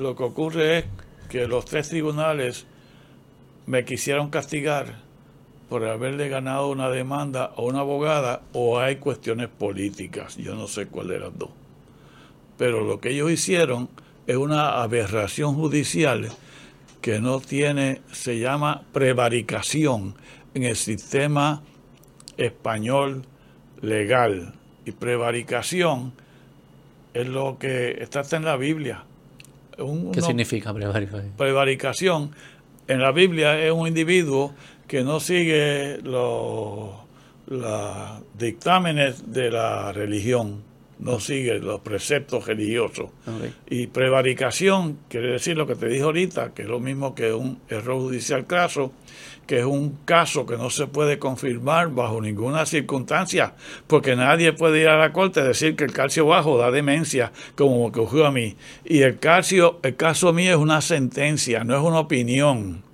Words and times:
Lo 0.00 0.16
que 0.16 0.22
ocurre 0.22 0.78
es 0.78 0.84
que 1.28 1.46
los 1.46 1.66
tres 1.66 1.90
tribunales 1.90 2.64
me 3.66 3.84
quisieron 3.84 4.30
castigar 4.30 4.94
por 5.68 5.84
haberle 5.84 6.30
ganado 6.30 6.70
una 6.70 6.88
demanda 6.88 7.52
a 7.54 7.60
una 7.60 7.80
abogada 7.80 8.40
o 8.54 8.80
hay 8.80 8.96
cuestiones 8.96 9.48
políticas. 9.48 10.38
Yo 10.38 10.54
no 10.54 10.68
sé 10.68 10.86
cuál 10.86 11.08
de 11.08 11.20
las 11.20 11.36
dos. 11.36 11.50
Pero 12.56 12.82
lo 12.82 12.98
que 12.98 13.10
ellos 13.10 13.30
hicieron 13.30 13.90
es 14.26 14.38
una 14.38 14.80
aberración 14.80 15.54
judicial 15.54 16.30
que 17.02 17.20
no 17.20 17.38
tiene, 17.40 18.00
se 18.10 18.38
llama 18.38 18.84
prevaricación 18.94 20.14
en 20.54 20.62
el 20.62 20.76
sistema 20.76 21.62
español 22.38 23.26
legal. 23.82 24.54
Y 24.86 24.92
prevaricación 24.92 26.14
es 27.12 27.28
lo 27.28 27.58
que 27.58 28.02
está 28.02 28.22
en 28.34 28.46
la 28.46 28.56
Biblia. 28.56 29.04
¿Qué 30.12 30.20
significa 30.20 30.74
prevaricación? 30.74 31.32
Prevaricación 31.36 32.30
en 32.86 33.00
la 33.00 33.12
Biblia 33.12 33.58
es 33.58 33.72
un 33.72 33.86
individuo 33.86 34.52
que 34.86 35.04
no 35.04 35.20
sigue 35.20 35.98
los, 36.02 36.90
dictámenes 38.36 39.32
de 39.32 39.50
la 39.50 39.92
religión, 39.92 40.62
no 40.98 41.20
sigue 41.20 41.58
los 41.60 41.80
preceptos 41.80 42.46
religiosos. 42.46 43.10
Y 43.68 43.86
prevaricación 43.86 44.98
quiere 45.08 45.32
decir 45.32 45.56
lo 45.56 45.66
que 45.66 45.76
te 45.76 45.88
dije 45.88 46.02
ahorita, 46.02 46.52
que 46.52 46.62
es 46.62 46.68
lo 46.68 46.80
mismo 46.80 47.14
que 47.14 47.32
un 47.32 47.60
error 47.68 48.00
judicial 48.00 48.46
craso, 48.46 48.92
que 49.50 49.58
es 49.58 49.64
un 49.64 49.98
caso 50.04 50.46
que 50.46 50.56
no 50.56 50.70
se 50.70 50.86
puede 50.86 51.18
confirmar 51.18 51.88
bajo 51.88 52.20
ninguna 52.20 52.66
circunstancia, 52.66 53.54
porque 53.88 54.14
nadie 54.14 54.52
puede 54.52 54.82
ir 54.82 54.86
a 54.86 54.96
la 54.96 55.12
corte 55.12 55.40
a 55.40 55.44
decir 55.44 55.74
que 55.74 55.82
el 55.82 55.92
calcio 55.92 56.24
bajo 56.24 56.56
da 56.56 56.70
demencia, 56.70 57.32
como 57.56 57.84
ocurrió 57.84 58.26
a 58.26 58.30
mí. 58.30 58.54
Y 58.84 59.00
el 59.00 59.18
calcio, 59.18 59.80
el 59.82 59.96
caso 59.96 60.32
mío 60.32 60.52
es 60.52 60.56
una 60.56 60.80
sentencia, 60.80 61.64
no 61.64 61.76
es 61.76 61.82
una 61.82 61.98
opinión. 61.98 62.84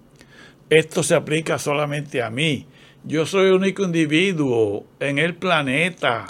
Esto 0.71 1.03
se 1.03 1.15
aplica 1.15 1.59
solamente 1.59 2.23
a 2.23 2.31
mí. 2.31 2.67
Yo 3.05 3.27
soy 3.27 3.49
el 3.49 3.53
único 3.53 3.83
individuo 3.83 4.87
en 4.99 5.19
el 5.19 5.35
planeta 5.35 6.27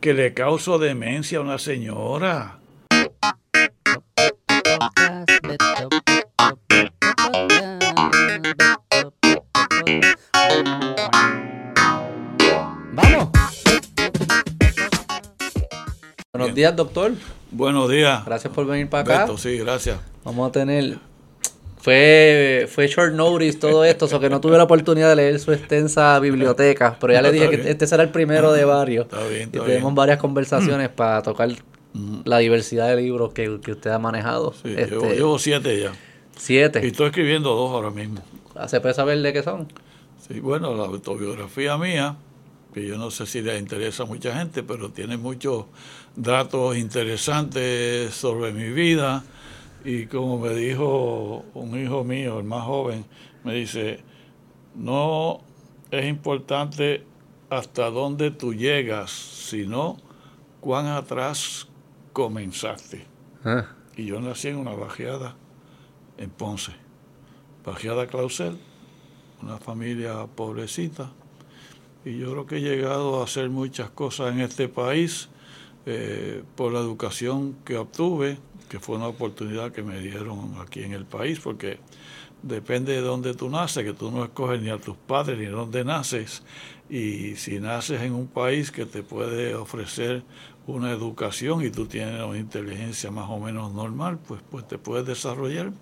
que 0.00 0.12
le 0.12 0.34
causo 0.34 0.80
demencia 0.80 1.38
a 1.38 1.42
una 1.42 1.58
señora. 1.58 2.57
Buenos 16.38 16.54
días, 16.54 16.76
doctor. 16.76 17.12
Buenos 17.50 17.90
días. 17.90 18.24
Gracias 18.24 18.54
por 18.54 18.64
venir 18.64 18.88
para 18.88 19.24
acá. 19.24 19.36
sí, 19.36 19.58
gracias. 19.58 19.98
Vamos 20.22 20.48
a 20.48 20.52
tener. 20.52 20.98
Fue, 21.78 22.68
fue 22.70 22.86
short 22.86 23.12
notice 23.14 23.58
todo 23.58 23.84
esto, 23.84 24.06
o 24.06 24.20
que 24.20 24.30
no 24.30 24.40
tuve 24.40 24.56
la 24.56 24.62
oportunidad 24.62 25.08
de 25.08 25.16
leer 25.16 25.40
su 25.40 25.52
extensa 25.52 26.16
biblioteca, 26.20 26.96
pero 27.00 27.12
ya 27.12 27.22
le 27.22 27.32
dije 27.32 27.50
que 27.50 27.70
este 27.70 27.88
será 27.88 28.04
el 28.04 28.10
primero 28.10 28.52
de 28.52 28.64
varios. 28.64 29.06
Está 29.06 29.26
bien, 29.26 29.48
y 29.48 29.58
tenemos 29.58 29.92
varias 29.94 30.18
conversaciones 30.18 30.90
para 30.90 31.22
tocar 31.22 31.48
la 32.24 32.38
diversidad 32.38 32.88
de 32.88 33.02
libros 33.02 33.32
que, 33.32 33.48
usted 33.48 33.90
ha 33.90 33.98
manejado. 33.98 34.52
Sí, 34.52 34.74
este, 34.76 35.16
llevo, 35.16 35.40
siete 35.40 35.80
ya. 35.80 35.92
Siete. 36.36 36.80
Y 36.84 36.88
estoy 36.88 37.06
escribiendo 37.06 37.52
dos 37.52 37.72
ahora 37.72 37.90
mismo. 37.90 38.22
¿Se 38.68 38.80
puede 38.80 38.94
saber 38.94 39.20
de 39.22 39.32
qué 39.32 39.42
son? 39.42 39.66
Sí, 40.28 40.38
bueno, 40.38 40.72
la 40.76 40.84
autobiografía 40.84 41.76
mía, 41.78 42.16
que 42.72 42.86
yo 42.86 42.96
no 42.96 43.10
sé 43.10 43.26
si 43.26 43.42
le 43.42 43.58
interesa 43.58 44.04
a 44.04 44.06
mucha 44.06 44.38
gente, 44.38 44.62
pero 44.62 44.90
tiene 44.90 45.16
muchos 45.16 45.64
datos 46.18 46.76
interesantes 46.76 48.12
sobre 48.14 48.52
mi 48.52 48.70
vida. 48.70 49.24
Y 49.84 50.06
como 50.06 50.38
me 50.38 50.50
dijo 50.50 51.44
un 51.54 51.80
hijo 51.80 52.04
mío, 52.04 52.40
el 52.40 52.44
más 52.44 52.64
joven, 52.64 53.04
me 53.44 53.54
dice, 53.54 54.02
no 54.74 55.40
es 55.90 56.06
importante 56.06 57.06
hasta 57.48 57.88
dónde 57.90 58.30
tú 58.30 58.52
llegas, 58.52 59.10
sino 59.10 59.96
cuán 60.60 60.86
atrás 60.86 61.68
comenzaste. 62.12 63.06
Ah. 63.44 63.66
Y 63.96 64.06
yo 64.06 64.20
nací 64.20 64.48
en 64.48 64.56
una 64.56 64.72
bajeada 64.72 65.36
en 66.18 66.30
Ponce, 66.30 66.72
bajeada 67.64 68.06
Clausel, 68.08 68.58
una 69.40 69.58
familia 69.58 70.26
pobrecita. 70.26 71.12
Y 72.04 72.18
yo 72.18 72.32
creo 72.32 72.46
que 72.46 72.56
he 72.56 72.60
llegado 72.60 73.20
a 73.20 73.24
hacer 73.24 73.50
muchas 73.50 73.90
cosas 73.90 74.32
en 74.32 74.40
este 74.40 74.68
país 74.68 75.28
eh, 75.90 76.42
por 76.54 76.70
la 76.70 76.80
educación 76.80 77.56
que 77.64 77.78
obtuve, 77.78 78.36
que 78.68 78.78
fue 78.78 78.96
una 78.96 79.06
oportunidad 79.06 79.72
que 79.72 79.82
me 79.82 79.98
dieron 80.00 80.56
aquí 80.60 80.82
en 80.82 80.92
el 80.92 81.06
país, 81.06 81.40
porque 81.40 81.78
depende 82.42 82.92
de 82.92 83.00
dónde 83.00 83.32
tú 83.32 83.48
naces, 83.48 83.84
que 83.84 83.94
tú 83.94 84.10
no 84.10 84.22
escoges 84.22 84.60
ni 84.60 84.68
a 84.68 84.76
tus 84.76 84.98
padres 84.98 85.38
ni 85.38 85.46
dónde 85.46 85.84
naces. 85.84 86.42
Y 86.90 87.36
si 87.36 87.58
naces 87.58 88.02
en 88.02 88.12
un 88.12 88.26
país 88.26 88.70
que 88.70 88.84
te 88.84 89.02
puede 89.02 89.54
ofrecer 89.54 90.24
una 90.66 90.90
educación 90.90 91.64
y 91.64 91.70
tú 91.70 91.86
tienes 91.86 92.22
una 92.22 92.36
inteligencia 92.36 93.10
más 93.10 93.30
o 93.30 93.38
menos 93.38 93.72
normal, 93.72 94.18
pues, 94.28 94.42
pues 94.50 94.68
te 94.68 94.76
puedes 94.76 95.06
desarrollar 95.06 95.72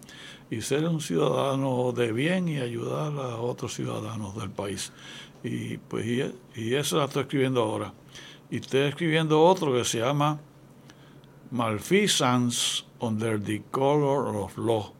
y 0.51 0.61
ser 0.61 0.87
un 0.87 1.01
ciudadano 1.01 1.91
de 1.91 2.13
bien 2.13 2.49
y 2.49 2.59
ayudar 2.59 3.13
a 3.13 3.39
otros 3.39 3.75
ciudadanos 3.75 4.37
del 4.37 4.51
país. 4.51 4.93
Y 5.43 5.79
pues 5.79 6.07
y, 6.55 6.75
eso 6.75 6.99
la 6.99 7.07
estoy 7.07 7.23
escribiendo 7.23 7.63
ahora. 7.63 7.93
Y 8.51 8.59
estoy 8.59 8.83
escribiendo 8.83 9.43
otro 9.43 9.73
que 9.73 9.85
se 9.85 9.99
llama 9.99 10.41
Malfeasance 11.51 12.85
under 13.01 13.41
the 13.43 13.63
color 13.71 14.37
of 14.37 14.57
law. 14.57 14.93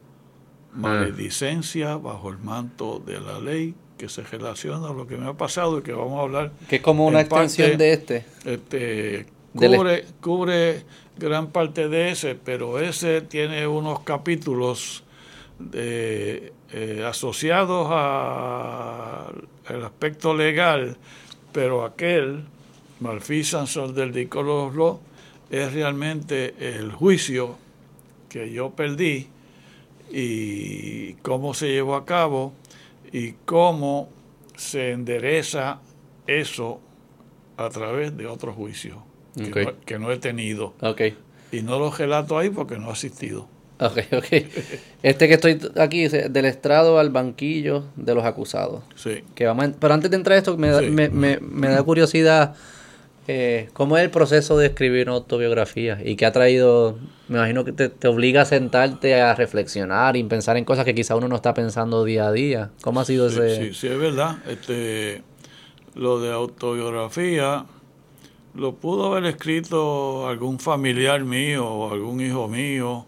Maledicencia 0.73 1.97
bajo 1.97 2.29
el 2.29 2.37
manto 2.37 3.01
de 3.05 3.19
la 3.19 3.39
ley 3.39 3.73
que 3.97 4.09
se 4.09 4.21
relaciona 4.23 4.89
a 4.89 4.93
lo 4.93 5.07
que 5.07 5.17
me 5.17 5.27
ha 5.27 5.33
pasado 5.33 5.79
y 5.79 5.81
que 5.81 5.93
vamos 5.93 6.19
a 6.19 6.21
hablar. 6.21 6.51
Que 6.69 6.77
es 6.77 6.81
como 6.81 7.07
una 7.07 7.21
extensión 7.21 7.77
de 7.77 7.93
este. 7.93 8.25
Este 8.45 9.25
cubre, 9.53 10.05
cubre 10.21 10.83
gran 11.17 11.47
parte 11.47 11.89
de 11.89 12.11
ese, 12.11 12.35
pero 12.35 12.79
ese 12.79 13.21
tiene 13.21 13.65
unos 13.65 14.01
capítulos 14.01 15.03
de, 15.59 16.53
eh, 16.71 17.03
asociados 17.05 17.87
al 17.89 19.83
aspecto 19.83 20.35
legal, 20.35 20.97
pero 21.51 21.85
aquel, 21.85 22.45
Malfeasance 22.99 23.79
del 23.93 24.11
Dicolos 24.11 24.75
Law, 24.75 24.99
es 25.49 25.73
realmente 25.73 26.55
el 26.59 26.91
juicio 26.91 27.55
que 28.29 28.51
yo 28.51 28.71
perdí 28.71 29.27
y 30.11 31.13
cómo 31.15 31.53
se 31.53 31.67
llevó 31.67 31.95
a 31.95 32.05
cabo 32.05 32.53
y 33.11 33.33
cómo 33.45 34.09
se 34.55 34.91
endereza 34.91 35.79
eso 36.25 36.79
a 37.57 37.69
través 37.69 38.15
de 38.17 38.27
otro 38.27 38.53
juicio 38.53 39.03
que, 39.85 39.99
no, 39.99 40.11
he 40.11 40.17
tenido. 40.17 40.73
Y 41.51 41.61
no 41.61 41.79
lo 41.79 41.91
relato 41.91 42.37
ahí 42.37 42.49
porque 42.49 42.77
no 42.77 42.89
he 42.89 42.91
asistido. 42.91 43.47
Ok, 43.79 43.99
ok. 44.11 44.25
Este 45.03 45.27
que 45.27 45.35
estoy 45.35 45.59
aquí 45.79 46.03
dice, 46.03 46.29
del 46.29 46.45
estrado 46.45 46.97
al 46.97 47.11
banquillo 47.11 47.85
de 47.95 48.15
los 48.15 48.25
acusados. 48.25 48.83
Sí. 48.95 49.23
Que 49.35 49.45
vamos 49.45 49.69
pero 49.79 49.93
antes 49.93 50.09
de 50.09 50.17
entrar 50.17 50.35
a 50.35 50.39
esto, 50.39 50.57
me 50.57 50.81
me, 50.89 51.39
me, 51.39 51.67
da 51.69 51.83
curiosidad 51.83 52.55
eh, 53.27 53.69
cómo 53.73 53.97
es 53.97 54.05
el 54.05 54.09
proceso 54.09 54.57
de 54.57 54.67
escribir 54.67 55.07
una 55.07 55.17
autobiografía 55.17 55.99
y 56.03 56.15
qué 56.15 56.25
ha 56.25 56.31
traído, 56.31 56.97
me 57.27 57.37
imagino 57.37 57.65
que 57.65 57.73
te, 57.73 58.07
obliga 58.07 58.43
a 58.43 58.45
sentarte 58.45 59.19
a 59.19 59.35
reflexionar 59.35 60.15
y 60.15 60.23
pensar 60.23 60.55
en 60.55 60.63
cosas 60.63 60.85
que 60.85 60.95
quizá 60.95 61.15
uno 61.17 61.27
no 61.27 61.35
está 61.35 61.53
pensando 61.53 62.05
día 62.05 62.27
a 62.27 62.31
día. 62.31 62.71
¿Cómo 62.81 63.01
ha 63.01 63.05
sido 63.05 63.27
ese...? 63.27 63.57
Sí, 63.57 63.73
sí, 63.73 63.87
es 63.87 63.99
verdad. 63.99 64.37
Este, 64.47 65.23
lo 65.95 66.21
de 66.21 66.31
autobiografía 66.31 67.65
lo 68.55 68.75
pudo 68.75 69.07
haber 69.07 69.25
escrito 69.25 70.29
algún 70.29 70.57
familiar 70.57 71.23
mío 71.25 71.67
o 71.67 71.91
algún 71.91 72.21
hijo 72.21 72.47
mío 72.47 73.07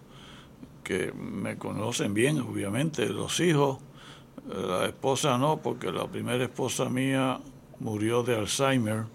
que 0.84 1.14
me 1.14 1.58
conocen 1.58 2.14
bien, 2.14 2.40
obviamente, 2.42 3.08
los 3.08 3.40
hijos, 3.40 3.78
la 4.54 4.86
esposa 4.86 5.38
no, 5.38 5.62
porque 5.62 5.92
la 5.92 6.08
primera 6.08 6.44
esposa 6.44 6.90
mía 6.90 7.40
murió 7.80 8.24
de 8.24 8.36
Alzheimer 8.36 9.06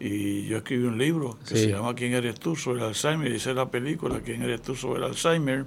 y 0.00 0.46
yo 0.46 0.56
escribí 0.56 0.84
un 0.84 0.96
libro 0.96 1.38
que 1.46 1.56
se 1.56 1.68
llama 1.68 1.94
¿Quién 1.94 2.14
eres 2.14 2.40
tú 2.40 2.56
sobre 2.56 2.80
el 2.80 2.86
Alzheimer? 2.86 3.30
Y 3.30 3.36
hice 3.36 3.52
la 3.52 3.70
película 3.70 4.20
¿Quién 4.20 4.42
eres 4.42 4.62
tú 4.62 4.74
sobre 4.74 4.98
el 4.98 5.04
Alzheimer? 5.04 5.66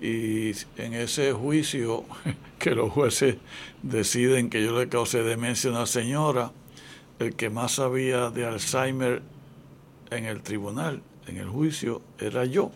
Y 0.00 0.50
en 0.76 0.94
ese 0.94 1.32
juicio 1.32 2.04
que 2.58 2.74
los 2.74 2.92
jueces 2.92 3.36
deciden 3.82 4.50
que 4.50 4.62
yo 4.62 4.78
le 4.78 4.88
causé 4.88 5.22
demencia 5.22 5.70
a 5.70 5.72
una 5.72 5.86
señora, 5.86 6.52
el 7.18 7.34
que 7.34 7.48
más 7.48 7.72
sabía 7.72 8.30
de 8.30 8.44
Alzheimer 8.44 9.22
en 10.10 10.26
el 10.26 10.42
tribunal, 10.42 11.02
en 11.26 11.38
el 11.38 11.48
juicio, 11.48 12.02
era 12.18 12.44
yo. 12.44 12.72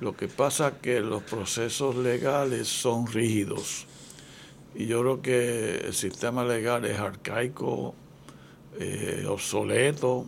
Lo 0.00 0.16
que 0.16 0.26
pasa 0.26 0.78
que 0.80 1.00
los 1.00 1.22
procesos 1.22 1.96
legales 1.96 2.66
son 2.66 3.06
rígidos 3.06 3.86
y 4.74 4.86
yo 4.86 5.00
creo 5.00 5.22
que 5.22 5.76
el 5.86 5.94
sistema 5.94 6.44
legal 6.44 6.84
es 6.84 6.98
arcaico, 6.98 7.94
eh, 8.78 9.26
obsoleto, 9.28 10.26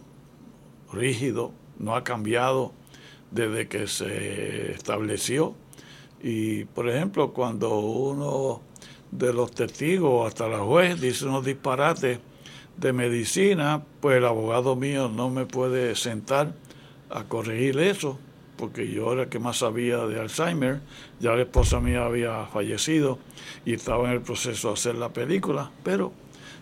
rígido, 0.93 1.53
no 1.79 1.97
ha 1.97 2.05
cambiado 2.05 2.73
desde 3.31 3.69
que 3.69 3.87
se 3.87 4.73
estableció. 4.73 5.55
Y, 6.23 6.65
por 6.65 6.89
ejemplo, 6.89 7.33
cuando 7.33 7.79
uno 7.79 8.63
de 9.11 9.33
los 9.33 9.53
testigos, 9.53 10.27
hasta 10.27 10.49
la 10.49 10.61
juez, 10.61 11.01
dice 11.01 11.27
unos 11.27 11.45
disparates 11.45 12.19
de 12.77 12.93
medicina, 12.93 13.83
pues 14.01 14.17
el 14.17 14.25
abogado 14.25 14.77
mío 14.77 15.09
no 15.09 15.31
me 15.31 15.47
puede 15.47 15.95
sentar 15.95 16.55
a 17.11 17.25
corregir 17.25 17.79
eso, 17.79 18.19
porque 18.57 18.91
yo 18.91 19.13
era 19.13 19.25
el 19.25 19.29
que 19.29 19.39
más 19.39 19.59
sabía 19.59 19.99
de 20.07 20.21
Alzheimer, 20.21 20.81
ya 21.21 21.33
la 21.33 21.43
esposa 21.43 21.81
mía 21.81 22.05
había 22.05 22.47
fallecido 22.47 23.19
y 23.65 23.75
estaba 23.75 24.09
en 24.09 24.15
el 24.15 24.23
proceso 24.23 24.69
de 24.69 24.75
hacer 24.75 24.95
la 24.97 25.13
película, 25.13 25.71
pero 25.83 26.13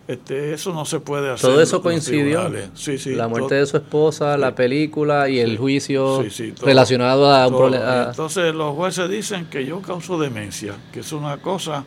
este, 0.09 0.53
eso 0.53 0.73
no 0.73 0.85
se 0.85 1.01
puede 1.01 1.31
hacer. 1.31 1.51
Todo 1.51 1.63
eso 1.63 1.81
coincidió. 1.81 2.51
Sí, 2.75 2.99
sí, 2.99 3.15
la 3.15 3.29
muerte 3.29 3.55
de 3.55 3.67
su 3.67 3.77
esposa, 3.77 4.37
la 4.37 4.55
película 4.55 5.29
y 5.29 5.39
el 5.39 5.57
juicio 5.59 6.25
relacionado 6.61 7.33
a 7.33 7.47
un 7.47 7.57
problema. 7.57 8.07
Entonces 8.11 8.55
los 8.55 8.75
jueces 8.75 9.09
dicen 9.09 9.47
que 9.47 9.65
yo 9.65 9.81
causo 9.81 10.19
demencia, 10.19 10.75
que 10.93 11.01
es 11.01 11.13
una 11.13 11.39
cosa 11.39 11.85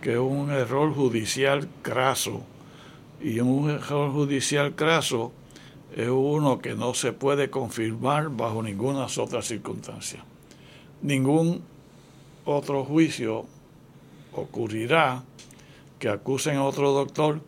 que 0.00 0.14
es 0.14 0.18
un 0.18 0.50
error 0.50 0.92
judicial 0.92 1.68
craso. 1.82 2.42
Y 3.20 3.38
un 3.38 3.70
error 3.70 4.10
judicial 4.10 4.74
craso 4.74 5.32
es 5.94 6.08
uno 6.08 6.58
que 6.58 6.74
no 6.74 6.92
se 6.94 7.12
puede 7.12 7.50
confirmar 7.50 8.30
bajo 8.30 8.62
ninguna 8.62 9.06
otra 9.06 9.42
circunstancia. 9.42 10.24
Ningún 11.02 11.62
otro 12.44 12.84
juicio 12.84 13.46
ocurrirá 14.32 15.22
que 16.00 16.08
acusen 16.08 16.56
a 16.56 16.64
otro 16.64 16.90
doctor 16.90 17.40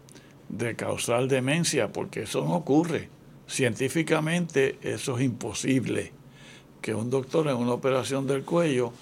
de 0.49 0.77
causar 0.77 1.29
demencia, 1.29 1.93
porque 1.93 2.23
eso 2.23 2.45
no 2.45 2.55
ocurre. 2.55 3.09
Científicamente 3.47 4.79
eso 4.83 5.19
es 5.19 5.25
imposible, 5.25 6.13
que 6.81 6.95
un 6.95 7.11
doctor 7.11 7.49
en 7.49 7.57
una 7.57 7.73
operación 7.73 8.27
del 8.27 8.43
cuello 8.45 8.93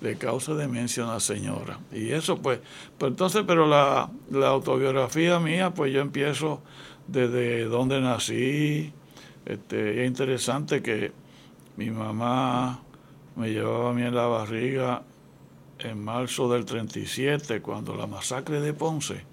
le 0.00 0.16
causa 0.16 0.54
demencia 0.54 1.02
a 1.02 1.06
una 1.06 1.20
señora. 1.20 1.78
Y 1.92 2.10
eso 2.10 2.38
pues, 2.38 2.60
pues 2.96 3.10
entonces, 3.10 3.44
pero 3.46 3.66
la, 3.66 4.10
la 4.30 4.48
autobiografía 4.48 5.38
mía, 5.38 5.74
pues 5.74 5.92
yo 5.92 6.00
empiezo 6.00 6.62
desde 7.06 7.64
donde 7.64 8.00
nací. 8.00 8.92
Este, 9.44 10.02
es 10.02 10.08
interesante 10.08 10.82
que 10.82 11.12
mi 11.76 11.90
mamá 11.90 12.80
me 13.36 13.50
llevaba 13.50 13.90
a 13.90 13.92
mí 13.92 14.02
en 14.02 14.14
la 14.14 14.26
barriga 14.26 15.02
en 15.78 16.02
marzo 16.02 16.50
del 16.52 16.64
37, 16.64 17.62
cuando 17.62 17.94
la 17.94 18.06
masacre 18.06 18.60
de 18.60 18.74
Ponce 18.74 19.24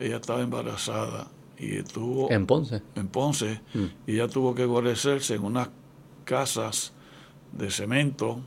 ella 0.00 0.16
estaba 0.16 0.42
embarazada 0.42 1.28
y 1.58 1.76
estuvo... 1.76 2.30
¿En 2.30 2.46
Ponce? 2.46 2.82
En 2.94 3.08
Ponce. 3.08 3.60
Mm. 3.74 3.84
Y 4.06 4.14
ella 4.14 4.28
tuvo 4.28 4.54
que 4.54 4.66
guarecerse 4.66 5.34
en 5.34 5.44
unas 5.44 5.70
casas 6.24 6.92
de 7.52 7.70
cemento 7.70 8.40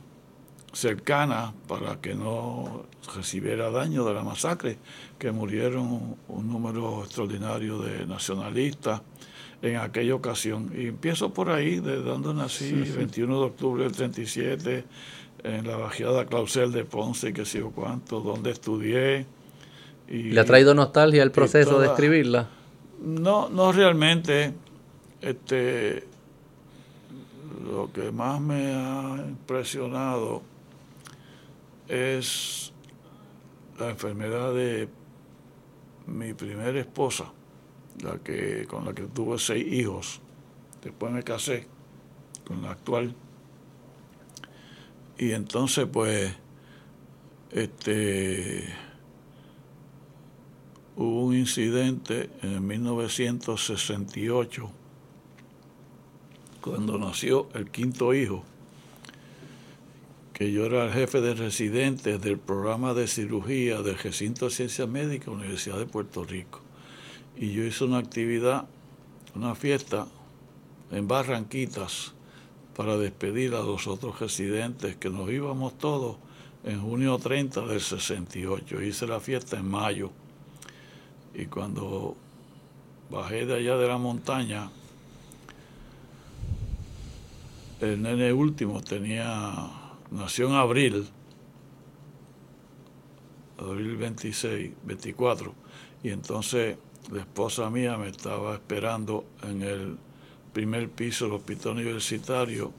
cercanas 0.72 1.52
para 1.66 2.00
que 2.00 2.14
no 2.14 2.86
recibiera 3.14 3.70
daño 3.70 4.04
de 4.04 4.14
la 4.14 4.22
masacre, 4.22 4.78
que 5.18 5.32
murieron 5.32 6.16
un 6.28 6.48
número 6.48 7.02
extraordinario 7.02 7.78
de 7.78 8.06
nacionalistas 8.06 9.02
en 9.62 9.76
aquella 9.76 10.14
ocasión. 10.14 10.70
Y 10.76 10.86
empiezo 10.86 11.32
por 11.32 11.50
ahí, 11.50 11.80
de 11.80 11.96
donde 11.96 12.32
nací, 12.34 12.72
21 12.72 13.40
de 13.40 13.44
octubre 13.46 13.82
del 13.82 13.92
37, 13.92 14.84
en 15.42 15.66
la 15.66 15.76
bajeada 15.76 16.26
Clausel 16.26 16.70
de 16.72 16.84
Ponce, 16.84 17.32
que 17.32 17.44
sé 17.44 17.58
yo 17.58 17.70
cuánto, 17.70 18.20
donde 18.20 18.50
estudié 18.50 19.26
¿Le 20.10 20.40
ha 20.40 20.44
traído 20.44 20.74
nostalgia 20.74 21.22
el 21.22 21.30
proceso 21.30 21.78
de 21.78 21.86
escribirla? 21.86 22.48
No, 23.00 23.48
no 23.48 23.70
realmente. 23.70 24.52
Este, 25.20 26.04
lo 27.64 27.92
que 27.92 28.10
más 28.10 28.40
me 28.40 28.74
ha 28.74 29.24
impresionado 29.28 30.42
es 31.86 32.72
la 33.78 33.90
enfermedad 33.90 34.52
de 34.52 34.88
mi 36.06 36.34
primera 36.34 36.78
esposa, 36.80 37.32
la 38.02 38.18
que 38.18 38.66
con 38.66 38.84
la 38.84 38.92
que 38.92 39.02
tuve 39.02 39.38
seis 39.38 39.64
hijos. 39.72 40.20
Después 40.82 41.12
me 41.12 41.22
casé 41.22 41.68
con 42.44 42.62
la 42.62 42.72
actual. 42.72 43.14
Y 45.18 45.32
entonces, 45.32 45.86
pues, 45.86 46.34
este 47.52 48.89
incidente 51.40 52.30
en 52.42 52.66
1968, 52.66 54.70
cuando 56.60 56.98
nació 56.98 57.48
el 57.54 57.70
quinto 57.70 58.14
hijo, 58.14 58.44
que 60.32 60.52
yo 60.52 60.66
era 60.66 60.84
el 60.84 60.92
jefe 60.92 61.20
de 61.20 61.34
residentes 61.34 62.20
del 62.20 62.38
programa 62.38 62.94
de 62.94 63.06
cirugía 63.06 63.82
del 63.82 63.98
recinto 63.98 64.46
de 64.46 64.50
ciencias 64.50 64.88
médicas 64.88 65.28
Universidad 65.28 65.78
de 65.78 65.86
Puerto 65.86 66.24
Rico. 66.24 66.60
Y 67.36 67.52
yo 67.52 67.64
hice 67.64 67.84
una 67.84 67.98
actividad, 67.98 68.66
una 69.34 69.54
fiesta 69.54 70.06
en 70.90 71.08
Barranquitas 71.08 72.12
para 72.76 72.96
despedir 72.96 73.54
a 73.54 73.62
los 73.62 73.86
otros 73.86 74.20
residentes 74.20 74.96
que 74.96 75.10
nos 75.10 75.30
íbamos 75.30 75.76
todos 75.76 76.16
en 76.64 76.80
junio 76.80 77.18
30 77.18 77.66
del 77.66 77.80
68. 77.80 78.82
Hice 78.82 79.06
la 79.06 79.20
fiesta 79.20 79.58
en 79.58 79.70
mayo 79.70 80.10
y 81.34 81.46
cuando 81.46 82.16
bajé 83.10 83.46
de 83.46 83.56
allá 83.56 83.76
de 83.76 83.88
la 83.88 83.98
montaña, 83.98 84.70
el 87.80 88.02
nene 88.02 88.32
último 88.32 88.82
tenía, 88.82 89.52
nació 90.10 90.48
en 90.48 90.54
abril, 90.54 91.08
abril 93.58 93.96
26, 93.96 94.72
24, 94.84 95.54
y 96.02 96.10
entonces 96.10 96.76
la 97.10 97.20
esposa 97.20 97.70
mía 97.70 97.96
me 97.96 98.08
estaba 98.08 98.54
esperando 98.54 99.24
en 99.42 99.62
el 99.62 99.98
primer 100.52 100.90
piso 100.90 101.26
del 101.26 101.34
hospital 101.34 101.72
universitario. 101.72 102.72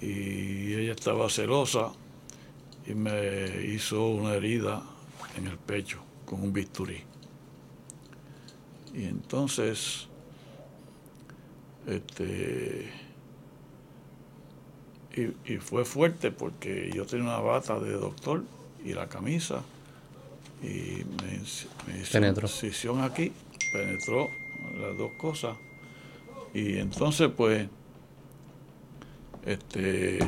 Y 0.00 0.74
ella 0.74 0.92
estaba 0.92 1.28
celosa 1.28 1.90
y 2.86 2.94
me 2.94 3.64
hizo 3.66 4.06
una 4.08 4.34
herida 4.34 4.80
en 5.36 5.48
el 5.48 5.56
pecho 5.56 6.07
con 6.28 6.42
un 6.42 6.52
bisturí. 6.52 7.02
Y 8.94 9.04
entonces, 9.04 10.08
este, 11.86 12.92
y, 15.16 15.56
fue 15.56 15.84
fuerte 15.84 16.30
porque 16.30 16.90
yo 16.94 17.06
tenía 17.06 17.24
una 17.24 17.38
bata 17.38 17.80
de 17.80 17.92
doctor 17.92 18.44
y 18.84 18.92
la 18.92 19.08
camisa 19.08 19.62
y 20.62 21.04
me, 21.22 21.40
me 21.86 22.00
hizo 22.00 22.92
una 22.92 23.06
aquí, 23.06 23.32
penetró 23.72 24.28
las 24.78 24.98
dos 24.98 25.12
cosas. 25.12 25.56
Y 26.52 26.76
entonces 26.76 27.30
pues, 27.34 27.68
este, 29.46 30.18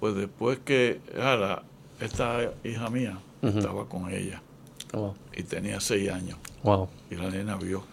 pues 0.00 0.14
después 0.14 0.58
que, 0.64 1.00
ahora, 1.20 1.62
esta 2.00 2.52
hija 2.64 2.90
mía, 2.90 3.18
estaba 3.42 3.88
con 3.88 4.10
ella. 4.10 4.42
Oh. 4.92 5.14
Y 5.36 5.42
tenía 5.42 5.80
seis 5.80 6.10
años. 6.10 6.38
Y 7.10 7.14
la 7.14 7.30
nena 7.30 7.56
vio. 7.56 7.84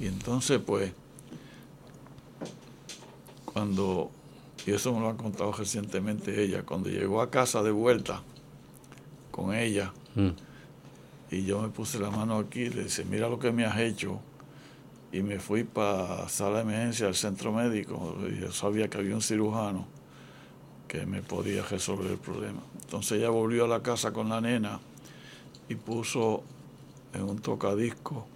Y 0.00 0.06
entonces, 0.06 0.60
pues, 0.64 0.92
cuando, 3.44 4.10
y 4.66 4.72
eso 4.72 4.92
me 4.92 5.00
lo 5.00 5.08
ha 5.08 5.16
contado 5.16 5.52
recientemente 5.52 6.42
ella, 6.42 6.62
cuando 6.62 6.88
llegó 6.88 7.20
a 7.20 7.30
casa 7.30 7.62
de 7.62 7.70
vuelta 7.70 8.22
con 9.30 9.54
ella, 9.54 9.92
mm. 10.14 10.30
y 11.30 11.44
yo 11.44 11.60
me 11.60 11.68
puse 11.68 11.98
la 11.98 12.10
mano 12.10 12.38
aquí, 12.38 12.68
le 12.70 12.84
dice, 12.84 13.04
mira 13.04 13.28
lo 13.28 13.38
que 13.38 13.52
me 13.52 13.64
has 13.64 13.78
hecho. 13.78 14.20
Y 15.12 15.20
me 15.22 15.38
fui 15.38 15.64
para 15.64 16.26
sala 16.30 16.56
de 16.56 16.62
emergencia 16.62 17.06
al 17.06 17.14
centro 17.14 17.52
médico, 17.52 18.16
y 18.30 18.40
yo 18.40 18.50
sabía 18.50 18.88
que 18.88 18.96
había 18.96 19.14
un 19.14 19.20
cirujano 19.20 19.86
que 20.92 21.06
me 21.06 21.22
podía 21.22 21.62
resolver 21.62 22.10
el 22.10 22.18
problema. 22.18 22.60
Entonces 22.82 23.12
ella 23.12 23.30
volvió 23.30 23.64
a 23.64 23.68
la 23.68 23.82
casa 23.82 24.12
con 24.12 24.28
la 24.28 24.42
nena 24.42 24.78
y 25.66 25.74
puso 25.74 26.42
en 27.14 27.22
un 27.22 27.38
tocadisco 27.38 28.26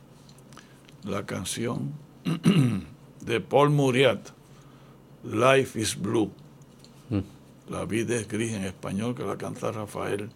la 1.05 1.27
canción 1.27 1.93
de 3.21 3.41
Paul 3.43 3.69
Muriat, 3.69 4.31
Life 5.23 5.79
is 5.79 6.01
Blue. 6.01 6.33
Mm. 7.11 7.19
La 7.69 7.85
vida 7.85 8.17
es 8.17 8.27
gris 8.27 8.55
en 8.55 8.65
español, 8.65 9.15
que 9.15 9.25
la 9.25 9.37
canta 9.37 9.71
Rafael. 9.71 10.31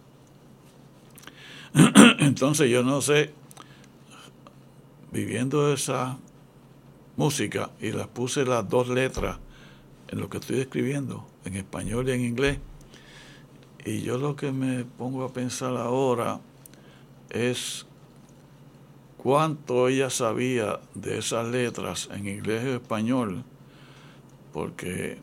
Entonces 2.19 2.69
yo 2.69 2.83
no 2.83 3.01
sé, 3.01 3.33
viviendo 5.11 5.73
esa 5.73 6.19
música 7.17 7.71
y 7.81 7.91
las 7.91 8.05
puse 8.09 8.45
las 8.45 8.69
dos 8.69 8.89
letras 8.89 9.39
en 10.09 10.19
lo 10.19 10.29
que 10.29 10.37
estoy 10.37 10.59
escribiendo, 10.59 11.30
en 11.45 11.55
español 11.55 12.09
y 12.09 12.11
en 12.11 12.21
inglés. 12.21 12.59
Y 13.85 14.01
yo 14.01 14.17
lo 14.17 14.35
que 14.35 14.51
me 14.51 14.85
pongo 14.85 15.23
a 15.23 15.33
pensar 15.33 15.75
ahora 15.75 16.39
es 17.29 17.85
cuánto 19.17 19.87
ella 19.87 20.09
sabía 20.09 20.79
de 20.93 21.17
esas 21.17 21.47
letras 21.47 22.09
en 22.11 22.27
inglés 22.27 22.63
y 22.65 22.69
español, 22.69 23.43
porque 24.53 25.19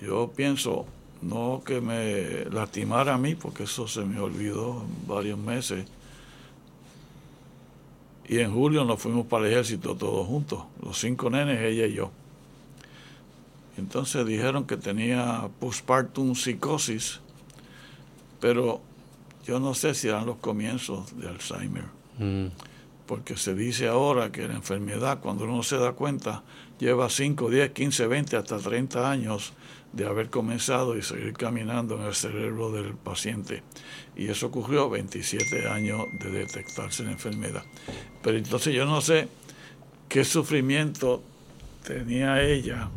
yo 0.00 0.30
pienso 0.34 0.86
no 1.22 1.62
que 1.64 1.80
me 1.80 2.44
lastimara 2.50 3.14
a 3.14 3.18
mí, 3.18 3.34
porque 3.34 3.64
eso 3.64 3.88
se 3.88 4.04
me 4.04 4.20
olvidó 4.20 4.82
en 4.82 5.08
varios 5.08 5.38
meses. 5.38 5.86
Y 8.28 8.38
en 8.40 8.52
julio 8.52 8.84
nos 8.84 9.00
fuimos 9.00 9.26
para 9.26 9.46
el 9.46 9.52
ejército 9.52 9.96
todos 9.96 10.26
juntos, 10.26 10.64
los 10.82 10.98
cinco 10.98 11.30
nenes, 11.30 11.60
ella 11.60 11.86
y 11.86 11.94
yo. 11.94 12.10
Entonces 13.78 14.26
dijeron 14.26 14.66
que 14.66 14.76
tenía 14.76 15.48
postpartum 15.60 16.34
psicosis, 16.34 17.20
pero 18.40 18.80
yo 19.44 19.60
no 19.60 19.74
sé 19.74 19.94
si 19.94 20.08
eran 20.08 20.26
los 20.26 20.36
comienzos 20.38 21.18
de 21.18 21.28
Alzheimer. 21.28 21.84
Mm. 22.18 22.46
Porque 23.06 23.36
se 23.36 23.54
dice 23.54 23.86
ahora 23.86 24.32
que 24.32 24.48
la 24.48 24.54
enfermedad, 24.54 25.20
cuando 25.20 25.44
uno 25.44 25.62
se 25.62 25.76
da 25.76 25.92
cuenta, 25.92 26.42
lleva 26.78 27.08
5, 27.08 27.50
10, 27.50 27.70
15, 27.70 28.06
20, 28.06 28.36
hasta 28.36 28.58
30 28.58 29.08
años 29.10 29.52
de 29.92 30.06
haber 30.06 30.28
comenzado 30.28 30.96
y 30.96 31.02
seguir 31.02 31.34
caminando 31.34 31.96
en 31.96 32.02
el 32.02 32.14
cerebro 32.14 32.72
del 32.72 32.94
paciente. 32.94 33.62
Y 34.16 34.28
eso 34.28 34.48
ocurrió 34.48 34.90
27 34.90 35.68
años 35.68 36.00
de 36.20 36.30
detectarse 36.30 37.04
la 37.04 37.12
enfermedad. 37.12 37.62
Pero 38.22 38.36
entonces 38.36 38.74
yo 38.74 38.84
no 38.84 39.00
sé 39.00 39.28
qué 40.08 40.24
sufrimiento 40.24 41.22
tenía 41.84 42.42
ella 42.42 42.90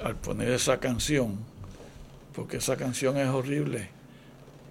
al 0.00 0.16
poner 0.16 0.50
esa 0.50 0.78
canción, 0.78 1.38
porque 2.34 2.58
esa 2.58 2.76
canción 2.76 3.16
es 3.16 3.28
horrible, 3.28 3.88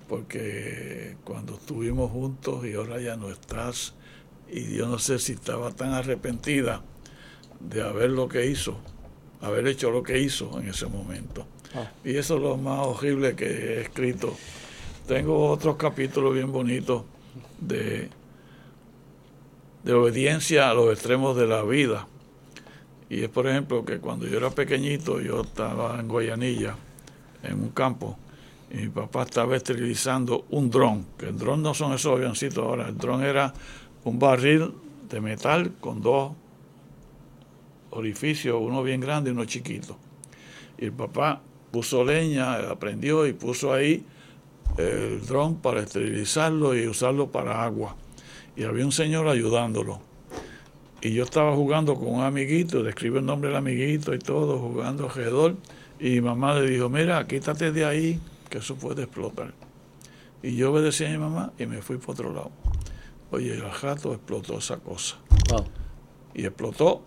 porque 0.07 1.17
cuando 1.23 1.55
estuvimos 1.55 2.11
juntos 2.11 2.65
y 2.65 2.73
ahora 2.73 2.99
ya 3.01 3.15
no 3.15 3.29
estás, 3.29 3.93
y 4.49 4.75
yo 4.75 4.87
no 4.87 4.99
sé 4.99 5.19
si 5.19 5.33
estaba 5.33 5.71
tan 5.71 5.93
arrepentida 5.93 6.81
de 7.59 7.81
haber 7.81 8.11
lo 8.11 8.27
que 8.27 8.45
hizo, 8.45 8.77
haber 9.41 9.67
hecho 9.67 9.89
lo 9.89 10.03
que 10.03 10.19
hizo 10.19 10.59
en 10.59 10.69
ese 10.69 10.85
momento. 10.85 11.47
Ah. 11.73 11.91
Y 12.03 12.15
eso 12.15 12.35
es 12.35 12.41
lo 12.41 12.57
más 12.57 12.85
horrible 12.85 13.35
que 13.35 13.45
he 13.45 13.81
escrito. 13.81 14.35
Tengo 15.07 15.49
otros 15.49 15.75
capítulos 15.75 16.33
bien 16.33 16.51
bonitos 16.51 17.03
de, 17.59 18.09
de 19.83 19.93
obediencia 19.93 20.69
a 20.69 20.73
los 20.73 20.93
extremos 20.93 21.35
de 21.35 21.47
la 21.47 21.63
vida. 21.63 22.07
Y 23.09 23.23
es, 23.23 23.29
por 23.29 23.47
ejemplo, 23.47 23.85
que 23.85 23.99
cuando 23.99 24.27
yo 24.27 24.37
era 24.37 24.49
pequeñito, 24.49 25.21
yo 25.21 25.41
estaba 25.41 25.99
en 25.99 26.07
Guayanilla, 26.07 26.75
en 27.43 27.61
un 27.61 27.69
campo, 27.69 28.17
y 28.71 28.77
mi 28.77 28.89
papá 28.89 29.23
estaba 29.23 29.55
esterilizando 29.55 30.45
un 30.49 30.69
dron, 30.71 31.05
que 31.17 31.27
el 31.27 31.37
dron 31.37 31.61
no 31.61 31.73
son 31.73 31.93
esos 31.93 32.13
avioncitos 32.13 32.57
ahora, 32.57 32.89
el 32.89 32.97
dron 32.97 33.23
era 33.23 33.53
un 34.03 34.17
barril 34.17 34.71
de 35.09 35.21
metal 35.21 35.73
con 35.79 36.01
dos 36.01 36.31
orificios, 37.91 38.57
uno 38.59 38.83
bien 38.83 38.99
grande 38.99 39.29
y 39.29 39.33
uno 39.33 39.45
chiquito. 39.45 39.97
Y 40.77 40.85
el 40.85 40.93
papá 40.93 41.41
puso 41.71 42.03
leña, 42.03 42.69
aprendió 42.69 43.25
y 43.27 43.33
puso 43.33 43.73
ahí 43.73 44.03
el 44.77 45.25
dron 45.25 45.57
para 45.57 45.81
esterilizarlo 45.81 46.75
y 46.75 46.87
usarlo 46.87 47.31
para 47.31 47.63
agua. 47.63 47.95
Y 48.55 48.63
había 48.63 48.85
un 48.85 48.91
señor 48.91 49.27
ayudándolo. 49.27 49.99
Y 51.05 51.13
yo 51.13 51.23
estaba 51.23 51.53
jugando 51.53 51.93
con 51.93 52.07
un 52.07 52.23
amiguito, 52.23 52.81
le 52.81 52.89
escribo 52.89 53.19
el 53.19 53.25
nombre 53.27 53.49
del 53.49 53.57
amiguito 53.57 54.11
y 54.15 54.17
todo, 54.17 54.57
jugando 54.57 55.03
alrededor. 55.03 55.55
Y 55.99 56.09
mi 56.09 56.21
mamá 56.21 56.55
le 56.55 56.67
dijo, 56.67 56.89
mira, 56.89 57.27
quítate 57.27 57.71
de 57.71 57.85
ahí, 57.85 58.19
que 58.49 58.57
eso 58.57 58.73
puede 58.75 59.03
explotar. 59.03 59.53
Y 60.41 60.55
yo 60.55 60.71
obedecí 60.71 61.05
a 61.05 61.09
mi 61.09 61.19
mamá 61.19 61.53
y 61.59 61.67
me 61.67 61.83
fui 61.83 61.97
por 61.97 62.15
otro 62.15 62.33
lado. 62.33 62.49
Oye, 63.29 63.53
el 63.53 63.71
rato 63.71 64.15
explotó 64.15 64.57
esa 64.57 64.77
cosa. 64.77 65.17
Y 66.33 66.43
explotó 66.43 67.03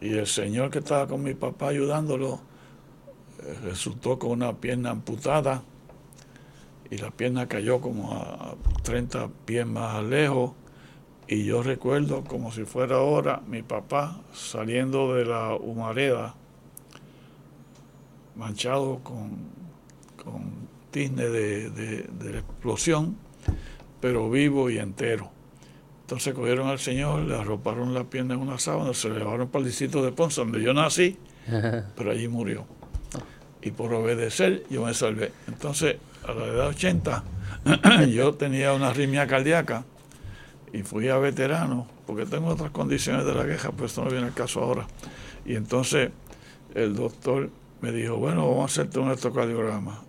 y 0.00 0.14
el 0.14 0.26
señor 0.26 0.72
que 0.72 0.80
estaba 0.80 1.06
con 1.06 1.22
mi 1.22 1.34
papá 1.34 1.68
ayudándolo 1.68 2.40
eh, 3.44 3.58
resultó 3.62 4.18
con 4.18 4.32
una 4.32 4.56
pierna 4.56 4.90
amputada 4.90 5.62
y 6.90 6.98
la 6.98 7.12
pierna 7.12 7.46
cayó 7.46 7.80
como 7.80 8.12
a 8.12 8.56
30 8.82 9.28
pies 9.44 9.64
más 9.68 10.02
lejos. 10.02 10.50
Y 11.28 11.44
yo 11.44 11.62
recuerdo 11.62 12.24
como 12.24 12.50
si 12.50 12.64
fuera 12.64 12.96
ahora 12.96 13.42
mi 13.46 13.62
papá 13.62 14.22
saliendo 14.32 15.14
de 15.14 15.26
la 15.26 15.54
humareda, 15.54 16.34
manchado 18.34 19.00
con, 19.02 19.36
con 20.24 20.68
tizne 20.90 21.28
de, 21.28 21.68
de 21.70 22.32
la 22.32 22.38
explosión, 22.38 23.16
pero 24.00 24.30
vivo 24.30 24.70
y 24.70 24.78
entero. 24.78 25.30
Entonces 26.08 26.32
cogieron 26.32 26.68
al 26.68 26.78
Señor, 26.78 27.20
le 27.20 27.36
arroparon 27.36 27.92
la 27.92 28.04
pierna 28.04 28.32
en 28.32 28.40
una 28.40 28.58
sábana, 28.58 28.94
se 28.94 29.10
le 29.10 29.18
llevaron 29.18 29.48
para 29.48 29.60
el 29.60 29.66
distrito 29.68 30.02
de 30.02 30.10
Ponce, 30.10 30.40
donde 30.40 30.62
yo 30.62 30.72
nací, 30.72 31.18
pero 31.94 32.10
allí 32.10 32.28
murió. 32.28 32.64
Y 33.60 33.72
por 33.72 33.92
obedecer, 33.92 34.64
yo 34.70 34.86
me 34.86 34.94
salvé. 34.94 35.32
Entonces, 35.46 35.96
a 36.26 36.32
la 36.32 36.46
edad 36.46 36.62
de 36.62 36.68
80, 36.68 37.24
yo 38.10 38.32
tenía 38.36 38.72
una 38.72 38.88
arritmia 38.88 39.26
cardíaca 39.26 39.84
y 40.72 40.82
fui 40.82 41.08
a 41.08 41.18
veterano, 41.18 41.86
porque 42.06 42.26
tengo 42.26 42.48
otras 42.48 42.70
condiciones 42.70 43.24
de 43.24 43.34
la 43.34 43.46
queja, 43.46 43.70
pues 43.70 43.92
esto 43.92 44.04
no 44.04 44.10
viene 44.10 44.26
al 44.26 44.34
caso 44.34 44.62
ahora. 44.62 44.86
Y 45.44 45.54
entonces 45.54 46.10
el 46.74 46.94
doctor 46.94 47.50
me 47.80 47.92
dijo, 47.92 48.16
bueno, 48.16 48.48
vamos 48.48 48.62
a 48.62 48.64
hacerte 48.66 48.98
un 48.98 49.08
electrocardiograma. 49.08 50.02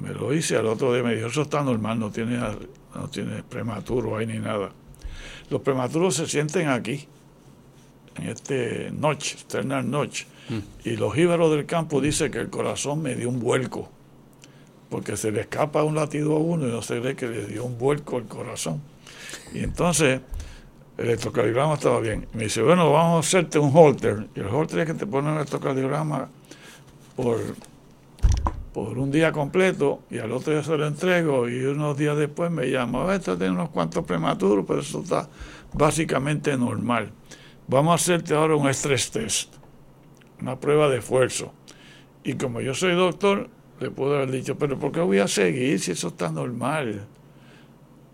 Me 0.00 0.12
lo 0.12 0.32
hice, 0.32 0.56
al 0.56 0.66
otro 0.66 0.92
día 0.92 1.02
me 1.02 1.14
dijo, 1.14 1.28
eso 1.28 1.42
está 1.42 1.62
normal, 1.62 1.98
no 1.98 2.10
tiene, 2.10 2.38
no 2.94 3.08
tiene 3.08 3.42
prematuro 3.42 4.16
ahí 4.16 4.26
ni 4.26 4.38
nada. 4.38 4.70
Los 5.50 5.60
prematuros 5.60 6.14
se 6.14 6.26
sienten 6.26 6.68
aquí, 6.68 7.06
en 8.16 8.28
este 8.28 8.90
noche, 8.90 9.34
externa 9.34 9.82
noche. 9.82 10.26
Mm. 10.48 10.88
Y 10.88 10.96
los 10.96 11.16
íbaros 11.16 11.50
del 11.50 11.66
campo 11.66 12.00
dicen 12.00 12.30
que 12.30 12.38
el 12.38 12.50
corazón 12.50 13.02
me 13.02 13.14
dio 13.14 13.28
un 13.28 13.40
vuelco, 13.40 13.90
porque 14.88 15.16
se 15.16 15.30
le 15.30 15.42
escapa 15.42 15.82
un 15.82 15.94
latido 15.94 16.36
a 16.36 16.38
uno 16.38 16.66
y 16.66 16.70
no 16.70 16.82
se 16.82 17.00
ve 17.00 17.14
que 17.14 17.26
le 17.26 17.46
dio 17.46 17.64
un 17.64 17.78
vuelco 17.78 18.18
el 18.18 18.24
corazón. 18.24 18.80
Y 19.52 19.60
entonces 19.60 20.20
el 20.98 21.06
electrocardiograma 21.06 21.74
estaba 21.74 22.00
bien. 22.00 22.26
Me 22.32 22.44
dice, 22.44 22.62
bueno, 22.62 22.92
vamos 22.92 23.16
a 23.16 23.28
hacerte 23.28 23.58
un 23.58 23.74
holter. 23.74 24.28
Y 24.34 24.40
el 24.40 24.46
holter 24.46 24.80
es 24.80 24.86
que 24.86 24.94
te 24.94 25.06
pone 25.06 25.30
el 25.30 25.36
electrocardiograma 25.36 26.28
por 27.16 27.38
por 28.72 28.98
un 28.98 29.10
día 29.10 29.32
completo 29.32 30.02
y 30.10 30.18
al 30.18 30.32
otro 30.32 30.52
día 30.52 30.62
se 30.62 30.76
lo 30.76 30.86
entrego 30.86 31.48
y 31.48 31.64
unos 31.64 31.96
días 31.96 32.16
después 32.16 32.50
me 32.50 32.70
llama, 32.70 33.14
esto 33.14 33.36
tiene 33.36 33.52
unos 33.52 33.68
cuantos 33.70 34.04
prematuros, 34.04 34.64
pero 34.66 34.80
eso 34.80 35.02
está 35.02 35.28
básicamente 35.74 36.56
normal. 36.56 37.12
Vamos 37.68 37.92
a 37.92 37.94
hacerte 37.96 38.34
ahora 38.34 38.56
un 38.56 38.68
stress 38.68 39.10
test, 39.10 39.54
una 40.40 40.58
prueba 40.58 40.88
de 40.88 40.98
esfuerzo. 40.98 41.52
Y 42.24 42.34
como 42.34 42.60
yo 42.60 42.74
soy 42.74 42.94
doctor, 42.94 43.48
le 43.80 43.90
puedo 43.90 44.16
haber 44.16 44.30
dicho, 44.30 44.56
pero 44.56 44.78
¿por 44.78 44.92
qué 44.92 45.00
voy 45.00 45.18
a 45.18 45.28
seguir 45.28 45.78
si 45.78 45.92
eso 45.92 46.08
está 46.08 46.30
normal? 46.30 47.06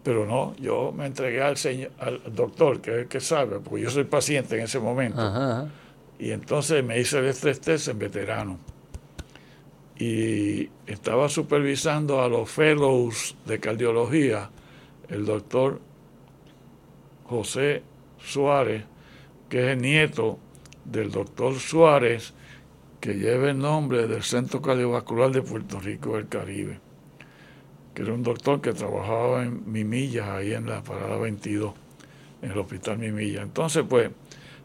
Pero 0.09 0.25
no, 0.25 0.57
yo 0.57 0.91
me 0.91 1.05
entregué 1.05 1.43
al, 1.43 1.59
señor, 1.59 1.91
al 1.99 2.23
doctor, 2.35 2.81
que 2.81 2.93
es 2.93 2.97
el 3.01 3.09
que 3.09 3.21
sabe, 3.21 3.59
porque 3.61 3.83
yo 3.83 3.91
soy 3.91 4.05
paciente 4.05 4.57
en 4.57 4.63
ese 4.63 4.79
momento. 4.79 5.69
Y 6.19 6.31
entonces 6.31 6.83
me 6.83 6.99
hice 6.99 7.19
el 7.19 7.27
estrés 7.27 7.61
test 7.61 7.89
en 7.89 7.99
veterano. 7.99 8.59
Y 9.99 10.71
estaba 10.87 11.29
supervisando 11.29 12.23
a 12.23 12.29
los 12.31 12.49
fellows 12.49 13.37
de 13.45 13.61
cardiología 13.61 14.49
el 15.11 15.27
doctor 15.27 15.79
José 17.25 17.83
Suárez, 18.19 18.85
que 19.51 19.61
es 19.61 19.77
el 19.77 19.83
nieto 19.83 20.39
del 20.87 21.11
doctor 21.11 21.55
Suárez, 21.57 22.33
que 22.99 23.13
lleva 23.13 23.51
el 23.51 23.59
nombre 23.59 24.09
del 24.09 24.23
Centro 24.23 24.63
Cardiovascular 24.63 25.33
de 25.33 25.43
Puerto 25.43 25.79
Rico 25.79 26.17
del 26.17 26.29
Caribe, 26.29 26.81
que 27.99 28.05
era 28.05 28.15
un 28.15 28.23
doctor 28.23 28.61
que 28.61 28.73
trabajaba 28.73 29.43
en 29.43 29.73
Mimilla, 29.73 30.37
ahí 30.37 30.55
en 30.55 30.69
la 30.69 30.85
parada 30.85 31.17
22, 31.17 31.75
en 32.43 32.53
el 32.53 32.57
hospital 32.57 32.97
Mimilla. 32.99 33.43
Entonces, 33.43 33.85
pues, 33.89 34.13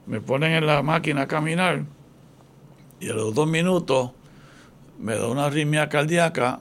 me 0.06 0.22
ponen 0.22 0.52
en 0.52 0.68
la 0.68 0.84
máquina 0.84 1.24
a 1.24 1.28
caminar 1.28 1.82
y 3.00 3.10
a 3.10 3.14
los 3.14 3.34
dos 3.34 3.48
minutos 3.48 4.12
me 5.00 5.16
da 5.16 5.30
una 5.30 5.46
arritmia 5.46 5.90
cardíaca 5.90 6.60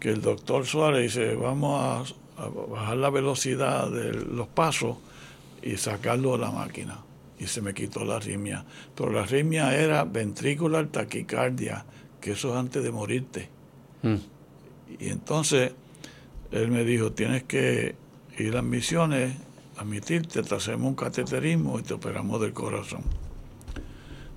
que 0.00 0.10
el 0.10 0.22
doctor 0.22 0.66
Suárez 0.66 1.14
dice, 1.14 1.36
vamos 1.36 2.12
a, 2.36 2.48
bajar 2.68 2.96
la 2.96 3.10
velocidad 3.10 3.92
de 3.92 4.12
los 4.12 4.48
pasos 4.48 4.96
y 5.62 5.76
sacarlo 5.76 6.32
de 6.32 6.38
la 6.38 6.50
máquina. 6.50 6.98
Y 7.38 7.46
se 7.46 7.62
me 7.62 7.74
quitó 7.74 8.04
la 8.04 8.16
arritmia. 8.16 8.64
Pero 8.96 9.12
la 9.12 9.22
arritmia 9.22 9.72
era 9.72 10.02
ventricular 10.02 10.88
taquicardia, 10.88 11.84
que 12.20 12.32
eso 12.32 12.48
es 12.50 12.56
antes 12.56 12.82
de 12.82 12.90
morirte. 12.90 13.48
Mm. 14.02 14.33
Y 14.98 15.08
entonces 15.08 15.72
él 16.50 16.70
me 16.70 16.84
dijo, 16.84 17.12
tienes 17.12 17.42
que 17.44 17.96
ir 18.38 18.56
a 18.56 18.62
misiones, 18.62 19.36
admitirte, 19.76 20.42
te 20.42 20.54
hacemos 20.54 20.88
un 20.88 20.94
cateterismo 20.94 21.78
y 21.78 21.82
te 21.82 21.94
operamos 21.94 22.40
del 22.40 22.52
corazón. 22.52 23.02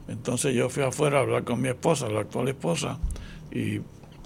Entonces 0.07 0.55
yo 0.55 0.69
fui 0.69 0.83
afuera 0.83 1.19
a 1.19 1.21
hablar 1.21 1.43
con 1.43 1.61
mi 1.61 1.67
esposa, 1.67 2.09
la 2.09 2.21
actual 2.21 2.47
esposa, 2.47 2.97
y 3.51 3.81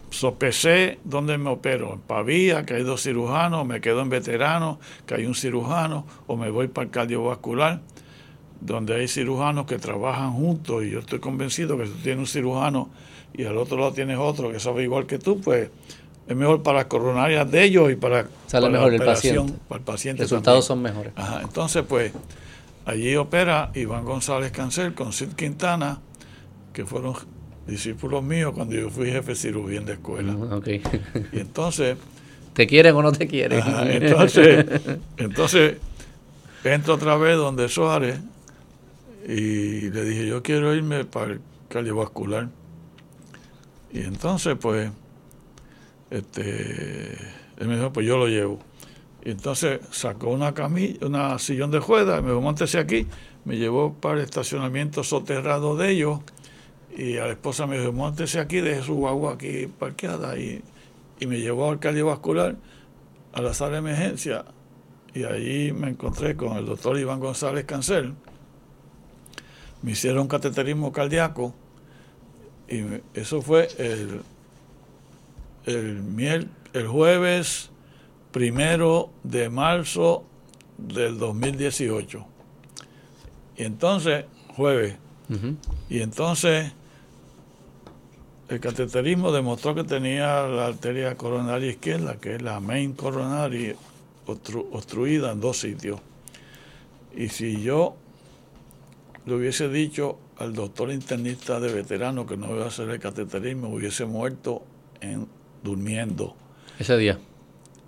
sopesé 0.10 1.00
dónde 1.04 1.38
me 1.38 1.50
opero. 1.50 1.94
En 1.94 2.00
Pavía, 2.00 2.66
que 2.66 2.76
hay 2.76 2.84
dos 2.84 3.02
cirujanos, 3.04 3.66
me 3.66 3.82
quedo 3.82 4.02
en 4.02 4.10
veterano, 4.10 4.80
que 5.06 5.16
hay 5.16 5.26
un 5.26 5.36
cirujano, 5.36 6.06
o 6.28 6.38
me 6.38 6.50
voy 6.50 6.68
para 6.68 6.86
el 6.86 6.92
cardiovascular. 6.92 7.82
donde 8.62 8.94
hay 8.96 9.08
cirujanos 9.08 9.66
que 9.66 9.80
trabajan 9.80 10.34
juntos 10.34 10.84
y 10.84 10.92
yo 10.92 11.00
estoy 11.00 11.20
convencido 11.20 11.78
que 11.78 11.88
si 11.88 11.94
tú 11.94 11.98
tienes 12.04 12.20
un 12.20 12.28
cirujano 12.28 12.90
y 13.34 13.46
al 13.46 13.58
otro 13.58 13.78
lado 13.78 13.92
tienes 13.92 14.18
otro 14.18 14.52
que 14.52 14.60
sabe 14.60 14.84
igual 14.84 15.08
que 15.08 15.18
tú, 15.18 15.42
pues 15.42 15.70
es 16.32 16.38
mejor 16.38 16.64
para 16.64 16.80
las 16.80 16.86
coronarias 16.86 17.50
de 17.52 17.64
ellos 17.64 17.92
y 17.92 17.96
para, 17.96 18.28
Sale 18.48 18.70
mejor 18.70 18.94
el 18.94 19.04
paciente. 19.04 19.54
Para 19.68 19.80
el 19.80 19.86
paciente 19.86 20.24
resultados 20.24 20.66
son 20.66 20.82
mejores. 20.82 21.12
Ajá, 21.16 21.42
entonces, 21.42 21.84
pues, 21.88 22.14
allí 22.86 23.16
opera 23.16 23.72
Iván 23.76 24.06
González 24.06 24.52
Cancel 24.52 24.94
con 24.94 25.12
Sid 25.12 25.34
Quintana, 25.34 26.00
que 26.74 26.86
fueron 26.86 27.16
discípulos 27.68 28.24
míos 28.24 28.54
cuando 28.56 28.76
yo 28.76 28.90
fui 28.90 29.12
jefe 29.12 29.34
de 29.34 29.76
en 29.76 29.86
la 29.86 29.94
escuela. 29.94 30.34
Okay. 30.34 30.82
Y 31.34 31.40
entonces... 31.40 31.98
¿Te 32.54 32.68
quieren 32.68 32.96
o 32.96 33.02
no 33.02 33.12
te 33.12 33.28
quieren? 33.28 33.62
entonces, 33.88 34.66
entonces, 35.18 35.78
entro 36.64 36.96
otra 36.96 37.16
vez 37.16 37.38
donde 37.38 37.70
Suárez 37.70 38.20
y 39.28 39.90
le 39.90 40.04
dije, 40.04 40.28
yo 40.28 40.42
quiero 40.44 40.74
irme 40.74 41.06
para 41.06 41.34
el 41.34 41.42
cardiovascular. 41.70 42.50
Y 43.94 44.00
entonces, 44.00 44.58
pues, 44.60 44.92
este, 46.12 47.14
él 47.58 47.68
me 47.68 47.78
dijo, 47.78 47.92
pues 47.92 48.06
yo 48.06 48.18
lo 48.18 48.28
llevo. 48.28 48.60
Y 49.24 49.32
entonces 49.32 49.80
sacó 49.92 50.30
una 50.30 50.54
camilla, 50.54 51.06
una 51.06 51.40
sillón 51.40 51.72
de 51.72 51.80
juega, 51.80 52.22
me 52.22 52.30
dijo, 52.30 52.42
montese 52.42 52.80
aquí, 52.80 53.08
me 53.46 53.58
llevó 53.58 53.94
para 53.94 54.16
el 54.16 54.22
estacionamiento 54.22 55.04
soterrado 55.04 55.76
de 55.78 55.92
ellos, 55.92 56.20
y 56.96 57.18
a 57.18 57.26
la 57.26 57.32
esposa 57.32 57.66
me 57.66 57.80
dijo, 57.80 57.94
montese 57.94 58.40
aquí, 58.40 58.60
deje 58.60 58.84
su 58.84 58.96
guagua 58.96 59.34
aquí 59.34 59.68
parqueada, 59.68 60.38
y, 60.38 60.62
y 61.20 61.28
me 61.28 61.40
llevó 61.40 61.72
al 61.72 61.80
cardiovascular, 61.80 62.58
a 63.34 63.42
la 63.42 63.54
sala 63.54 63.74
de 63.74 63.78
emergencia, 63.78 64.44
y 65.14 65.24
allí 65.24 65.72
me 65.72 65.90
encontré 65.90 66.36
con 66.36 66.58
el 66.58 66.66
doctor 66.66 66.98
Iván 66.98 67.20
González 67.20 67.66
Cancel, 67.66 68.14
me 69.84 69.92
hicieron 69.92 70.28
cateterismo 70.28 70.92
cardíaco, 70.92 71.54
y 72.68 72.82
eso 73.14 73.42
fue 73.42 73.68
el 73.78 74.22
el, 75.66 76.50
el 76.74 76.88
jueves 76.88 77.70
primero 78.32 79.12
de 79.24 79.50
marzo 79.50 80.24
del 80.78 81.18
2018. 81.18 82.26
Y 83.58 83.64
entonces, 83.64 84.26
jueves, 84.56 84.98
y 85.90 86.02
entonces 86.02 86.74
el 88.50 88.60
cateterismo 88.60 89.32
demostró 89.32 89.74
que 89.74 89.86
tenía 89.86 90.44
la 90.48 90.66
arteria 90.66 91.16
coronaria 91.16 91.70
izquierda, 91.70 92.18
que 92.18 92.36
es 92.36 92.42
la 92.42 92.60
main 92.60 92.94
coronaria, 92.94 93.76
obstruida 94.26 95.32
en 95.32 95.40
dos 95.40 95.58
sitios. 95.60 96.02
Y 97.16 97.30
si 97.30 97.62
yo 97.62 97.96
le 99.26 99.36
hubiese 99.36 99.70
dicho 99.70 100.18
al 100.38 100.54
doctor 100.54 100.92
internista 100.92 101.60
de 101.60 101.72
veterano 101.72 102.26
que 102.26 102.36
no 102.36 102.54
iba 102.54 102.66
a 102.66 102.68
hacer 102.68 102.90
el 102.90 103.00
cateterismo, 103.00 103.70
hubiese 103.70 104.06
muerto 104.06 104.64
en 105.00 105.28
durmiendo. 105.64 106.36
Ese 106.80 106.98
día. 106.98 107.20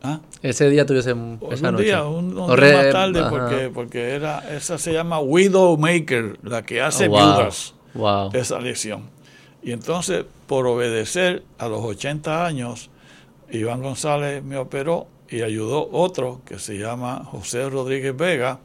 ¿Ah? 0.01 0.19
Ese 0.41 0.69
día 0.69 0.85
tuviese 0.85 1.11
esa 1.11 1.17
un 1.17 1.39
noche. 1.39 1.83
Día, 1.83 2.03
un, 2.03 2.35
día 2.35 2.73
más 2.73 2.89
tarde, 2.91 3.23
porque, 3.29 3.71
porque 3.73 4.09
era, 4.09 4.39
esa 4.53 4.77
se 4.77 4.91
llama 4.91 5.19
Widowmaker, 5.19 6.39
la 6.43 6.65
que 6.65 6.81
hace 6.81 7.07
oh, 7.07 7.11
viudas, 7.11 7.73
wow. 7.93 8.29
esa 8.33 8.59
lesión. 8.59 9.03
Y 9.61 9.71
entonces, 9.71 10.25
por 10.45 10.67
obedecer 10.67 11.43
a 11.57 11.69
los 11.69 11.81
80 11.81 12.45
años, 12.45 12.89
Iván 13.49 13.81
González 13.81 14.43
me 14.43 14.57
operó 14.57 15.07
y 15.29 15.41
ayudó 15.41 15.89
otro 15.91 16.41
que 16.45 16.59
se 16.59 16.77
llama 16.77 17.23
José 17.23 17.69
Rodríguez 17.69 18.15
Vega, 18.15 18.59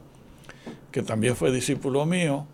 que 0.91 1.03
también 1.03 1.37
fue 1.37 1.51
discípulo 1.51 2.05
mío. 2.05 2.45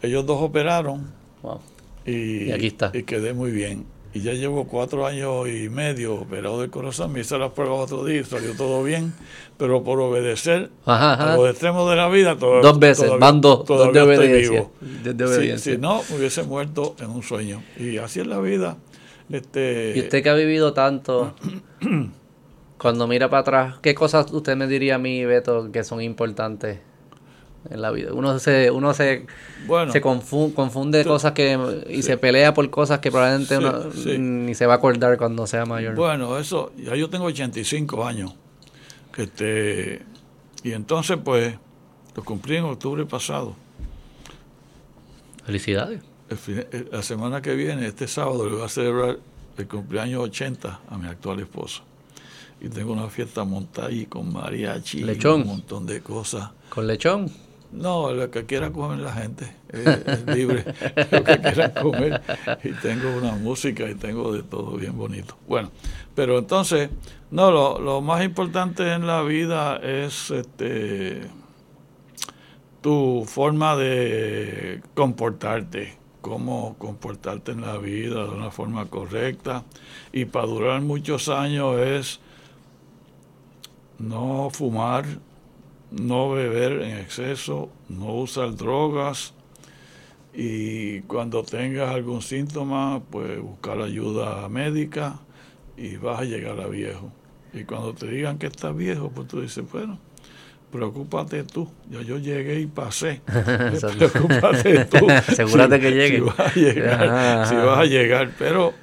Ellos 0.00 0.24
dos 0.24 0.40
operaron 0.40 1.12
wow. 1.42 1.60
y, 2.06 2.44
y, 2.44 2.52
aquí 2.52 2.68
está. 2.68 2.90
y 2.94 3.02
quedé 3.02 3.34
muy 3.34 3.50
bien 3.50 3.93
y 4.14 4.20
ya 4.20 4.32
llevo 4.32 4.64
cuatro 4.68 5.06
años 5.06 5.48
y 5.48 5.68
medio 5.68 6.14
operado 6.14 6.60
del 6.60 6.70
corazón. 6.70 7.12
Me 7.12 7.20
hice 7.20 7.36
las 7.36 7.50
pruebas 7.50 7.80
otro 7.80 8.04
día 8.04 8.20
y 8.20 8.24
salió 8.24 8.56
todo 8.56 8.84
bien, 8.84 9.12
pero 9.58 9.82
por 9.82 10.00
obedecer 10.00 10.70
ajá, 10.86 11.14
ajá. 11.14 11.32
a 11.32 11.36
los 11.36 11.50
extremos 11.50 11.90
de 11.90 11.96
la 11.96 12.08
vida, 12.08 12.38
todo, 12.38 12.62
dos 12.62 12.78
veces, 12.78 13.06
todavía, 13.06 13.26
van 13.26 13.40
dos, 13.40 13.66
dos 13.66 13.92
de 13.92 14.00
obediencia. 14.00 14.50
Vivo. 14.50 14.72
De, 15.02 15.14
de 15.14 15.24
obediencia. 15.24 15.72
Si, 15.72 15.76
si, 15.76 15.78
no, 15.78 16.00
hubiese 16.16 16.44
muerto 16.44 16.94
en 17.00 17.10
un 17.10 17.24
sueño. 17.24 17.64
Y 17.76 17.98
así 17.98 18.20
es 18.20 18.26
la 18.28 18.38
vida. 18.38 18.76
Este, 19.28 19.94
y 19.96 20.00
usted 20.00 20.22
que 20.22 20.30
ha 20.30 20.34
vivido 20.34 20.72
tanto, 20.74 21.34
cuando 22.78 23.08
mira 23.08 23.28
para 23.28 23.40
atrás, 23.40 23.74
¿qué 23.82 23.96
cosas 23.96 24.32
usted 24.32 24.56
me 24.56 24.68
diría 24.68 24.94
a 24.94 24.98
mí, 24.98 25.24
Beto, 25.24 25.72
que 25.72 25.82
son 25.82 26.00
importantes? 26.00 26.78
En 27.70 27.82
la 27.82 27.90
vida. 27.90 28.12
Uno 28.12 28.38
se, 28.38 28.70
uno 28.70 28.94
se, 28.94 29.26
bueno, 29.66 29.92
se 29.92 30.00
confunde, 30.00 30.54
confunde 30.54 31.02
tú, 31.02 31.10
cosas 31.10 31.32
que 31.32 31.58
y 31.88 31.96
sí. 31.96 32.02
se 32.02 32.16
pelea 32.16 32.54
por 32.54 32.68
cosas 32.70 32.98
que 32.98 33.10
probablemente 33.10 33.56
sí, 33.56 33.62
uno 33.62 33.92
sí. 33.92 34.18
ni 34.18 34.54
se 34.54 34.66
va 34.66 34.74
a 34.74 34.76
acordar 34.76 35.16
cuando 35.16 35.46
sea 35.46 35.64
mayor. 35.66 35.94
Bueno, 35.94 36.38
eso, 36.38 36.72
ya 36.76 36.94
yo 36.94 37.08
tengo 37.08 37.26
85 37.26 38.04
años. 38.04 38.34
Este, 39.16 40.02
y 40.62 40.72
entonces, 40.72 41.18
pues, 41.22 41.54
lo 42.14 42.24
cumplí 42.24 42.56
en 42.56 42.64
octubre 42.64 43.04
pasado. 43.06 43.54
Felicidades. 45.44 46.00
El, 46.30 46.88
la 46.90 47.02
semana 47.02 47.42
que 47.42 47.54
viene, 47.54 47.86
este 47.86 48.08
sábado, 48.08 48.48
le 48.48 48.56
voy 48.56 48.64
a 48.64 48.68
celebrar 48.68 49.18
el 49.56 49.68
cumpleaños 49.68 50.22
80 50.22 50.80
a 50.88 50.98
mi 50.98 51.06
actual 51.06 51.40
esposa. 51.40 51.82
Y 52.60 52.68
tengo 52.68 52.92
una 52.92 53.08
fiesta 53.08 53.44
montada 53.44 53.88
ahí 53.88 54.06
con 54.06 54.32
mariachi 54.32 55.04
lechón. 55.04 55.40
y 55.40 55.42
un 55.42 55.48
montón 55.48 55.86
de 55.86 56.00
cosas. 56.00 56.50
¿Con 56.70 56.86
lechón? 56.86 57.30
No, 57.74 58.12
lo 58.12 58.30
que 58.30 58.46
quiera 58.46 58.70
comer 58.70 59.00
la 59.00 59.12
gente, 59.12 59.52
es, 59.68 59.86
es 59.86 60.26
libre, 60.26 60.64
lo 61.10 61.24
que 61.24 61.40
quieran 61.40 61.72
comer. 61.72 62.22
Y 62.62 62.70
tengo 62.74 63.16
una 63.16 63.32
música 63.32 63.90
y 63.90 63.96
tengo 63.96 64.32
de 64.32 64.44
todo 64.44 64.76
bien 64.76 64.96
bonito. 64.96 65.36
Bueno, 65.48 65.70
pero 66.14 66.38
entonces, 66.38 66.88
no, 67.32 67.50
lo, 67.50 67.80
lo 67.80 68.00
más 68.00 68.24
importante 68.24 68.92
en 68.92 69.08
la 69.08 69.22
vida 69.22 69.78
es 69.78 70.30
este 70.30 71.22
tu 72.80 73.24
forma 73.26 73.76
de 73.76 74.82
comportarte, 74.92 75.96
cómo 76.20 76.76
comportarte 76.78 77.52
en 77.52 77.62
la 77.62 77.78
vida 77.78 78.24
de 78.24 78.28
una 78.28 78.50
forma 78.50 78.84
correcta. 78.86 79.64
Y 80.12 80.26
para 80.26 80.46
durar 80.46 80.82
muchos 80.82 81.30
años 81.30 81.78
es 81.78 82.20
no 83.98 84.50
fumar, 84.52 85.06
no 86.00 86.30
beber 86.30 86.82
en 86.82 86.98
exceso, 86.98 87.70
no 87.88 88.14
usar 88.14 88.56
drogas 88.56 89.34
y 90.32 91.00
cuando 91.02 91.44
tengas 91.44 91.94
algún 91.94 92.20
síntoma, 92.20 93.00
pues 93.10 93.40
buscar 93.40 93.80
ayuda 93.80 94.48
médica 94.48 95.20
y 95.76 95.96
vas 95.96 96.20
a 96.20 96.24
llegar 96.24 96.60
a 96.60 96.66
viejo. 96.66 97.12
Y 97.52 97.64
cuando 97.64 97.94
te 97.94 98.08
digan 98.08 98.38
que 98.38 98.46
estás 98.46 98.76
viejo, 98.76 99.10
pues 99.14 99.28
tú 99.28 99.40
dices, 99.40 99.64
bueno, 99.70 99.98
preocúpate 100.72 101.44
tú, 101.44 101.70
ya 101.88 102.02
yo 102.02 102.18
llegué 102.18 102.60
y 102.60 102.66
pasé. 102.66 103.20
preocúpate 103.98 104.86
tú. 104.86 105.08
Asegúrate 105.10 105.76
si, 105.76 105.82
que 105.82 105.90
llegue. 105.92 106.16
Si 106.16 106.20
vas 106.20 106.40
a 106.40 106.54
llegar, 106.54 107.02
ajá, 107.04 107.46
si 107.46 107.54
vas 107.54 107.78
a 107.78 107.84
llegar. 107.84 108.30
Pero 108.36 108.74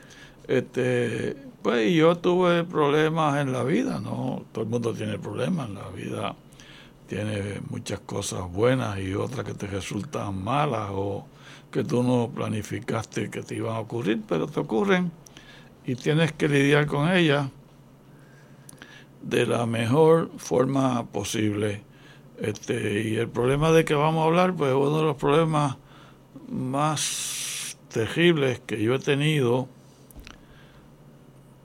este 0.47 1.35
pues 1.61 1.93
yo 1.93 2.15
tuve 2.15 2.63
problemas 2.63 3.39
en 3.39 3.51
la 3.51 3.63
vida, 3.63 3.99
¿no? 3.99 4.45
Todo 4.51 4.63
el 4.63 4.69
mundo 4.69 4.93
tiene 4.93 5.19
problemas 5.19 5.69
en 5.69 5.75
la 5.75 5.89
vida 5.89 6.35
tiene 7.11 7.59
muchas 7.69 7.99
cosas 7.99 8.49
buenas 8.49 8.97
y 8.97 9.13
otras 9.15 9.45
que 9.45 9.53
te 9.53 9.67
resultan 9.67 10.41
malas 10.41 10.91
o 10.93 11.27
que 11.69 11.83
tú 11.83 12.03
no 12.03 12.31
planificaste 12.33 13.29
que 13.29 13.41
te 13.41 13.55
iban 13.55 13.75
a 13.75 13.79
ocurrir, 13.81 14.21
pero 14.25 14.47
te 14.47 14.61
ocurren 14.61 15.11
y 15.85 15.95
tienes 15.95 16.31
que 16.31 16.47
lidiar 16.47 16.85
con 16.85 17.11
ellas 17.11 17.49
de 19.23 19.45
la 19.45 19.65
mejor 19.65 20.31
forma 20.37 21.05
posible. 21.07 21.83
Este, 22.39 23.01
y 23.01 23.17
el 23.17 23.27
problema 23.27 23.73
de 23.73 23.83
que 23.83 23.93
vamos 23.93 24.23
a 24.23 24.27
hablar, 24.27 24.53
pues 24.53 24.69
es 24.69 24.77
uno 24.77 24.99
de 24.99 25.03
los 25.03 25.17
problemas 25.17 25.75
más 26.49 27.75
terribles 27.89 28.61
que 28.61 28.81
yo 28.81 28.95
he 28.95 28.99
tenido, 28.99 29.67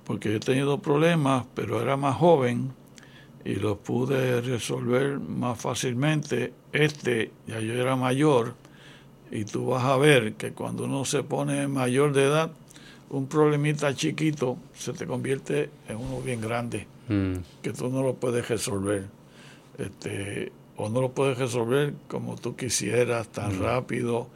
porque 0.03 0.35
he 0.35 0.41
tenido 0.41 0.79
problemas, 0.83 1.47
pero 1.55 1.81
era 1.81 1.97
más 1.97 2.17
joven 2.17 2.73
y 3.47 3.55
los 3.55 3.79
pude 3.79 4.41
resolver 4.41 5.21
más 5.21 5.61
fácilmente. 5.61 6.53
Este, 6.73 7.31
ya 7.47 7.61
yo 7.61 7.75
era 7.75 7.95
mayor, 7.95 8.55
y 9.31 9.45
tú 9.45 9.67
vas 9.67 9.85
a 9.85 9.97
ver 9.97 10.35
que 10.35 10.53
cuando 10.53 10.85
uno 10.85 11.05
se 11.05 11.23
pone 11.23 11.69
mayor 11.69 12.13
de 12.13 12.25
edad, 12.25 12.51
un 13.09 13.29
problemita 13.29 13.95
chiquito 13.95 14.59
se 14.75 14.93
te 14.93 15.07
convierte 15.07 15.71
en 15.89 15.97
uno 15.97 16.21
bien 16.21 16.41
grande, 16.41 16.89
mm. 17.09 17.35
que 17.63 17.73
tú 17.73 17.89
no 17.89 18.03
lo 18.03 18.15
puedes 18.15 18.49
resolver. 18.49 19.07
Este, 19.79 20.51
o 20.77 20.89
no 20.89 21.01
lo 21.01 21.13
puedes 21.13 21.39
resolver 21.39 21.95
como 22.09 22.35
tú 22.35 22.57
quisieras, 22.57 23.29
tan 23.29 23.61
mm. 23.61 23.63
rápido 23.63 24.29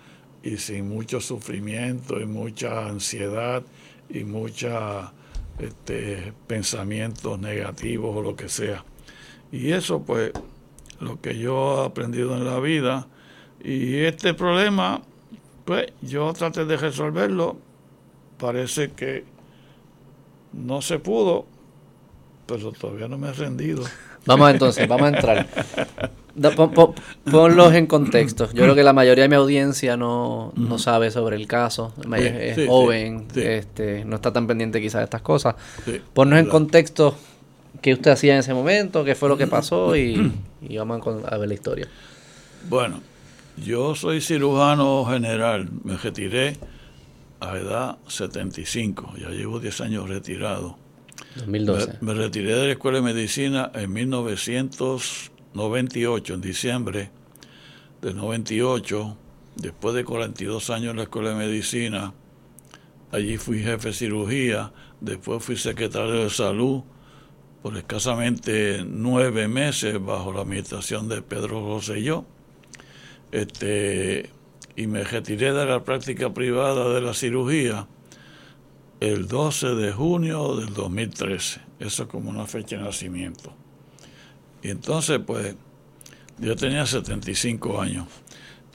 y 0.44 0.57
sin 0.57 0.88
mucho 0.88 1.20
sufrimiento 1.20 2.20
y 2.20 2.27
mucha 2.27 2.87
ansiedad 2.87 3.64
y 4.09 4.23
mucha 4.23 5.12
este, 5.59 6.33
pensamientos 6.46 7.40
negativos 7.40 8.16
o 8.16 8.23
lo 8.23 8.37
que 8.37 8.49
sea. 8.49 8.85
Y 9.53 9.73
eso, 9.73 10.03
pues, 10.03 10.33
lo 11.01 11.21
que 11.21 11.39
yo 11.39 11.83
he 11.83 11.87
aprendido 11.87 12.37
en 12.37 12.45
la 12.45 12.61
vida 12.61 13.07
Y 13.63 13.97
este 13.99 14.35
problema, 14.35 15.03
pues 15.65 15.93
yo 16.03 16.33
traté 16.33 16.65
de 16.65 16.77
resolverlo. 16.77 17.57
Parece 18.39 18.93
que 18.93 19.25
no 20.53 20.81
se 20.81 20.99
pudo, 20.99 21.47
pero 22.47 22.73
todavía 22.73 23.07
no 23.07 23.19
me 23.19 23.29
he 23.29 23.33
rendido. 23.33 23.85
Vamos 24.27 24.51
entonces, 24.51 24.87
vamos 24.87 25.07
a 25.07 25.17
entrar. 25.17 25.47
ponlos 27.31 27.73
en 27.73 27.87
contexto. 27.87 28.51
Yo 28.53 28.65
creo 28.65 28.75
que 28.75 28.83
la 28.83 28.93
mayoría 28.93 29.23
de 29.23 29.29
mi 29.29 29.37
audiencia 29.37 29.97
no, 29.97 30.53
sabe 30.77 31.11
sobre 31.11 31.37
el 31.37 31.47
caso. 31.47 31.95
Es, 32.19 32.69
joven, 32.69 33.29
Este, 33.35 34.05
no 34.05 34.17
está 34.17 34.31
tan 34.31 34.47
pendiente 34.47 34.79
quizás 34.81 35.01
de 35.01 35.05
estas 35.05 35.23
cosas. 35.23 35.55
Ponnos 36.13 36.39
en 36.39 36.47
contexto 36.47 37.15
qué 37.81 37.95
usted 37.95 38.11
hacía 38.11 38.35
en 38.35 38.40
ese 38.40 38.53
momento, 38.55 39.05
qué 39.05 39.14
fue 39.14 39.29
lo 39.29 39.37
que 39.37 39.47
pasó 39.47 39.95
y, 39.97 40.33
vamos 40.77 41.25
a 41.27 41.38
ver 41.38 41.49
la 41.49 41.55
historia. 41.55 41.87
Bueno, 42.69 43.01
yo 43.57 43.95
soy 43.95 44.21
cirujano 44.21 45.07
general. 45.07 45.71
Me 45.85 45.97
retiré 45.97 46.57
a 47.40 47.57
edad 47.57 47.97
75. 48.07 49.14
Ya 49.19 49.31
llevo 49.31 49.59
10 49.61 49.81
años 49.81 50.07
retirado. 50.09 50.77
2012. 51.37 51.99
Me, 52.01 52.14
retiré 52.14 52.55
de 52.55 52.66
la 52.66 52.73
Escuela 52.73 52.99
de 52.99 53.05
Medicina 53.05 53.71
en 53.75 53.93
1998, 53.93 56.35
en 56.35 56.40
diciembre 56.40 57.11
de 58.03 58.14
98, 58.14 59.16
después 59.57 59.95
de 59.95 60.05
42 60.05 60.71
años 60.71 60.90
en 60.90 60.97
la 60.97 61.05
Escuela 61.05 61.31
de 61.31 61.37
Medicina. 61.37 62.12
Allí 63.12 63.38
fui 63.38 63.62
jefe 63.62 63.88
de 63.88 63.95
cirugía, 63.95 64.73
después 65.01 65.43
fui 65.43 65.57
secretario 65.57 66.25
de 66.25 66.31
salud 66.31 66.83
por 67.62 67.77
escasamente 67.77 68.85
nueve 68.87 69.49
meses 69.49 70.03
bajo 70.03 70.33
la 70.33 70.42
administración 70.42 71.09
de 71.09 71.23
Pedro 71.23 71.61
Rosselló. 71.66 72.25
Este, 73.33 74.31
y 74.77 74.87
me 74.87 75.05
retiré 75.05 75.53
de 75.53 75.66
la 75.66 75.85
práctica 75.85 76.33
privada 76.33 76.92
de 76.92 77.01
la 77.01 77.14
cirugía 77.14 77.87
el 79.01 79.29
12 79.29 79.75
de 79.75 79.92
junio 79.92 80.57
del 80.57 80.73
2013. 80.73 81.61
Eso 81.79 82.03
es 82.03 82.09
como 82.09 82.31
una 82.31 82.46
fecha 82.46 82.77
de 82.77 82.83
nacimiento. 82.83 83.53
Y 84.62 84.70
entonces, 84.70 85.20
pues, 85.27 85.55
yo 86.38 86.57
tenía 86.57 86.87
75 86.87 87.81
años. 87.81 88.07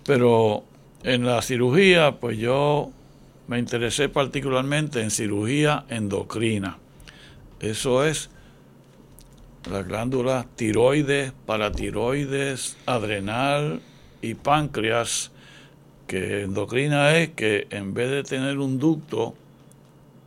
Pero 0.04 0.64
en 1.04 1.26
la 1.26 1.42
cirugía, 1.42 2.20
pues 2.20 2.38
yo 2.38 2.92
me 3.48 3.60
interesé 3.60 4.10
particularmente 4.10 5.02
en 5.02 5.12
cirugía 5.12 5.86
endocrina. 5.90 6.78
Eso 7.60 8.06
es 8.06 8.30
las 9.70 9.88
glándulas 9.88 10.46
tiroides, 10.56 11.34
paratiroides, 11.46 12.78
adrenal 12.86 13.82
y 14.22 14.36
páncreas, 14.36 15.32
que 16.08 16.44
endocrina 16.44 17.18
es 17.18 17.30
que 17.30 17.68
en 17.72 17.94
vez 17.94 18.12
de 18.12 18.24
tener 18.24 18.60
un 18.60 18.78
ducto, 18.78 19.34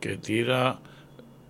que 0.01 0.17
tira 0.17 0.79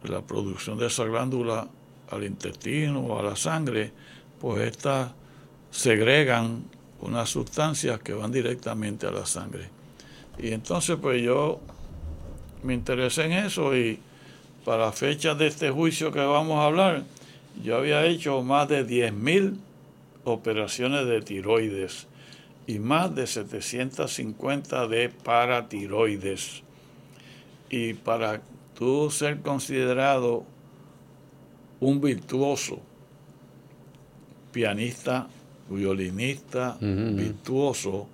la 0.05 0.21
producción 0.23 0.79
de 0.79 0.87
esa 0.87 1.05
glándula 1.05 1.69
al 2.11 2.25
intestino 2.25 3.01
o 3.01 3.19
a 3.19 3.23
la 3.23 3.37
sangre, 3.37 3.93
pues 4.41 4.63
estas 4.63 5.13
segregan 5.71 6.65
unas 7.01 7.29
sustancias 7.29 8.01
que 8.01 8.13
van 8.13 8.33
directamente 8.33 9.07
a 9.07 9.11
la 9.11 9.27
sangre. 9.27 9.69
Y 10.39 10.53
entonces 10.53 10.97
pues 11.01 11.23
yo 11.23 11.61
me 12.63 12.75
interesé 12.75 13.25
en 13.25 13.33
eso 13.33 13.77
y 13.77 13.99
para 14.65 14.87
la 14.87 14.93
fecha 14.93 15.35
de 15.35 15.47
este 15.47 15.71
juicio 15.71 16.13
que 16.13 16.21
vamos 16.21 16.59
a 16.59 16.65
hablar, 16.65 17.05
yo 17.63 17.77
había 17.77 18.05
hecho 18.07 18.43
más 18.43 18.69
de 18.69 18.87
10.000 18.87 19.57
operaciones 20.25 21.07
de 21.07 21.23
tiroides 21.23 22.07
y 22.67 22.79
más 22.79 23.15
de 23.15 23.27
750 23.27 24.89
de 24.89 25.09
paratiroides. 25.09 26.63
Y 27.71 27.95
para 27.95 28.43
tú 28.77 29.11
ser 29.11 29.41
considerado 29.41 30.45
un 31.81 32.01
virtuoso, 32.01 32.81
pianista, 34.53 35.29
violinista, 35.71 36.77
virtuoso, 36.81 38.09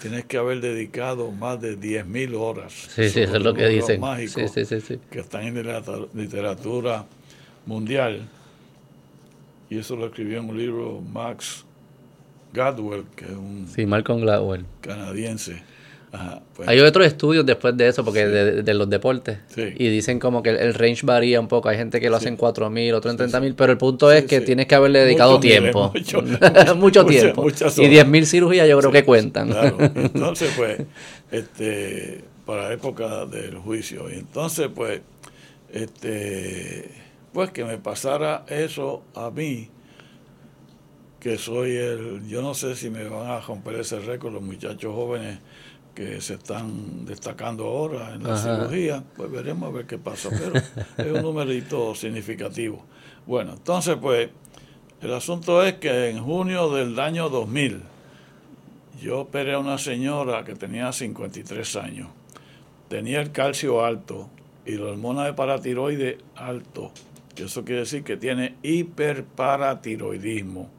tienes 0.00 0.24
que 0.26 0.36
haber 0.36 0.60
dedicado 0.60 1.30
más 1.30 1.60
de 1.60 1.78
10.000 1.78 2.34
horas. 2.38 2.72
Sí, 2.94 3.08
sí, 3.10 3.20
eso 3.20 3.36
es 3.36 3.42
lo 3.42 3.54
que 3.54 3.68
dicen. 3.68 4.00
Mágicos 4.00 4.52
que 4.52 5.18
están 5.18 5.44
en 5.44 5.66
la 5.66 5.82
literatura 6.14 7.06
mundial. 7.66 8.28
Y 9.68 9.78
eso 9.78 9.96
lo 9.96 10.06
escribió 10.06 10.38
en 10.38 10.48
un 10.48 10.58
libro 10.58 11.00
Max 11.00 11.64
Gadwell, 12.52 13.04
que 13.16 13.24
es 13.24 13.32
un 13.32 13.66
sí, 13.68 13.86
Malcolm 13.86 14.20
Gladwell. 14.20 14.64
canadiense 14.80 15.62
pues. 16.54 16.68
Hay 16.68 16.80
otros 16.80 17.06
estudios 17.06 17.44
después 17.44 17.76
de 17.76 17.88
eso, 17.88 18.04
porque 18.04 18.26
de, 18.26 18.74
los 18.74 18.88
deportes. 18.88 19.38
Y 19.56 19.88
dicen 19.88 20.18
como 20.18 20.42
que 20.42 20.50
el, 20.50 20.74
range 20.74 21.04
varía 21.04 21.40
un 21.40 21.48
poco. 21.48 21.68
Hay 21.68 21.76
gente 21.76 22.00
que 22.00 22.08
lo 22.08 22.16
hace 22.16 22.28
en 22.28 22.38
4.000, 22.38 22.94
otro 22.94 23.10
en 23.10 23.18
30.000, 23.18 23.54
pero 23.56 23.72
el 23.72 23.78
punto 23.78 24.10
es 24.10 24.24
que 24.24 24.40
tienes 24.40 24.66
que 24.66 24.74
haberle 24.74 25.00
dedicado 25.00 25.38
tiempo. 25.40 25.92
mucho, 26.76 27.04
tiempo. 27.06 27.48
y 27.48 27.52
10.000 27.52 28.24
cirugías 28.24 28.68
yo 28.68 28.78
creo 28.78 28.92
que 28.92 29.04
cuentan. 29.04 29.50
Entonces, 29.94 30.52
pues, 30.56 30.80
este, 31.30 32.22
para 32.44 32.68
la 32.68 32.74
época 32.74 33.26
del 33.26 33.56
juicio. 33.58 34.10
Y 34.10 34.14
entonces, 34.14 34.68
pues, 34.74 35.00
este, 35.72 36.88
pues 37.36 37.50
que 37.50 37.66
me 37.66 37.76
pasara 37.76 38.46
eso 38.48 39.02
a 39.14 39.30
mí 39.30 39.68
que 41.20 41.36
soy 41.36 41.76
el, 41.76 42.26
yo 42.26 42.40
no 42.40 42.54
sé 42.54 42.74
si 42.74 42.88
me 42.88 43.06
van 43.10 43.26
a 43.26 43.40
romper 43.40 43.74
ese 43.74 44.00
récord 44.00 44.32
los 44.32 44.40
muchachos 44.40 44.94
jóvenes 44.94 45.40
que 45.94 46.18
se 46.22 46.36
están 46.36 47.04
destacando 47.04 47.66
ahora 47.66 48.14
en 48.14 48.22
la 48.22 48.38
cirugía, 48.38 49.04
pues 49.18 49.30
veremos 49.30 49.68
a 49.68 49.76
ver 49.76 49.86
qué 49.86 49.98
pasa, 49.98 50.30
pero 50.30 50.54
es 50.96 51.14
un 51.14 51.20
numerito 51.20 51.94
significativo. 51.94 52.82
Bueno, 53.26 53.52
entonces 53.52 53.98
pues 54.00 54.30
el 55.02 55.12
asunto 55.12 55.62
es 55.62 55.74
que 55.74 56.08
en 56.08 56.24
junio 56.24 56.70
del 56.70 56.98
año 56.98 57.28
2000 57.28 57.82
yo 59.02 59.20
operé 59.20 59.52
a 59.52 59.58
una 59.58 59.76
señora 59.76 60.42
que 60.42 60.54
tenía 60.54 60.90
53 60.90 61.76
años, 61.76 62.08
tenía 62.88 63.20
el 63.20 63.30
calcio 63.30 63.84
alto 63.84 64.30
y 64.64 64.76
la 64.76 64.86
hormona 64.86 65.26
de 65.26 65.34
paratiroide 65.34 66.16
alto, 66.34 66.92
eso 67.44 67.64
quiere 67.64 67.80
decir 67.80 68.04
que 68.04 68.16
tiene 68.16 68.56
hiperparatiroidismo. 68.62 70.70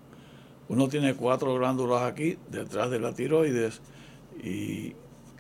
Uno 0.70 0.90
tiene 0.90 1.14
cuatro 1.14 1.56
glándulas 1.56 2.04
aquí 2.04 2.38
detrás 2.50 2.90
de 2.90 3.00
la 3.00 3.14
tiroides 3.14 3.82
y 4.44 4.94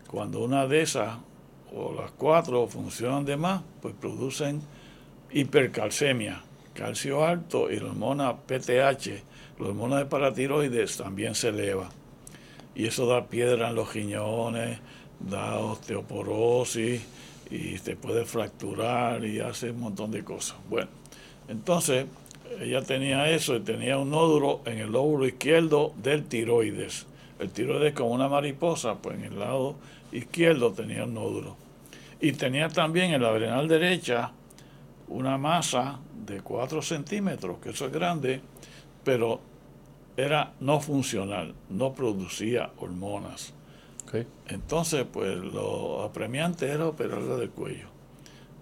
cuando 0.07 0.39
una 0.39 0.67
de 0.67 0.81
esas 0.81 1.17
o 1.73 1.93
las 1.93 2.11
cuatro 2.11 2.67
funcionan 2.67 3.25
de 3.25 3.35
más, 3.35 3.61
pues 3.81 3.93
producen 3.99 4.61
hipercalcemia, 5.31 6.43
calcio 6.73 7.25
alto 7.25 7.69
y 7.69 7.79
la 7.79 7.87
hormona 7.87 8.37
PTH, 8.37 9.59
la 9.59 9.67
hormona 9.67 9.97
de 9.97 10.05
paratiroides 10.05 10.97
también 10.97 11.35
se 11.35 11.49
eleva. 11.49 11.89
Y 12.73 12.85
eso 12.85 13.07
da 13.07 13.25
piedra 13.25 13.69
en 13.69 13.75
los 13.75 13.93
riñones, 13.93 14.79
da 15.19 15.59
osteoporosis 15.59 17.01
y 17.49 17.79
te 17.79 17.95
puede 17.95 18.25
fracturar 18.25 19.25
y 19.25 19.39
hace 19.39 19.71
un 19.71 19.81
montón 19.81 20.11
de 20.11 20.23
cosas. 20.23 20.57
Bueno, 20.69 20.89
entonces 21.47 22.05
ella 22.59 22.81
tenía 22.81 23.29
eso 23.29 23.55
y 23.55 23.59
tenía 23.59 23.97
un 23.97 24.09
nódulo 24.09 24.61
en 24.65 24.79
el 24.79 24.91
lóbulo 24.91 25.27
izquierdo 25.27 25.93
del 26.01 26.25
tiroides. 26.25 27.05
El 27.39 27.51
tiroides 27.51 27.93
como 27.93 28.11
una 28.11 28.27
mariposa, 28.27 28.95
pues 28.95 29.17
en 29.17 29.25
el 29.25 29.39
lado 29.39 29.75
izquierdo 30.11 30.71
tenía 30.71 31.03
un 31.03 31.13
nódulo. 31.13 31.55
Y 32.19 32.31
tenía 32.31 32.69
también 32.69 33.13
en 33.13 33.21
la 33.21 33.29
adrenal 33.29 33.67
derecha 33.67 34.31
una 35.07 35.37
masa 35.37 35.99
de 36.25 36.41
4 36.41 36.81
centímetros, 36.81 37.59
que 37.59 37.69
eso 37.69 37.85
es 37.85 37.91
grande, 37.91 38.41
pero 39.03 39.39
era 40.17 40.53
no 40.59 40.79
funcional, 40.79 41.53
no 41.69 41.93
producía 41.93 42.71
hormonas. 42.79 43.53
Entonces, 44.47 45.05
pues 45.11 45.37
lo 45.37 46.01
apremiante 46.03 46.67
era 46.67 46.87
operarla 46.87 47.35
del 47.35 47.49
cuello. 47.49 47.87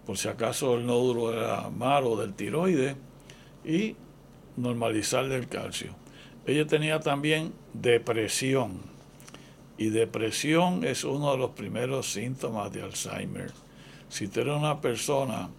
Por 0.06 0.18
si 0.18 0.28
acaso 0.28 0.76
el 0.76 0.86
nódulo 0.86 1.34
era 1.34 1.70
malo 1.70 2.16
del 2.16 2.34
tiroides 2.34 2.96
y 3.64 3.96
normalizarle 4.58 5.36
el 5.36 5.48
calcio. 5.48 5.96
Ella 6.46 6.68
tenía 6.68 7.00
también 7.00 7.54
depresión 7.74 8.82
y 9.78 9.90
depresión 9.90 10.86
es 10.86 11.04
uno 11.04 11.32
de 11.32 11.38
los 11.38 11.52
primeros 11.52 12.12
síntomas 12.12 12.72
de 12.72 12.84
Alzheimer. 12.84 13.52
Si 14.10 14.28
tú 14.28 14.42
eres 14.42 14.56
una 14.56 14.80
persona 14.80 15.50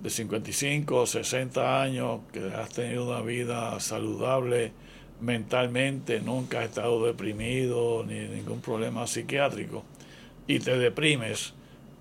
de 0.00 0.08
55 0.08 0.94
o 0.94 1.06
60 1.06 1.82
años 1.82 2.20
que 2.32 2.40
has 2.54 2.70
tenido 2.70 3.06
una 3.06 3.20
vida 3.20 3.78
saludable 3.80 4.72
mentalmente, 5.20 6.20
nunca 6.20 6.60
has 6.60 6.66
estado 6.66 7.04
deprimido 7.04 8.04
ni 8.06 8.20
ningún 8.28 8.60
problema 8.60 9.06
psiquiátrico 9.06 9.84
y 10.46 10.58
te 10.60 10.78
deprimes, 10.78 11.52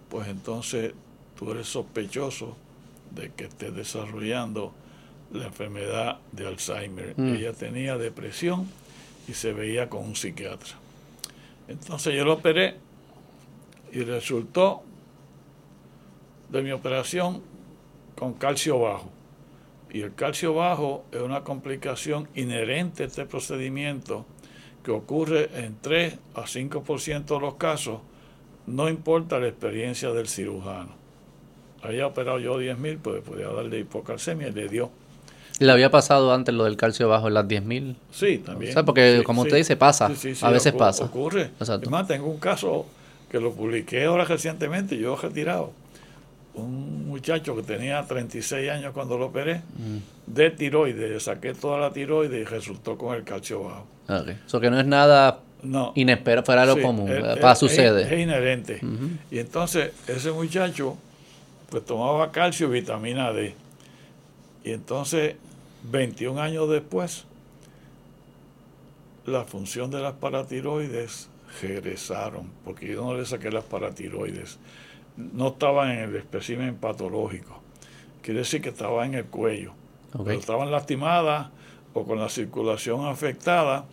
pues 0.09 0.29
entonces 0.29 0.93
tú 1.39 1.51
eres 1.51 1.69
sospechoso 1.69 2.57
de 3.11 3.31
que 3.31 3.45
estés 3.45 3.73
desarrollando 3.73 4.73
la 5.31 5.45
enfermedad 5.45 6.19
de 6.33 6.45
Alzheimer. 6.45 7.13
Mm. 7.15 7.35
Ella 7.35 7.53
tenía 7.53 7.97
depresión 7.97 8.67
y 9.25 9.33
se 9.33 9.53
veía 9.53 9.87
con 9.89 10.03
un 10.03 10.17
psiquiatra. 10.17 10.75
Entonces 11.69 12.13
yo 12.13 12.25
lo 12.25 12.33
operé 12.33 12.75
y 13.93 14.01
resultó 14.01 14.83
de 16.49 16.61
mi 16.61 16.71
operación 16.71 17.41
con 18.17 18.33
calcio 18.33 18.79
bajo. 18.79 19.09
Y 19.91 20.01
el 20.01 20.13
calcio 20.15 20.53
bajo 20.53 21.05
es 21.11 21.21
una 21.21 21.45
complicación 21.45 22.27
inherente 22.35 23.03
a 23.03 23.05
este 23.05 23.25
procedimiento 23.25 24.25
que 24.83 24.91
ocurre 24.91 25.49
en 25.53 25.77
3 25.79 26.17
a 26.35 26.41
5% 26.41 27.25
de 27.25 27.39
los 27.39 27.55
casos, 27.55 28.01
no 28.67 28.89
importa 28.89 29.39
la 29.39 29.47
experiencia 29.47 30.11
del 30.11 30.27
cirujano. 30.27 30.98
Había 31.81 32.07
operado 32.07 32.39
yo 32.39 32.59
10.000, 32.59 32.99
pues 33.01 33.21
podía 33.21 33.47
darle 33.47 33.79
hipocalcemia 33.79 34.49
y 34.49 34.51
le 34.51 34.67
dio. 34.67 34.91
¿Le 35.59 35.71
había 35.71 35.91
pasado 35.91 36.33
antes 36.33 36.55
lo 36.55 36.63
del 36.63 36.77
calcio 36.77 37.09
bajo 37.09 37.27
en 37.27 37.33
las 37.33 37.45
10.000? 37.45 37.95
Sí, 38.11 38.37
también. 38.39 38.71
O 38.71 38.73
sea, 38.73 38.83
porque 38.83 39.21
como 39.25 39.41
usted 39.41 39.57
dice, 39.57 39.75
pasa. 39.75 40.05
a 40.41 40.49
veces 40.51 40.73
pasa. 40.73 41.05
Ocurre. 41.05 41.51
Además, 41.59 42.07
tengo 42.07 42.27
un 42.27 42.39
caso 42.39 42.85
que 43.29 43.39
lo 43.39 43.51
publiqué 43.53 44.05
ahora 44.05 44.25
recientemente, 44.25 44.97
yo 44.97 45.13
he 45.13 45.21
retirado 45.21 45.71
un 46.55 47.07
muchacho 47.07 47.55
que 47.55 47.63
tenía 47.63 48.03
36 48.03 48.69
años 48.69 48.93
cuando 48.93 49.17
lo 49.17 49.27
operé, 49.27 49.57
mm. 49.57 49.97
de 50.33 50.49
tiroides, 50.51 51.23
saqué 51.23 51.53
toda 51.53 51.79
la 51.79 51.91
tiroides 51.91 52.41
y 52.41 52.43
resultó 52.43 52.97
con 52.97 53.15
el 53.15 53.23
calcio 53.23 53.63
bajo. 53.63 53.87
Eso 54.45 54.59
que 54.59 54.69
no 54.69 54.79
es 54.79 54.85
nada 54.85 55.39
inesperado, 55.95 56.45
fuera 56.45 56.65
lo 56.65 56.81
común, 56.81 57.11
para 57.39 57.55
suceder. 57.55 58.11
Es, 58.11 58.19
inherente. 58.19 58.81
Y 59.29 59.39
entonces 59.39 59.91
ese 60.07 60.31
muchacho 60.31 60.97
pues 61.69 61.85
tomaba 61.85 62.31
calcio 62.31 62.67
y 62.67 62.71
vitamina 62.71 63.31
D. 63.31 63.55
Y 64.63 64.71
entonces, 64.71 65.35
21 65.83 66.41
años 66.41 66.69
después, 66.69 67.25
la 69.25 69.45
función 69.45 69.91
de 69.91 69.99
las 70.01 70.13
paratiroides 70.13 71.29
regresaron, 71.61 72.49
porque 72.65 72.87
yo 72.87 73.03
no 73.03 73.15
le 73.15 73.25
saqué 73.25 73.51
las 73.51 73.63
paratiroides 73.63 74.59
no 75.19 75.49
estaba 75.49 75.93
en 75.93 75.99
el 75.99 76.15
espécimen 76.15 76.75
patológico. 76.75 77.61
Quiere 78.21 78.39
decir 78.39 78.61
que 78.61 78.69
estaba 78.69 79.05
en 79.05 79.15
el 79.15 79.25
cuello. 79.25 79.73
estaban 80.27 80.71
lastimadas 80.71 81.49
o 81.93 82.05
con 82.05 82.19
la 82.19 82.29
circulación 82.29 83.05
afectada, 83.05 83.85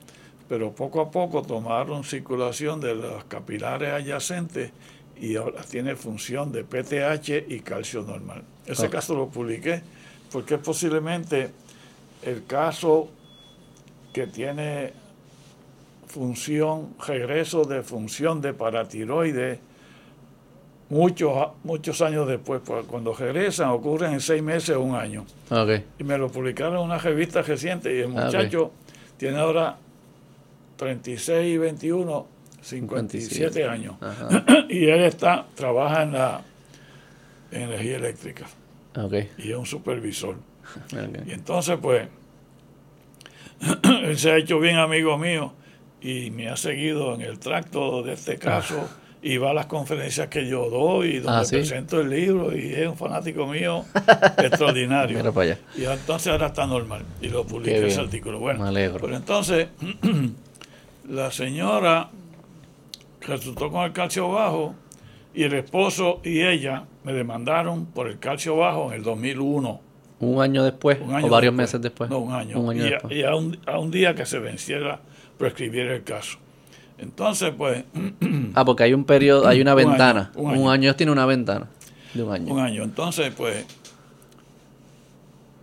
pero 0.48 0.72
poco 0.72 1.00
a 1.00 1.10
poco 1.10 1.42
tomaron 1.42 2.04
circulación 2.04 2.80
de 2.80 2.94
los 2.94 3.24
capilares 3.24 3.92
adyacentes 3.92 4.70
y 5.20 5.36
ahora 5.36 5.62
tiene 5.62 5.96
función 5.96 6.52
de 6.52 6.64
PTH 6.64 7.50
y 7.52 7.60
calcio 7.60 8.02
normal. 8.02 8.42
Ese 8.66 8.90
caso 8.90 9.14
lo 9.14 9.28
publiqué 9.28 9.82
porque 10.30 10.54
es 10.54 10.60
posiblemente 10.60 11.50
el 12.22 12.44
caso 12.46 13.08
que 14.12 14.26
tiene 14.26 14.92
función, 16.06 16.94
regreso 17.06 17.64
de 17.64 17.82
función 17.82 18.40
de 18.40 18.52
paratiroides 18.52 19.58
muchos, 20.88 21.48
muchos 21.64 22.00
años 22.00 22.28
después, 22.28 22.60
pues, 22.64 22.84
cuando 22.86 23.12
regresan, 23.12 23.70
ocurren 23.70 24.14
en 24.14 24.20
seis 24.20 24.42
meses 24.42 24.76
o 24.76 24.82
un 24.82 24.94
año. 24.94 25.24
Y 25.98 26.04
me 26.04 26.18
lo 26.18 26.28
publicaron 26.28 26.76
en 26.76 26.80
una 26.80 26.98
revista 26.98 27.42
reciente 27.42 27.94
y 27.94 28.00
el 28.00 28.08
muchacho 28.08 28.72
tiene 29.16 29.38
ahora 29.38 29.76
36 30.76 31.54
y 31.54 31.58
21, 31.58 32.26
57 32.66 33.64
años. 33.64 33.96
y 34.68 34.86
él 34.86 35.04
está, 35.04 35.46
trabaja 35.54 36.02
en 36.02 36.12
la 36.12 36.42
energía 37.50 37.96
eléctrica. 37.96 38.46
Y 39.38 39.50
es 39.50 39.56
un 39.56 39.66
supervisor. 39.66 40.36
Y 41.26 41.32
entonces, 41.32 41.78
pues, 41.80 42.08
él 44.02 44.18
se 44.18 44.32
ha 44.32 44.36
hecho 44.36 44.58
bien 44.58 44.76
amigo 44.76 45.16
mío 45.16 45.52
y 46.00 46.30
me 46.30 46.48
ha 46.48 46.56
seguido 46.56 47.14
en 47.14 47.20
el 47.20 47.38
tracto 47.38 48.02
de 48.02 48.14
este 48.14 48.36
caso 48.36 48.88
y 49.22 49.38
va 49.38 49.50
a 49.50 49.54
las 49.54 49.66
conferencias 49.66 50.28
que 50.28 50.46
yo 50.46 50.68
doy, 50.68 51.18
donde 51.18 51.46
ah, 51.46 51.48
presento 51.48 52.00
el 52.00 52.10
libro, 52.10 52.56
y 52.56 52.72
es 52.74 52.86
un 52.86 52.96
fanático 52.96 53.46
mío 53.46 53.84
extraordinario. 54.38 55.18
Y 55.76 55.84
entonces 55.84 56.32
ahora 56.32 56.48
está 56.48 56.66
normal, 56.66 57.02
y 57.20 57.28
lo 57.28 57.44
publiqué 57.44 57.86
ese 57.86 58.00
artículo. 58.00 58.38
Bueno, 58.38 58.70
pero 58.72 59.16
entonces, 59.16 59.68
la 61.08 61.30
señora 61.32 62.10
resultó 63.26 63.70
con 63.70 63.84
el 63.84 63.92
calcio 63.92 64.28
bajo, 64.30 64.74
y 65.34 65.42
el 65.42 65.52
esposo 65.52 66.20
y 66.24 66.42
ella 66.42 66.86
me 67.04 67.12
demandaron 67.12 67.86
por 67.86 68.08
el 68.08 68.18
calcio 68.18 68.56
bajo 68.56 68.88
en 68.88 68.94
el 68.94 69.02
2001. 69.02 69.80
¿Un 70.18 70.40
año 70.40 70.64
después? 70.64 70.98
¿O 71.22 71.28
varios 71.28 71.52
meses 71.52 71.80
después? 71.82 72.08
No, 72.08 72.20
un 72.20 72.32
año. 72.32 72.72
y, 73.10 73.22
a, 73.22 73.34
un, 73.34 73.58
a 73.66 73.78
un 73.78 73.90
día 73.90 74.14
que 74.14 74.24
se 74.24 74.38
venciera, 74.38 75.00
prescribiera 75.36 75.94
el 75.94 76.04
caso. 76.04 76.38
Entonces, 76.98 77.52
pues... 77.56 77.84
ah, 78.54 78.64
porque 78.64 78.84
hay 78.84 78.94
un 78.94 79.04
periodo, 79.04 79.46
hay 79.46 79.60
una 79.60 79.74
ventana. 79.74 80.32
un, 80.34 80.70
año. 80.70 80.96
tiene 80.96 81.12
una 81.12 81.26
ventana 81.26 81.68
de 82.14 82.22
un 82.22 82.32
año. 82.32 82.54
Un 82.54 82.60
año. 82.60 82.82
Entonces, 82.82 83.32
pues, 83.36 83.66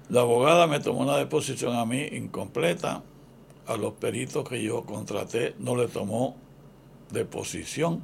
la 0.09 0.21
abogada 0.21 0.67
me 0.67 0.79
tomó 0.79 0.99
una 0.99 1.17
deposición 1.17 1.75
a 1.75 1.85
mí 1.85 2.01
incompleta. 2.11 3.01
A 3.65 3.77
los 3.77 3.93
peritos 3.93 4.47
que 4.47 4.61
yo 4.61 4.83
contraté 4.83 5.55
no 5.57 5.77
le 5.77 5.87
tomó 5.87 6.35
deposición. 7.13 8.03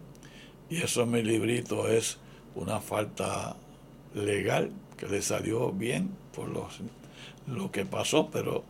Y 0.69 0.77
eso 0.81 1.03
en 1.03 1.11
mi 1.11 1.23
librito 1.23 1.87
es 1.89 2.17
una 2.55 2.79
falta 2.79 3.55
legal 4.13 4.71
que 4.97 5.07
le 5.07 5.21
salió 5.21 5.71
bien 5.71 6.11
por 6.35 6.49
los, 6.49 6.79
lo 7.47 7.71
que 7.71 7.85
pasó, 7.85 8.29
pero 8.31 8.63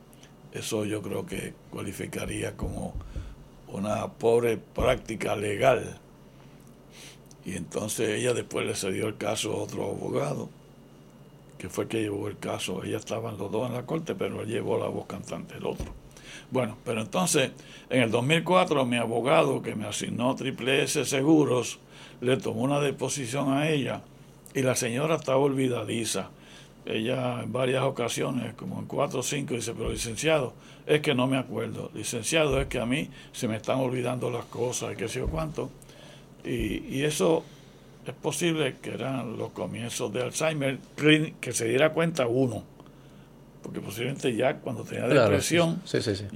eso 0.53 0.85
yo 0.85 1.01
creo 1.01 1.25
que 1.25 1.53
cualificaría 1.69 2.55
como 2.55 2.93
una 3.67 4.07
pobre 4.07 4.57
práctica 4.57 5.35
legal. 5.35 5.99
Y 7.45 7.55
entonces 7.55 8.09
ella 8.09 8.33
después 8.33 8.65
le 8.65 8.75
cedió 8.75 9.07
el 9.07 9.17
caso 9.17 9.53
a 9.53 9.57
otro 9.57 9.85
abogado, 9.85 10.49
que 11.57 11.69
fue 11.69 11.87
que 11.87 12.01
llevó 12.01 12.27
el 12.27 12.37
caso. 12.37 12.83
Ella 12.83 12.97
estaban 12.97 13.37
los 13.37 13.51
dos 13.51 13.67
en 13.67 13.75
la 13.75 13.85
corte, 13.85 14.15
pero 14.15 14.41
él 14.41 14.47
llevó 14.47 14.77
la 14.77 14.87
voz 14.87 15.05
cantante, 15.07 15.55
el 15.55 15.65
otro. 15.65 15.98
Bueno, 16.51 16.77
pero 16.83 17.01
entonces, 17.01 17.51
en 17.89 18.01
el 18.01 18.11
2004, 18.11 18.85
mi 18.85 18.97
abogado 18.97 19.61
que 19.61 19.75
me 19.75 19.85
asignó 19.85 20.35
Triple 20.35 20.83
S 20.83 21.05
Seguros, 21.05 21.79
le 22.21 22.37
tomó 22.37 22.61
una 22.61 22.79
deposición 22.79 23.53
a 23.53 23.69
ella 23.69 24.01
y 24.53 24.61
la 24.61 24.75
señora 24.75 25.15
estaba 25.15 25.37
olvidadiza. 25.37 26.29
Ella 26.85 27.43
en 27.43 27.51
varias 27.51 27.83
ocasiones, 27.83 28.55
como 28.55 28.79
en 28.79 28.85
cuatro 28.85 29.19
o 29.19 29.23
cinco, 29.23 29.53
dice, 29.53 29.73
pero 29.73 29.91
licenciado, 29.91 30.53
es 30.87 31.01
que 31.01 31.13
no 31.13 31.27
me 31.27 31.37
acuerdo. 31.37 31.91
Licenciado, 31.93 32.59
es 32.59 32.67
que 32.67 32.79
a 32.79 32.85
mí 32.85 33.09
se 33.31 33.47
me 33.47 33.57
están 33.57 33.79
olvidando 33.79 34.31
las 34.31 34.45
cosas, 34.45 34.97
qué 34.97 35.07
sé 35.07 35.19
yo 35.19 35.27
cuánto. 35.27 35.69
Y, 36.43 36.83
y 36.87 37.03
eso 37.03 37.43
es 38.07 38.13
posible 38.15 38.77
que 38.81 38.91
eran 38.91 39.37
los 39.37 39.51
comienzos 39.51 40.11
de 40.11 40.23
Alzheimer, 40.23 40.79
que 41.39 41.53
se 41.53 41.67
diera 41.67 41.93
cuenta 41.93 42.25
uno. 42.25 42.63
Porque 43.69 43.81
posiblemente 43.81 44.35
ya 44.35 44.55
cuando 44.55 44.83
tenía 44.83 45.07
depresión, 45.07 45.79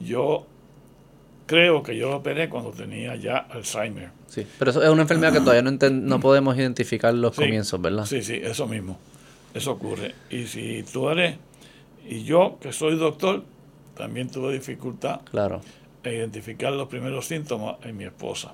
yo 0.06 0.46
creo 1.48 1.82
que 1.82 1.98
yo 1.98 2.12
lo 2.12 2.18
operé 2.18 2.48
cuando 2.48 2.70
tenía 2.70 3.16
ya 3.16 3.38
Alzheimer. 3.38 4.12
Sí, 4.28 4.46
pero 4.60 4.70
eso 4.70 4.84
es 4.84 4.90
una 4.92 5.02
enfermedad 5.02 5.34
que 5.34 5.40
todavía 5.40 5.64
no, 5.64 5.72
no 5.72 6.20
podemos 6.20 6.56
identificar 6.56 7.12
los 7.12 7.36
comienzos, 7.36 7.82
¿verdad? 7.82 8.06
Sí, 8.06 8.22
sí, 8.22 8.36
eso 8.36 8.68
mismo. 8.68 9.00
Eso 9.52 9.72
ocurre. 9.72 10.14
Y 10.30 10.46
si 10.46 10.84
tú 10.84 11.10
eres, 11.10 11.38
y 12.08 12.24
yo 12.24 12.60
que 12.62 12.72
soy 12.72 12.98
doctor, 12.98 13.44
también 13.98 14.30
tuve 14.30 14.54
dificultad 14.54 15.22
claro. 15.32 15.62
en 16.04 16.14
identificar 16.14 16.72
los 16.72 16.88
primeros 16.88 17.26
síntomas 17.26 17.78
en 17.82 17.98
mi 17.98 18.04
esposa. 18.04 18.54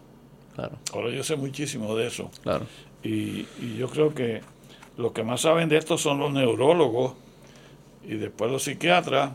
Claro. 0.56 0.78
Ahora 0.94 1.10
yo 1.10 1.22
sé 1.26 1.36
muchísimo 1.36 1.98
de 1.98 2.08
eso. 2.08 2.32
Claro. 2.44 2.66
Y, 3.04 3.46
y 3.62 3.76
yo 3.78 3.90
creo 3.90 4.16
que 4.16 4.40
los 4.96 5.12
que 5.12 5.24
más 5.24 5.42
saben 5.42 5.68
de 5.68 5.76
esto 5.76 5.98
son 5.98 6.20
los 6.20 6.32
neurólogos 6.32 7.16
y 8.10 8.18
después 8.18 8.52
los 8.52 8.64
psiquiatras, 8.64 9.34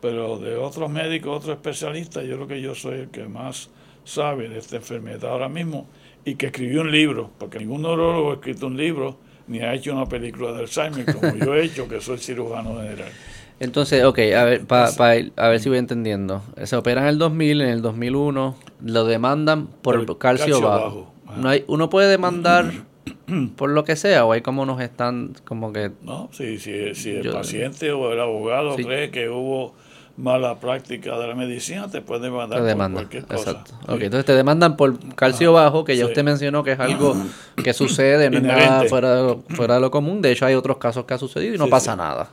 pero 0.00 0.38
de 0.38 0.56
otros 0.56 0.90
médicos, 0.90 1.36
otros 1.36 1.56
especialistas, 1.56 2.24
yo 2.24 2.36
creo 2.36 2.48
que 2.48 2.62
yo 2.62 2.74
soy 2.74 3.00
el 3.00 3.08
que 3.08 3.28
más 3.28 3.68
sabe 4.04 4.48
de 4.48 4.58
esta 4.58 4.76
enfermedad 4.76 5.30
ahora 5.30 5.50
mismo 5.50 5.86
y 6.24 6.36
que 6.36 6.46
escribió 6.46 6.80
un 6.80 6.90
libro, 6.90 7.30
porque 7.38 7.58
ningún 7.58 7.82
neurólogo 7.82 8.30
ha 8.30 8.34
escrito 8.36 8.68
un 8.68 8.78
libro 8.78 9.18
ni 9.48 9.60
ha 9.60 9.74
hecho 9.74 9.92
una 9.92 10.06
película 10.06 10.52
de 10.52 10.60
Alzheimer 10.60 11.04
como 11.14 11.36
yo 11.36 11.54
he 11.54 11.64
hecho, 11.64 11.86
que 11.86 12.00
soy 12.00 12.16
cirujano 12.16 12.76
general. 12.80 13.10
Entonces, 13.60 14.02
ok, 14.02 14.18
a 14.34 14.44
ver, 14.44 14.64
pa, 14.64 14.88
a 15.36 15.48
ver 15.48 15.60
si 15.60 15.68
voy 15.68 15.76
entendiendo. 15.76 16.42
Se 16.64 16.76
opera 16.76 17.02
en 17.02 17.08
el 17.08 17.18
2000, 17.18 17.60
en 17.60 17.68
el 17.68 17.82
2001, 17.82 18.56
lo 18.82 19.04
demandan 19.04 19.66
por, 19.66 20.00
el 20.00 20.18
calcio, 20.18 20.62
bajo. 20.62 21.12
No 21.36 21.50
hay, 21.50 21.64
¿Uno 21.66 21.90
puede 21.90 22.08
demandar 22.08 22.72
por 23.56 23.70
lo 23.70 23.84
que 23.84 23.96
sea 23.96 24.24
o 24.24 24.32
hay 24.32 24.42
como 24.42 24.66
nos 24.66 24.80
están, 24.80 25.34
como 25.44 25.72
que... 25.72 25.90
No, 26.02 26.28
si, 26.32 26.58
si, 26.58 26.94
si 26.94 27.10
el 27.10 27.30
paciente 27.30 27.92
o 27.92 28.12
el 28.12 28.20
abogado 28.20 28.76
cree 28.76 29.10
que 29.10 29.28
hubo 29.28 29.74
mala 30.16 30.60
práctica 30.60 31.18
de 31.18 31.26
la 31.26 31.34
medicina, 31.34 31.90
te 31.90 32.00
pueden 32.00 32.22
demandar 32.22 32.60
por 32.60 32.92
cualquier 32.92 33.24
cosa. 33.24 33.50
Exacto. 33.50 33.74
entonces 33.94 34.24
te 34.24 34.34
demandan 34.34 34.76
por 34.76 34.96
calcio 35.14 35.52
bajo, 35.52 35.84
que 35.84 35.96
ya 35.96 36.06
usted 36.06 36.22
mencionó 36.22 36.62
que 36.62 36.72
es 36.72 36.80
algo 36.80 37.16
que 37.62 37.72
sucede, 37.72 38.30
no 38.30 38.38
es 38.38 38.44
nada 38.44 38.84
fuera 38.84 39.16
de, 39.16 39.22
lo, 39.22 39.42
fuera 39.50 39.74
de 39.74 39.80
lo 39.80 39.90
común. 39.90 40.22
De 40.22 40.30
hecho, 40.30 40.46
hay 40.46 40.54
otros 40.54 40.76
casos 40.76 41.04
que 41.04 41.14
ha 41.14 41.18
sucedido 41.18 41.54
y 41.54 41.58
no 41.58 41.68
pasa 41.68 41.96
nada. 41.96 42.30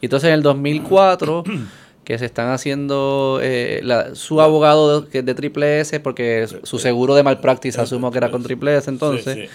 Y 0.00 0.06
entonces 0.06 0.28
en 0.28 0.34
el 0.34 0.42
2004 0.42 1.44
que 2.04 2.18
se 2.18 2.26
están 2.26 2.50
haciendo 2.50 3.40
eh, 3.42 3.82
su 4.12 4.40
abogado 4.40 5.00
de, 5.00 5.22
de 5.22 5.34
triple 5.34 5.80
S, 5.80 5.98
porque 6.00 6.46
su 6.62 6.78
seguro 6.78 7.14
de 7.14 7.22
malpractice 7.22 7.80
asumo 7.80 8.12
que 8.12 8.18
era 8.18 8.30
con 8.30 8.42
triple 8.42 8.76
S 8.76 8.88
entonces, 8.88 9.50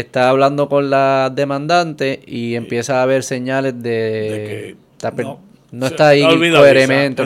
está 0.00 0.28
hablando 0.28 0.68
con 0.68 0.90
la 0.90 1.30
demandante 1.34 2.20
y 2.26 2.54
empieza 2.56 2.98
a 2.98 3.02
haber 3.02 3.22
señales 3.22 3.80
de, 3.80 4.76
que 4.98 5.22
no, 5.70 5.86
está 5.86 6.08
ahí 6.08 6.22
coherentemente. 6.22 7.22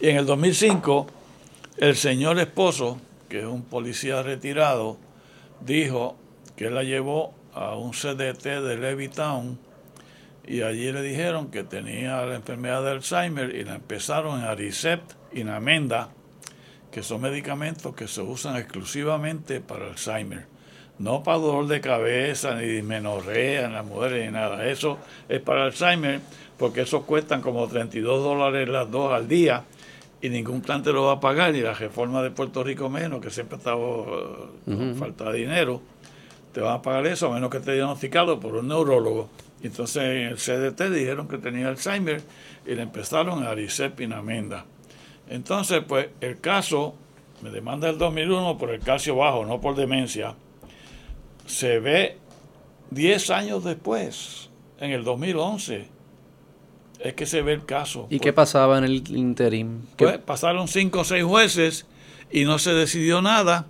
y 0.00 0.08
en 0.08 0.16
el 0.16 0.26
2005, 0.26 1.06
el 1.78 1.96
señor 1.96 2.38
esposo, 2.38 3.00
que 3.28 3.40
es 3.40 3.44
un 3.44 3.62
policía 3.62 4.22
retirado, 4.22 4.98
dijo 5.60 6.16
que 6.56 6.70
la 6.70 6.82
llevó 6.82 7.34
a 7.54 7.76
un 7.76 7.92
CDT 7.92 8.44
de 8.44 8.76
Levittown 8.78 9.58
y 10.46 10.62
allí 10.62 10.92
le 10.92 11.02
dijeron 11.02 11.50
que 11.50 11.64
tenía 11.64 12.24
la 12.24 12.36
enfermedad 12.36 12.82
de 12.82 12.90
Alzheimer 12.92 13.54
y 13.54 13.64
la 13.64 13.74
empezaron 13.74 14.40
en 14.40 14.46
Aricept 14.46 15.12
y 15.32 15.44
Namenda, 15.44 16.10
que 16.90 17.02
son 17.02 17.20
medicamentos 17.20 17.94
que 17.94 18.06
se 18.08 18.20
usan 18.20 18.56
exclusivamente 18.56 19.60
para 19.60 19.88
Alzheimer. 19.88 20.55
No 20.98 21.22
para 21.22 21.38
dolor 21.38 21.66
de 21.66 21.80
cabeza, 21.80 22.54
ni 22.54 22.66
dismenorrea 22.66 23.66
en 23.66 23.74
las 23.74 23.84
mujeres, 23.84 24.24
ni 24.24 24.32
nada. 24.32 24.66
Eso 24.66 24.98
es 25.28 25.40
para 25.40 25.64
Alzheimer, 25.64 26.20
porque 26.58 26.82
esos 26.82 27.04
cuestan 27.04 27.42
como 27.42 27.66
32 27.66 28.22
dólares 28.22 28.68
las 28.68 28.90
dos 28.90 29.12
al 29.12 29.28
día 29.28 29.64
y 30.20 30.28
ningún 30.28 30.60
plan 30.62 30.82
te 30.82 30.92
lo 30.92 31.04
va 31.04 31.12
a 31.12 31.20
pagar, 31.20 31.54
y 31.54 31.60
la 31.60 31.74
reforma 31.74 32.22
de 32.22 32.30
Puerto 32.30 32.64
Rico 32.64 32.88
menos, 32.88 33.20
que 33.20 33.30
siempre 33.30 33.58
estaba 33.58 33.76
uh, 33.76 34.94
falta 34.98 35.30
de 35.30 35.38
dinero, 35.38 35.82
te 36.52 36.60
van 36.60 36.74
a 36.74 36.82
pagar 36.82 37.06
eso 37.06 37.30
a 37.30 37.34
menos 37.34 37.50
que 37.50 37.58
esté 37.58 37.74
diagnosticado 37.74 38.40
por 38.40 38.54
un 38.54 38.68
neurólogo. 38.68 39.28
Entonces 39.62 40.02
en 40.02 40.28
el 40.28 40.36
CDT 40.36 40.90
dijeron 40.90 41.28
que 41.28 41.38
tenía 41.38 41.68
Alzheimer 41.68 42.22
y 42.66 42.74
le 42.74 42.82
empezaron 42.82 43.42
a 43.42 43.50
Aricep 43.50 44.00
y 44.00 44.06
Namenda. 44.06 44.64
Entonces, 45.28 45.82
pues 45.86 46.08
el 46.20 46.40
caso, 46.40 46.94
me 47.42 47.50
demanda 47.50 47.88
el 47.88 47.98
2001 47.98 48.58
por 48.58 48.70
el 48.70 48.80
calcio 48.80 49.16
bajo, 49.16 49.44
no 49.44 49.60
por 49.60 49.74
demencia, 49.74 50.34
se 51.46 51.78
ve 51.78 52.18
10 52.90 53.30
años 53.30 53.64
después, 53.64 54.50
en 54.80 54.90
el 54.90 55.04
2011, 55.04 55.88
es 57.00 57.14
que 57.14 57.26
se 57.26 57.42
ve 57.42 57.52
el 57.52 57.64
caso. 57.64 58.06
¿Y 58.10 58.20
qué 58.20 58.32
pasaba 58.32 58.78
en 58.78 58.84
el 58.84 59.16
interim? 59.16 59.82
Pues 59.96 60.18
pasaron 60.18 60.68
5 60.68 61.00
o 61.00 61.04
6 61.04 61.24
jueces 61.24 61.86
y 62.30 62.44
no 62.44 62.58
se 62.58 62.72
decidió 62.72 63.22
nada. 63.22 63.66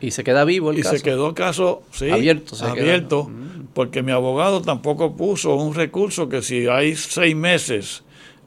Y 0.00 0.10
se 0.10 0.24
queda 0.24 0.44
vivo 0.44 0.70
el 0.70 0.78
y 0.78 0.82
caso. 0.82 0.94
Y 0.94 0.98
se 0.98 1.04
quedó 1.04 1.28
el 1.28 1.34
caso, 1.34 1.82
sí, 1.90 2.10
abierto. 2.10 2.54
abierto 2.64 3.24
mm. 3.24 3.68
Porque 3.72 4.02
mi 4.02 4.12
abogado 4.12 4.62
tampoco 4.62 5.16
puso 5.16 5.54
un 5.54 5.74
recurso 5.74 6.28
que 6.28 6.42
si 6.42 6.66
hay 6.66 6.96
seis 6.96 7.34
meses 7.34 8.04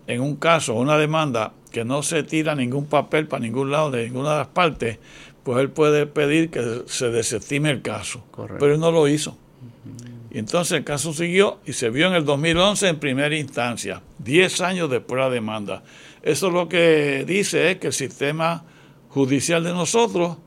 en 0.07 0.21
un 0.21 0.37
caso, 0.37 0.73
una 0.73 0.97
demanda, 0.97 1.53
que 1.71 1.85
no 1.85 2.01
se 2.01 2.23
tira 2.23 2.55
ningún 2.55 2.87
papel 2.87 3.27
para 3.27 3.41
ningún 3.41 3.69
lado 3.69 3.91
de 3.91 4.05
ninguna 4.05 4.31
de 4.31 4.37
las 4.39 4.47
partes, 4.47 4.97
pues 5.49 5.61
él 5.61 5.71
puede 5.71 6.05
pedir 6.05 6.51
que 6.51 6.83
se 6.85 7.09
desestime 7.09 7.71
el 7.71 7.81
caso. 7.81 8.23
Pero 8.59 8.75
él 8.75 8.79
no 8.79 8.91
lo 8.91 9.07
hizo. 9.07 9.35
Y 10.29 10.37
entonces 10.37 10.77
el 10.77 10.83
caso 10.83 11.11
siguió 11.11 11.59
y 11.65 11.73
se 11.73 11.89
vio 11.89 12.05
en 12.05 12.13
el 12.13 12.23
2011 12.23 12.87
en 12.87 12.99
primera 12.99 13.35
instancia, 13.35 14.03
10 14.19 14.61
años 14.61 14.91
después 14.91 15.17
de 15.17 15.23
la 15.23 15.29
demanda. 15.31 15.83
Eso 16.21 16.51
lo 16.51 16.69
que 16.69 17.25
dice 17.25 17.71
es 17.71 17.79
que 17.79 17.87
el 17.87 17.93
sistema 17.93 18.63
judicial 19.09 19.63
de 19.63 19.71
nosotros 19.71 20.37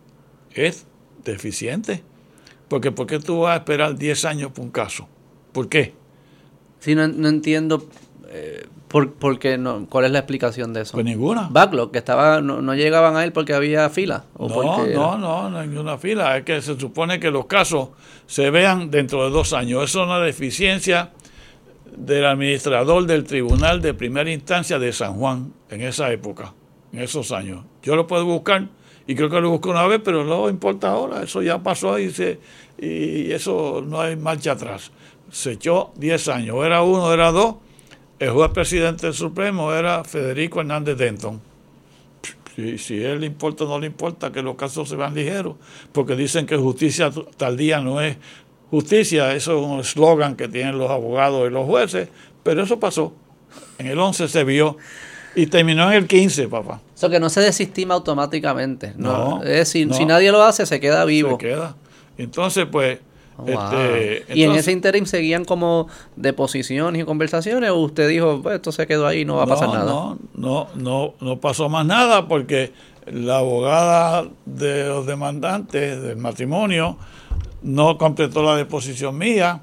es 0.54 0.86
deficiente. 1.24 2.04
Porque 2.68 2.92
¿por 2.92 3.08
qué 3.08 3.18
tú 3.18 3.40
vas 3.40 3.54
a 3.54 3.56
esperar 3.56 3.98
10 3.98 4.24
años 4.24 4.52
por 4.52 4.66
un 4.66 4.70
caso? 4.70 5.08
¿Por 5.50 5.68
qué? 5.68 5.94
Sí, 6.78 6.94
no, 6.94 7.02
entiendo 7.28 7.88
eh, 8.28 8.66
por, 8.92 9.58
no, 9.58 9.86
cuál 9.88 10.04
es 10.04 10.10
la 10.10 10.18
explicación 10.18 10.74
de 10.74 10.82
eso. 10.82 10.92
Pues 10.92 11.06
ninguna. 11.06 11.48
Backlog, 11.50 11.90
que 11.90 11.98
estaba, 11.98 12.42
no, 12.42 12.74
llegaban 12.74 13.16
a 13.16 13.24
él 13.24 13.32
porque 13.32 13.54
había 13.54 13.88
fila. 13.88 14.26
¿o 14.36 14.48
no, 14.48 14.86
no, 14.86 15.16
no, 15.16 15.50
no, 15.50 15.62
ninguna 15.64 15.96
fila. 15.96 16.36
Es 16.36 16.44
que 16.44 16.60
se 16.60 16.78
supone 16.78 17.18
que 17.18 17.30
los 17.30 17.46
casos 17.46 17.88
se 18.26 18.50
vean 18.50 18.90
dentro 18.90 19.24
de 19.24 19.30
dos 19.30 19.54
años. 19.54 19.82
Eso 19.84 20.02
es 20.02 20.06
una 20.06 20.20
deficiencia 20.20 21.10
del 21.96 22.26
administrador 22.26 23.06
del 23.06 23.24
Tribunal 23.24 23.80
de 23.80 23.94
Primera 23.94 24.30
Instancia 24.30 24.78
de 24.78 24.92
San 24.92 25.14
Juan 25.14 25.54
en 25.70 25.80
esa 25.80 26.12
época, 26.12 26.52
en 26.92 27.00
esos 27.00 27.32
años. 27.32 27.64
Yo 27.82 27.96
lo 27.96 28.06
puedo 28.06 28.26
buscar 28.26 28.68
y 29.06 29.14
creo 29.14 29.30
que 29.30 29.40
lo 29.40 29.48
busco 29.48 29.70
una 29.70 29.86
vez, 29.86 30.02
pero 30.04 30.22
no 30.22 30.50
importa 30.50 30.90
ahora, 30.90 31.22
eso 31.22 31.40
ya 31.40 31.62
pasó 31.62 31.98
y, 31.98 32.10
se, 32.10 32.40
y 32.78 33.32
eso 33.32 33.82
no 33.86 34.02
hay 34.02 34.16
marcha 34.16 34.52
atrás. 34.52 34.92
Se 35.30 35.52
echó 35.52 35.92
10 35.96 36.28
años, 36.28 36.56
era 36.62 36.82
uno, 36.82 37.10
era 37.10 37.32
dos. 37.32 37.56
El 38.22 38.30
juez 38.30 38.52
presidente 38.52 39.06
del 39.06 39.14
Supremo 39.16 39.74
era 39.74 40.04
Federico 40.04 40.60
Hernández 40.60 40.96
Denton. 40.96 41.40
Si, 42.54 43.02
él 43.02 43.18
le 43.18 43.26
importa 43.26 43.64
o 43.64 43.66
no 43.66 43.80
le 43.80 43.88
importa 43.88 44.30
que 44.30 44.42
los 44.42 44.54
casos 44.54 44.88
se 44.88 44.94
van 44.94 45.12
ligeros, 45.12 45.56
porque 45.90 46.14
dicen 46.14 46.46
que 46.46 46.56
justicia 46.56 47.10
tal 47.36 47.56
día 47.56 47.80
no 47.80 48.00
es 48.00 48.16
justicia, 48.70 49.34
eso 49.34 49.58
es 49.58 49.66
un 49.66 49.80
eslogan 49.80 50.36
que 50.36 50.46
tienen 50.46 50.78
los 50.78 50.88
abogados 50.88 51.48
y 51.48 51.50
los 51.52 51.66
jueces, 51.66 52.10
pero 52.44 52.62
eso 52.62 52.78
pasó. 52.78 53.12
En 53.78 53.88
el 53.88 53.98
11 53.98 54.28
se 54.28 54.44
vio 54.44 54.76
y 55.34 55.46
terminó 55.46 55.90
en 55.90 55.98
el 55.98 56.06
15, 56.06 56.46
papá. 56.46 56.80
Eso 56.94 57.10
que 57.10 57.18
no 57.18 57.28
se 57.28 57.40
desestima 57.40 57.94
automáticamente. 57.94 58.92
No, 58.96 59.42
es, 59.42 59.70
si, 59.70 59.92
si 59.92 60.04
nadie 60.04 60.30
lo 60.30 60.44
hace, 60.44 60.64
se 60.64 60.78
queda 60.78 61.04
vivo. 61.04 61.30
Se 61.30 61.38
queda. 61.38 61.74
Entonces, 62.16 62.66
pues. 62.70 63.00
Este, 63.46 64.24
¿Y 64.34 64.44
en 64.44 64.52
ese 64.52 64.72
interim 64.72 65.06
seguían 65.06 65.44
como 65.44 65.88
deposiciones 66.16 67.02
y 67.02 67.04
conversaciones 67.04 67.70
o 67.70 67.76
usted 67.78 68.08
dijo, 68.08 68.40
pues 68.42 68.56
esto 68.56 68.72
se 68.72 68.86
quedó 68.86 69.06
ahí, 69.06 69.24
no 69.24 69.36
va 69.36 69.44
a 69.44 69.46
pasar 69.46 69.68
nada? 69.68 69.84
No, 69.84 70.18
no, 70.34 70.68
no, 70.74 71.14
no 71.20 71.40
pasó 71.40 71.68
más 71.68 71.86
nada 71.86 72.28
porque 72.28 72.72
la 73.06 73.38
abogada 73.38 74.28
de 74.44 74.86
los 74.86 75.06
demandantes 75.06 76.00
del 76.02 76.16
matrimonio 76.16 76.96
no 77.62 77.98
completó 77.98 78.42
la 78.42 78.56
deposición 78.56 79.18
mía. 79.18 79.62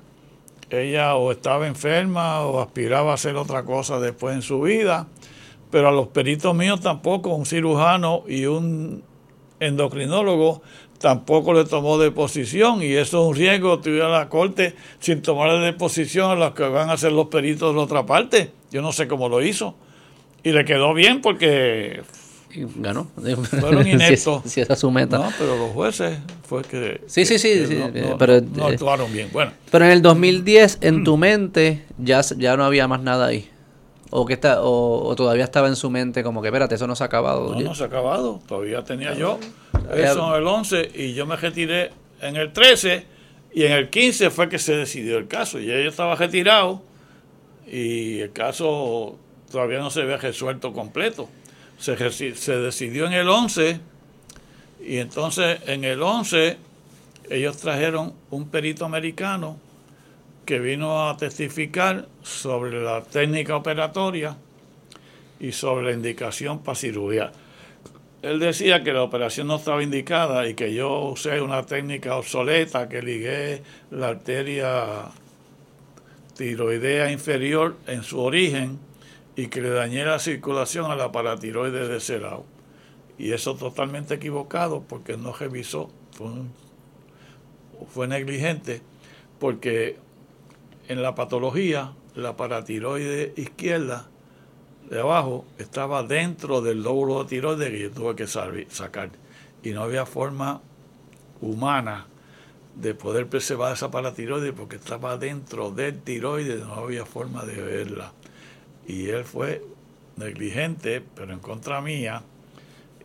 Ella 0.70 1.16
o 1.16 1.32
estaba 1.32 1.68
enferma 1.68 2.42
o 2.42 2.62
aspiraba 2.62 3.12
a 3.12 3.14
hacer 3.16 3.36
otra 3.36 3.64
cosa 3.64 4.00
después 4.00 4.36
en 4.36 4.42
su 4.42 4.62
vida 4.62 5.08
pero 5.72 5.90
a 5.90 5.92
los 5.92 6.08
peritos 6.08 6.56
míos 6.56 6.82
tampoco, 6.82 7.36
un 7.36 7.46
cirujano 7.46 8.24
y 8.28 8.46
un 8.46 9.04
endocrinólogo 9.60 10.62
tampoco 11.00 11.54
le 11.54 11.66
tomó 11.66 11.98
deposición 11.98 12.84
y 12.84 12.94
eso 12.94 13.22
es 13.22 13.30
un 13.30 13.36
riesgo 13.36 13.80
tuviera 13.80 14.10
la 14.10 14.30
corte 14.30 14.76
sin 15.00 15.22
tomar 15.22 15.60
deposición 15.62 16.32
a 16.32 16.36
los 16.36 16.54
que 16.54 16.64
van 16.64 16.90
a 16.90 16.98
ser 16.98 17.14
los 17.14 17.28
peritos 17.28 17.74
de 17.74 17.78
la 17.78 17.84
otra 17.84 18.06
parte. 18.06 18.52
Yo 18.72 18.82
no 18.82 18.92
sé 18.92 19.08
cómo 19.08 19.30
lo 19.30 19.42
hizo. 19.42 19.76
Y 20.44 20.52
le 20.52 20.64
quedó 20.64 20.94
bien 20.94 21.22
porque 21.22 22.02
ganó. 22.76 23.08
Fueron 23.60 23.88
ineptos. 23.88 24.44
si, 24.46 24.62
esa 24.62 24.74
es 24.74 24.80
su 24.80 24.92
meta. 24.92 25.18
No, 25.18 25.32
pero 25.38 25.58
los 25.58 25.72
jueces 25.72 26.20
fue 26.48 26.64
que. 26.64 27.02
Sí, 27.08 27.26
sí, 27.26 27.40
sí. 27.40 27.66
no, 27.70 28.18
pero, 28.18 28.42
no 28.42 28.68
actuaron 28.68 29.12
bien. 29.12 29.30
Bueno. 29.32 29.52
Pero 29.72 29.86
en 29.86 29.92
el 29.92 30.02
2010, 30.02 30.80
en 30.82 31.04
tu 31.04 31.18
mente, 31.18 31.84
ya, 31.98 32.22
ya 32.38 32.56
no 32.56 32.64
había 32.64 32.88
más 32.88 33.02
nada 33.02 33.28
ahí 33.28 33.50
o 34.12 34.26
que 34.26 34.34
está 34.34 34.62
o, 34.62 35.16
todavía 35.16 35.44
estaba 35.44 35.68
en 35.68 35.76
su 35.76 35.90
mente 35.90 36.24
como 36.24 36.42
que 36.42 36.48
espérate 36.48 36.76
eso 36.76 36.88
no 36.88 36.96
se 36.96 37.04
ha 37.04 37.08
acabado 37.08 37.54
no 37.54 37.62
no 37.62 37.76
se 37.76 37.84
ha 37.84 37.88
acabado 37.88 38.42
todavía 38.48 38.84
tenía 38.84 39.14
yo 39.14 39.40
eso 39.94 40.36
en 40.36 40.42
el 40.42 40.48
11 40.48 40.92
y 40.96 41.14
yo 41.14 41.26
me 41.26 41.36
retiré 41.36 41.92
en 42.22 42.36
el 42.36 42.54
13 42.54 43.06
y 43.54 43.64
en 43.64 43.72
el 43.72 43.90
15 43.90 44.30
fue 44.30 44.50
que 44.50 44.60
se 44.60 44.76
decidió 44.76 45.18
el 45.18 45.28
caso. 45.28 45.60
Y 45.60 45.66
yo 45.66 45.74
estaba 45.74 46.16
retirado 46.16 46.82
y 47.68 48.20
el 48.20 48.32
caso 48.32 49.18
todavía 49.52 49.80
no 49.80 49.90
se 49.90 50.02
había 50.02 50.18
resuelto 50.18 50.74
completo. 50.74 51.30
Se, 51.78 51.96
se 52.12 52.58
decidió 52.58 53.08
en 53.08 53.14
el 53.14 53.30
11 53.30 53.80
y 54.86 54.98
entonces 54.98 55.60
en 55.66 55.84
el 55.84 56.02
11 56.02 56.58
ellos 57.30 57.58
trajeron 57.58 58.14
un 58.32 58.50
perito 58.50 58.86
americano 58.86 59.58
que 60.50 60.58
vino 60.58 61.08
a 61.08 61.16
testificar 61.16 62.08
sobre 62.24 62.82
la 62.84 63.04
técnica 63.04 63.56
operatoria 63.56 64.36
y 65.40 65.52
sobre 65.52 65.86
la 65.86 65.92
indicación 65.92 66.64
para 66.64 66.74
cirugía. 66.74 67.32
Él 68.24 68.40
decía 68.40 68.84
que 68.84 68.92
la 68.92 69.04
operación 69.04 69.46
no 69.46 69.58
estaba 69.58 69.84
indicada 69.84 70.50
y 70.50 70.56
que 70.56 70.74
yo 70.74 71.02
usé 71.02 71.40
una 71.40 71.68
técnica 71.68 72.18
obsoleta 72.18 72.90
que 72.90 73.04
ligué 73.04 73.62
la 73.92 74.08
arteria 74.08 75.12
tiroidea 76.36 77.12
inferior 77.12 77.78
en 77.86 78.02
su 78.02 78.20
origen 78.20 78.80
y 79.36 79.50
que 79.50 79.62
le 79.62 79.70
dañé 79.70 80.04
la 80.04 80.18
circulación 80.18 80.90
a 80.90 80.96
la 80.96 81.12
paratiroide 81.12 81.88
de 81.88 81.98
ese 81.98 82.20
lado. 82.20 82.44
Y 83.20 83.34
eso 83.34 83.54
totalmente 83.54 84.16
equivocado 84.16 84.82
porque 84.82 85.16
no 85.16 85.32
revisó, 85.32 85.92
fue 87.94 88.08
negligente, 88.08 88.82
porque 89.38 90.09
en 90.90 91.04
la 91.04 91.16
patología, 91.16 91.94
la 92.16 92.36
paratiroide 92.36 93.32
izquierda 93.38 94.08
de 94.90 95.00
abajo 95.00 95.46
estaba 95.60 96.02
dentro 96.02 96.62
del 96.62 96.82
lóbulo 96.82 97.24
de 97.24 97.30
tiroides 97.30 97.70
que 97.70 97.80
yo 97.80 97.92
tuve 97.92 98.16
que 98.16 98.28
sacar. 98.28 99.12
Y 99.62 99.70
no 99.70 99.84
había 99.84 100.08
forma 100.08 100.62
humana 101.42 102.08
de 102.76 102.96
poder 102.96 103.28
preservar 103.28 103.74
esa 103.74 103.92
paratiroide 103.92 104.52
porque 104.52 104.78
estaba 104.78 105.16
dentro 105.18 105.70
del 105.70 106.02
tiroides, 106.02 106.66
no 106.66 106.74
había 106.74 107.06
forma 107.06 107.46
de 107.46 107.62
verla. 107.62 108.12
Y 108.88 109.10
él 109.10 109.26
fue 109.26 109.64
negligente, 110.18 111.04
pero 111.16 111.34
en 111.34 111.40
contra 111.40 111.82
mía. 111.82 112.24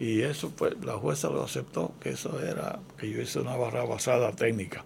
Y 0.01 0.22
eso, 0.22 0.51
pues, 0.57 0.74
la 0.82 0.95
jueza 0.95 1.28
lo 1.28 1.45
aceptó, 1.45 1.93
que 2.01 2.11
eso 2.11 2.41
era, 2.41 2.78
que 2.97 3.11
yo 3.11 3.20
hice 3.20 3.41
una 3.41 3.57
barra 3.57 3.85
basada 3.85 4.32
técnica. 4.32 4.85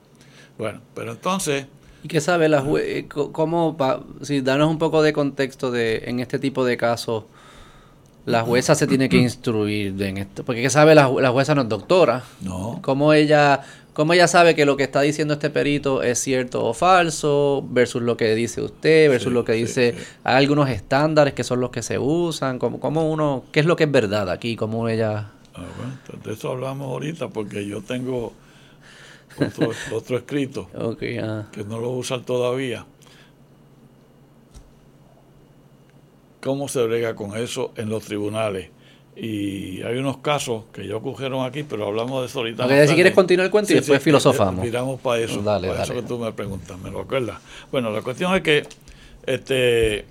Bueno, 0.58 0.80
pero 0.96 1.12
entonces... 1.12 1.68
¿Y 2.08 2.10
qué 2.10 2.22
sabe 2.22 2.48
la 2.48 2.62
jueza? 2.62 2.86
Eh, 2.88 3.06
¿Cómo, 3.06 3.76
si 4.22 4.40
danos 4.40 4.70
un 4.70 4.78
poco 4.78 5.02
de 5.02 5.12
contexto 5.12 5.70
de 5.70 6.04
en 6.06 6.20
este 6.20 6.38
tipo 6.38 6.64
de 6.64 6.78
casos, 6.78 7.24
la 8.24 8.44
jueza 8.44 8.74
se 8.74 8.86
tiene 8.86 9.10
que 9.10 9.18
instruir 9.18 10.00
en 10.02 10.16
esto? 10.16 10.42
Porque 10.42 10.62
¿qué 10.62 10.70
sabe 10.70 10.94
la, 10.94 11.10
la 11.10 11.30
jueza 11.30 11.54
no 11.54 11.60
es 11.60 11.68
doctora? 11.68 12.24
No. 12.40 12.78
¿Cómo 12.80 13.12
ella 13.12 13.60
¿Cómo 13.92 14.14
ella 14.14 14.26
sabe 14.26 14.54
que 14.54 14.64
lo 14.64 14.78
que 14.78 14.84
está 14.84 15.02
diciendo 15.02 15.34
este 15.34 15.50
perito 15.50 16.02
es 16.02 16.18
cierto 16.18 16.64
o 16.64 16.72
falso 16.72 17.62
versus 17.68 18.00
lo 18.00 18.16
que 18.16 18.34
dice 18.34 18.62
usted, 18.62 19.10
versus 19.10 19.30
lo 19.30 19.44
que 19.44 19.52
dice... 19.52 19.94
Hay 20.24 20.36
algunos 20.36 20.70
estándares 20.70 21.34
que 21.34 21.44
son 21.44 21.60
los 21.60 21.70
que 21.70 21.82
se 21.82 21.98
usan. 21.98 22.58
¿Cómo, 22.58 22.80
cómo 22.80 23.10
uno, 23.10 23.44
¿Qué 23.52 23.60
es 23.60 23.66
lo 23.66 23.76
que 23.76 23.84
es 23.84 23.90
verdad 23.90 24.30
aquí? 24.30 24.56
¿Cómo 24.56 24.88
ella...? 24.88 25.32
Ah, 25.54 25.64
bueno, 25.76 26.22
de 26.24 26.32
eso 26.32 26.52
hablamos 26.52 26.86
ahorita 26.86 27.28
porque 27.28 27.66
yo 27.66 27.82
tengo 27.82 28.32
otro, 29.40 29.70
otro 29.92 30.16
escrito 30.16 30.68
que 30.98 31.64
no 31.66 31.78
lo 31.78 31.90
usan 31.90 32.24
todavía. 32.24 32.86
¿Cómo 36.40 36.68
se 36.68 36.82
brega 36.84 37.14
con 37.14 37.36
eso 37.36 37.72
en 37.76 37.88
los 37.88 38.04
tribunales? 38.04 38.70
Y 39.16 39.82
hay 39.82 39.96
unos 39.98 40.18
casos 40.18 40.64
que 40.72 40.86
ya 40.86 40.94
ocurrieron 40.94 41.44
aquí, 41.44 41.64
pero 41.64 41.86
hablamos 41.86 42.20
de 42.20 42.26
eso 42.28 42.38
ahorita. 42.38 42.86
si 42.86 42.94
quieres 42.94 43.14
continuar 43.14 43.46
el 43.46 43.50
cuento 43.50 43.72
y 43.72 43.76
después 43.76 44.00
filosofamos. 44.00 44.64
Miramos 44.64 45.00
para 45.00 45.20
eso, 45.20 45.42
para 45.42 45.82
eso 45.82 45.94
que 45.94 46.02
tú 46.02 46.18
me 46.18 46.32
preguntas, 46.32 46.78
¿me 46.78 46.90
lo 46.90 47.00
acuerdas? 47.00 47.38
Bueno, 47.72 47.90
la 47.90 48.02
cuestión 48.02 48.32
es 48.36 48.42
que 48.42 48.62
este 49.26 50.04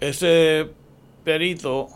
ese 0.00 0.68
perito, 1.24 1.88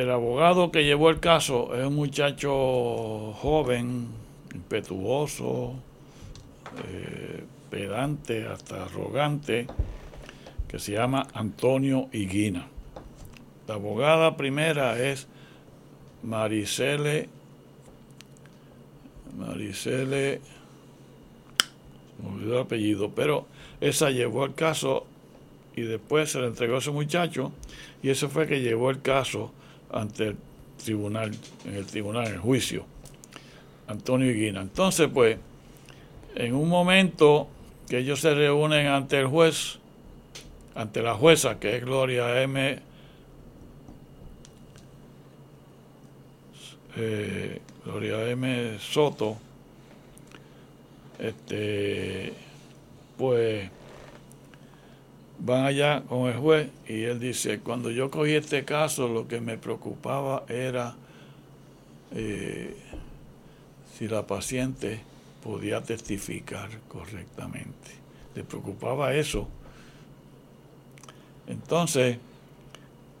el 0.00 0.10
abogado 0.10 0.70
que 0.70 0.84
llevó 0.84 1.10
el 1.10 1.20
caso 1.20 1.74
es 1.76 1.86
un 1.86 1.94
muchacho 1.94 3.34
joven, 3.34 4.08
impetuoso, 4.54 5.74
eh, 6.88 7.44
pedante, 7.70 8.46
hasta 8.46 8.84
arrogante 8.84 9.66
que 10.68 10.78
se 10.78 10.92
llama 10.92 11.26
Antonio 11.34 12.08
Higuina. 12.12 12.66
La 13.68 13.74
abogada 13.74 14.36
primera 14.36 14.98
es 14.98 15.28
Maricele, 16.22 17.28
Maricele, 19.36 20.40
me 22.22 22.28
olvidó 22.28 22.54
el 22.54 22.62
apellido, 22.62 23.10
pero 23.10 23.46
esa 23.80 24.10
llevó 24.10 24.46
el 24.46 24.54
caso 24.54 25.06
y 25.76 25.82
después 25.82 26.30
se 26.30 26.40
le 26.40 26.46
entregó 26.46 26.76
a 26.76 26.78
ese 26.78 26.90
muchacho 26.90 27.52
y 28.02 28.08
ese 28.08 28.28
fue 28.28 28.46
que 28.46 28.60
llevó 28.60 28.90
el 28.90 29.02
caso 29.02 29.52
ante 29.92 30.28
el 30.28 30.36
tribunal, 30.82 31.32
en 31.64 31.74
el 31.74 31.86
tribunal, 31.86 32.26
en 32.26 32.34
el 32.34 32.40
juicio, 32.40 32.84
Antonio 33.86 34.30
Higuina. 34.30 34.60
Entonces, 34.60 35.08
pues, 35.12 35.38
en 36.34 36.54
un 36.54 36.68
momento 36.68 37.48
que 37.88 37.98
ellos 37.98 38.20
se 38.20 38.34
reúnen 38.34 38.86
ante 38.86 39.18
el 39.18 39.26
juez, 39.26 39.78
ante 40.74 41.02
la 41.02 41.14
jueza, 41.14 41.58
que 41.58 41.76
es 41.76 41.84
Gloria 41.84 42.42
M. 42.42 42.78
Eh, 46.96 47.60
Gloria 47.84 48.28
M. 48.30 48.78
Soto, 48.78 49.36
este, 51.18 52.32
pues 53.16 53.70
van 55.40 55.64
allá 55.64 56.02
con 56.08 56.28
el 56.28 56.36
juez 56.36 56.70
y 56.86 57.02
él 57.02 57.18
dice, 57.18 57.60
cuando 57.60 57.90
yo 57.90 58.10
cogí 58.10 58.32
este 58.32 58.64
caso 58.64 59.08
lo 59.08 59.26
que 59.26 59.40
me 59.40 59.58
preocupaba 59.58 60.44
era 60.48 60.94
eh, 62.14 62.76
si 63.96 64.08
la 64.08 64.26
paciente 64.26 65.00
podía 65.42 65.82
testificar 65.82 66.68
correctamente. 66.88 67.90
Le 68.34 68.44
preocupaba 68.44 69.14
eso 69.14 69.48
entonces, 71.50 72.16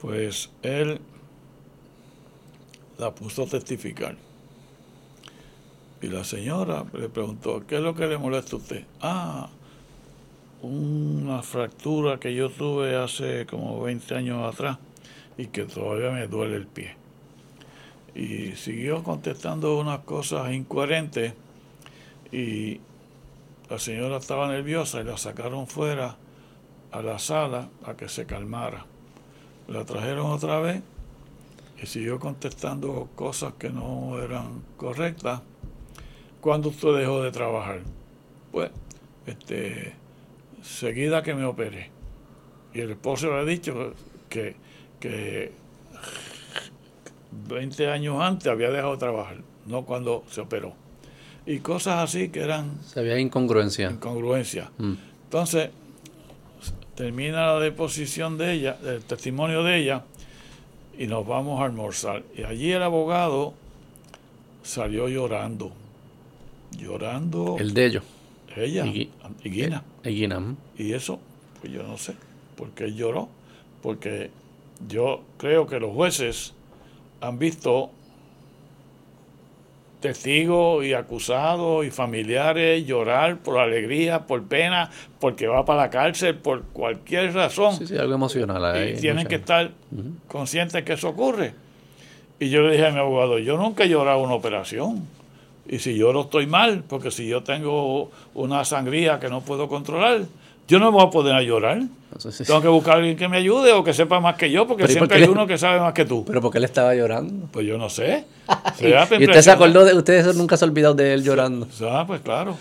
pues 0.00 0.50
él 0.62 1.00
la 2.96 3.12
puso 3.12 3.42
a 3.42 3.46
testificar. 3.46 4.16
Y 6.00 6.06
la 6.06 6.22
señora 6.22 6.84
le 6.92 7.08
preguntó, 7.08 7.66
¿qué 7.66 7.76
es 7.76 7.80
lo 7.82 7.94
que 7.94 8.06
le 8.06 8.18
molesta 8.18 8.54
a 8.54 8.58
usted? 8.58 8.84
Ah, 9.00 9.50
una 10.62 11.42
fractura 11.42 12.20
que 12.20 12.34
yo 12.34 12.50
tuve 12.50 12.96
hace 12.96 13.46
como 13.46 13.80
20 13.82 14.14
años 14.14 14.52
atrás 14.52 14.78
y 15.38 15.46
que 15.46 15.64
todavía 15.64 16.10
me 16.10 16.26
duele 16.26 16.56
el 16.56 16.66
pie. 16.66 16.96
Y 18.14 18.52
siguió 18.56 19.02
contestando 19.02 19.78
unas 19.78 20.00
cosas 20.00 20.52
incoherentes 20.52 21.34
y 22.32 22.80
la 23.70 23.78
señora 23.78 24.18
estaba 24.18 24.48
nerviosa 24.48 25.00
y 25.00 25.04
la 25.04 25.16
sacaron 25.16 25.66
fuera 25.66 26.16
a 26.92 27.02
la 27.02 27.18
sala 27.18 27.68
a 27.84 27.94
que 27.94 28.08
se 28.08 28.26
calmara. 28.26 28.84
La 29.68 29.84
trajeron 29.84 30.26
otra 30.26 30.60
vez 30.60 30.82
y 31.82 31.86
siguió 31.86 32.18
contestando 32.18 33.08
cosas 33.14 33.54
que 33.54 33.70
no 33.70 34.20
eran 34.20 34.62
correctas. 34.76 35.40
¿Cuándo 36.40 36.70
usted 36.70 36.96
dejó 36.98 37.22
de 37.22 37.30
trabajar? 37.30 37.82
Pues, 38.50 38.70
este, 39.26 39.94
seguida 40.62 41.22
que 41.22 41.34
me 41.34 41.44
operé. 41.44 41.90
Y 42.74 42.80
el 42.80 42.92
esposo 42.92 43.30
le 43.30 43.40
ha 43.40 43.44
dicho 43.44 43.94
que, 44.28 44.54
que 45.00 45.52
20 47.48 47.88
años 47.88 48.20
antes 48.20 48.48
había 48.48 48.70
dejado 48.70 48.92
de 48.92 48.98
trabajar, 48.98 49.36
no 49.66 49.84
cuando 49.84 50.24
se 50.30 50.40
operó. 50.40 50.74
Y 51.46 51.58
cosas 51.58 51.98
así 51.98 52.28
que 52.28 52.40
eran... 52.40 52.78
Se 52.84 53.00
había 53.00 53.18
incongruencia. 53.18 53.90
Incongruencia. 53.90 54.70
Mm. 54.78 54.94
Entonces, 55.24 55.70
termina 56.94 57.54
la 57.54 57.60
deposición 57.60 58.36
de 58.36 58.52
ella, 58.52 58.78
el 58.84 59.02
testimonio 59.02 59.64
de 59.64 59.78
ella, 59.78 60.04
y 60.98 61.06
nos 61.06 61.26
vamos 61.26 61.60
a 61.60 61.64
almorzar. 61.64 62.22
Y 62.36 62.42
allí 62.42 62.70
el 62.72 62.82
abogado 62.82 63.54
salió 64.62 65.08
llorando. 65.08 65.72
Llorando. 66.76 67.56
El 67.58 67.74
de 67.74 67.86
ellos. 67.86 68.04
Ella. 68.56 68.86
Y, 68.86 69.10
Y 70.76 70.92
eso, 70.92 71.20
pues 71.60 71.72
yo 71.72 71.82
no 71.82 71.96
sé 71.96 72.14
por 72.56 72.70
qué 72.70 72.92
lloró. 72.92 73.28
Porque 73.82 74.30
yo 74.88 75.22
creo 75.38 75.66
que 75.66 75.80
los 75.80 75.92
jueces 75.92 76.54
han 77.20 77.38
visto 77.38 77.90
testigos 80.00 80.84
y 80.84 80.94
acusados 80.94 81.84
y 81.84 81.90
familiares 81.90 82.86
llorar 82.86 83.38
por 83.38 83.58
alegría, 83.58 84.26
por 84.26 84.42
pena, 84.44 84.90
porque 85.20 85.46
va 85.46 85.64
para 85.64 85.82
la 85.82 85.90
cárcel, 85.90 86.36
por 86.36 86.62
cualquier 86.64 87.34
razón. 87.34 87.76
Sí, 87.76 87.86
sí, 87.86 87.96
algo 87.96 88.14
emocional. 88.14 88.64
Ahí, 88.64 88.94
y 88.96 89.00
tienen 89.00 89.26
que 89.26 89.36
estar 89.36 89.70
conscientes 90.26 90.82
que 90.82 90.94
eso 90.94 91.10
ocurre. 91.10 91.52
Y 92.38 92.48
yo 92.48 92.62
le 92.62 92.72
dije 92.72 92.86
a 92.86 92.90
mi 92.90 92.98
abogado, 92.98 93.38
yo 93.38 93.58
nunca 93.58 93.84
he 93.84 93.88
llorado 93.88 94.20
una 94.20 94.34
operación. 94.34 95.06
Y 95.70 95.78
si 95.78 95.94
lloro 95.94 96.22
estoy 96.22 96.48
mal, 96.48 96.82
porque 96.86 97.12
si 97.12 97.28
yo 97.28 97.44
tengo 97.44 98.10
una 98.34 98.64
sangría 98.64 99.20
que 99.20 99.28
no 99.28 99.40
puedo 99.42 99.68
controlar, 99.68 100.22
yo 100.66 100.80
no 100.80 100.86
me 100.86 100.98
voy 100.98 101.06
a 101.06 101.10
poder 101.10 101.32
a 101.32 101.42
llorar. 101.42 101.82
Tengo 102.44 102.60
que 102.60 102.66
buscar 102.66 102.94
a 102.94 102.96
alguien 102.96 103.16
que 103.16 103.28
me 103.28 103.36
ayude 103.36 103.72
o 103.72 103.84
que 103.84 103.94
sepa 103.94 104.18
más 104.18 104.34
que 104.34 104.50
yo, 104.50 104.66
porque 104.66 104.88
siempre 104.88 105.18
hay 105.18 105.28
uno 105.28 105.46
que 105.46 105.56
sabe 105.56 105.78
más 105.78 105.92
que 105.92 106.04
tú. 106.04 106.24
¿Pero 106.24 106.40
por 106.40 106.50
qué 106.50 106.58
él 106.58 106.64
estaba 106.64 106.92
llorando? 106.92 107.46
Pues 107.52 107.64
yo 107.68 107.78
no 107.78 107.88
sé. 107.88 108.24
y, 108.80 109.24
usted 109.24 109.42
se 109.42 109.50
acordó 109.52 109.84
de, 109.84 109.94
usted 109.94 110.34
nunca 110.34 110.56
se 110.56 110.64
ha 110.64 110.68
olvidado 110.68 110.94
de 110.94 111.14
él 111.14 111.22
llorando. 111.22 111.68
Ah, 111.88 112.02
pues 112.04 112.20
claro. 112.20 112.56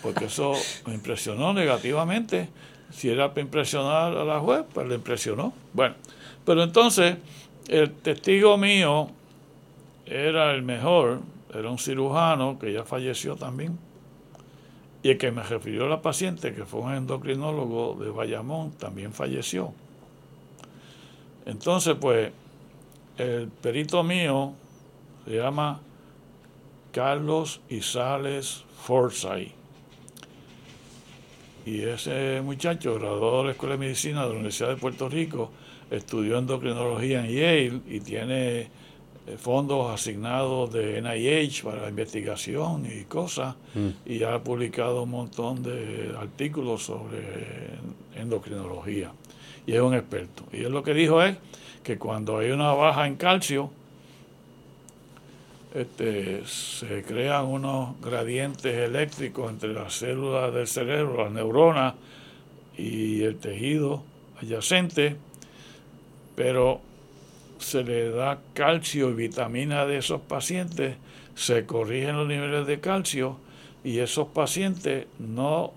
Porque 0.00 0.24
eso 0.24 0.54
me 0.86 0.94
impresionó 0.94 1.52
negativamente. 1.52 2.48
Si 2.90 3.10
era 3.10 3.28
para 3.28 3.42
impresionar 3.42 4.16
a 4.16 4.24
la 4.24 4.40
juez, 4.40 4.62
pues 4.72 4.88
le 4.88 4.94
impresionó. 4.94 5.52
Bueno, 5.74 5.96
pero 6.46 6.62
entonces, 6.62 7.16
el 7.68 7.92
testigo 7.92 8.56
mío 8.56 9.10
era 10.06 10.52
el 10.52 10.62
mejor, 10.62 11.20
era 11.52 11.70
un 11.70 11.78
cirujano 11.78 12.58
que 12.58 12.72
ya 12.72 12.84
falleció 12.84 13.36
también 13.36 13.78
y 15.02 15.10
el 15.10 15.18
que 15.18 15.32
me 15.32 15.42
refirió 15.42 15.86
a 15.86 15.88
la 15.88 16.00
paciente, 16.00 16.54
que 16.54 16.64
fue 16.64 16.80
un 16.80 16.94
endocrinólogo 16.94 17.96
de 18.02 18.10
Bayamón, 18.10 18.72
también 18.72 19.12
falleció. 19.12 19.74
Entonces, 21.44 21.96
pues, 22.00 22.30
el 23.18 23.48
perito 23.48 24.04
mío 24.04 24.52
se 25.24 25.36
llama 25.36 25.80
Carlos 26.92 27.60
Isales 27.68 28.64
Forsyth. 28.84 29.52
Y 31.66 31.82
ese 31.82 32.40
muchacho, 32.42 32.94
graduado 32.94 33.38
de 33.38 33.44
la 33.46 33.50
Escuela 33.52 33.74
de 33.74 33.78
Medicina 33.78 34.22
de 34.22 34.28
la 34.28 34.34
Universidad 34.34 34.68
de 34.68 34.76
Puerto 34.76 35.08
Rico, 35.08 35.50
estudió 35.90 36.38
endocrinología 36.38 37.24
en 37.24 37.30
Yale 37.32 37.80
y 37.88 38.00
tiene 38.00 38.68
fondos 39.38 39.90
asignados 39.90 40.72
de 40.72 41.00
NIH 41.00 41.62
para 41.62 41.88
investigación 41.88 42.86
y 42.86 43.04
cosas, 43.04 43.54
mm. 43.74 43.88
y 44.10 44.22
ha 44.24 44.42
publicado 44.42 45.04
un 45.04 45.10
montón 45.10 45.62
de 45.62 46.14
artículos 46.18 46.82
sobre 46.82 47.78
endocrinología. 48.16 49.12
Y 49.66 49.72
es 49.74 49.80
un 49.80 49.94
experto. 49.94 50.44
Y 50.52 50.64
él 50.64 50.72
lo 50.72 50.82
que 50.82 50.92
dijo 50.94 51.22
es 51.22 51.36
que 51.82 51.98
cuando 51.98 52.38
hay 52.38 52.50
una 52.50 52.72
baja 52.72 53.06
en 53.06 53.16
calcio, 53.16 53.70
este, 55.74 56.46
se 56.46 57.02
crean 57.02 57.46
unos 57.46 57.98
gradientes 58.00 58.74
eléctricos 58.76 59.50
entre 59.50 59.72
las 59.72 59.94
células 59.94 60.52
del 60.52 60.66
cerebro, 60.66 61.24
las 61.24 61.32
neuronas 61.32 61.94
y 62.76 63.22
el 63.22 63.36
tejido 63.36 64.02
adyacente, 64.40 65.16
pero 66.34 66.80
se 67.62 67.82
le 67.82 68.10
da 68.10 68.40
calcio 68.54 69.10
y 69.10 69.14
vitamina 69.14 69.86
de 69.86 69.98
esos 69.98 70.20
pacientes, 70.20 70.96
se 71.34 71.64
corrigen 71.64 72.16
los 72.16 72.28
niveles 72.28 72.66
de 72.66 72.80
calcio 72.80 73.38
y 73.84 73.98
esos 73.98 74.28
pacientes 74.28 75.06
no 75.18 75.72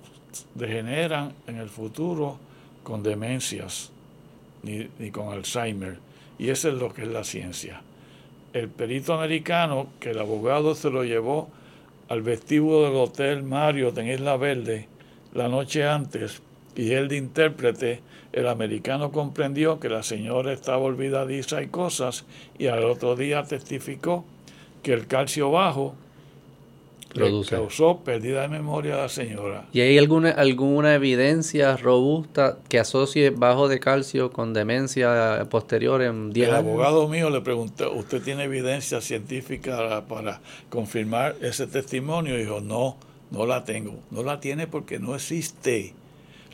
degeneran 0.53 1.33
en 1.47 1.57
el 1.57 1.69
futuro 1.69 2.37
con 2.83 3.03
demencias 3.03 3.91
ni, 4.63 4.89
ni 4.99 5.11
con 5.11 5.31
Alzheimer. 5.31 5.97
Y 6.37 6.49
eso 6.49 6.69
es 6.69 6.75
lo 6.75 6.93
que 6.93 7.03
es 7.03 7.07
la 7.07 7.23
ciencia. 7.23 7.81
El 8.51 8.69
perito 8.69 9.13
americano, 9.13 9.87
que 9.99 10.11
el 10.11 10.19
abogado 10.19 10.75
se 10.75 10.89
lo 10.89 11.03
llevó 11.03 11.49
al 12.09 12.21
vestíbulo 12.21 12.83
del 12.83 12.95
Hotel 12.95 13.43
Mario 13.43 13.93
en 13.95 14.09
Isla 14.09 14.37
Verde 14.37 14.87
la 15.33 15.49
noche 15.49 15.85
antes, 15.85 16.41
y 16.75 16.91
él 16.91 17.07
de 17.07 17.17
intérprete, 17.17 18.01
el 18.35 18.49
americano 18.49 19.13
comprendió 19.13 19.79
que 19.79 19.87
la 19.87 20.03
señora 20.03 20.51
estaba 20.51 20.79
olvidadiza 20.79 21.61
y 21.63 21.67
cosas, 21.67 22.25
y 22.59 22.67
al 22.67 22.83
otro 22.83 23.15
día 23.15 23.43
testificó 23.43 24.25
que 24.83 24.91
el 24.91 25.07
calcio 25.07 25.51
bajo 25.51 25.95
Produce. 27.13 27.55
causó 27.55 27.99
pérdida 27.99 28.41
de 28.41 28.49
memoria 28.49 28.95
a 28.95 28.97
la 29.03 29.09
señora. 29.09 29.67
¿Y 29.71 29.79
hay 29.79 29.97
alguna, 29.97 30.31
alguna 30.31 30.95
evidencia 30.95 31.77
robusta 31.77 32.57
que 32.67 32.77
asocie 32.77 33.29
bajo 33.29 33.69
de 33.69 33.79
calcio 33.79 34.33
con 34.33 34.53
demencia 34.53 35.47
posterior 35.49 36.01
en 36.01 36.33
10 36.33 36.49
años? 36.49 36.59
El 36.59 36.67
abogado 36.67 37.07
mío 37.07 37.29
le 37.29 37.39
preguntó, 37.39 37.93
¿usted 37.93 38.21
tiene 38.21 38.43
evidencia 38.43 38.99
científica 38.99 40.03
para 40.09 40.41
confirmar 40.69 41.37
ese 41.39 41.67
testimonio? 41.67 42.35
Y 42.35 42.39
dijo, 42.39 42.59
no, 42.59 42.97
no 43.31 43.45
la 43.45 43.63
tengo. 43.63 43.95
No 44.11 44.23
la 44.23 44.41
tiene 44.41 44.67
porque 44.67 44.99
no 44.99 45.15
existe. 45.15 45.93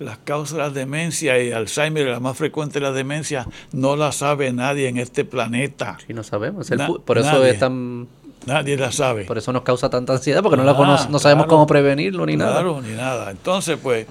Las 0.02 0.18
causas 0.20 0.58
de 0.58 0.64
la 0.64 0.70
demencia 0.70 1.42
y 1.42 1.52
Alzheimer, 1.52 2.08
la 2.08 2.20
más 2.20 2.38
frecuente 2.38 2.80
de 2.80 2.86
la 2.86 2.92
demencia, 2.92 3.48
no 3.72 3.96
la 3.96 4.12
sabe 4.12 4.52
nadie 4.52 4.88
en 4.88 4.98
este 4.98 5.26
planeta. 5.26 5.98
Sí, 6.06 6.14
no 6.14 6.24
sabemos. 6.24 6.70
por 7.06 7.18
eso 7.18 7.46
es 7.46 7.60
tan 7.60 8.08
Nadie 8.46 8.76
la 8.76 8.92
sabe. 8.92 9.26
Por 9.26 9.38
eso 9.38 9.54
nos 9.54 9.62
causa 9.62 9.90
tanta 9.90 10.14
ansiedad, 10.14 10.42
porque 10.42 10.58
no, 10.58 10.64
la 10.64 11.08
no 11.10 11.20
sabemos 11.20 11.46
cómo 11.46 11.68
prevenirlo 11.68 12.26
ni 12.26 12.36
nada. 12.36 12.54
Claro, 12.54 12.82
ni 12.82 12.94
nada. 12.94 13.30
Entonces, 13.30 13.78
pues, 13.82 14.08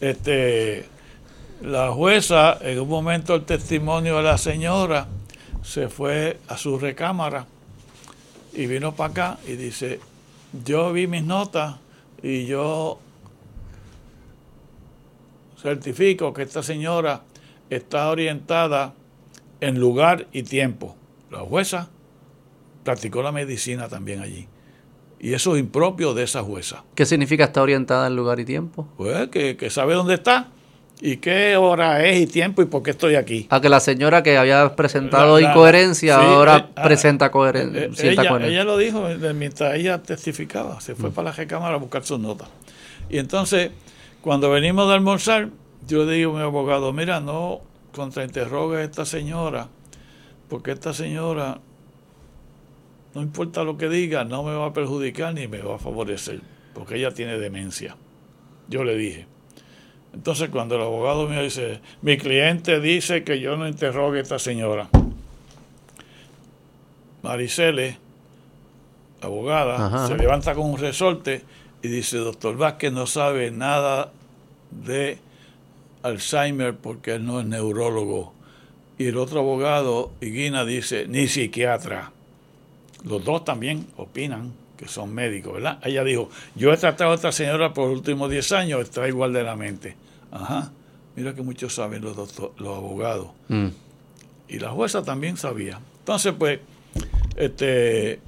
este, 0.00 0.86
la 1.62 1.90
jueza, 1.92 2.58
en 2.60 2.80
un 2.80 2.88
momento 2.88 3.34
el 3.34 3.44
testimonio 3.44 4.16
de 4.16 4.22
la 4.24 4.38
señora, 4.38 5.06
se 5.62 5.88
fue 5.88 6.38
a 6.48 6.56
su 6.56 6.78
recámara 6.78 7.46
y 8.52 8.66
vino 8.66 8.94
para 8.94 9.10
acá 9.10 9.38
y 9.46 9.52
dice, 9.52 10.00
yo 10.64 10.92
vi 10.92 11.06
mis 11.06 11.22
notas 11.22 11.76
y 12.22 12.46
yo 12.46 12.98
certifico 15.60 16.32
que 16.32 16.42
esta 16.42 16.62
señora 16.62 17.22
está 17.70 18.08
orientada 18.08 18.94
en 19.60 19.78
lugar 19.78 20.26
y 20.32 20.42
tiempo. 20.42 20.96
La 21.30 21.40
jueza 21.40 21.88
practicó 22.84 23.22
la 23.22 23.32
medicina 23.32 23.88
también 23.88 24.20
allí. 24.20 24.48
Y 25.20 25.34
eso 25.34 25.56
es 25.56 25.60
impropio 25.60 26.14
de 26.14 26.22
esa 26.22 26.42
jueza. 26.42 26.84
¿Qué 26.94 27.04
significa 27.04 27.44
estar 27.44 27.62
orientada 27.62 28.06
en 28.06 28.14
lugar 28.16 28.38
y 28.38 28.44
tiempo? 28.44 28.88
Pues 28.96 29.28
que, 29.28 29.70
sabe 29.70 29.94
dónde 29.94 30.14
está 30.14 30.48
y 31.00 31.16
qué 31.16 31.56
hora 31.56 32.04
es 32.06 32.20
y 32.20 32.26
tiempo 32.26 32.62
y 32.62 32.66
por 32.66 32.84
qué 32.84 32.92
estoy 32.92 33.16
aquí. 33.16 33.46
A 33.50 33.60
que 33.60 33.68
la 33.68 33.80
señora 33.80 34.22
que 34.22 34.38
había 34.38 34.76
presentado 34.76 35.40
incoherencia 35.40 36.16
ahora 36.16 36.56
eh, 36.58 36.72
ah, 36.76 36.82
presenta 36.84 37.30
coherencia. 37.30 37.86
Eh, 37.86 38.12
ella, 38.12 38.46
ella, 38.46 38.64
lo 38.64 38.76
dijo 38.76 39.06
mientras 39.34 39.74
ella 39.74 40.00
testificaba, 40.02 40.80
se 40.80 40.94
fue 40.94 41.10
mm. 41.10 41.12
para 41.12 41.30
la 41.30 41.32
recámara 41.34 41.74
a 41.74 41.78
buscar 41.78 42.04
sus 42.04 42.20
notas. 42.20 42.48
Y 43.10 43.18
entonces, 43.18 43.70
cuando 44.22 44.50
venimos 44.50 44.88
de 44.88 44.94
almorzar, 44.94 45.50
yo 45.86 46.04
le 46.04 46.14
digo 46.14 46.34
a 46.34 46.38
mi 46.38 46.42
abogado, 46.42 46.92
mira, 46.92 47.20
no 47.20 47.60
contrainterrogue 47.92 48.78
a 48.78 48.84
esta 48.84 49.04
señora, 49.04 49.68
porque 50.48 50.72
esta 50.72 50.92
señora 50.92 51.60
no 53.14 53.22
importa 53.22 53.64
lo 53.64 53.76
que 53.76 53.88
diga, 53.88 54.24
no 54.24 54.42
me 54.42 54.54
va 54.54 54.66
a 54.66 54.72
perjudicar 54.72 55.34
ni 55.34 55.48
me 55.48 55.58
va 55.58 55.76
a 55.76 55.78
favorecer, 55.78 56.40
porque 56.74 56.96
ella 56.96 57.10
tiene 57.10 57.38
demencia. 57.38 57.96
Yo 58.68 58.84
le 58.84 58.96
dije. 58.96 59.26
Entonces 60.12 60.50
cuando 60.50 60.76
el 60.76 60.82
abogado 60.82 61.28
me 61.28 61.42
dice, 61.42 61.80
mi 62.02 62.16
cliente 62.16 62.80
dice 62.80 63.24
que 63.24 63.40
yo 63.40 63.56
no 63.56 63.66
interrogue 63.66 64.18
a 64.18 64.22
esta 64.22 64.38
señora. 64.38 64.88
Maricele, 67.22 67.98
abogada, 69.20 70.06
se 70.06 70.16
levanta 70.16 70.54
con 70.54 70.66
un 70.66 70.78
resorte 70.78 71.42
y 71.82 71.88
dice, 71.88 72.18
doctor 72.18 72.56
Vázquez 72.56 72.92
no 72.92 73.06
sabe 73.06 73.50
nada 73.50 74.12
de 74.70 75.18
Alzheimer 76.02 76.74
porque 76.76 77.14
él 77.14 77.26
no 77.26 77.40
es 77.40 77.46
neurólogo. 77.46 78.32
Y 78.98 79.06
el 79.06 79.16
otro 79.16 79.40
abogado, 79.40 80.10
Higuina, 80.20 80.64
dice, 80.64 81.06
ni 81.06 81.28
psiquiatra. 81.28 82.12
Los 83.04 83.24
dos 83.24 83.44
también 83.44 83.86
opinan 83.96 84.52
que 84.76 84.88
son 84.88 85.12
médicos, 85.12 85.54
¿verdad? 85.54 85.78
Ella 85.84 86.04
dijo, 86.04 86.30
yo 86.54 86.72
he 86.72 86.76
tratado 86.76 87.12
a 87.12 87.14
esta 87.14 87.32
señora 87.32 87.74
por 87.74 87.88
los 87.88 87.98
últimos 87.98 88.30
10 88.30 88.52
años, 88.52 88.80
está 88.80 89.06
igual 89.08 89.32
de 89.32 89.42
la 89.42 89.56
mente. 89.56 89.96
Ajá, 90.30 90.70
mira 91.16 91.34
que 91.34 91.42
muchos 91.42 91.74
saben 91.74 92.02
los, 92.02 92.16
los 92.16 92.76
abogados. 92.76 93.28
Mm. 93.48 93.68
Y 94.48 94.58
la 94.58 94.70
jueza 94.70 95.02
también 95.02 95.36
sabía. 95.36 95.80
Entonces, 96.00 96.32
pues, 96.38 96.60
este, 97.36 98.20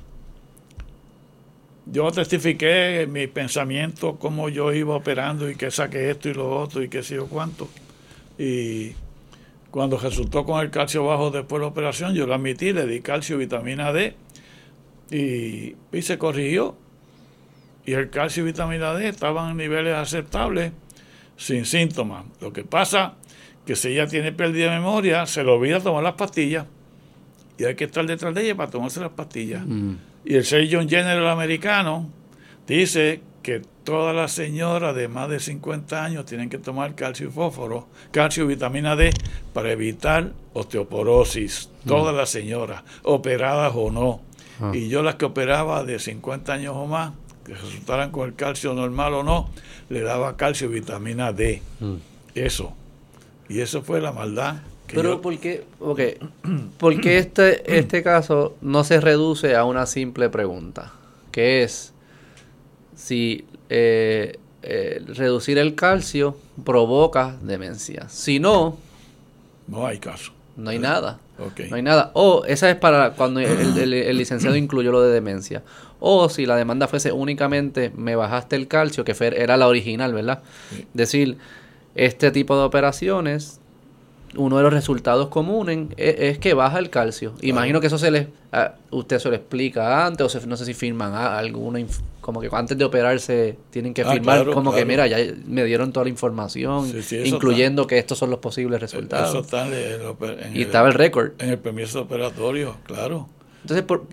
yo 1.86 2.10
testifiqué 2.10 3.06
mi 3.10 3.26
pensamiento, 3.26 4.16
cómo 4.18 4.48
yo 4.48 4.72
iba 4.72 4.94
operando 4.94 5.50
y 5.50 5.56
que 5.56 5.70
saqué 5.70 6.10
esto 6.10 6.28
y 6.28 6.34
lo 6.34 6.58
otro 6.58 6.82
y 6.82 6.88
qué 6.88 7.02
sé 7.02 7.16
yo 7.16 7.26
cuánto. 7.26 7.68
Y 8.38 8.92
cuando 9.70 9.98
resultó 9.98 10.44
con 10.44 10.60
el 10.60 10.70
calcio 10.70 11.04
bajo 11.04 11.30
después 11.30 11.60
de 11.60 11.64
la 11.64 11.68
operación, 11.68 12.14
yo 12.14 12.26
lo 12.26 12.34
admití, 12.34 12.72
le 12.72 12.86
di 12.86 13.00
calcio 13.00 13.36
y 13.36 13.40
vitamina 13.40 13.92
D 13.92 14.14
y, 15.10 16.02
se 16.02 16.18
corrigió. 16.18 16.76
Y 17.86 17.94
el 17.94 18.10
calcio 18.10 18.42
y 18.42 18.46
vitamina 18.46 18.92
D 18.94 19.08
estaban 19.08 19.52
en 19.52 19.56
niveles 19.56 19.94
aceptables 19.94 20.72
sin 21.36 21.64
síntomas. 21.64 22.24
Lo 22.40 22.52
que 22.52 22.62
pasa 22.62 23.14
que 23.66 23.74
si 23.74 23.88
ella 23.88 24.06
tiene 24.06 24.32
pérdida 24.32 24.70
de 24.70 24.78
memoria, 24.78 25.26
se 25.26 25.42
le 25.42 25.50
olvida 25.50 25.80
tomar 25.80 26.02
las 26.02 26.14
pastillas. 26.14 26.66
Y 27.58 27.64
hay 27.64 27.74
que 27.74 27.84
estar 27.84 28.06
detrás 28.06 28.34
de 28.34 28.44
ella 28.44 28.54
para 28.54 28.70
tomarse 28.70 29.00
las 29.00 29.10
pastillas. 29.10 29.66
Mm. 29.66 29.94
Y 30.24 30.34
el 30.34 30.44
Surgeon 30.44 30.88
General 30.88 31.28
americano 31.28 32.08
dice 32.66 33.22
que 33.42 33.62
todas 33.84 34.14
las 34.14 34.32
señoras 34.32 34.94
de 34.94 35.08
más 35.08 35.28
de 35.28 35.40
50 35.40 36.04
años 36.04 36.26
tienen 36.26 36.50
que 36.50 36.58
tomar 36.58 36.94
calcio 36.94 37.28
y 37.28 37.30
fósforo, 37.30 37.88
calcio 38.10 38.44
y 38.44 38.48
vitamina 38.48 38.96
D 38.96 39.10
para 39.52 39.72
evitar 39.72 40.32
osteoporosis. 40.52 41.70
Mm. 41.84 41.88
Todas 41.88 42.14
las 42.14 42.30
señoras, 42.30 42.82
operadas 43.02 43.72
o 43.74 43.90
no. 43.90 44.20
Ah. 44.60 44.72
Y 44.74 44.88
yo 44.88 45.02
las 45.02 45.14
que 45.14 45.24
operaba 45.24 45.84
de 45.84 45.98
50 45.98 46.52
años 46.52 46.74
o 46.76 46.86
más, 46.86 47.12
que 47.44 47.54
resultaran 47.54 48.10
con 48.10 48.28
el 48.28 48.34
calcio 48.34 48.74
normal 48.74 49.14
o 49.14 49.22
no, 49.22 49.50
le 49.88 50.02
daba 50.02 50.36
calcio 50.36 50.68
y 50.68 50.74
vitamina 50.74 51.32
D. 51.32 51.62
Mm. 51.80 51.94
Eso. 52.34 52.74
Y 53.48 53.60
eso 53.60 53.82
fue 53.82 54.00
la 54.00 54.12
maldad. 54.12 54.56
Pero 54.94 55.20
¿por 55.20 55.38
qué, 55.38 55.64
okay, 55.78 56.16
porque 56.78 57.18
este, 57.18 57.78
este 57.78 58.02
caso 58.02 58.56
no 58.60 58.84
se 58.84 59.00
reduce 59.00 59.56
a 59.56 59.64
una 59.64 59.86
simple 59.86 60.28
pregunta? 60.28 60.92
Que 61.32 61.62
es 61.62 61.92
si 62.94 63.44
eh, 63.68 64.38
eh, 64.62 65.02
reducir 65.06 65.58
el 65.58 65.74
calcio 65.74 66.36
provoca 66.64 67.36
demencia. 67.42 68.08
Si 68.08 68.38
no... 68.38 68.76
No 69.66 69.86
hay 69.86 69.98
caso. 69.98 70.32
No 70.56 70.70
hay 70.70 70.78
nada. 70.78 71.18
No 71.70 71.76
hay 71.76 71.82
nada. 71.82 72.10
O 72.14 72.44
esa 72.44 72.70
es 72.70 72.76
para 72.76 73.12
cuando 73.12 73.40
el, 73.40 74.16
licenciado 74.18 74.56
incluyó 74.56 74.92
lo 74.92 75.00
de 75.00 75.12
demencia. 75.12 75.62
O 75.98 76.28
si 76.28 76.44
la 76.44 76.56
demanda 76.56 76.88
fuese 76.88 77.12
únicamente 77.12 77.90
me 77.96 78.16
bajaste 78.16 78.56
el 78.56 78.68
calcio, 78.68 79.04
que 79.04 79.14
era 79.18 79.56
la 79.56 79.68
original, 79.68 80.12
¿verdad? 80.12 80.42
Decir, 80.92 81.38
este 81.94 82.30
tipo 82.30 82.56
de 82.56 82.64
operaciones 82.64 83.59
uno 84.36 84.56
de 84.56 84.62
los 84.62 84.72
resultados 84.72 85.28
comunes 85.28 85.88
es, 85.96 86.38
que 86.38 86.54
baja 86.54 86.78
el 86.78 86.90
calcio. 86.90 87.34
Imagino 87.42 87.80
que 87.80 87.88
eso 87.88 87.98
se 87.98 88.10
le, 88.10 88.28
usted 88.90 89.18
se 89.18 89.28
lo 89.28 89.34
explica 89.34 90.06
antes, 90.06 90.34
o 90.34 90.46
no 90.46 90.56
sé 90.56 90.64
si 90.64 90.74
firman 90.74 91.14
alguna, 91.14 91.80
como 92.20 92.40
que 92.40 92.48
antes 92.52 92.78
de 92.78 92.84
operarse 92.84 93.56
tienen 93.70 93.92
que 93.92 94.02
ah, 94.02 94.12
firmar, 94.12 94.50
como 94.50 94.72
que 94.72 94.84
mira, 94.84 95.06
ya 95.06 95.18
me 95.46 95.64
dieron 95.64 95.92
toda 95.92 96.04
la 96.04 96.10
información, 96.10 96.92
incluyendo 97.24 97.86
que 97.86 97.98
estos 97.98 98.18
son 98.18 98.30
los 98.30 98.38
posibles 98.38 98.80
resultados. 98.80 99.30
Eso 99.30 99.40
está 99.40 99.66
en 99.66 100.56
y 100.56 100.62
estaba 100.62 100.88
el 100.88 100.94
récord. 100.94 101.32
En 101.38 101.50
el 101.50 101.58
permiso 101.58 102.02
operatorio, 102.02 102.76
claro. 102.84 103.28
Entonces, 103.62 103.84
¿por, 103.84 104.04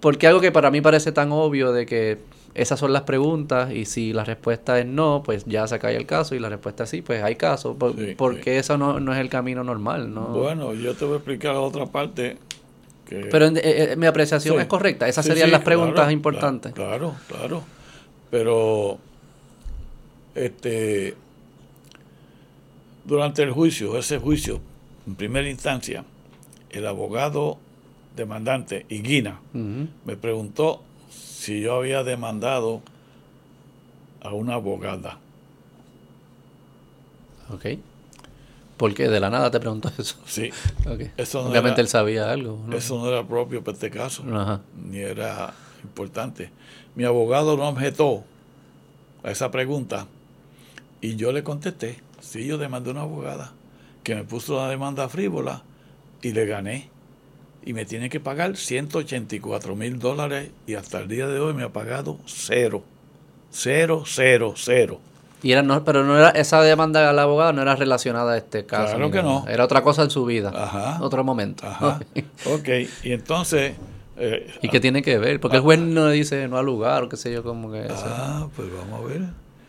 ¿por 0.00 0.18
qué 0.18 0.26
algo 0.26 0.40
que 0.40 0.52
para 0.52 0.70
mí 0.70 0.80
parece 0.80 1.12
tan 1.12 1.32
obvio 1.32 1.72
de 1.72 1.86
que 1.86 2.18
esas 2.54 2.80
son 2.80 2.92
las 2.92 3.02
preguntas 3.02 3.72
y 3.72 3.84
si 3.84 4.12
la 4.12 4.24
respuesta 4.24 4.78
es 4.78 4.86
no, 4.86 5.22
pues 5.24 5.44
ya 5.44 5.66
se 5.66 5.78
cae 5.78 5.96
el 5.96 6.06
caso 6.06 6.34
y 6.34 6.38
la 6.38 6.48
respuesta 6.48 6.84
es 6.84 6.90
sí, 6.90 7.02
pues 7.02 7.22
hay 7.22 7.36
caso. 7.36 7.76
porque 8.16 8.58
eso 8.58 8.78
no, 8.78 9.00
no, 9.00 9.12
es 9.12 9.18
el 9.18 9.28
camino 9.28 9.62
normal, 9.64 10.12
¿no? 10.12 10.26
Bueno, 10.28 10.74
yo 10.74 10.94
te 10.94 11.04
voy 11.04 11.14
a 11.14 11.16
explicar 11.16 11.54
la 11.54 11.60
otra 11.60 11.86
parte. 11.86 12.38
Pero 13.08 13.46
eh, 13.46 13.60
eh, 13.62 13.96
mi 13.96 14.06
apreciación 14.06 14.60
es 14.60 14.66
correcta. 14.66 15.08
Esas 15.08 15.24
serían 15.24 15.50
las 15.50 15.62
preguntas 15.62 16.12
importantes. 16.12 16.72
Claro, 16.74 17.14
claro. 17.26 17.62
Pero, 18.30 18.98
este, 20.34 21.14
durante 23.06 23.42
el 23.42 23.52
juicio, 23.52 23.96
ese 23.96 24.18
juicio, 24.18 24.60
en 25.06 25.14
primera 25.14 25.48
instancia, 25.48 26.04
el 26.70 26.86
abogado 26.86 27.58
demandante, 28.14 28.84
Iguina, 28.90 29.40
me 29.52 30.16
preguntó 30.16 30.82
si 31.48 31.62
yo 31.62 31.76
había 31.76 32.04
demandado 32.04 32.82
a 34.20 34.34
una 34.34 34.56
abogada. 34.56 35.18
Ok. 37.48 37.78
¿Por 38.76 38.92
qué? 38.92 39.08
De 39.08 39.18
la 39.18 39.30
nada 39.30 39.50
te 39.50 39.58
preguntó 39.58 39.90
eso. 39.96 40.16
Sí. 40.26 40.50
Obviamente 41.36 41.80
él 41.80 41.88
sabía 41.88 42.30
algo. 42.30 42.62
Eso 42.70 42.98
no 42.98 43.08
era 43.08 43.26
propio 43.26 43.64
para 43.64 43.72
este 43.76 43.90
caso, 43.90 44.24
ni 44.76 44.98
era 44.98 45.54
importante. 45.82 46.50
Mi 46.94 47.04
abogado 47.04 47.56
no 47.56 47.66
objetó 47.66 48.24
a 49.22 49.30
esa 49.30 49.50
pregunta 49.50 50.06
y 51.00 51.16
yo 51.16 51.32
le 51.32 51.42
contesté, 51.44 51.98
sí, 52.20 52.46
yo 52.46 52.58
demandé 52.58 52.90
a 52.90 52.92
una 52.92 53.02
abogada 53.02 53.52
que 54.02 54.14
me 54.14 54.24
puso 54.24 54.58
una 54.58 54.68
demanda 54.68 55.08
frívola 55.08 55.62
y 56.20 56.32
le 56.32 56.44
gané 56.44 56.90
y 57.64 57.72
me 57.72 57.84
tiene 57.84 58.08
que 58.08 58.20
pagar 58.20 58.56
184 58.56 59.76
mil 59.76 59.98
dólares 59.98 60.50
y 60.66 60.74
hasta 60.74 61.00
el 61.00 61.08
día 61.08 61.26
de 61.26 61.38
hoy 61.38 61.54
me 61.54 61.64
ha 61.64 61.68
pagado 61.68 62.18
cero. 62.26 62.82
Cero, 63.50 64.04
cero, 64.06 64.54
cero. 64.56 65.00
Y 65.42 65.52
era, 65.52 65.62
no, 65.62 65.84
pero 65.84 66.04
no 66.04 66.18
era 66.18 66.30
esa 66.30 66.60
demanda 66.62 67.08
al 67.08 67.18
abogado 67.18 67.52
no 67.52 67.62
era 67.62 67.76
relacionada 67.76 68.32
a 68.32 68.36
este 68.36 68.66
caso. 68.66 68.96
Claro 68.96 69.10
que 69.10 69.22
no. 69.22 69.44
Era 69.48 69.64
otra 69.64 69.82
cosa 69.82 70.02
en 70.02 70.10
su 70.10 70.24
vida. 70.24 70.52
Ajá. 70.54 70.98
Otro 71.00 71.22
momento. 71.22 71.66
Ajá. 71.66 72.00
ok. 72.46 72.68
Y 73.04 73.12
entonces. 73.12 73.74
Eh, 74.16 74.52
¿Y 74.62 74.68
qué 74.68 74.80
tiene 74.80 75.02
que 75.02 75.16
ver? 75.18 75.38
Porque 75.38 75.58
el 75.58 75.62
juez 75.62 75.78
no 75.78 76.08
dice 76.08 76.48
no 76.48 76.58
al 76.58 76.66
lugar 76.66 77.04
o 77.04 77.08
qué 77.08 77.16
sé 77.16 77.32
yo, 77.32 77.44
como 77.44 77.70
que. 77.70 77.86
Ah, 77.88 78.48
pues 78.56 78.68
vamos 78.72 79.04
a 79.04 79.06
ver. 79.06 79.22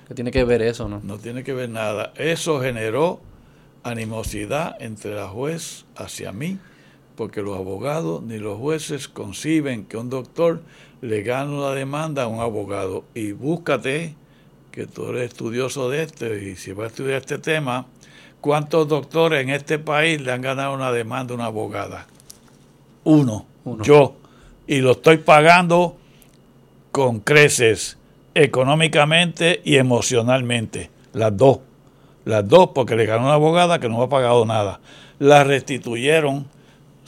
¿Qué 0.08 0.16
tiene 0.16 0.32
que 0.32 0.44
ver 0.44 0.64
eso, 0.64 0.90
no? 0.90 1.02
No 1.04 1.20
tiene 1.20 1.44
que 1.44 1.54
ver 1.54 1.70
nada. 1.70 2.14
Eso 2.16 2.60
generó 2.60 3.22
animosidad 3.84 4.76
entre 4.80 5.14
la 5.14 5.28
juez 5.28 5.86
hacia 5.96 6.32
mí 6.32 6.58
porque 7.20 7.42
los 7.42 7.58
abogados 7.58 8.24
ni 8.24 8.38
los 8.38 8.58
jueces 8.58 9.10
conciben 9.10 9.84
que 9.84 9.98
un 9.98 10.10
doctor 10.10 10.62
le 11.02 11.22
gane 11.22 11.54
una 11.54 11.72
demanda 11.72 12.24
a 12.24 12.28
un 12.28 12.40
abogado. 12.40 13.04
Y 13.14 13.34
búscate, 13.34 14.16
que 14.72 14.86
tú 14.86 15.10
eres 15.10 15.24
estudioso 15.24 15.90
de 15.90 16.04
esto 16.04 16.34
y 16.34 16.56
si 16.56 16.72
vas 16.72 16.86
a 16.86 16.88
estudiar 16.88 17.18
este 17.18 17.38
tema, 17.38 17.88
¿cuántos 18.40 18.88
doctores 18.88 19.44
en 19.44 19.50
este 19.50 19.80
país 19.80 20.22
le 20.22 20.32
han 20.32 20.42
ganado 20.42 20.74
una 20.74 20.94
demanda 20.94 21.34
a 21.34 21.36
una 21.36 21.46
abogada? 21.48 22.08
Uno, 23.04 23.46
yo. 23.82 24.16
Y 24.66 24.78
lo 24.78 24.92
estoy 24.92 25.18
pagando 25.18 25.98
con 26.94 27.20
creces, 27.20 27.98
económicamente 28.34 29.60
y 29.66 29.76
emocionalmente. 29.76 30.90
Las 31.12 31.36
dos. 31.36 31.60
Las 32.24 32.48
dos, 32.48 32.70
porque 32.74 32.96
le 32.96 33.06
ganó 33.06 33.26
una 33.26 33.34
abogada 33.34 33.78
que 33.78 33.90
no 33.90 34.02
ha 34.02 34.08
pagado 34.08 34.46
nada. 34.46 34.80
La 35.20 35.44
restituyeron 35.44 36.48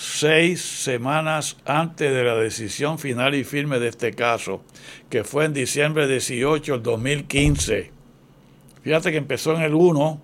seis 0.02 0.62
semanas 0.62 1.58
antes 1.64 2.12
de 2.12 2.24
la 2.24 2.36
decisión 2.36 2.98
final 2.98 3.36
y 3.36 3.44
firme 3.44 3.78
de 3.78 3.90
este 3.90 4.14
caso, 4.14 4.64
que 5.12 5.24
fue 5.24 5.46
en 5.46 5.54
diciembre 5.54 6.08
18 6.08 6.74
del 6.74 6.82
2015. 6.82 7.92
Fíjate 8.82 9.12
que 9.12 9.18
empezó 9.18 9.56
en 9.56 9.62
el 9.62 9.76
1 9.76 10.22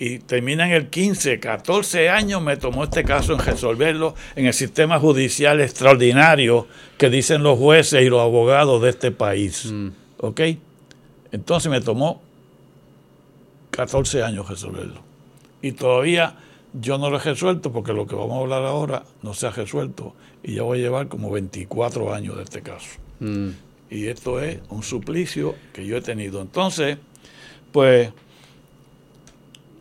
y 0.00 0.18
termina 0.18 0.66
en 0.66 0.72
el 0.72 0.90
15. 0.90 1.38
14 1.38 2.08
años 2.08 2.42
me 2.42 2.56
tomó 2.56 2.82
este 2.82 3.04
caso 3.04 3.34
en 3.34 3.38
resolverlo 3.38 4.16
en 4.34 4.46
el 4.46 4.52
sistema 4.52 4.98
judicial 4.98 5.60
extraordinario 5.60 6.66
que 6.98 7.08
dicen 7.08 7.44
los 7.44 7.56
jueces 7.56 8.02
y 8.02 8.08
los 8.08 8.20
abogados 8.20 8.82
de 8.82 8.90
este 8.90 9.12
país. 9.12 9.66
Mm. 9.66 9.90
¿Ok? 10.18 10.40
Entonces 11.30 11.70
me 11.70 11.80
tomó 11.80 12.20
14 13.70 14.24
años 14.24 14.48
resolverlo. 14.48 15.02
Y 15.62 15.70
todavía 15.70 16.34
yo 16.74 16.98
no 16.98 17.08
lo 17.08 17.16
he 17.16 17.20
resuelto 17.20 17.72
porque 17.72 17.92
lo 17.92 18.06
que 18.06 18.16
vamos 18.16 18.36
a 18.36 18.40
hablar 18.40 18.64
ahora 18.64 19.04
no 19.22 19.32
se 19.32 19.46
ha 19.46 19.50
resuelto 19.50 20.14
y 20.42 20.56
ya 20.56 20.62
voy 20.62 20.80
a 20.80 20.82
llevar 20.82 21.08
como 21.08 21.30
24 21.30 22.12
años 22.12 22.36
de 22.36 22.42
este 22.42 22.62
caso. 22.62 22.98
Mm. 23.20 23.50
Y 23.90 24.08
esto 24.08 24.40
es 24.40 24.58
un 24.70 24.82
suplicio 24.82 25.54
que 25.72 25.86
yo 25.86 25.96
he 25.96 26.00
tenido. 26.00 26.42
Entonces, 26.42 26.98
pues... 27.70 28.10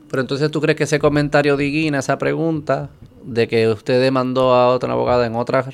Pero 0.10 0.22
entonces 0.22 0.52
tú 0.52 0.62
crees 0.62 0.78
que 0.78 0.84
ese 0.84 1.00
comentario 1.00 1.58
de 1.58 1.66
Iguina, 1.66 1.98
esa 1.98 2.20
pregunta 2.20 2.92
de 3.24 3.48
que 3.48 3.68
usted 3.68 4.00
demandó 4.00 4.54
a 4.54 4.70
otra 4.70 4.94
abogada 4.94 5.26
en 5.26 5.36
otra, 5.36 5.66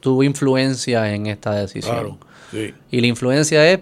tuvo 0.00 0.22
influencia 0.22 1.14
en 1.14 1.26
esta 1.26 1.52
decisión. 1.54 1.94
Claro, 1.94 2.18
sí. 2.50 2.72
Y 2.90 3.00
la 3.02 3.06
influencia 3.06 3.70
es 3.70 3.80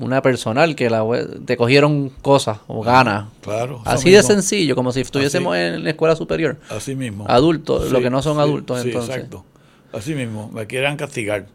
una 0.00 0.22
personal 0.22 0.74
que 0.74 0.88
la 0.88 1.04
te 1.44 1.56
cogieron 1.56 2.08
cosas 2.08 2.58
o 2.66 2.82
ganas. 2.82 3.28
Claro. 3.42 3.82
Así 3.84 4.10
de 4.10 4.22
sencillo, 4.22 4.74
como 4.74 4.92
si 4.92 5.00
estuviésemos 5.00 5.56
en 5.56 5.84
la 5.84 5.90
escuela 5.90 6.16
superior. 6.16 6.58
Así 6.70 6.94
mismo. 6.94 7.26
Adultos, 7.28 7.90
lo 7.90 8.00
que 8.00 8.10
no 8.10 8.22
son 8.22 8.40
adultos 8.40 8.84
entonces. 8.84 9.16
Exacto. 9.16 9.44
Así 9.92 10.14
mismo, 10.14 10.50
me 10.52 10.66
quieran 10.66 10.96
castigar. 10.96 11.46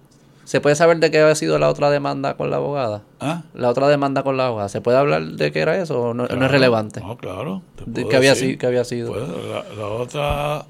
¿Se 0.43 0.61
puede 0.61 0.77
saber 0.77 0.99
de 0.99 1.11
qué 1.11 1.19
había 1.19 1.35
sido 1.35 1.59
la 1.59 1.67
otra 1.67 1.89
demanda 1.89 2.37
con 2.37 2.49
la 2.49 2.55
abogada? 2.55 3.01
¿Ah? 3.19 3.43
La 3.53 3.69
otra 3.69 3.89
demanda 3.89 4.23
con 4.23 4.37
la 4.37 4.47
abogada. 4.47 4.69
¿Se 4.69 4.79
puede 4.79 4.97
hablar 4.97 5.23
de 5.23 5.51
qué 5.51 5.59
era 5.59 5.77
eso 5.81 6.01
o 6.01 6.13
no, 6.13 6.25
es 6.25 6.51
relevante? 6.51 7.01
No, 7.01 7.17
claro. 7.17 7.63
¿Qué 7.93 8.15
había, 8.15 8.31
había, 8.31 8.83
sido? 8.85 9.11
Pues, 9.11 9.27
la, 9.27 9.65
la, 9.75 9.87
otra 9.87 10.65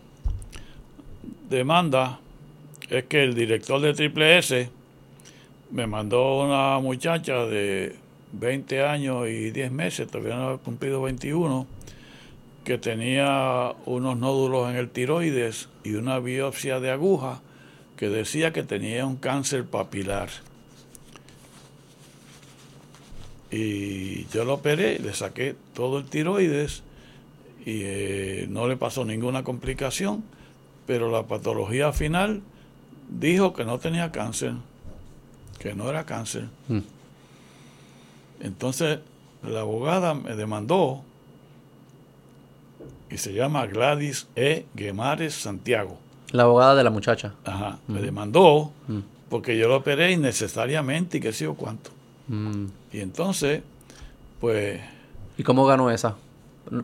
demanda 1.48 2.20
es 2.90 3.06
que 3.06 3.24
el 3.24 3.36
director 3.36 3.80
de 3.80 3.94
Triple 3.94 4.40
S 4.40 4.70
me 5.72 5.88
mandó 5.88 6.44
una 6.44 6.80
muchacha 6.80 7.46
de 7.46 7.96
20 8.34 8.84
años 8.84 9.28
y 9.28 9.52
10 9.52 9.72
meses, 9.72 10.08
todavía 10.08 10.36
no 10.36 10.48
había 10.50 10.58
cumplido 10.58 11.02
21, 11.02 11.68
que 12.64 12.78
tenía 12.78 13.74
unos 13.86 14.18
nódulos 14.18 14.70
en 14.70 14.76
el 14.76 14.90
tiroides 14.90 15.70
y 15.84 15.94
una 15.94 16.20
biopsia 16.20 16.80
de 16.80 16.92
aguja 16.92 17.42
que 17.96 18.10
decía 18.10 18.54
que 18.54 18.64
tenía 18.64 19.06
un 19.06 19.16
cáncer 19.16 19.66
papilar. 19.66 20.30
Y 23.50 24.26
yo 24.28 24.44
lo 24.44 24.56
operé, 24.56 25.00
le 25.00 25.14
saqué 25.14 25.56
todo 25.74 26.00
el 26.00 26.06
tiroides 26.06 26.84
y 27.66 27.82
eh, 27.84 28.48
no 28.50 28.68
le 28.68 28.76
pasó 28.76 29.06
ninguna 29.06 29.44
complicación, 29.44 30.24
pero 30.86 31.10
la 31.10 31.24
patología 31.24 31.94
final 31.94 32.42
dijo 33.10 33.54
que 33.54 33.64
no 33.64 33.80
tenía 33.80 34.12
cáncer 34.12 34.54
que 35.60 35.74
no 35.74 35.90
era 35.90 36.06
cáncer. 36.06 36.46
Mm. 36.68 36.80
Entonces 38.42 39.00
la 39.44 39.62
abogada 39.62 40.14
me 40.14 40.36
demandó 40.36 41.02
y 43.10 43.18
se 43.18 43.34
llama 43.34 43.66
Gladys 43.66 44.28
E. 44.36 44.66
Guemares 44.76 45.34
Santiago. 45.34 45.98
La 46.32 46.44
abogada 46.44 46.76
de 46.76 46.84
la 46.84 46.90
muchacha. 46.90 47.34
Ajá, 47.46 47.80
me 47.88 48.00
mm. 48.00 48.04
demandó 48.04 48.72
mm. 48.88 49.00
porque 49.30 49.58
yo 49.58 49.68
lo 49.68 49.78
operé 49.78 50.12
innecesariamente 50.12 51.18
y 51.18 51.22
qué 51.22 51.34
sé 51.34 51.46
yo 51.46 51.56
cuánto. 51.56 51.92
Y 52.92 53.00
entonces, 53.00 53.62
pues... 54.42 54.82
¿Y 55.38 55.44
cómo 55.44 55.66
ganó 55.66 55.90
esa? 55.90 56.18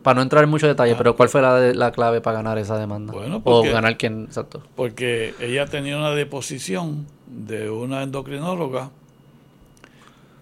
Para 0.02 0.16
no 0.16 0.22
entrar 0.22 0.44
en 0.44 0.50
mucho 0.50 0.66
detalle, 0.66 0.92
ah. 0.92 0.98
pero 0.98 1.16
¿cuál 1.16 1.28
fue 1.28 1.42
la, 1.42 1.72
la, 1.72 1.92
clave 1.92 2.20
para 2.20 2.38
ganar 2.38 2.58
esa 2.58 2.78
demanda? 2.78 3.12
Bueno, 3.12 3.42
o 3.44 3.62
ganar 3.62 3.96
quién, 3.96 4.24
exacto. 4.24 4.62
Porque 4.76 5.34
ella 5.40 5.66
tenía 5.66 5.96
una 5.96 6.10
deposición 6.10 7.06
de 7.26 7.70
una 7.70 8.02
endocrinóloga 8.02 8.90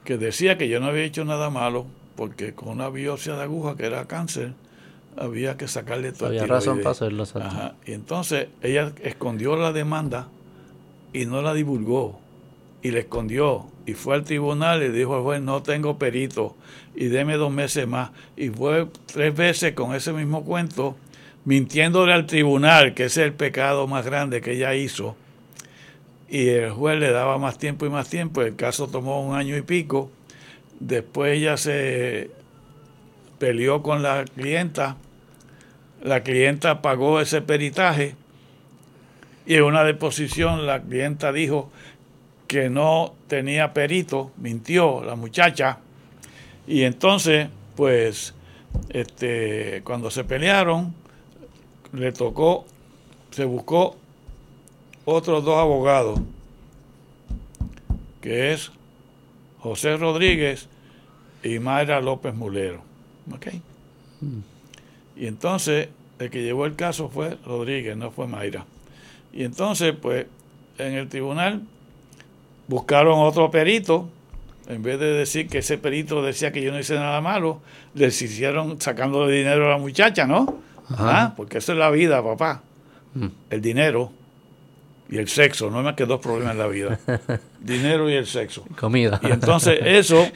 que 0.04 0.18
decía 0.18 0.58
que 0.58 0.68
yo 0.68 0.80
no 0.80 0.86
había 0.86 1.04
hecho 1.04 1.24
nada 1.24 1.50
malo 1.50 1.86
porque 2.16 2.54
con 2.54 2.68
una 2.68 2.88
biopsia 2.88 3.36
de 3.36 3.42
aguja 3.42 3.76
que 3.76 3.86
era 3.86 4.06
cáncer 4.06 4.54
había 5.16 5.56
que 5.56 5.68
sacarle 5.68 6.12
todo 6.12 6.28
Había 6.28 6.46
razón 6.46 6.78
para 6.78 6.90
hacerlo. 6.90 7.24
Ajá. 7.34 7.74
Y 7.86 7.92
entonces 7.92 8.48
ella 8.62 8.92
escondió 9.02 9.56
la 9.56 9.72
demanda 9.72 10.28
y 11.12 11.26
no 11.26 11.42
la 11.42 11.54
divulgó 11.54 12.18
y 12.82 12.90
la 12.90 13.00
escondió 13.00 13.66
y 13.86 13.94
fue 13.94 14.14
al 14.14 14.24
tribunal 14.24 14.82
y 14.82 14.88
dijo 14.88 15.16
al 15.16 15.22
juez 15.22 15.42
no 15.42 15.62
tengo 15.62 15.98
perito 15.98 16.56
y 16.94 17.06
deme 17.06 17.36
dos 17.36 17.52
meses 17.52 17.86
más 17.86 18.10
y 18.36 18.50
fue 18.50 18.86
tres 19.06 19.34
veces 19.34 19.72
con 19.72 19.94
ese 19.94 20.12
mismo 20.12 20.44
cuento 20.44 20.96
mintiéndole 21.44 22.12
al 22.12 22.26
tribunal 22.26 22.94
que 22.94 23.04
es 23.04 23.16
el 23.16 23.32
pecado 23.32 23.86
más 23.86 24.04
grande 24.04 24.40
que 24.40 24.52
ella 24.52 24.74
hizo 24.74 25.16
y 26.32 26.48
el 26.48 26.70
juez 26.70 26.98
le 26.98 27.12
daba 27.12 27.36
más 27.36 27.58
tiempo 27.58 27.84
y 27.84 27.90
más 27.90 28.08
tiempo. 28.08 28.40
El 28.40 28.56
caso 28.56 28.88
tomó 28.88 29.20
un 29.20 29.36
año 29.36 29.54
y 29.54 29.60
pico. 29.60 30.10
Después 30.80 31.36
ella 31.36 31.58
se 31.58 32.30
peleó 33.38 33.82
con 33.82 34.02
la 34.02 34.24
clienta. 34.24 34.96
La 36.02 36.22
clienta 36.22 36.80
pagó 36.80 37.20
ese 37.20 37.42
peritaje 37.42 38.14
y 39.44 39.56
en 39.56 39.64
una 39.64 39.84
deposición 39.84 40.66
la 40.66 40.80
clienta 40.80 41.32
dijo 41.32 41.70
que 42.48 42.70
no 42.70 43.14
tenía 43.28 43.74
perito, 43.74 44.30
mintió 44.38 45.04
la 45.04 45.16
muchacha, 45.16 45.80
y 46.66 46.82
entonces, 46.82 47.48
pues, 47.76 48.34
este, 48.88 49.82
cuando 49.84 50.10
se 50.10 50.24
pelearon, 50.24 50.94
le 51.92 52.12
tocó, 52.12 52.64
se 53.30 53.44
buscó 53.44 53.96
otros 55.04 55.44
dos 55.44 55.58
abogados, 55.58 56.20
que 58.20 58.52
es 58.52 58.70
José 59.58 59.96
Rodríguez 59.96 60.68
y 61.42 61.58
Mayra 61.58 62.00
López 62.00 62.34
Mulero. 62.34 62.82
¿Ok? 63.32 63.48
Y 65.16 65.26
entonces, 65.26 65.88
el 66.18 66.30
que 66.30 66.42
llevó 66.42 66.66
el 66.66 66.76
caso 66.76 67.08
fue 67.08 67.36
Rodríguez, 67.44 67.96
no 67.96 68.10
fue 68.10 68.26
Mayra. 68.26 68.64
Y 69.32 69.44
entonces, 69.44 69.94
pues, 70.00 70.26
en 70.78 70.94
el 70.94 71.08
tribunal 71.08 71.62
buscaron 72.68 73.20
otro 73.20 73.50
perito, 73.50 74.08
en 74.72 74.82
vez 74.82 74.98
de 74.98 75.12
decir 75.12 75.48
que 75.48 75.58
ese 75.58 75.78
perito 75.78 76.22
decía 76.22 76.52
que 76.52 76.62
yo 76.62 76.72
no 76.72 76.78
hice 76.78 76.94
nada 76.94 77.20
malo, 77.20 77.60
les 77.94 78.20
hicieron 78.20 78.80
sacándole 78.80 79.32
dinero 79.32 79.66
a 79.66 79.70
la 79.70 79.78
muchacha, 79.78 80.26
¿no? 80.26 80.60
Ah, 80.90 81.32
porque 81.36 81.58
eso 81.58 81.72
es 81.72 81.78
la 81.78 81.90
vida, 81.90 82.22
papá. 82.22 82.62
Mm. 83.14 83.26
El 83.50 83.60
dinero 83.60 84.12
y 85.08 85.18
el 85.18 85.28
sexo, 85.28 85.70
no 85.70 85.78
hay 85.78 85.84
más 85.84 85.94
que 85.94 86.06
dos 86.06 86.20
problemas 86.20 86.52
en 86.52 86.58
la 86.58 86.66
vida. 86.66 86.98
dinero 87.60 88.08
y 88.08 88.14
el 88.14 88.26
sexo. 88.26 88.64
Comida. 88.78 89.20
Y 89.22 89.30
entonces 89.30 89.78
eso, 89.82 90.26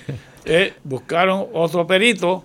eh, 0.45 0.75
buscaron 0.85 1.47
otro 1.53 1.87
perito 1.87 2.45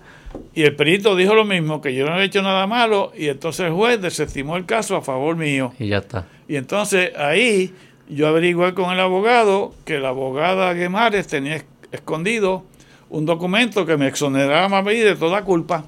y 0.54 0.62
el 0.62 0.74
perito 0.74 1.14
dijo 1.16 1.34
lo 1.34 1.44
mismo, 1.44 1.80
que 1.80 1.94
yo 1.94 2.06
no 2.06 2.12
había 2.12 2.24
hecho 2.24 2.42
nada 2.42 2.66
malo, 2.66 3.12
y 3.16 3.28
entonces 3.28 3.66
el 3.66 3.72
juez 3.72 4.00
desestimó 4.00 4.56
el 4.56 4.66
caso 4.66 4.96
a 4.96 5.02
favor 5.02 5.36
mío. 5.36 5.72
Y 5.78 5.88
ya 5.88 5.98
está. 5.98 6.26
Y 6.48 6.56
entonces 6.56 7.12
ahí 7.16 7.74
yo 8.08 8.28
averigué 8.28 8.74
con 8.74 8.92
el 8.92 9.00
abogado 9.00 9.74
que 9.84 9.98
la 9.98 10.08
abogada 10.08 10.72
Guemares 10.74 11.26
tenía 11.26 11.56
escondido 11.92 12.64
un 13.10 13.26
documento 13.26 13.86
que 13.86 13.96
me 13.96 14.08
exoneraba 14.08 14.78
a 14.78 14.82
mí 14.82 14.96
de 14.96 15.14
toda 15.14 15.44
culpa. 15.44 15.84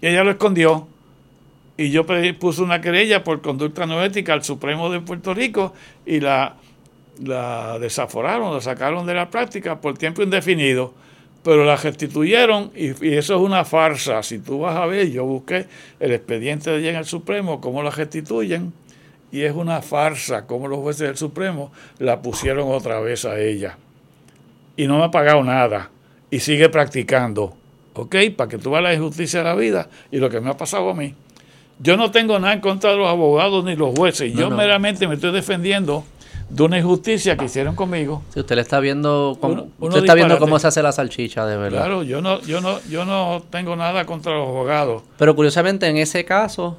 Y 0.00 0.08
ella 0.08 0.24
lo 0.24 0.32
escondió. 0.32 0.88
Y 1.76 1.90
yo 1.90 2.04
puse 2.38 2.60
una 2.62 2.80
querella 2.80 3.24
por 3.24 3.40
conducta 3.40 3.86
no 3.86 4.02
ética 4.02 4.34
al 4.34 4.44
Supremo 4.44 4.90
de 4.90 5.00
Puerto 5.00 5.32
Rico 5.32 5.72
y 6.04 6.20
la, 6.20 6.56
la 7.22 7.78
desaforaron, 7.78 8.52
la 8.52 8.60
sacaron 8.60 9.06
de 9.06 9.14
la 9.14 9.30
práctica 9.30 9.80
por 9.80 9.96
tiempo 9.96 10.22
indefinido 10.22 10.92
pero 11.42 11.64
la 11.64 11.76
restituyeron 11.76 12.70
y, 12.74 12.90
eso 13.14 13.34
es 13.34 13.40
una 13.40 13.64
farsa. 13.64 14.22
Si 14.22 14.38
tú 14.38 14.60
vas 14.60 14.76
a 14.76 14.86
ver, 14.86 15.10
yo 15.10 15.24
busqué 15.24 15.66
el 15.98 16.12
expediente 16.12 16.70
de 16.70 16.76
allá 16.76 16.90
en 16.90 16.96
el 16.96 17.04
Supremo, 17.04 17.60
cómo 17.60 17.82
la 17.82 17.90
restituyen, 17.90 18.72
y 19.32 19.42
es 19.42 19.54
una 19.54 19.80
farsa 19.80 20.46
cómo 20.46 20.66
los 20.66 20.80
jueces 20.80 21.06
del 21.06 21.16
Supremo 21.16 21.72
la 21.98 22.20
pusieron 22.20 22.70
otra 22.70 23.00
vez 23.00 23.24
a 23.24 23.40
ella. 23.40 23.78
Y 24.76 24.86
no 24.86 24.98
me 24.98 25.04
ha 25.04 25.10
pagado 25.10 25.42
nada, 25.44 25.90
y 26.30 26.40
sigue 26.40 26.68
practicando, 26.68 27.54
¿ok? 27.94 28.16
Para 28.36 28.48
que 28.48 28.58
tú 28.58 28.70
veas 28.70 28.82
la 28.82 28.94
injusticia 28.94 29.40
de 29.40 29.44
la 29.44 29.54
vida 29.54 29.88
y 30.10 30.18
lo 30.18 30.30
que 30.30 30.40
me 30.40 30.50
ha 30.50 30.56
pasado 30.56 30.90
a 30.90 30.94
mí. 30.94 31.14
Yo 31.78 31.96
no 31.96 32.10
tengo 32.10 32.38
nada 32.38 32.54
en 32.54 32.60
contra 32.60 32.90
de 32.90 32.96
los 32.96 33.08
abogados 33.08 33.64
ni 33.64 33.74
los 33.74 33.94
jueces, 33.96 34.32
yo 34.32 34.50
meramente 34.50 35.06
me 35.08 35.14
estoy 35.14 35.32
defendiendo 35.32 36.04
de 36.50 36.62
una 36.64 36.78
injusticia 36.78 37.36
que 37.36 37.44
hicieron 37.44 37.74
conmigo. 37.76 38.22
Si 38.34 38.40
usted 38.40 38.56
le 38.56 38.62
está 38.62 38.80
viendo, 38.80 39.38
cómo, 39.40 39.68
usted 39.78 40.00
está 40.00 40.14
viendo 40.14 40.38
cómo 40.38 40.58
se 40.58 40.66
hace 40.66 40.82
la 40.82 40.92
salchicha, 40.92 41.46
de 41.46 41.56
verdad. 41.56 41.78
Claro, 41.78 42.02
yo 42.02 42.20
no, 42.20 42.40
yo 42.42 42.60
no, 42.60 42.80
yo 42.90 43.04
no 43.04 43.42
tengo 43.50 43.76
nada 43.76 44.04
contra 44.04 44.32
los 44.34 44.48
abogados. 44.48 45.02
Pero 45.16 45.34
curiosamente 45.36 45.86
en 45.86 45.96
ese 45.96 46.24
caso, 46.24 46.78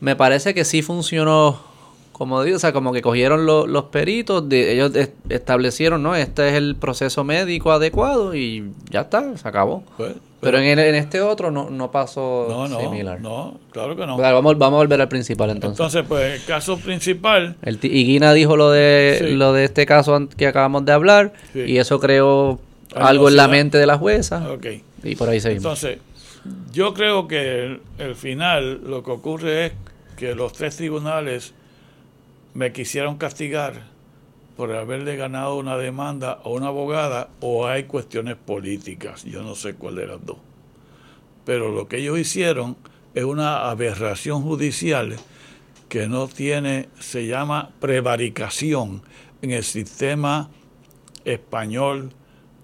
me 0.00 0.16
parece 0.16 0.54
que 0.54 0.64
sí 0.64 0.82
funcionó 0.82 1.69
como 2.20 2.42
digo, 2.42 2.58
o 2.58 2.60
sea, 2.60 2.74
como 2.74 2.92
que 2.92 3.00
cogieron 3.00 3.46
los 3.46 3.84
peritos, 3.84 4.46
de, 4.46 4.74
ellos 4.74 4.92
establecieron, 5.30 6.02
¿no? 6.02 6.14
Este 6.14 6.50
es 6.50 6.54
el 6.54 6.76
proceso 6.76 7.24
médico 7.24 7.72
adecuado 7.72 8.34
y 8.34 8.72
ya 8.90 9.00
está, 9.00 9.38
se 9.38 9.48
acabó. 9.48 9.84
Pues, 9.96 10.16
pero, 10.38 10.58
en, 10.58 10.78
en, 10.78 10.94
este 10.96 11.22
otro 11.22 11.50
no, 11.50 11.70
no 11.70 11.90
pasó 11.90 12.44
no, 12.46 12.68
no, 12.68 12.78
similar. 12.78 13.22
No, 13.22 13.58
claro 13.70 13.96
que 13.96 14.06
no. 14.06 14.18
vamos, 14.18 14.58
vamos 14.58 14.76
a 14.76 14.80
volver 14.82 15.00
al 15.00 15.08
principal 15.08 15.48
entonces. 15.48 15.80
Entonces, 15.80 16.04
pues 16.06 16.42
el 16.42 16.46
caso 16.46 16.76
principal. 16.76 17.56
El 17.62 17.78
y 17.82 18.04
Guina 18.04 18.34
dijo 18.34 18.54
lo 18.54 18.70
de, 18.70 19.30
lo 19.32 19.54
de 19.54 19.64
este 19.64 19.86
caso 19.86 20.28
que 20.36 20.46
acabamos 20.46 20.84
de 20.84 20.92
hablar 20.92 21.32
y 21.54 21.78
eso 21.78 22.00
creó 22.00 22.60
algo 22.94 23.30
en 23.30 23.36
la 23.36 23.48
mente 23.48 23.78
de 23.78 23.86
la 23.86 23.96
jueza. 23.96 24.46
Okay. 24.52 24.82
Y 25.02 25.16
por 25.16 25.30
ahí 25.30 25.40
seguimos. 25.40 25.64
Entonces, 25.64 25.98
yo 26.70 26.92
creo 26.92 27.26
que 27.26 27.80
el 27.96 28.14
final 28.14 28.82
lo 28.84 29.02
que 29.02 29.10
ocurre 29.10 29.64
es 29.64 29.72
que 30.18 30.34
los 30.34 30.52
tres 30.52 30.76
tribunales 30.76 31.54
me 32.54 32.72
quisieron 32.72 33.16
castigar 33.16 33.82
por 34.56 34.72
haberle 34.72 35.16
ganado 35.16 35.56
una 35.56 35.76
demanda 35.76 36.32
a 36.44 36.48
una 36.48 36.68
abogada 36.68 37.30
o 37.40 37.66
hay 37.66 37.84
cuestiones 37.84 38.36
políticas, 38.36 39.24
yo 39.24 39.42
no 39.42 39.54
sé 39.54 39.74
cuál 39.74 39.96
de 39.96 40.06
las 40.06 40.24
dos. 40.24 40.36
Pero 41.44 41.70
lo 41.70 41.88
que 41.88 41.98
ellos 41.98 42.18
hicieron 42.18 42.76
es 43.14 43.24
una 43.24 43.70
aberración 43.70 44.42
judicial 44.42 45.16
que 45.88 46.06
no 46.08 46.28
tiene, 46.28 46.88
se 47.00 47.26
llama 47.26 47.70
prevaricación 47.80 49.02
en 49.42 49.50
el 49.50 49.64
sistema 49.64 50.50
español 51.24 52.12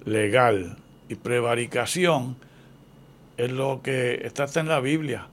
legal. 0.05 0.77
Y 1.09 1.17
prevaricación 1.17 2.37
es 3.37 3.51
lo 3.51 3.81
que 3.83 4.27
está 4.27 4.47
en 4.61 4.69
la 4.69 4.81
Biblia. 4.81 5.29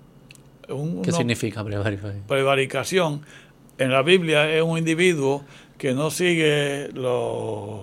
¿Qué 1.03 1.11
significa 1.11 1.63
prevaricación? 1.63 2.23
Prevaricación 2.27 3.21
en 3.77 3.91
la 3.91 4.01
Biblia 4.01 4.49
es 4.51 4.61
un 4.61 4.77
individuo 4.77 5.43
que 5.77 5.93
no 5.93 6.11
sigue 6.11 6.89
los, 6.93 7.81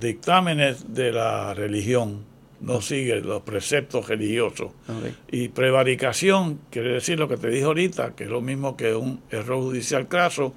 dictámenes 0.00 0.94
de 0.94 1.12
la 1.12 1.54
religión, 1.54 2.24
no 2.60 2.80
sigue 2.80 3.20
los 3.20 3.42
preceptos 3.42 4.08
religiosos. 4.08 4.72
Y 5.30 5.48
prevaricación 5.48 6.60
quiere 6.70 6.92
decir 6.92 7.18
lo 7.18 7.28
que 7.28 7.36
te 7.36 7.48
dije 7.48 7.64
ahorita, 7.64 8.14
que 8.14 8.24
es 8.24 8.30
lo 8.30 8.40
mismo 8.40 8.76
que 8.76 8.94
un 8.94 9.20
error 9.30 9.62
judicial 9.62 10.08
craso, 10.08 10.54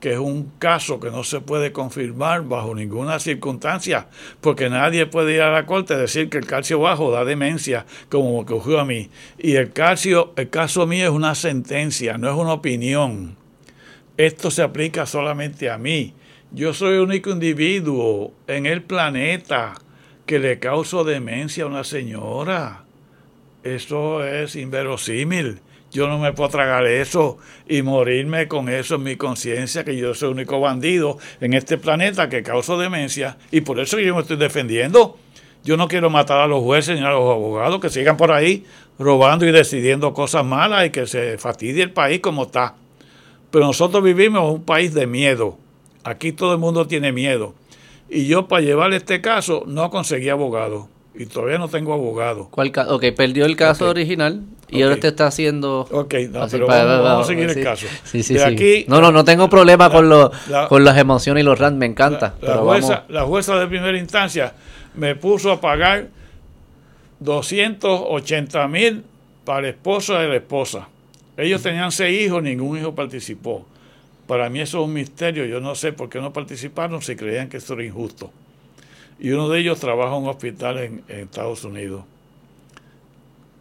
que 0.00 0.12
es 0.12 0.18
un 0.18 0.52
caso 0.58 1.00
que 1.00 1.10
no 1.10 1.24
se 1.24 1.40
puede 1.40 1.72
confirmar 1.72 2.44
bajo 2.44 2.74
ninguna 2.74 3.18
circunstancia, 3.18 4.08
porque 4.40 4.68
nadie 4.68 5.06
puede 5.06 5.34
ir 5.34 5.42
a 5.42 5.52
la 5.52 5.66
corte 5.66 5.94
a 5.94 5.98
decir 5.98 6.28
que 6.28 6.38
el 6.38 6.46
calcio 6.46 6.78
bajo 6.80 7.10
da 7.10 7.24
demencia, 7.24 7.86
como 8.10 8.44
que 8.44 8.52
ocurrió 8.52 8.80
a 8.80 8.84
mí. 8.84 9.08
Y 9.38 9.54
el 9.54 9.72
calcio, 9.72 10.32
el 10.36 10.50
caso 10.50 10.86
mío 10.86 11.04
es 11.04 11.12
una 11.12 11.34
sentencia, 11.34 12.18
no 12.18 12.28
es 12.28 12.36
una 12.36 12.52
opinión. 12.52 13.36
Esto 14.16 14.50
se 14.50 14.62
aplica 14.62 15.06
solamente 15.06 15.70
a 15.70 15.78
mí. 15.78 16.14
Yo 16.52 16.72
soy 16.72 16.94
el 16.94 17.00
único 17.00 17.30
individuo 17.30 18.32
en 18.46 18.66
el 18.66 18.82
planeta 18.82 19.74
que 20.26 20.38
le 20.40 20.58
causo 20.58 21.04
demencia 21.04 21.64
a 21.64 21.68
una 21.68 21.84
señora. 21.84 22.84
Eso 23.62 24.24
es 24.24 24.56
inverosímil. 24.56 25.60
Yo 25.92 26.08
no 26.08 26.18
me 26.18 26.32
puedo 26.32 26.50
tragar 26.50 26.86
eso 26.86 27.38
y 27.68 27.82
morirme 27.82 28.48
con 28.48 28.68
eso 28.68 28.96
en 28.96 29.04
mi 29.04 29.16
conciencia, 29.16 29.84
que 29.84 29.96
yo 29.96 30.14
soy 30.14 30.28
el 30.28 30.34
único 30.34 30.60
bandido 30.60 31.18
en 31.40 31.54
este 31.54 31.78
planeta 31.78 32.28
que 32.28 32.42
causa 32.42 32.76
demencia. 32.76 33.38
Y 33.50 33.62
por 33.62 33.78
eso 33.80 33.98
yo 33.98 34.14
me 34.14 34.20
estoy 34.20 34.36
defendiendo. 34.36 35.16
Yo 35.64 35.76
no 35.76 35.88
quiero 35.88 36.10
matar 36.10 36.38
a 36.38 36.46
los 36.46 36.62
jueces 36.62 36.98
ni 36.98 37.06
a 37.06 37.10
los 37.10 37.22
abogados 37.22 37.80
que 37.80 37.88
sigan 37.88 38.16
por 38.16 38.30
ahí 38.30 38.64
robando 38.98 39.46
y 39.46 39.52
decidiendo 39.52 40.12
cosas 40.12 40.44
malas 40.44 40.86
y 40.86 40.90
que 40.90 41.06
se 41.06 41.38
fastidie 41.38 41.82
el 41.82 41.92
país 41.92 42.20
como 42.20 42.44
está. 42.44 42.74
Pero 43.50 43.66
nosotros 43.66 44.02
vivimos 44.02 44.42
en 44.42 44.54
un 44.56 44.64
país 44.64 44.92
de 44.92 45.06
miedo. 45.06 45.58
Aquí 46.04 46.32
todo 46.32 46.52
el 46.52 46.58
mundo 46.58 46.86
tiene 46.86 47.10
miedo. 47.12 47.54
Y 48.08 48.26
yo 48.26 48.48
para 48.48 48.62
llevar 48.62 48.92
este 48.92 49.20
caso 49.20 49.64
no 49.66 49.90
conseguí 49.90 50.28
abogado. 50.28 50.88
Y 51.14 51.26
todavía 51.26 51.58
no 51.58 51.68
tengo 51.68 51.94
abogado. 51.94 52.48
¿Cuál 52.50 52.72
ok, 52.88 53.04
perdió 53.16 53.46
el 53.46 53.56
caso 53.56 53.88
original 53.88 54.42
y 54.68 54.82
ahora 54.82 54.96
te 54.96 55.08
está 55.08 55.26
haciendo... 55.28 55.88
Ok, 55.90 56.14
no, 56.30 56.46
pero 56.48 56.66
vamos, 56.66 57.24
a 57.24 57.24
seguir 57.24 57.48
el 57.48 57.64
caso. 57.64 57.86
Sí, 58.04 58.22
sí, 58.22 58.36
sí. 58.38 58.84
no, 58.88 59.00
no, 59.00 59.10
no 59.12 59.24
tengo 59.24 59.48
problema 59.48 59.90
con, 59.90 60.10
lo, 60.10 60.30
con 60.68 60.84
las 60.84 60.98
emociones 60.98 61.42
y 61.42 61.44
los 61.44 61.58
rants, 61.58 61.78
me 61.78 61.86
encanta. 61.86 62.34
La, 62.42 62.58
jueza, 62.58 63.04
la 63.08 63.22
jueza 63.22 63.58
de 63.58 63.66
primera 63.66 63.96
instancia 63.96 64.52
me 64.94 65.14
puso 65.14 65.52
a 65.52 65.60
pagar 65.60 66.08
280 67.20 68.68
mil 68.68 69.04
para 69.44 69.60
el 69.60 69.74
esposo 69.74 70.14
de 70.14 70.28
la 70.28 70.36
esposa. 70.36 70.88
Ellos 71.36 71.62
tenían 71.62 71.92
seis 71.92 72.26
hijos, 72.26 72.42
ningún 72.42 72.78
hijo 72.78 72.94
participó. 72.94 73.66
Para 74.26 74.50
mí 74.50 74.60
eso 74.60 74.80
es 74.80 74.84
un 74.86 74.92
misterio, 74.92 75.44
yo 75.46 75.60
no 75.60 75.74
sé 75.74 75.92
por 75.92 76.08
qué 76.08 76.20
no 76.20 76.32
participaron 76.32 77.00
si 77.02 77.14
creían 77.14 77.48
que 77.48 77.58
esto 77.58 77.74
era 77.74 77.84
injusto. 77.84 78.32
Y 79.18 79.30
uno 79.30 79.48
de 79.48 79.60
ellos 79.60 79.78
trabaja 79.78 80.16
en 80.16 80.24
un 80.24 80.28
hospital 80.28 80.78
en, 80.78 81.04
Estados 81.08 81.64
Unidos, 81.64 82.04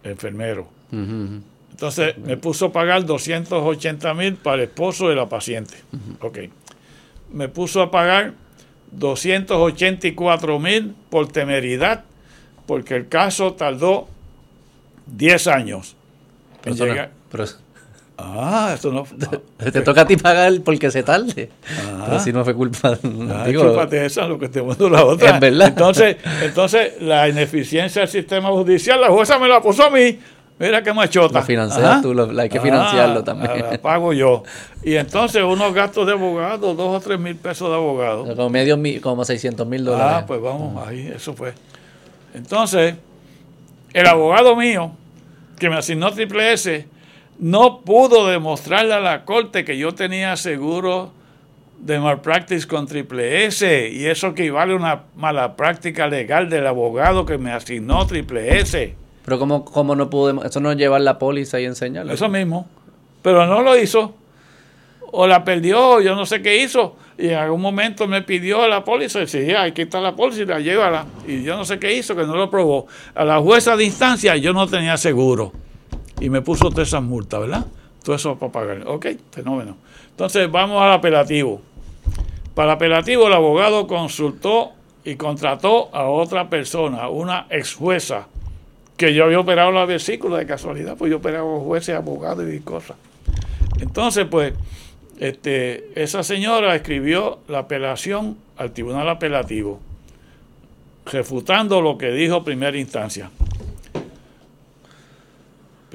enfermero. 0.03 0.67
Entonces 0.91 2.17
me 2.17 2.37
puso 2.37 2.67
a 2.67 2.71
pagar 2.71 3.05
280 3.05 4.13
mil 4.13 4.35
para 4.35 4.57
el 4.57 4.69
esposo 4.69 5.09
de 5.09 5.15
la 5.15 5.27
paciente. 5.27 5.75
Ok. 6.21 6.39
Me 7.31 7.49
puso 7.49 7.81
a 7.81 7.91
pagar 7.91 8.33
284 8.91 10.59
mil 10.59 10.95
por 11.09 11.27
temeridad, 11.27 12.05
porque 12.65 12.95
el 12.95 13.07
caso 13.07 13.53
tardó 13.53 14.07
10 15.07 15.47
años 15.47 15.95
en 16.63 16.75
llegar. 16.75 17.11
Ah, 18.17 18.73
eso 18.75 18.91
no. 18.91 19.05
Te 19.71 19.81
toca 19.81 20.01
a 20.01 20.07
ti 20.07 20.15
pagar 20.15 20.53
porque 20.63 20.89
se 20.89 21.03
tarde. 21.03 21.49
Ah. 21.67 22.05
Pero 22.05 22.19
si 22.19 22.31
no 22.31 22.43
fue 22.43 22.53
culpa. 22.53 22.97
Ah, 23.31 23.45
digo, 23.45 23.81
esa, 23.91 24.27
lo 24.27 24.39
que 24.39 24.47
te 24.47 24.61
mando 24.61 24.89
la 24.89 25.05
otra. 25.05 25.31
Es 25.31 25.39
verdad. 25.39 25.67
Entonces, 25.67 26.17
entonces, 26.41 27.01
la 27.01 27.27
ineficiencia 27.27 28.01
del 28.01 28.09
sistema 28.09 28.49
judicial, 28.49 29.01
la 29.01 29.09
jueza 29.09 29.37
me 29.37 29.47
la 29.47 29.61
puso 29.61 29.83
a 29.83 29.89
mí. 29.89 30.17
Mira 30.57 30.81
qué 30.81 30.93
machota. 30.93 31.39
Lo 31.39 31.45
financias 31.45 32.01
tú, 32.01 32.13
lo, 32.13 32.39
hay 32.39 32.47
que 32.47 32.61
financiarlo 32.61 33.19
ah, 33.19 33.23
también. 33.23 33.59
La 33.59 33.77
pago 33.77 34.13
yo. 34.13 34.43
Y 34.83 34.95
entonces 34.95 35.43
unos 35.43 35.73
gastos 35.73 36.07
de 36.07 36.13
abogado, 36.13 36.73
dos 36.73 36.95
o 36.95 36.99
tres 37.05 37.19
mil 37.19 37.35
pesos 37.35 37.69
de 37.69 37.75
abogado. 37.75 38.23
Como 38.35 38.49
medio, 38.49 38.79
como 39.01 39.25
600 39.25 39.67
mil 39.67 39.83
dólares. 39.83 40.13
Ah, 40.19 40.25
pues 40.25 40.41
vamos, 40.41 40.87
ahí, 40.87 41.11
eso 41.13 41.33
fue. 41.33 41.53
Entonces, 42.33 42.95
el 43.91 44.07
abogado 44.07 44.55
mío, 44.55 44.91
que 45.59 45.69
me 45.69 45.75
asignó 45.75 46.11
triple 46.11 46.53
S, 46.53 46.87
no 47.39 47.81
pudo 47.81 48.27
demostrarle 48.27 48.93
a 48.93 48.99
la 48.99 49.25
corte 49.25 49.65
que 49.65 49.77
yo 49.77 49.93
tenía 49.93 50.35
seguro 50.37 51.11
de 51.79 51.99
malpractice 51.99 52.67
con 52.67 52.87
triple 52.87 53.45
S 53.45 53.89
y 53.89 54.05
eso 54.05 54.27
equivale 54.27 54.73
a 54.73 54.75
una 54.77 55.03
mala 55.15 55.55
práctica 55.55 56.07
legal 56.07 56.49
del 56.49 56.65
abogado 56.67 57.25
que 57.25 57.37
me 57.37 57.51
asignó 57.51 58.07
triple 58.07 58.59
S. 58.59 58.95
Pero 59.25 59.39
¿cómo, 59.39 59.65
cómo 59.65 59.95
no 59.95 60.09
pudo, 60.09 60.43
eso 60.43 60.59
no 60.59 60.71
es 60.71 60.77
llevar 60.77 61.01
la 61.01 61.17
póliza 61.17 61.59
y 61.59 61.65
enseñarla? 61.65 62.13
Eso 62.13 62.29
mismo, 62.29 62.67
pero 63.21 63.45
no 63.45 63.61
lo 63.61 63.77
hizo. 63.77 64.15
O 65.17 65.27
la 65.27 65.43
perdió, 65.43 66.01
yo 66.01 66.15
no 66.15 66.25
sé 66.25 66.41
qué 66.41 66.61
hizo. 66.61 66.97
Y 67.17 67.29
en 67.29 67.35
algún 67.35 67.61
momento 67.61 68.07
me 68.07 68.21
pidió 68.21 68.67
la 68.67 68.83
póliza 68.83 69.19
y 69.19 69.21
decía, 69.21 69.63
aquí 69.63 69.83
está 69.83 70.01
la 70.01 70.15
póliza, 70.15 70.59
llévala. 70.59 71.05
Y 71.25 71.43
yo 71.43 71.55
no 71.55 71.63
sé 71.63 71.79
qué 71.79 71.95
hizo, 71.95 72.15
que 72.15 72.23
no 72.23 72.35
lo 72.35 72.49
probó. 72.49 72.87
A 73.13 73.23
la 73.23 73.39
jueza 73.39 73.77
de 73.77 73.85
instancia 73.85 74.35
yo 74.35 74.51
no 74.51 74.67
tenía 74.67 74.97
seguro 74.97 75.53
y 76.19 76.29
me 76.29 76.41
puso 76.41 76.69
todas 76.69 76.87
esas 76.87 77.03
multas, 77.03 77.41
¿verdad? 77.41 77.65
Todo 78.03 78.15
eso 78.15 78.35
para 78.37 78.51
pagar. 78.51 78.83
Ok, 78.87 79.07
fenómeno. 79.31 79.77
Entonces 80.11 80.49
vamos 80.49 80.81
al 80.81 80.93
apelativo. 80.93 81.61
Para 82.53 82.69
el 82.69 82.75
apelativo 82.75 83.27
el 83.27 83.33
abogado 83.33 83.87
consultó 83.87 84.71
y 85.03 85.15
contrató 85.15 85.93
a 85.93 86.05
otra 86.05 86.49
persona, 86.49 87.09
una 87.09 87.47
ex 87.49 87.75
jueza, 87.75 88.27
que 88.97 89.13
yo 89.13 89.25
había 89.25 89.39
operado 89.39 89.71
la 89.71 89.85
vesícula 89.85 90.37
de 90.37 90.45
casualidad, 90.45 90.95
pues 90.97 91.11
yo 91.11 91.17
operaba 91.17 91.59
jueces, 91.59 91.95
abogados 91.95 92.45
y 92.51 92.59
cosas. 92.61 92.95
Entonces, 93.81 94.25
pues, 94.29 94.53
este, 95.19 96.01
esa 96.01 96.23
señora 96.23 96.75
escribió 96.75 97.39
la 97.47 97.59
apelación 97.59 98.37
al 98.57 98.71
tribunal 98.71 99.09
apelativo, 99.09 99.81
refutando 101.05 101.81
lo 101.81 101.97
que 101.97 102.11
dijo 102.11 102.43
primera 102.43 102.77
instancia 102.77 103.29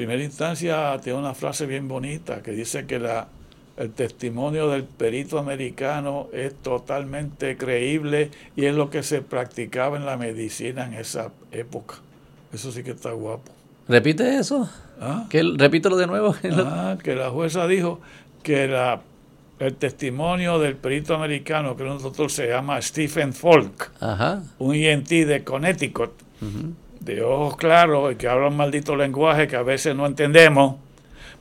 primera 0.01 0.25
instancia 0.25 0.99
tiene 1.05 1.19
una 1.19 1.35
frase 1.35 1.67
bien 1.67 1.87
bonita 1.87 2.43
que 2.43 2.53
dice 2.53 2.87
que 2.87 2.99
la, 2.99 3.29
el 3.77 3.91
testimonio 3.91 4.71
del 4.71 4.85
perito 4.85 5.39
americano 5.39 6.29
es 6.33 6.55
totalmente 6.55 7.59
creíble 7.59 8.31
y 8.57 8.65
es 8.65 8.75
lo 8.75 8.89
que 8.89 9.03
se 9.03 9.21
practicaba 9.21 9.99
en 9.99 10.07
la 10.07 10.17
medicina 10.17 10.87
en 10.87 10.95
esa 10.95 11.33
época. 11.53 11.97
Eso 12.51 12.73
sí 12.73 12.83
que 12.83 12.93
está 12.93 13.11
guapo. 13.13 13.53
¿Repite 13.89 14.37
eso? 14.37 14.71
¿Ah? 15.03 15.27
Que, 15.29 15.43
repítelo 15.59 15.99
de 15.99 16.07
nuevo. 16.07 16.35
Ah, 16.45 16.97
que 17.03 17.15
la 17.15 17.29
jueza 17.29 17.67
dijo 17.67 18.01
que 18.43 18.69
la, 18.69 19.03
el 19.59 19.75
testimonio 19.75 20.59
del 20.59 20.77
perito 20.77 21.15
americano, 21.15 21.77
que 21.77 21.83
un 21.83 22.01
doctor 22.01 22.31
se 22.31 22.49
llama 22.49 22.81
Stephen 22.81 23.35
Falk, 23.35 23.91
un 24.61 24.75
ENT 24.75 25.11
de 25.11 25.45
Connecticut, 25.45 26.13
de 27.01 27.23
ojos 27.23 27.57
claros 27.57 28.13
y 28.13 28.17
que 28.17 28.29
habla 28.29 28.49
un 28.49 28.57
maldito 28.57 28.95
lenguaje 28.95 29.49
que 29.49 29.57
a 29.57 29.63
veces 29.63 29.97
no 29.97 30.07
entendemos, 30.07 30.77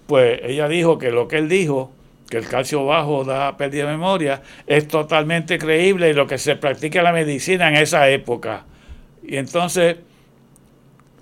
pues 0.08 0.40
ella 0.44 0.68
dijo 0.68 0.98
que 0.98 1.12
lo 1.12 1.28
que 1.28 1.38
él 1.38 1.50
dijo, 1.50 1.92
que 2.30 2.38
el 2.38 2.48
calcio 2.48 2.86
bajo 2.86 3.24
da 3.24 3.58
pérdida 3.58 3.86
de 3.86 3.92
memoria, 3.92 4.42
es 4.66 4.88
totalmente 4.88 5.58
creíble 5.60 6.10
y 6.10 6.14
lo 6.14 6.26
que 6.28 6.38
se 6.38 6.56
practica 6.56 7.00
en 7.00 7.06
la 7.06 7.12
medicina 7.12 7.68
en 7.70 7.76
esa 7.76 8.10
época. 8.10 8.66
Y 9.24 9.38
entonces 9.38 9.98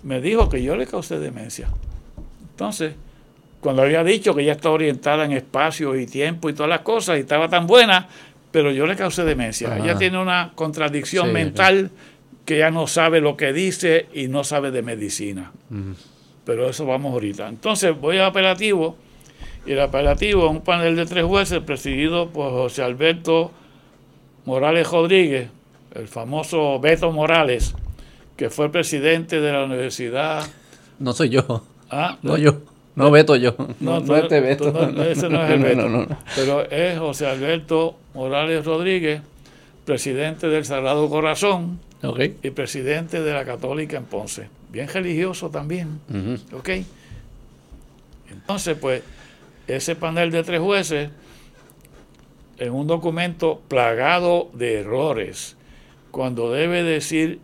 me 0.03 0.21
dijo 0.21 0.47
que 0.47 0.61
yo 0.61 0.75
le 0.77 0.85
causé 0.85 1.19
demencia. 1.19 1.67
Entonces, 2.51 2.93
cuando 3.59 3.81
había 3.81 4.03
dicho 4.03 4.35
que 4.35 4.43
ella 4.43 4.53
está 4.53 4.69
orientada 4.69 5.25
en 5.25 5.31
espacio 5.31 5.95
y 5.95 6.05
tiempo 6.05 6.49
y 6.49 6.53
todas 6.53 6.69
las 6.69 6.81
cosas 6.81 7.17
y 7.17 7.21
estaba 7.21 7.49
tan 7.49 7.67
buena, 7.67 8.07
pero 8.51 8.71
yo 8.71 8.85
le 8.85 8.95
causé 8.95 9.23
demencia. 9.23 9.77
Ella 9.77 9.97
tiene 9.97 10.17
una 10.19 10.51
contradicción 10.55 11.33
mental 11.33 11.91
que 12.47 12.57
ya 12.59 12.71
no 12.71 12.87
sabe 12.87 13.19
lo 13.19 13.35
que 13.35 13.51
dice 13.51 14.07
y 14.13 14.29
no 14.29 14.45
sabe 14.45 14.71
de 14.71 14.81
medicina. 14.81 15.51
Pero 16.45 16.69
eso 16.69 16.85
vamos 16.85 17.11
ahorita. 17.11 17.49
Entonces 17.49 17.93
voy 17.99 18.19
al 18.19 18.27
apelativo 18.27 18.95
y 19.65 19.73
el 19.73 19.81
apelativo 19.81 20.45
es 20.45 20.51
un 20.51 20.61
panel 20.61 20.95
de 20.95 21.05
tres 21.05 21.25
jueces 21.25 21.59
presidido 21.59 22.29
por 22.29 22.51
José 22.51 22.83
Alberto 22.83 23.51
Morales 24.45 24.89
Rodríguez, 24.89 25.49
el 25.93 26.07
famoso 26.07 26.79
Beto 26.79 27.11
Morales, 27.11 27.75
que 28.37 28.49
fue 28.49 28.71
presidente 28.71 29.41
de 29.41 29.51
la 29.51 29.65
universidad. 29.65 30.47
No 30.99 31.11
soy 31.11 31.27
yo. 31.27 31.65
Ah, 31.89 32.17
no 32.21 32.37
yo. 32.37 32.61
No 32.95 33.11
Beto 33.11 33.35
yo. 33.35 33.55
No, 33.81 33.99
no, 33.99 34.15
este 34.15 34.39
Beto. 34.39 34.69
ese 35.03 35.27
no 35.27 35.43
es 35.43 35.51
el 35.51 35.59
Beto. 35.63 36.07
Pero 36.33 36.61
es 36.71 36.97
José 36.97 37.27
Alberto 37.27 37.97
Morales 38.13 38.63
Rodríguez, 38.63 39.21
presidente 39.83 40.47
del 40.47 40.63
Sagrado 40.63 41.09
Corazón, 41.09 41.81
y 42.43 42.49
presidente 42.51 43.21
de 43.21 43.33
la 43.33 43.45
Católica 43.45 43.97
en 43.97 44.05
Ponce. 44.05 44.49
Bien 44.71 44.87
religioso 44.87 45.49
también. 45.49 45.99
Entonces, 48.29 48.77
pues, 48.79 49.03
ese 49.67 49.95
panel 49.95 50.31
de 50.31 50.43
tres 50.43 50.61
jueces, 50.61 51.09
en 52.57 52.73
un 52.73 52.87
documento 52.87 53.61
plagado 53.67 54.49
de 54.53 54.79
errores, 54.79 55.57
cuando 56.11 56.51
debe 56.51 56.83
decir 56.83 57.39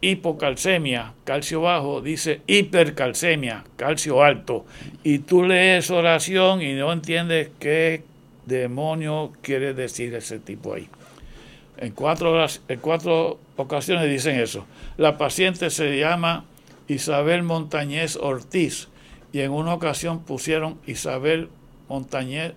hipocalcemia, 0.00 1.12
calcio 1.24 1.60
bajo, 1.60 2.00
dice 2.00 2.40
hipercalcemia, 2.46 3.64
calcio 3.76 4.22
alto. 4.22 4.64
Y 5.04 5.20
tú 5.20 5.44
lees 5.44 5.90
oración 5.90 6.62
y 6.62 6.72
no 6.74 6.92
entiendes 6.92 7.50
qué 7.58 8.02
demonio 8.46 9.32
quiere 9.42 9.74
decir 9.74 10.14
ese 10.14 10.38
tipo 10.38 10.74
ahí. 10.74 10.88
En 11.76 11.92
cuatro, 11.92 12.44
en 12.68 12.80
cuatro 12.80 13.38
ocasiones 13.60 14.08
dicen 14.10 14.38
eso. 14.38 14.64
La 14.96 15.18
paciente 15.18 15.70
se 15.70 15.98
llama 15.98 16.44
Isabel 16.88 17.42
Montañez 17.42 18.16
Ortiz 18.16 18.88
y 19.32 19.40
en 19.40 19.52
una 19.52 19.74
ocasión 19.74 20.20
pusieron 20.20 20.78
Isabel 20.86 21.48
Montañez 21.88 22.54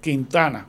Quintana. 0.00 0.66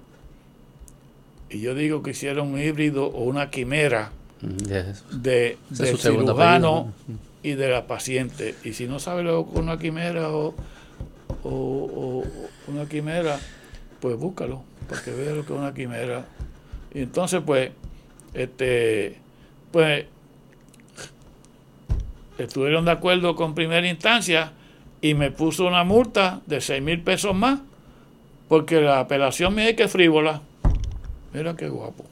Y 1.49 1.61
yo 1.61 1.73
digo 1.73 2.03
que 2.03 2.11
hicieron 2.11 2.53
un 2.53 2.61
híbrido 2.61 3.07
o 3.07 3.23
una 3.23 3.49
quimera 3.49 4.11
de, 4.41 5.57
del 5.69 5.97
cirujano 5.97 6.93
y 7.41 7.53
de 7.53 7.69
la 7.69 7.87
paciente. 7.87 8.55
Y 8.63 8.73
si 8.73 8.87
no 8.87 8.99
sabe 8.99 9.23
lo 9.23 9.45
que 9.45 9.53
es 9.53 9.57
una 9.57 9.79
quimera 9.79 10.29
o, 10.29 10.53
o, 11.43 12.23
una 12.67 12.85
quimera, 12.87 13.39
pues 13.99 14.15
búscalo, 14.17 14.61
para 14.87 15.01
que 15.01 15.11
vea 15.11 15.33
lo 15.33 15.45
que 15.45 15.53
es 15.53 15.59
una 15.59 15.73
quimera 15.73 16.25
y 16.93 17.01
entonces, 17.01 17.41
pues, 17.45 17.71
este, 18.33 19.17
pues, 19.71 20.05
estuvieron 22.37 22.85
de 22.85 22.91
acuerdo 22.91 23.35
con 23.35 23.55
primera 23.55 23.87
instancia 23.87 24.53
y 25.01 25.13
me 25.13 25.31
puso 25.31 25.65
una 25.65 25.83
multa 25.83 26.41
de 26.45 26.61
6 26.61 26.81
mil 26.81 27.01
pesos 27.01 27.35
más, 27.35 27.59
porque 28.47 28.81
la 28.81 28.99
apelación 28.99 29.55
mía 29.55 29.69
es 29.69 29.75
que 29.75 29.83
es 29.83 29.91
frívola. 29.91 30.41
Mira 31.33 31.55
qué 31.55 31.69
guapo. 31.69 32.05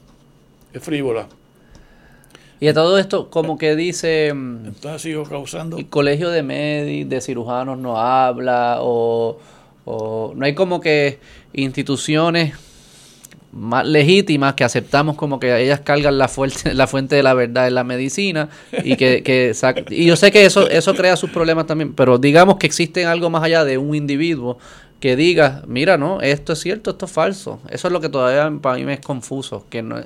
Es 0.74 0.84
frívola. 0.84 1.28
Y 2.60 2.68
a 2.68 2.74
todo 2.74 2.98
esto, 2.98 3.30
como 3.30 3.58
que 3.58 3.76
dice. 3.76 4.34
Mm, 4.34 4.68
entonces 4.68 5.02
sigo 5.02 5.24
causando. 5.24 5.78
El 5.78 5.90
colegio 5.90 6.30
de 6.30 6.44
médicos, 6.44 7.10
de 7.10 7.22
cirujanos 7.22 7.78
no 7.78 8.00
habla, 8.00 8.78
o, 8.82 9.40
o 9.86 10.34
no 10.36 10.46
hay 10.46 10.56
como 10.56 10.80
que 10.82 11.20
instituciones 11.54 12.56
más 13.58 13.86
legítimas 13.86 14.54
que 14.54 14.64
aceptamos 14.64 15.16
como 15.16 15.40
que 15.40 15.62
ellas 15.62 15.82
cargan 15.82 16.18
la 16.18 16.28
fuente, 16.28 16.74
la 16.76 16.88
fuente 16.88 17.16
de 17.16 17.24
la 17.24 17.34
verdad 17.34 17.68
en 17.68 17.76
la 17.76 17.84
medicina 17.84 18.50
y 18.84 18.96
que, 18.96 19.24
que 19.24 19.54
y 19.90 20.06
yo 20.06 20.16
sé 20.16 20.32
que 20.32 20.46
eso 20.46 20.70
eso 20.70 20.94
crea 20.96 21.16
sus 21.16 21.32
problemas 21.32 21.66
también 21.66 21.94
pero 21.94 22.18
digamos 22.18 22.58
que 22.58 22.68
existe 22.68 23.06
algo 23.06 23.30
más 23.30 23.44
allá 23.44 23.64
de 23.66 23.78
un 23.78 23.96
individuo 23.96 24.58
que 25.00 25.16
diga 25.16 25.64
mira 25.68 25.98
no 25.98 26.22
esto 26.22 26.54
es 26.54 26.60
cierto 26.60 26.92
esto 26.92 27.06
es 27.06 27.12
falso 27.12 27.60
eso 27.70 27.88
es 27.88 27.92
lo 27.92 28.00
que 28.00 28.10
todavía 28.10 28.52
para 28.62 28.78
mí 28.78 28.86
me 28.86 28.94
es 28.94 29.02
confuso 29.02 29.66
que 29.70 29.82
no 29.82 30.02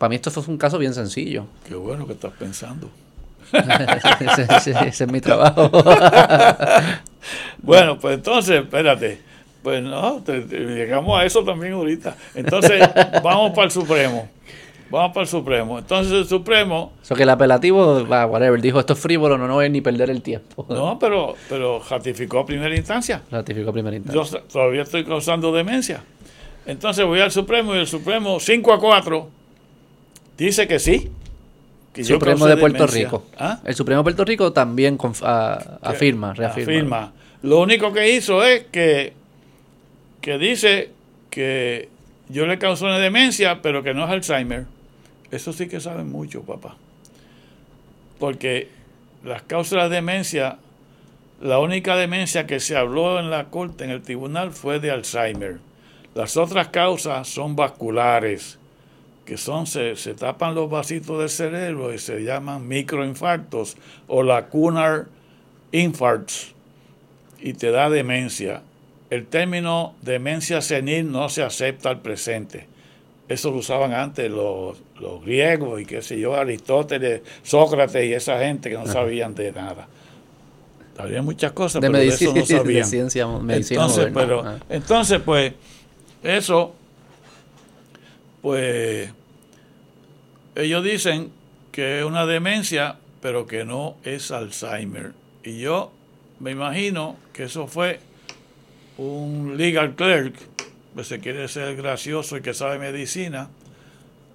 para 0.00 0.08
mí 0.08 0.16
esto 0.16 0.30
fue 0.30 0.44
un 0.46 0.56
caso 0.56 0.78
bien 0.78 0.94
sencillo. 0.94 1.44
Qué 1.68 1.74
bueno 1.74 2.06
que 2.06 2.14
estás 2.14 2.32
pensando. 2.32 2.90
Ese 3.52 5.04
es 5.04 5.12
mi 5.12 5.20
trabajo. 5.20 5.70
Bueno 7.58 7.98
pues 7.98 8.14
entonces 8.14 8.62
espérate 8.62 9.20
pues 9.62 9.82
no, 9.82 10.24
llegamos 10.24 11.20
a 11.20 11.24
eso 11.24 11.44
también 11.44 11.74
ahorita. 11.74 12.16
Entonces, 12.34 12.80
vamos 13.22 13.52
para 13.52 13.66
el 13.66 13.70
Supremo. 13.70 14.28
vamos 14.90 15.12
para 15.12 15.22
el 15.22 15.28
Supremo. 15.28 15.78
Entonces 15.78 16.12
el 16.12 16.26
Supremo... 16.26 16.92
Eso 17.02 17.14
que 17.14 17.24
el 17.24 17.30
apelativo, 17.30 18.02
whatever, 18.02 18.60
dijo 18.60 18.80
esto 18.80 18.94
es 18.94 18.98
frívolo, 18.98 19.36
no, 19.36 19.46
no 19.46 19.54
voy 19.54 19.68
ni 19.68 19.80
perder 19.80 20.10
el 20.10 20.22
tiempo. 20.22 20.66
No, 20.80 20.98
pero, 20.98 21.34
pero 21.48 21.82
ratificó 21.88 22.40
a 22.40 22.46
primera 22.46 22.74
instancia. 22.74 23.22
Ratificó 23.30 23.70
a 23.70 23.72
primera 23.72 23.96
instancia. 23.96 24.40
Yo 24.40 24.46
todavía 24.46 24.82
estoy 24.82 25.04
causando 25.04 25.52
demencia. 25.52 26.02
Entonces 26.66 27.04
voy 27.04 27.20
al 27.20 27.30
Supremo 27.30 27.74
y 27.74 27.78
el 27.78 27.86
Supremo 27.86 28.38
5 28.38 28.72
a 28.72 28.78
4 28.78 29.28
dice 30.38 30.66
que 30.66 30.78
sí. 30.78 31.10
Que 31.92 32.04
Supremo 32.04 32.46
de 32.46 32.56
Puerto 32.56 32.86
Rico. 32.86 33.24
¿Ah? 33.36 33.60
El 33.64 33.74
Supremo 33.74 34.00
de 34.00 34.04
Puerto 34.04 34.24
Rico 34.24 34.52
también 34.52 34.96
afirma, 35.02 36.32
reafirma. 36.32 36.72
Afirma. 36.72 37.12
Lo 37.42 37.60
único 37.60 37.92
que 37.92 38.12
hizo 38.12 38.44
es 38.44 38.64
que, 38.70 39.14
que 40.20 40.38
dice 40.38 40.90
que 41.30 41.88
yo 42.28 42.46
le 42.46 42.58
causé 42.58 42.84
una 42.84 42.98
demencia, 42.98 43.62
pero 43.62 43.82
que 43.82 43.94
no 43.94 44.04
es 44.04 44.10
Alzheimer. 44.10 44.66
Eso 45.30 45.52
sí 45.52 45.68
que 45.68 45.80
saben 45.80 46.10
mucho, 46.10 46.42
papá. 46.42 46.76
Porque 48.18 48.68
las 49.24 49.42
causas 49.42 49.88
de 49.88 49.96
demencia, 49.96 50.58
la 51.40 51.58
única 51.58 51.96
demencia 51.96 52.46
que 52.46 52.60
se 52.60 52.76
habló 52.76 53.18
en 53.18 53.30
la 53.30 53.46
corte, 53.46 53.84
en 53.84 53.90
el 53.90 54.02
tribunal, 54.02 54.52
fue 54.52 54.80
de 54.80 54.90
Alzheimer. 54.90 55.58
Las 56.14 56.36
otras 56.36 56.68
causas 56.68 57.28
son 57.28 57.56
vasculares, 57.56 58.58
que 59.24 59.36
son, 59.36 59.66
se, 59.66 59.96
se 59.96 60.14
tapan 60.14 60.54
los 60.54 60.68
vasitos 60.68 61.18
del 61.18 61.28
cerebro 61.28 61.94
y 61.94 61.98
se 61.98 62.24
llaman 62.24 62.66
microinfartos 62.66 63.76
o 64.08 64.22
lacunar 64.22 65.06
infarts 65.72 66.52
y 67.40 67.54
te 67.54 67.70
da 67.70 67.88
demencia. 67.88 68.62
El 69.10 69.26
término 69.26 69.96
demencia 70.02 70.62
senil 70.62 71.10
no 71.10 71.28
se 71.28 71.42
acepta 71.42 71.90
al 71.90 72.00
presente. 72.00 72.66
Eso 73.28 73.50
lo 73.50 73.58
usaban 73.58 73.92
antes 73.92 74.30
los, 74.30 74.78
los 75.00 75.24
griegos 75.24 75.80
y 75.80 75.84
qué 75.84 76.00
sé 76.00 76.18
yo, 76.18 76.34
Aristóteles, 76.34 77.22
Sócrates 77.42 78.04
y 78.04 78.14
esa 78.14 78.38
gente 78.38 78.70
que 78.70 78.76
no 78.76 78.86
sabían 78.86 79.34
de 79.34 79.52
nada. 79.52 79.88
Había 80.96 81.22
muchas 81.22 81.52
cosas, 81.52 81.80
pero 81.80 81.96
de 81.96 82.08
eso 82.08 82.34
no 82.34 82.44
sabían. 82.46 82.84
ciencia, 82.84 83.26
medicina 83.26 83.82
entonces, 83.82 84.10
pero, 84.12 84.42
ah. 84.44 84.58
entonces, 84.68 85.20
pues, 85.24 85.54
eso, 86.22 86.74
pues, 88.42 89.10
ellos 90.54 90.84
dicen 90.84 91.30
que 91.72 92.00
es 92.00 92.04
una 92.04 92.26
demencia, 92.26 92.96
pero 93.22 93.46
que 93.46 93.64
no 93.64 93.96
es 94.04 94.30
Alzheimer. 94.30 95.12
Y 95.42 95.60
yo 95.60 95.90
me 96.38 96.50
imagino 96.50 97.16
que 97.32 97.44
eso 97.44 97.66
fue 97.66 98.00
un 99.00 99.56
legal 99.56 99.94
clerk, 99.94 100.34
que 100.94 101.04
se 101.04 101.20
quiere 101.20 101.48
ser 101.48 101.74
gracioso 101.76 102.36
y 102.36 102.42
que 102.42 102.52
sabe 102.52 102.78
medicina, 102.78 103.48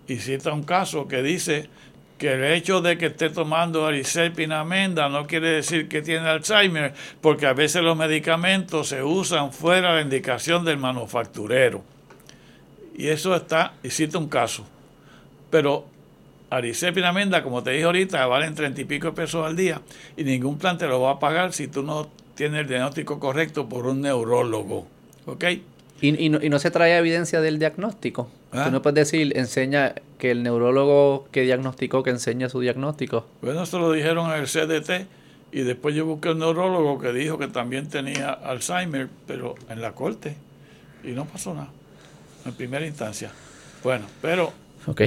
y 0.08 0.18
cita 0.18 0.54
un 0.54 0.64
caso 0.64 1.08
que 1.08 1.22
dice 1.22 1.70
que 2.18 2.34
el 2.34 2.46
hecho 2.46 2.82
de 2.82 2.98
que 2.98 3.08
esté 3.08 3.30
tomando 3.30 3.88
pinamenda 4.36 5.10
no 5.10 5.28
quiere 5.28 5.50
decir 5.50 5.88
que 5.88 6.02
tiene 6.02 6.28
Alzheimer, 6.28 6.94
porque 7.22 7.46
a 7.46 7.54
veces 7.54 7.84
los 7.84 7.96
medicamentos 7.96 8.88
se 8.88 9.04
usan 9.04 9.52
fuera 9.52 9.90
de 9.90 9.96
la 9.96 10.02
indicación 10.02 10.66
del 10.66 10.78
manufacturero. 10.78 11.84
Y 12.98 13.08
eso 13.08 13.36
está, 13.36 13.74
y 13.84 13.90
cita 13.90 14.18
un 14.18 14.30
caso. 14.30 14.66
Pero 15.52 15.86
pinamenda, 16.94 17.44
como 17.44 17.62
te 17.62 17.72
dije 17.72 17.84
ahorita, 17.84 18.26
valen 18.26 18.56
treinta 18.56 18.82
y 18.82 18.86
pico 18.86 19.14
pesos 19.14 19.46
al 19.46 19.56
día 19.56 19.82
y 20.16 20.24
ningún 20.24 20.58
plan 20.58 20.78
te 20.78 20.88
lo 20.88 21.02
va 21.02 21.12
a 21.12 21.20
pagar 21.20 21.54
si 21.54 21.68
tú 21.68 21.84
no 21.84 22.10
tiene 22.36 22.60
el 22.60 22.68
diagnóstico 22.68 23.20
correcto 23.20 23.68
por 23.68 23.88
un 23.88 24.02
neurólogo. 24.02 24.88
¿Ok? 25.26 25.46
Y, 26.02 26.30
no, 26.30 26.60
se 26.60 26.72
trae 26.72 26.98
evidencia 26.98 27.42
del 27.42 27.58
diagnóstico. 27.58 28.30
¿Ah? 28.52 28.66
Tú 28.66 28.72
no 28.72 28.82
puedes 28.82 29.10
decir, 29.10 29.36
enseña 29.38 29.96
que 30.20 30.32
el 30.32 30.44
neurólogo 30.44 31.28
que 31.32 31.42
diagnosticó, 31.42 32.04
que 32.04 32.10
enseña 32.12 32.50
su 32.50 32.60
diagnóstico. 32.60 33.26
Bueno, 33.42 33.64
eso 33.64 33.80
lo 33.80 33.92
dijeron 33.92 34.30
en 34.32 34.42
el 34.42 34.48
CDT 34.48 35.08
y 35.52 35.62
después 35.62 35.96
yo 35.96 36.06
busqué 36.06 36.30
un 36.30 36.40
neurólogo 36.40 37.00
que 37.00 37.14
dijo 37.14 37.38
que 37.38 37.48
también 37.48 37.88
tenía 37.88 38.30
Alzheimer, 38.30 39.08
pero 39.26 39.56
en 39.70 39.82
la 39.82 39.94
corte. 39.94 40.36
Y 41.04 41.12
no 41.12 41.26
pasó 41.26 41.54
nada, 41.54 41.70
en 42.46 42.54
primera 42.54 42.86
instancia. 42.86 43.32
Bueno, 43.84 44.06
pero... 44.22 44.52
Ok. 44.88 45.02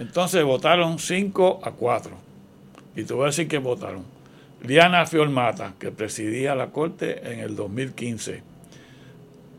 Entonces 0.00 0.42
votaron 0.42 0.98
5 0.98 1.60
a 1.62 1.70
4. 1.70 2.12
Y 2.96 3.04
te 3.04 3.14
voy 3.14 3.24
a 3.24 3.26
decir 3.26 3.46
que 3.46 3.58
votaron. 3.58 4.04
Liana 4.62 5.06
Fiormata, 5.06 5.74
que 5.78 5.90
presidía 5.90 6.54
la 6.54 6.70
Corte 6.70 7.32
en 7.32 7.40
el 7.40 7.56
2015. 7.56 8.42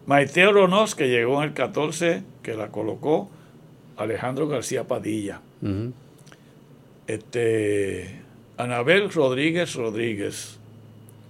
Maite 0.05 0.47
Oronoz, 0.47 0.95
que 0.95 1.09
llegó 1.09 1.41
en 1.41 1.49
el 1.49 1.53
14, 1.53 2.23
que 2.43 2.53
la 2.53 2.69
colocó 2.69 3.29
Alejandro 3.97 4.47
García 4.47 4.85
Padilla. 4.85 5.41
este, 7.07 8.21
Anabel 8.57 9.11
Rodríguez 9.11 9.75
Rodríguez, 9.75 10.57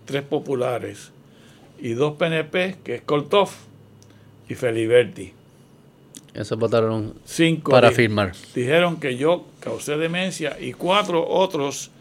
tres 0.05 0.23
populares, 0.23 1.11
y 1.79 1.93
dos 1.93 2.15
PNP, 2.17 2.77
que 2.83 2.95
es 2.95 3.01
Koltov 3.01 3.49
y 4.47 4.55
Feliberti. 4.55 5.33
Eso 6.33 6.55
votaron 6.55 7.15
Cinco 7.25 7.71
para 7.71 7.91
firmar. 7.91 8.33
Dijeron 8.53 8.99
que 8.99 9.17
yo 9.17 9.45
causé 9.59 9.97
demencia 9.97 10.57
y 10.59 10.73
cuatro 10.73 11.27
otros 11.27 11.91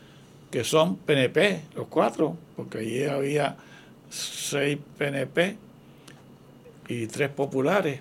que 0.51 0.65
son 0.65 0.97
PNP, 0.97 1.63
los 1.75 1.87
cuatro, 1.87 2.37
porque 2.57 2.79
allí 2.79 3.05
había 3.05 3.57
seis 4.11 4.79
PNP 4.99 5.57
y 6.89 7.07
tres 7.07 7.31
populares. 7.31 8.01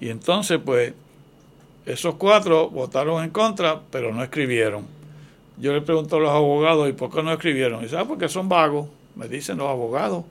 Y 0.00 0.08
entonces, 0.08 0.60
pues, 0.64 0.92
esos 1.86 2.16
cuatro 2.16 2.68
votaron 2.68 3.22
en 3.22 3.30
contra, 3.30 3.80
pero 3.90 4.12
no 4.12 4.22
escribieron. 4.22 4.84
Yo 5.58 5.72
le 5.72 5.80
pregunto 5.80 6.16
a 6.16 6.20
los 6.20 6.30
abogados, 6.30 6.88
¿y 6.88 6.92
por 6.92 7.10
qué 7.10 7.22
no 7.22 7.32
escribieron? 7.32 7.80
Y 7.80 7.84
dice, 7.84 7.96
ah, 7.96 8.04
porque 8.04 8.28
son 8.28 8.48
vagos. 8.48 8.88
Me 9.14 9.28
dicen 9.28 9.56
los 9.58 9.68
abogados 9.68 10.24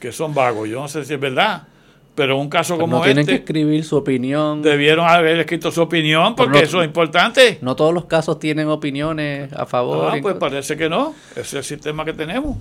que 0.00 0.12
son 0.12 0.32
vagos. 0.32 0.68
Yo 0.68 0.80
no 0.80 0.88
sé 0.88 1.04
si 1.04 1.14
es 1.14 1.20
verdad, 1.20 1.68
pero 2.14 2.38
un 2.38 2.48
caso 2.50 2.76
como 2.78 2.98
no 2.98 3.02
tienen 3.02 3.24
que 3.24 3.32
este 3.32 3.44
escribir 3.44 3.84
su 3.84 3.96
opinión. 3.96 4.60
Debieron 4.62 5.08
haber 5.08 5.38
escrito 5.38 5.70
su 5.70 5.80
opinión 5.80 6.34
porque 6.36 6.60
eso 6.60 6.82
es 6.82 6.86
importante. 6.86 7.58
No 7.62 7.74
todos 7.74 7.94
los 7.94 8.04
casos 8.04 8.38
tienen 8.38 8.68
opiniones 8.68 9.52
a 9.52 9.64
favor. 9.64 10.12
Ah, 10.12 10.18
pues 10.20 10.36
parece 10.36 10.76
que 10.76 10.88
no. 10.88 11.14
Ese 11.32 11.40
es 11.40 11.54
el 11.54 11.64
sistema 11.64 12.04
que 12.04 12.12
tenemos. 12.12 12.56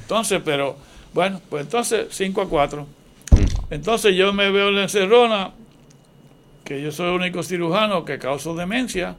Entonces, 0.00 0.40
pero 0.44 0.76
bueno, 1.12 1.40
pues 1.50 1.64
entonces 1.64 2.06
5 2.10 2.42
a 2.42 2.48
4. 2.48 2.86
Entonces 3.70 4.14
yo 4.14 4.32
me 4.32 4.50
veo 4.50 4.68
en 4.68 4.76
la 4.76 4.82
encerrona, 4.82 5.50
que 6.64 6.80
yo 6.80 6.92
soy 6.92 7.08
el 7.08 7.14
único 7.14 7.42
cirujano 7.42 8.04
que 8.04 8.18
causa 8.18 8.52
demencia, 8.54 9.16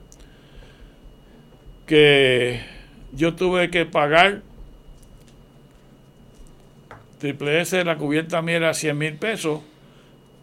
que 1.86 2.62
yo 3.12 3.36
tuve 3.36 3.70
que 3.70 3.86
pagar 3.86 4.42
Triple 7.24 7.62
S, 7.62 7.86
la 7.86 7.98
cubierta 7.98 8.42
mía 8.42 8.58
era 8.58 8.74
100 8.74 8.98
mil 8.98 9.14
pesos 9.14 9.62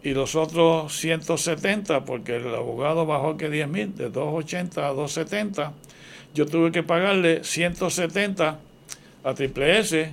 y 0.01 0.15
los 0.15 0.33
otros 0.33 0.91
170 0.97 2.05
porque 2.05 2.37
el 2.37 2.55
abogado 2.55 3.05
bajó 3.05 3.37
que 3.37 3.51
10 3.51 3.67
mil, 3.67 3.95
de 3.95 4.09
280 4.09 4.87
a 4.87 4.89
270. 4.89 5.73
Yo 6.33 6.47
tuve 6.47 6.71
que 6.71 6.81
pagarle 6.81 7.43
170 7.43 8.59
a 9.23 9.33
Triple 9.35 9.77
S 9.79 10.11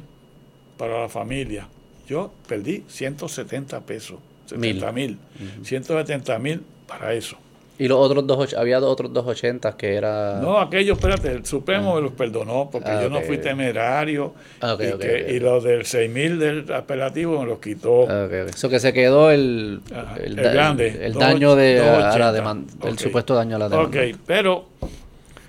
para 0.77 1.01
la 1.01 1.09
familia. 1.09 1.67
Yo 2.07 2.35
perdí 2.47 2.85
170 2.87 3.81
pesos, 3.87 4.19
70 4.45 4.93
mil, 4.93 5.17
170 5.63 6.39
mil 6.39 6.61
para 6.87 7.15
eso. 7.15 7.39
Y 7.81 7.87
los 7.87 7.99
otros 7.99 8.27
dos, 8.27 8.55
había 8.55 8.81
otros 8.81 9.13
dos 9.13 9.25
ochentas 9.25 9.77
que 9.77 9.95
era... 9.95 10.41
No, 10.43 10.59
aquellos, 10.59 10.99
espérate, 10.99 11.31
el 11.31 11.47
Supremo 11.47 11.95
me 11.95 12.01
los 12.01 12.11
perdonó 12.11 12.69
porque 12.73 12.91
ah, 12.91 13.03
yo 13.03 13.09
no 13.09 13.21
fui 13.21 13.39
temerario 13.39 14.35
ah, 14.61 14.77
y, 14.81 15.35
y 15.35 15.39
los 15.39 15.63
del 15.63 15.87
6000 15.87 16.39
del 16.41 16.73
apelativo 16.73 17.41
me 17.41 17.47
los 17.47 17.61
quitó. 17.61 18.09
Ah, 18.11 18.29
Eso 18.49 18.69
que 18.69 18.81
se 18.81 18.93
quedó 18.93 19.31
el, 19.31 19.81
el, 20.21 20.35
grande, 20.35 21.07
el, 21.07 21.15
daño 21.15 21.55
de, 21.55 21.77
la 21.77 22.33
demanda, 22.33 22.73
el 22.89 22.99
supuesto 22.99 23.37
daño 23.37 23.55
a 23.55 23.59
la 23.61 23.69
demanda. 23.69 24.01
Ok, 24.01 24.19
pero 24.27 24.67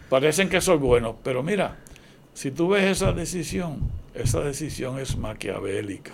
parecen 0.08 0.50
que 0.50 0.62
son 0.62 0.80
buenos, 0.80 1.16
pero 1.24 1.42
mira, 1.42 1.78
si 2.36 2.52
tú 2.52 2.70
ves 2.70 2.84
esa 2.84 3.12
decisión, 3.12 3.80
esa 4.14 4.42
decisión 4.42 5.00
es 5.00 5.18
maquiavélica. 5.18 6.14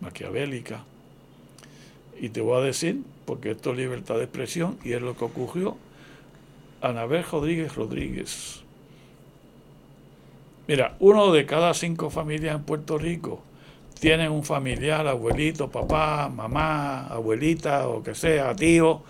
Maquiavélica. 0.00 0.82
Y 2.20 2.30
te 2.30 2.40
voy 2.40 2.60
a 2.60 2.64
decir 2.64 3.02
porque 3.28 3.50
esto 3.50 3.72
es 3.72 3.76
libertad 3.76 4.14
de 4.14 4.24
expresión 4.24 4.78
y 4.82 4.94
es 4.94 5.02
lo 5.02 5.14
que 5.14 5.26
ocurrió. 5.26 5.76
Anabel 6.80 7.22
Rodríguez 7.30 7.74
Rodríguez. 7.74 8.62
Mira, 10.66 10.96
uno 10.98 11.30
de 11.30 11.44
cada 11.44 11.74
cinco 11.74 12.08
familias 12.08 12.56
en 12.56 12.62
Puerto 12.62 12.96
Rico 12.96 13.42
tienen 14.00 14.32
un 14.32 14.44
familiar, 14.44 15.06
abuelito, 15.06 15.68
papá, 15.68 16.30
mamá, 16.30 17.06
abuelita 17.08 17.88
o 17.88 18.02
que 18.02 18.14
sea, 18.14 18.56
tío, 18.56 19.02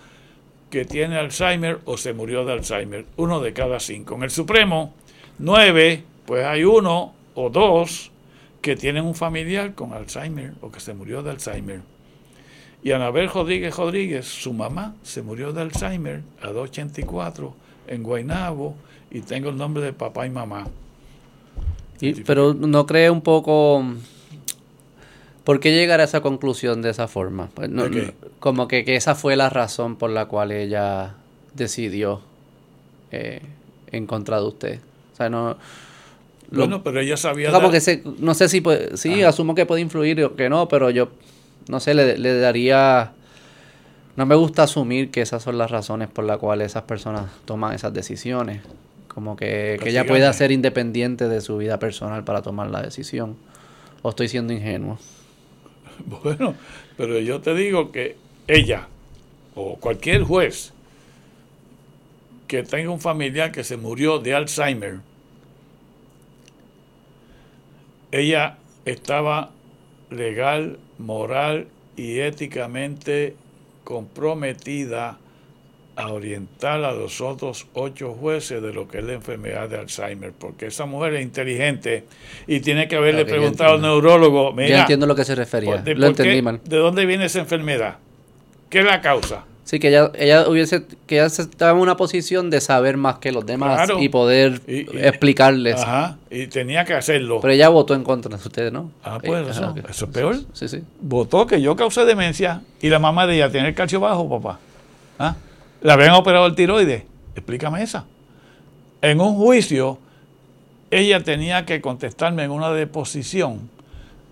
que 0.68 0.84
tiene 0.84 1.16
Alzheimer 1.16 1.78
o 1.84 1.96
se 1.96 2.12
murió 2.12 2.44
de 2.44 2.54
Alzheimer. 2.54 3.06
Uno 3.18 3.38
de 3.38 3.52
cada 3.52 3.78
cinco. 3.78 4.16
En 4.16 4.24
el 4.24 4.30
Supremo, 4.30 4.94
nueve, 5.38 6.02
pues 6.26 6.44
hay 6.44 6.64
uno 6.64 7.12
o 7.36 7.50
dos 7.50 8.10
que 8.62 8.74
tienen 8.74 9.04
un 9.04 9.14
familiar 9.14 9.76
con 9.76 9.92
Alzheimer 9.92 10.54
o 10.60 10.72
que 10.72 10.80
se 10.80 10.92
murió 10.92 11.22
de 11.22 11.30
Alzheimer. 11.30 11.97
Y 12.88 12.92
Anabel 12.92 13.28
Rodríguez 13.28 13.76
Rodríguez, 13.76 14.24
su 14.24 14.54
mamá, 14.54 14.94
se 15.02 15.20
murió 15.20 15.52
de 15.52 15.60
Alzheimer 15.60 16.22
a 16.40 16.46
284 16.46 17.54
en 17.86 18.02
Guaynabo 18.02 18.76
y 19.10 19.20
tengo 19.20 19.50
el 19.50 19.58
nombre 19.58 19.82
de 19.82 19.92
papá 19.92 20.26
y 20.26 20.30
mamá. 20.30 20.66
pero 22.24 22.54
no 22.54 22.86
cree 22.86 23.10
un 23.10 23.20
poco... 23.20 23.84
¿Por 25.44 25.60
qué 25.60 25.72
llegar 25.72 26.00
a 26.00 26.04
esa 26.04 26.22
conclusión 26.22 26.80
de 26.80 26.88
esa 26.88 27.08
forma? 27.08 27.50
Pues 27.52 27.70
como 28.40 28.66
que, 28.68 28.82
esa 28.96 29.14
fue 29.14 29.36
la 29.36 29.50
razón 29.50 29.96
por 29.96 30.08
la 30.08 30.24
cual 30.24 30.50
ella 30.50 31.14
decidió 31.52 32.22
eh, 33.12 33.42
en 33.88 34.06
contra 34.06 34.40
de 34.40 34.46
usted. 34.46 34.78
O 35.12 35.16
sea, 35.18 35.28
no... 35.28 35.58
bueno, 36.50 36.82
pero 36.82 37.00
ella 37.00 37.18
sabía... 37.18 37.50
No, 37.50 37.60
no 37.60 38.34
sé 38.34 38.48
si... 38.48 38.60
Puede, 38.62 38.96
sí, 38.96 39.22
asumo 39.24 39.54
que 39.54 39.66
puede 39.66 39.82
influir 39.82 40.24
o 40.24 40.34
que 40.34 40.48
no, 40.48 40.68
pero 40.68 40.88
yo, 40.88 41.10
no 41.68 41.80
sé, 41.80 41.94
le, 41.94 42.18
le 42.18 42.38
daría... 42.38 43.12
No 44.16 44.26
me 44.26 44.34
gusta 44.34 44.64
asumir 44.64 45.10
que 45.10 45.20
esas 45.20 45.42
son 45.42 45.58
las 45.58 45.70
razones 45.70 46.08
por 46.08 46.24
las 46.24 46.38
cuales 46.38 46.72
esas 46.72 46.82
personas 46.82 47.30
toman 47.44 47.74
esas 47.74 47.94
decisiones. 47.94 48.62
Como 49.06 49.36
que, 49.36 49.80
ella 49.84 50.06
pueda 50.06 50.32
ser 50.32 50.52
independiente 50.52 51.28
de 51.28 51.40
su 51.40 51.56
vida 51.56 51.78
personal 51.78 52.24
para 52.24 52.42
tomar 52.42 52.70
la 52.70 52.82
decisión. 52.82 53.36
¿O 54.02 54.10
estoy 54.10 54.28
siendo 54.28 54.52
ingenuo? 54.52 54.98
Bueno, 56.06 56.54
pero 56.96 57.18
yo 57.18 57.40
te 57.40 57.52
digo 57.56 57.90
que 57.90 58.16
ella 58.46 58.86
o 59.56 59.74
cualquier 59.80 60.22
juez 60.22 60.72
que 62.46 62.62
tenga 62.62 62.90
un 62.90 63.00
familiar 63.00 63.50
que 63.50 63.64
se 63.64 63.76
murió 63.76 64.20
de 64.20 64.34
Alzheimer, 64.34 65.00
ella 68.12 68.58
estaba 68.84 69.50
legal, 70.10 70.78
moral 70.98 71.68
y 71.96 72.20
éticamente 72.20 73.36
comprometida 73.84 75.18
a 75.96 76.12
orientar 76.12 76.84
a 76.84 76.92
los 76.92 77.20
otros 77.20 77.66
ocho 77.74 78.14
jueces 78.14 78.62
de 78.62 78.72
lo 78.72 78.86
que 78.86 78.98
es 78.98 79.04
la 79.04 79.14
enfermedad 79.14 79.68
de 79.68 79.78
Alzheimer, 79.78 80.32
porque 80.32 80.66
esa 80.66 80.86
mujer 80.86 81.14
es 81.14 81.22
inteligente 81.22 82.04
y 82.46 82.60
tiene 82.60 82.86
que 82.86 82.94
haberle 82.94 83.24
preguntado 83.24 83.74
al 83.74 83.82
neurólogo. 83.82 84.52
Mira, 84.52 84.68
yo 84.68 84.80
entiendo 84.82 85.06
lo 85.06 85.16
que 85.16 85.24
se 85.24 85.34
refería. 85.34 85.82
lo 85.84 86.06
entendí 86.06 86.40
mal. 86.40 86.60
¿De 86.62 86.76
dónde 86.76 87.04
viene 87.04 87.24
esa 87.24 87.40
enfermedad? 87.40 87.96
¿Qué 88.70 88.78
es 88.78 88.84
la 88.84 89.00
causa? 89.00 89.44
Sí, 89.68 89.78
que 89.80 89.88
ella, 89.88 90.10
ella 90.14 90.48
hubiese, 90.48 90.86
que 91.06 91.16
ella 91.16 91.26
estaba 91.26 91.72
en 91.72 91.76
una 91.76 91.94
posición 91.94 92.48
de 92.48 92.62
saber 92.62 92.96
más 92.96 93.18
que 93.18 93.32
los 93.32 93.44
demás 93.44 93.86
y 94.00 94.08
poder 94.08 94.62
explicarles. 94.66 95.74
Ajá, 95.82 96.16
y 96.30 96.46
tenía 96.46 96.86
que 96.86 96.94
hacerlo. 96.94 97.40
Pero 97.42 97.52
ella 97.52 97.68
votó 97.68 97.92
en 97.92 98.02
contra 98.02 98.34
de 98.34 98.42
ustedes, 98.42 98.72
¿no? 98.72 98.90
Ah, 99.04 99.18
pues 99.22 99.46
eso, 99.46 99.74
eso 99.86 100.04
es 100.06 100.10
peor. 100.10 100.36
Sí, 100.54 100.68
sí. 100.68 100.82
Votó 101.02 101.46
que 101.46 101.60
yo 101.60 101.76
causé 101.76 102.06
demencia 102.06 102.62
y 102.80 102.88
la 102.88 102.98
mamá 102.98 103.26
de 103.26 103.34
ella 103.34 103.50
tiene 103.52 103.68
el 103.68 103.74
calcio 103.74 104.00
bajo, 104.00 104.26
papá. 104.40 104.58
¿Ah? 105.18 105.36
¿La 105.82 105.92
habían 105.92 106.12
operado 106.12 106.46
el 106.46 106.54
tiroides? 106.54 107.02
Explícame 107.34 107.82
esa. 107.82 108.06
En 109.02 109.20
un 109.20 109.34
juicio, 109.34 109.98
ella 110.90 111.22
tenía 111.22 111.66
que 111.66 111.82
contestarme 111.82 112.42
en 112.42 112.52
una 112.52 112.70
deposición 112.70 113.68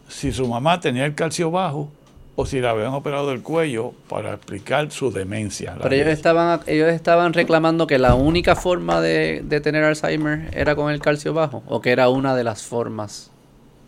si 0.09 0.33
su 0.33 0.49
mamá 0.49 0.81
tenía 0.81 1.05
el 1.05 1.15
calcio 1.15 1.51
bajo 1.51 1.91
o 2.37 2.45
si 2.45 2.61
la 2.61 2.71
habían 2.71 2.93
operado 2.93 3.33
el 3.33 3.43
cuello 3.43 3.93
para 4.09 4.35
explicar 4.35 4.91
su 4.91 5.11
demencia. 5.11 5.75
Pero 5.83 5.95
ellos 5.95 6.09
estaban, 6.09 6.61
ellos 6.67 6.89
estaban 6.91 7.33
reclamando 7.33 7.87
que 7.87 7.99
la 7.99 8.15
única 8.15 8.55
forma 8.55 9.01
de, 9.01 9.43
de, 9.43 9.61
tener 9.61 9.83
Alzheimer 9.85 10.51
era 10.53 10.77
con 10.77 10.93
el 10.93 11.01
calcio 11.01 11.33
bajo 11.33 11.63
o 11.67 11.81
que 11.81 11.91
era 11.91 12.11
una 12.11 12.37
de 12.37 12.45
las 12.45 12.63
formas 12.63 13.31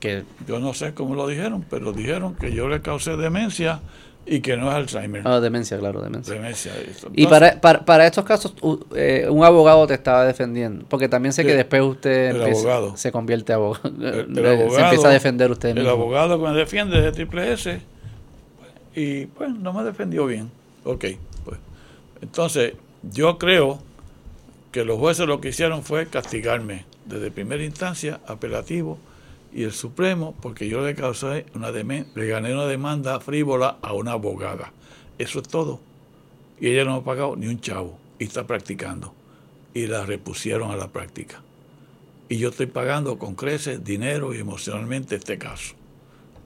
que... 0.01 0.25
Yo 0.47 0.61
no 0.61 0.73
sé 0.73 0.95
cómo 0.95 1.15
lo 1.15 1.27
dijeron, 1.27 1.65
pero 1.69 1.93
dijeron 1.93 2.35
que 2.35 2.53
yo 2.53 2.69
le 2.69 2.81
causé 2.81 3.17
demencia 3.17 3.81
y 4.25 4.41
que 4.41 4.57
no 4.57 4.69
es 4.71 4.75
Alzheimer. 4.75 5.23
Ah, 5.27 5.41
demencia, 5.41 5.79
claro, 5.79 6.01
demencia. 6.01 6.35
Demencia. 6.35 6.73
y 7.15 7.27
para, 7.27 7.61
para, 7.61 7.85
para, 7.85 8.07
estos 8.07 8.25
casos, 8.25 8.55
eh, 8.95 9.27
un 9.31 9.45
abogado 9.45 9.87
te 9.87 9.95
estaba 9.95 10.25
defendiendo. 10.25 10.85
Porque 10.89 11.09
también 11.09 11.33
sé 11.33 11.45
que 11.45 11.55
después 11.55 11.83
usted 11.83 12.37
se 12.95 13.13
convierte 13.13 13.53
abogado. 13.53 13.91
se 14.01 14.81
empieza 14.81 15.09
a 15.09 15.13
defender 15.13 15.51
usted 15.51 15.75
mismo. 15.75 15.83
El 15.83 15.89
abogado 15.89 16.39
que 16.39 16.51
me 16.51 16.57
defiende 16.57 16.99
es 16.99 17.05
de 17.05 17.13
Triple 17.13 17.53
S. 17.53 17.81
Y 18.99 19.27
pues 19.27 19.55
no 19.55 19.73
me 19.73 19.85
defendió 19.85 20.27
bien. 20.27 20.51
Ok, 20.83 21.05
pues. 21.45 21.61
Entonces, 22.21 22.75
yo 23.05 23.39
creo 23.39 23.79
que 24.73 24.85
los 24.85 24.99
jueces 24.99 25.29
lo 25.29 25.41
que 25.41 25.51
hicieron 25.51 25.85
fue 25.85 26.09
castigarme 26.09 26.85
desde 27.07 27.31
primera 27.31 27.63
instancia, 27.63 28.21
apelativo, 28.27 28.99
y 29.53 29.63
el 29.63 29.73
Supremo 29.73 30.35
porque 30.43 30.69
yo 30.69 30.85
le 30.85 30.97
causé 30.97 31.47
una 31.55 31.71
le 31.71 32.27
gané 32.27 32.53
una 32.53 32.67
demanda 32.67 33.21
frívola 33.21 33.79
a 33.83 33.93
una 33.93 34.13
abogada. 34.13 34.73
Eso 35.17 35.39
es 35.39 35.47
todo. 35.47 35.79
Y 36.61 36.67
ella 36.67 36.85
no 36.85 36.97
ha 36.97 37.05
pagado 37.05 37.37
ni 37.37 37.47
un 37.47 37.61
chavo 37.61 37.97
y 38.19 38.25
está 38.25 38.49
practicando. 38.49 39.15
Y 39.75 39.87
la 39.87 40.05
repusieron 40.05 40.73
a 40.73 40.77
la 40.77 40.89
práctica. 40.89 41.41
Y 42.29 42.39
yo 42.39 42.49
estoy 42.49 42.67
pagando 42.67 43.17
con 43.17 43.37
creces, 43.37 43.85
dinero 43.85 44.35
y 44.35 44.39
emocionalmente 44.39 45.15
este 45.15 45.39
caso. 45.39 45.77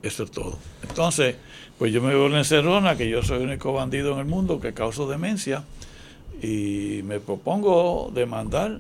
Eso 0.03 0.24
es 0.24 0.30
todo. 0.30 0.59
Entonces, 0.82 1.36
pues 1.82 1.92
yo 1.92 2.00
me 2.00 2.10
veo 2.10 2.28
en 2.28 2.36
encerrona, 2.36 2.96
que 2.96 3.10
yo 3.10 3.24
soy 3.24 3.38
el 3.38 3.48
único 3.48 3.72
bandido 3.72 4.12
en 4.12 4.20
el 4.20 4.24
mundo 4.24 4.60
que 4.60 4.72
causo 4.72 5.08
demencia, 5.08 5.64
y 6.40 7.00
me 7.02 7.18
propongo 7.18 8.08
demandar 8.14 8.78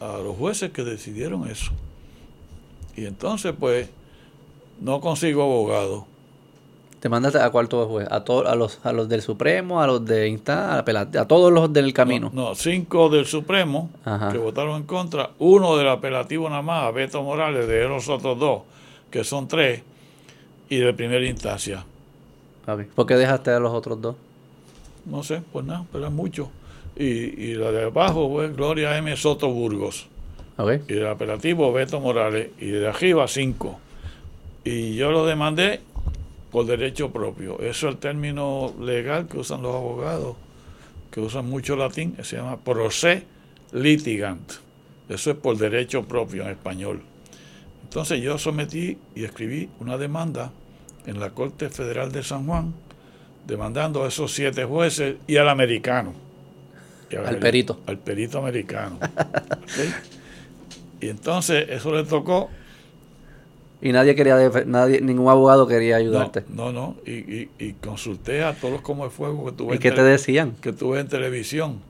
a 0.00 0.16
los 0.16 0.34
jueces 0.38 0.70
que 0.70 0.82
decidieron 0.82 1.46
eso. 1.46 1.72
Y 2.96 3.04
entonces, 3.04 3.52
pues, 3.60 3.90
no 4.80 5.02
consigo 5.02 5.42
abogado. 5.42 6.06
¿Te 7.00 7.10
mandaste 7.10 7.38
a 7.38 7.50
cuarto 7.50 7.86
juez? 7.86 8.08
¿A, 8.10 8.24
a, 8.24 8.54
los, 8.54 8.80
¿A 8.82 8.92
los 8.94 9.06
del 9.10 9.20
Supremo, 9.20 9.82
a 9.82 9.86
los 9.86 10.02
de 10.02 10.26
Insta, 10.26 10.78
a, 10.78 11.28
todos 11.28 11.52
los 11.52 11.70
del 11.70 11.92
camino? 11.92 12.30
No, 12.32 12.54
cinco 12.54 13.10
del 13.10 13.26
Supremo 13.26 13.90
que 14.32 14.38
votaron 14.38 14.76
en 14.76 14.84
contra, 14.84 15.32
uno 15.38 15.76
del 15.76 15.90
apelativo 15.90 16.48
nada 16.48 16.62
más, 16.62 16.84
a 16.84 16.90
Beto 16.92 17.22
Morales, 17.22 17.68
de 17.68 17.86
los 17.86 18.08
otros 18.08 18.38
dos, 18.38 18.62
que 19.10 19.22
son 19.22 19.48
tres, 19.48 19.82
y 20.70 20.78
de 20.78 20.94
primera 20.94 21.26
instancia. 21.26 21.84
¿Por 22.94 23.06
qué 23.06 23.16
dejaste 23.16 23.50
a 23.50 23.58
los 23.58 23.72
otros 23.72 24.00
dos? 24.00 24.16
No 25.04 25.22
sé, 25.22 25.42
pues 25.52 25.66
nada, 25.66 25.84
pero 25.92 26.06
es 26.06 26.12
mucho. 26.12 26.50
Y, 26.96 27.04
y 27.04 27.54
la 27.54 27.72
de 27.72 27.84
abajo, 27.84 28.30
pues, 28.30 28.56
Gloria 28.56 28.96
M. 28.96 29.14
Soto 29.16 29.50
Burgos. 29.50 30.06
Y 30.88 30.92
el 30.92 31.06
apelativo 31.06 31.72
Beto 31.72 32.00
Morales. 32.00 32.50
Y 32.58 32.66
de 32.66 32.88
arriba 32.88 33.26
cinco. 33.26 33.78
Y 34.62 34.94
yo 34.94 35.10
lo 35.10 35.26
demandé 35.26 35.80
por 36.50 36.66
derecho 36.66 37.10
propio. 37.10 37.58
Eso 37.60 37.88
es 37.88 37.94
el 37.94 37.96
término 37.96 38.74
legal 38.80 39.26
que 39.26 39.38
usan 39.38 39.62
los 39.62 39.74
abogados, 39.74 40.36
que 41.10 41.20
usan 41.20 41.48
mucho 41.48 41.76
latín, 41.76 42.16
se 42.22 42.36
llama 42.36 42.58
proce 42.58 43.24
litigant. 43.72 44.52
Eso 45.08 45.30
es 45.30 45.36
por 45.36 45.56
derecho 45.56 46.04
propio 46.04 46.42
en 46.42 46.50
español. 46.50 47.02
Entonces 47.90 48.20
yo 48.20 48.38
sometí 48.38 48.98
y 49.16 49.24
escribí 49.24 49.68
una 49.80 49.98
demanda 49.98 50.52
en 51.06 51.18
la 51.18 51.30
Corte 51.30 51.70
Federal 51.70 52.12
de 52.12 52.22
San 52.22 52.46
Juan, 52.46 52.72
demandando 53.48 54.04
a 54.04 54.06
esos 54.06 54.32
siete 54.32 54.64
jueces 54.64 55.16
y 55.26 55.38
al 55.38 55.48
americano. 55.48 56.14
al 57.26 57.38
perito. 57.40 57.80
Al 57.88 57.98
perito 57.98 58.38
americano. 58.38 59.00
Y 61.00 61.08
entonces 61.08 61.66
eso 61.68 61.92
le 61.92 62.04
tocó. 62.04 62.48
Y 63.82 63.90
nadie 63.90 64.14
quería, 64.14 64.36
nadie, 64.66 65.00
ningún 65.00 65.28
abogado 65.28 65.66
quería 65.66 65.96
ayudarte. 65.96 66.44
No, 66.48 66.70
no, 66.70 66.96
Y, 67.04 67.48
y, 67.58 67.72
consulté 67.82 68.44
a 68.44 68.54
todos 68.54 68.82
como 68.82 69.02
de 69.02 69.10
fuego 69.10 69.46
que 69.46 69.52
tuve. 69.52 69.74
¿Y 69.74 69.78
qué 69.80 69.90
te 69.90 70.04
decían? 70.04 70.52
Que 70.60 70.72
tuve 70.72 71.00
en 71.00 71.08
televisión. 71.08 71.80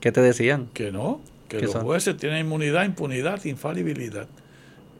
¿Qué 0.00 0.12
te 0.12 0.20
decían? 0.20 0.68
Que 0.74 0.92
no, 0.92 1.22
que 1.48 1.60
los 1.60 1.76
jueces 1.76 2.18
tienen 2.18 2.44
inmunidad, 2.44 2.84
impunidad, 2.84 3.42
infalibilidad. 3.46 4.28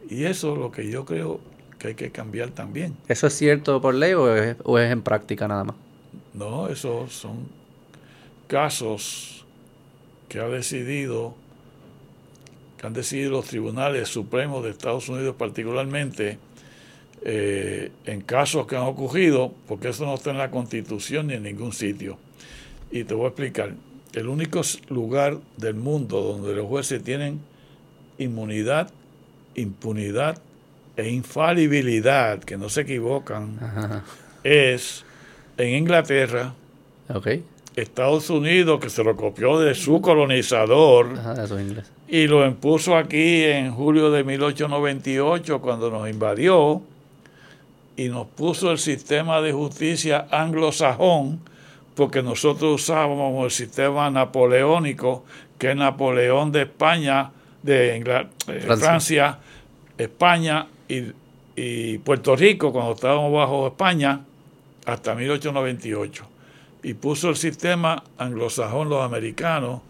Y 0.09 0.25
eso 0.25 0.53
es 0.53 0.59
lo 0.59 0.71
que 0.71 0.89
yo 0.89 1.05
creo 1.05 1.39
que 1.79 1.89
hay 1.89 1.95
que 1.95 2.11
cambiar 2.11 2.49
también. 2.51 2.95
¿Eso 3.07 3.27
es 3.27 3.33
cierto 3.33 3.81
por 3.81 3.95
ley 3.95 4.13
o 4.13 4.35
es, 4.35 4.55
o 4.63 4.77
es 4.77 4.91
en 4.91 5.01
práctica 5.01 5.47
nada 5.47 5.63
más? 5.63 5.75
No, 6.33 6.67
esos 6.67 7.13
son 7.13 7.47
casos 8.47 9.45
que 10.27 10.39
ha 10.39 10.47
decidido 10.47 11.35
que 12.77 12.87
han 12.87 12.93
decidido 12.93 13.31
los 13.31 13.45
tribunales 13.45 14.09
supremos 14.09 14.63
de 14.63 14.71
Estados 14.71 15.07
Unidos 15.07 15.35
particularmente 15.37 16.39
eh, 17.23 17.91
en 18.05 18.21
casos 18.21 18.65
que 18.65 18.75
han 18.75 18.81
ocurrido, 18.81 19.53
porque 19.67 19.89
eso 19.89 20.03
no 20.07 20.15
está 20.15 20.31
en 20.31 20.39
la 20.39 20.49
constitución 20.49 21.27
ni 21.27 21.35
en 21.35 21.43
ningún 21.43 21.73
sitio. 21.73 22.17
Y 22.89 23.03
te 23.03 23.13
voy 23.13 23.25
a 23.25 23.27
explicar, 23.27 23.75
el 24.13 24.27
único 24.27 24.61
lugar 24.89 25.37
del 25.57 25.75
mundo 25.75 26.21
donde 26.21 26.55
los 26.55 26.65
jueces 26.65 27.03
tienen 27.03 27.39
inmunidad, 28.17 28.91
impunidad 29.55 30.37
e 30.95 31.09
infalibilidad, 31.09 32.39
que 32.39 32.57
no 32.57 32.69
se 32.69 32.81
equivocan, 32.81 33.57
es 34.43 35.03
en 35.57 35.75
Inglaterra, 35.75 36.53
Estados 37.75 38.29
Unidos, 38.29 38.79
que 38.79 38.89
se 38.89 39.03
lo 39.03 39.15
copió 39.15 39.59
de 39.59 39.75
su 39.75 40.01
colonizador, 40.01 41.07
y 42.07 42.27
lo 42.27 42.45
impuso 42.45 42.97
aquí 42.97 43.43
en 43.43 43.71
julio 43.71 44.11
de 44.11 44.23
1898 44.23 45.61
cuando 45.61 45.89
nos 45.89 46.09
invadió 46.09 46.81
y 47.95 48.09
nos 48.09 48.27
puso 48.27 48.71
el 48.71 48.79
sistema 48.79 49.41
de 49.41 49.53
justicia 49.53 50.27
anglosajón, 50.31 51.39
porque 51.95 52.21
nosotros 52.21 52.81
usábamos 52.81 53.45
el 53.45 53.51
sistema 53.51 54.09
napoleónico, 54.09 55.23
que 55.57 55.75
Napoleón 55.75 56.51
de 56.51 56.63
España, 56.63 57.31
de 57.63 57.97
eh, 57.97 58.59
Francia. 58.77 59.39
España 59.97 60.67
y, 60.87 61.11
y 61.55 61.97
Puerto 61.99 62.35
Rico, 62.35 62.71
cuando 62.71 62.93
estábamos 62.93 63.31
bajo 63.31 63.67
España, 63.67 64.21
hasta 64.85 65.13
1898. 65.13 66.27
Y 66.83 66.93
puso 66.95 67.29
el 67.29 67.35
sistema 67.35 68.03
anglosajón 68.17 68.89
los 68.89 69.03
americanos, 69.03 69.81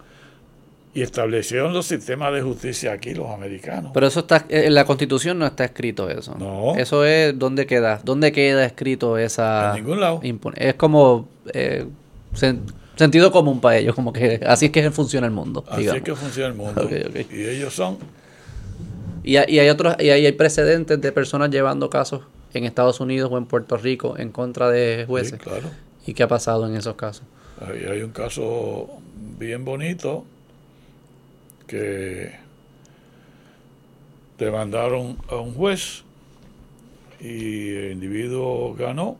y 0.94 1.02
establecieron 1.02 1.72
los 1.72 1.86
sistemas 1.86 2.32
de 2.34 2.42
justicia 2.42 2.92
aquí 2.92 3.14
los 3.14 3.30
americanos. 3.30 3.92
Pero 3.94 4.06
eso 4.06 4.20
está 4.20 4.44
en 4.48 4.74
la 4.74 4.84
Constitución 4.84 5.38
no 5.38 5.46
está 5.46 5.64
escrito 5.64 6.10
eso. 6.10 6.34
No. 6.38 6.74
Eso 6.76 7.04
es 7.04 7.38
dónde 7.38 7.66
queda, 7.66 8.00
dónde 8.04 8.30
queda 8.32 8.64
escrito 8.64 9.16
esa 9.16 9.70
En 9.70 9.84
ningún 9.84 10.00
lado. 10.00 10.20
Es 10.56 10.74
como 10.74 11.28
eh, 11.54 11.86
sentido 13.02 13.32
común 13.32 13.60
para 13.60 13.78
ellos, 13.78 13.94
como 13.94 14.12
que 14.12 14.40
así 14.46 14.66
es 14.66 14.72
que 14.72 14.90
funciona 14.90 15.26
el 15.26 15.32
mundo. 15.32 15.64
Así 15.68 15.86
es 15.86 16.02
que 16.02 16.14
funciona 16.14 16.48
el 16.48 16.54
mundo. 16.54 16.88
Y 17.30 17.44
ellos 17.44 17.74
son 17.74 17.98
y, 19.24 19.36
hay 19.36 19.68
otros 19.68 19.96
y 20.00 20.10
hay 20.10 20.32
precedentes 20.32 21.00
de 21.00 21.12
personas 21.12 21.50
llevando 21.50 21.88
casos 21.90 22.22
en 22.54 22.64
Estados 22.64 23.00
Unidos 23.00 23.30
o 23.32 23.38
en 23.38 23.46
Puerto 23.46 23.76
Rico 23.76 24.18
en 24.18 24.30
contra 24.30 24.70
de 24.70 25.04
jueces. 25.06 25.38
claro. 25.38 25.70
¿Y 26.06 26.14
qué 26.14 26.24
ha 26.24 26.28
pasado 26.28 26.66
en 26.66 26.74
esos 26.74 26.96
casos? 26.96 27.24
hay 27.60 28.02
un 28.02 28.10
caso 28.10 28.88
bien 29.38 29.64
bonito 29.64 30.24
que 31.68 32.32
demandaron 34.36 35.16
a 35.28 35.36
un 35.36 35.54
juez 35.54 36.02
y 37.20 37.68
el 37.76 37.92
individuo 37.92 38.74
ganó. 38.74 39.16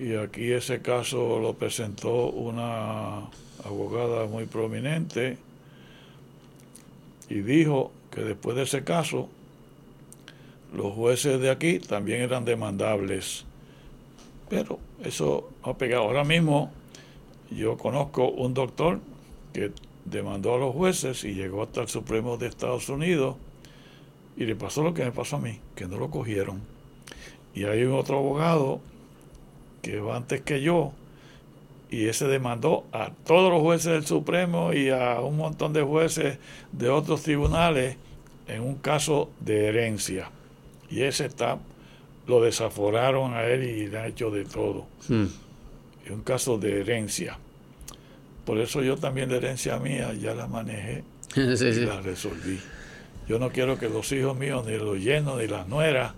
Y 0.00 0.14
aquí 0.14 0.50
ese 0.50 0.80
caso 0.80 1.38
lo 1.40 1.52
presentó 1.52 2.30
una 2.30 3.28
abogada 3.62 4.26
muy 4.26 4.46
prominente 4.46 5.36
y 7.28 7.42
dijo 7.42 7.92
que 8.10 8.22
después 8.22 8.56
de 8.56 8.62
ese 8.62 8.82
caso 8.82 9.28
los 10.74 10.94
jueces 10.94 11.38
de 11.38 11.50
aquí 11.50 11.80
también 11.80 12.22
eran 12.22 12.46
demandables. 12.46 13.44
Pero 14.48 14.78
eso 15.04 15.50
ha 15.64 15.74
pegado. 15.74 16.04
Ahora 16.04 16.24
mismo 16.24 16.72
yo 17.50 17.76
conozco 17.76 18.26
un 18.30 18.54
doctor 18.54 19.00
que 19.52 19.70
demandó 20.06 20.54
a 20.54 20.58
los 20.58 20.74
jueces 20.74 21.24
y 21.24 21.34
llegó 21.34 21.64
hasta 21.64 21.82
el 21.82 21.88
Supremo 21.88 22.38
de 22.38 22.46
Estados 22.46 22.88
Unidos 22.88 23.36
y 24.34 24.46
le 24.46 24.56
pasó 24.56 24.82
lo 24.82 24.94
que 24.94 25.04
me 25.04 25.12
pasó 25.12 25.36
a 25.36 25.40
mí, 25.40 25.60
que 25.74 25.86
no 25.86 25.98
lo 25.98 26.08
cogieron. 26.08 26.62
Y 27.54 27.64
hay 27.64 27.84
otro 27.84 28.16
abogado 28.16 28.80
que 29.82 30.00
va 30.00 30.16
antes 30.16 30.40
que 30.42 30.60
yo 30.60 30.92
y 31.90 32.06
ese 32.06 32.28
demandó 32.28 32.86
a 32.92 33.10
todos 33.26 33.50
los 33.52 33.60
jueces 33.60 33.92
del 33.92 34.06
Supremo 34.06 34.72
y 34.72 34.90
a 34.90 35.20
un 35.20 35.36
montón 35.36 35.72
de 35.72 35.82
jueces 35.82 36.38
de 36.70 36.88
otros 36.88 37.22
tribunales 37.22 37.96
en 38.46 38.62
un 38.62 38.76
caso 38.76 39.30
de 39.40 39.66
herencia. 39.66 40.30
Y 40.88 41.02
ese 41.02 41.26
está, 41.26 41.58
lo 42.26 42.40
desaforaron 42.42 43.34
a 43.34 43.44
él 43.44 43.64
y 43.64 43.88
le 43.88 43.98
han 43.98 44.06
hecho 44.06 44.30
de 44.30 44.44
todo. 44.44 44.86
Hmm. 45.08 45.26
Es 46.04 46.10
un 46.10 46.22
caso 46.22 46.58
de 46.58 46.80
herencia. 46.80 47.38
Por 48.44 48.58
eso 48.58 48.82
yo 48.82 48.96
también 48.96 49.30
la 49.30 49.36
herencia 49.36 49.78
mía 49.78 50.12
ya 50.14 50.34
la 50.34 50.46
manejé 50.46 51.02
y 51.36 51.80
la 51.80 52.00
resolví. 52.00 52.60
Yo 53.28 53.38
no 53.40 53.50
quiero 53.50 53.78
que 53.78 53.88
los 53.88 54.10
hijos 54.12 54.36
míos, 54.36 54.64
ni 54.66 54.76
los 54.76 54.98
llenos, 54.98 55.38
ni 55.38 55.48
las 55.48 55.66
nueras, 55.68 56.12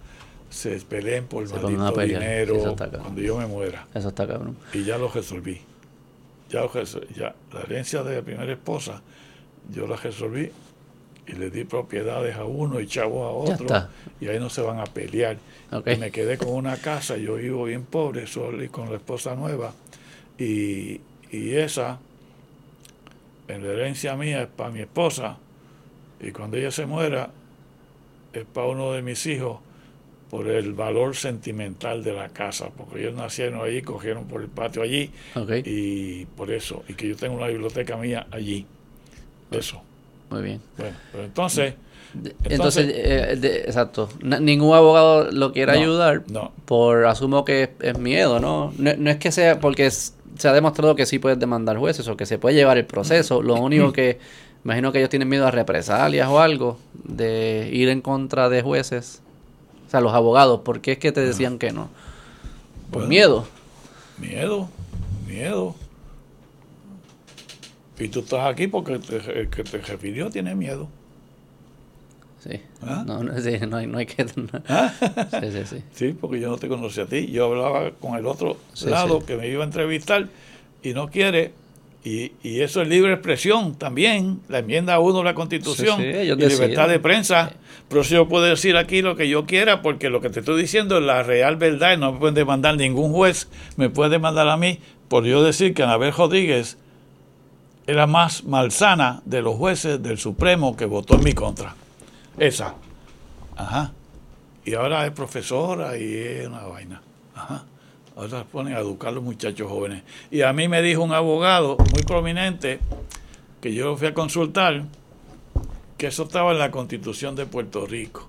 se 0.52 0.78
peleen 0.80 1.24
por 1.26 1.44
el 1.44 1.48
maldito 1.48 2.00
dinero 2.02 2.76
cuando 2.76 3.20
yo 3.20 3.38
me 3.38 3.46
muera. 3.46 3.86
Eso 3.94 4.08
está 4.08 4.26
cabrón. 4.26 4.56
Y 4.72 4.84
ya 4.84 4.98
lo 4.98 5.08
resolví. 5.08 5.60
Ya, 6.50 6.62
ya 7.16 7.34
la 7.52 7.60
herencia 7.60 8.02
de 8.02 8.16
la 8.16 8.22
primera 8.22 8.52
esposa, 8.52 9.00
yo 9.74 9.86
la 9.86 9.96
resolví 9.96 10.52
y 11.26 11.32
le 11.32 11.48
di 11.50 11.64
propiedades 11.64 12.36
a 12.36 12.44
uno 12.44 12.80
y 12.80 12.86
chavos 12.86 13.22
a 13.26 13.52
otro. 13.52 13.88
Y 14.20 14.28
ahí 14.28 14.38
no 14.38 14.50
se 14.50 14.60
van 14.60 14.78
a 14.78 14.84
pelear. 14.84 15.38
Y 15.86 15.96
me 15.96 16.10
quedé 16.10 16.36
con 16.36 16.50
una 16.50 16.76
casa, 16.76 17.16
yo 17.16 17.36
vivo 17.36 17.64
bien 17.64 17.84
pobre, 17.84 18.26
solo 18.26 18.62
y 18.62 18.68
con 18.68 18.90
la 18.90 18.96
esposa 18.96 19.34
nueva. 19.34 19.72
Y, 20.38 21.00
y 21.30 21.54
esa 21.54 21.98
en 23.48 23.66
la 23.66 23.72
herencia 23.72 24.16
mía 24.16 24.42
es 24.42 24.48
para 24.48 24.70
mi 24.70 24.80
esposa 24.80 25.38
y 26.20 26.30
cuando 26.30 26.58
ella 26.58 26.70
se 26.70 26.86
muera 26.86 27.30
es 28.32 28.44
para 28.44 28.66
uno 28.66 28.92
de 28.92 29.02
mis 29.02 29.24
hijos 29.26 29.58
por 30.32 30.48
el 30.48 30.72
valor 30.72 31.14
sentimental 31.14 32.02
de 32.02 32.14
la 32.14 32.30
casa, 32.30 32.70
porque 32.74 33.00
ellos 33.00 33.14
nacieron 33.14 33.60
allí, 33.60 33.82
cogieron 33.82 34.24
por 34.24 34.40
el 34.40 34.48
patio 34.48 34.80
allí 34.80 35.10
y 35.66 36.24
por 36.24 36.50
eso, 36.50 36.84
y 36.88 36.94
que 36.94 37.06
yo 37.06 37.16
tengo 37.16 37.36
una 37.36 37.48
biblioteca 37.48 37.98
mía 37.98 38.26
allí. 38.30 38.64
Eso. 39.50 39.82
Muy 40.30 40.40
bien. 40.40 40.60
Bueno, 40.78 40.96
pero 41.12 41.24
entonces... 41.24 41.74
Entonces, 42.44 42.86
eh, 42.94 43.62
exacto. 43.66 44.08
ningún 44.22 44.74
abogado 44.74 45.30
lo 45.30 45.52
quiere 45.52 45.72
ayudar. 45.72 46.22
No. 46.30 46.52
Por 46.64 47.04
asumo 47.04 47.44
que 47.44 47.74
es, 47.80 47.98
miedo, 47.98 48.40
¿no? 48.40 48.72
¿no? 48.78 48.94
¿no? 48.96 49.10
es 49.10 49.18
que 49.18 49.32
sea 49.32 49.60
porque 49.60 49.84
es, 49.84 50.16
se 50.38 50.48
ha 50.48 50.54
demostrado 50.54 50.96
que 50.96 51.04
sí 51.04 51.18
puedes 51.18 51.38
demandar 51.38 51.76
jueces 51.76 52.08
o 52.08 52.16
que 52.16 52.24
se 52.24 52.38
puede 52.38 52.56
llevar 52.56 52.78
el 52.78 52.86
proceso. 52.86 53.42
Lo 53.42 53.56
único 53.56 53.92
que 53.92 54.18
imagino 54.64 54.92
que 54.92 54.98
ellos 55.00 55.10
tienen 55.10 55.28
miedo 55.28 55.46
a 55.46 55.50
represalias 55.50 56.26
o 56.30 56.40
algo 56.40 56.78
de 57.04 57.68
ir 57.70 57.90
en 57.90 58.00
contra 58.00 58.48
de 58.48 58.62
jueces. 58.62 59.20
O 59.92 59.94
sea, 59.94 60.00
los 60.00 60.14
abogados, 60.14 60.60
¿por 60.60 60.80
qué 60.80 60.92
es 60.92 60.98
que 60.98 61.12
te 61.12 61.20
decían 61.20 61.58
que 61.58 61.70
no? 61.70 61.90
Por 62.90 63.08
miedo. 63.08 63.44
Miedo, 64.16 64.70
miedo. 65.26 65.74
Y 67.98 68.08
tú 68.08 68.20
estás 68.20 68.46
aquí 68.50 68.68
porque 68.68 68.94
el 68.94 69.50
que 69.50 69.62
te 69.64 69.76
refirió 69.76 70.30
tiene 70.30 70.54
miedo. 70.54 70.88
Sí. 72.38 72.62
¿Ah? 72.80 73.04
No, 73.06 73.22
no, 73.22 73.38
sí, 73.38 73.58
no, 73.68 73.76
hay, 73.76 73.86
no 73.86 73.98
hay 73.98 74.06
que. 74.06 74.24
¿Ah? 74.66 74.94
Sí, 75.38 75.52
sí, 75.52 75.66
sí. 75.66 75.84
Sí, 75.92 76.16
porque 76.18 76.40
yo 76.40 76.48
no 76.48 76.56
te 76.56 76.68
conocí 76.68 76.98
a 76.98 77.04
ti. 77.04 77.26
Yo 77.26 77.44
hablaba 77.44 77.90
con 77.90 78.16
el 78.16 78.24
otro 78.24 78.56
lado 78.86 79.26
que 79.26 79.36
me 79.36 79.46
iba 79.46 79.62
a 79.62 79.66
entrevistar 79.66 80.26
y 80.82 80.94
no 80.94 81.10
quiere. 81.10 81.52
Y, 82.04 82.32
y, 82.42 82.62
eso 82.62 82.82
es 82.82 82.88
libre 82.88 83.12
expresión 83.12 83.76
también. 83.76 84.40
La 84.48 84.58
enmienda 84.58 84.94
a 84.94 84.98
uno 84.98 85.18
de 85.18 85.24
la 85.24 85.34
Constitución 85.34 86.00
y 86.00 86.34
libertad 86.34 86.88
de 86.88 86.98
prensa. 86.98 87.52
Pero 87.88 88.02
si 88.02 88.14
yo 88.14 88.26
puedo 88.26 88.44
decir 88.44 88.76
aquí 88.76 89.02
lo 89.02 89.14
que 89.14 89.28
yo 89.28 89.46
quiera, 89.46 89.82
porque 89.82 90.10
lo 90.10 90.20
que 90.20 90.28
te 90.28 90.40
estoy 90.40 90.60
diciendo 90.60 90.98
es 90.98 91.04
la 91.04 91.22
real 91.22 91.56
verdad. 91.56 91.94
Y 91.94 91.98
no 91.98 92.12
me 92.12 92.18
pueden 92.18 92.34
demandar 92.34 92.76
ningún 92.76 93.12
juez. 93.12 93.48
Me 93.76 93.88
puede 93.88 94.10
demandar 94.10 94.48
a 94.48 94.56
mí 94.56 94.80
por 95.08 95.24
yo 95.24 95.44
decir 95.44 95.74
que 95.74 95.82
Anabel 95.84 96.12
Rodríguez 96.12 96.76
era 97.86 98.06
más 98.06 98.44
malsana 98.44 99.22
de 99.24 99.42
los 99.42 99.56
jueces 99.56 100.02
del 100.02 100.18
Supremo 100.18 100.76
que 100.76 100.86
votó 100.86 101.14
en 101.16 101.24
mi 101.24 101.34
contra. 101.34 101.74
Esa. 102.38 102.74
Ajá. 103.56 103.92
Y 104.64 104.74
ahora 104.74 105.04
es 105.06 105.12
profesora 105.12 105.96
y 105.98 106.14
es 106.14 106.46
una 106.46 106.62
vaina. 106.62 107.02
Ahora 108.22 108.44
ponen 108.44 108.74
a 108.74 108.78
educar 108.78 109.08
a 109.08 109.12
los 109.12 109.24
muchachos 109.24 109.68
jóvenes. 109.68 110.04
Y 110.30 110.42
a 110.42 110.52
mí 110.52 110.68
me 110.68 110.80
dijo 110.80 111.02
un 111.02 111.12
abogado 111.12 111.76
muy 111.92 112.02
prominente 112.02 112.78
que 113.60 113.74
yo 113.74 113.96
fui 113.96 114.06
a 114.06 114.14
consultar 114.14 114.84
que 115.98 116.06
eso 116.06 116.22
estaba 116.22 116.52
en 116.52 116.58
la 116.60 116.70
constitución 116.70 117.34
de 117.34 117.46
Puerto 117.46 117.84
Rico. 117.84 118.28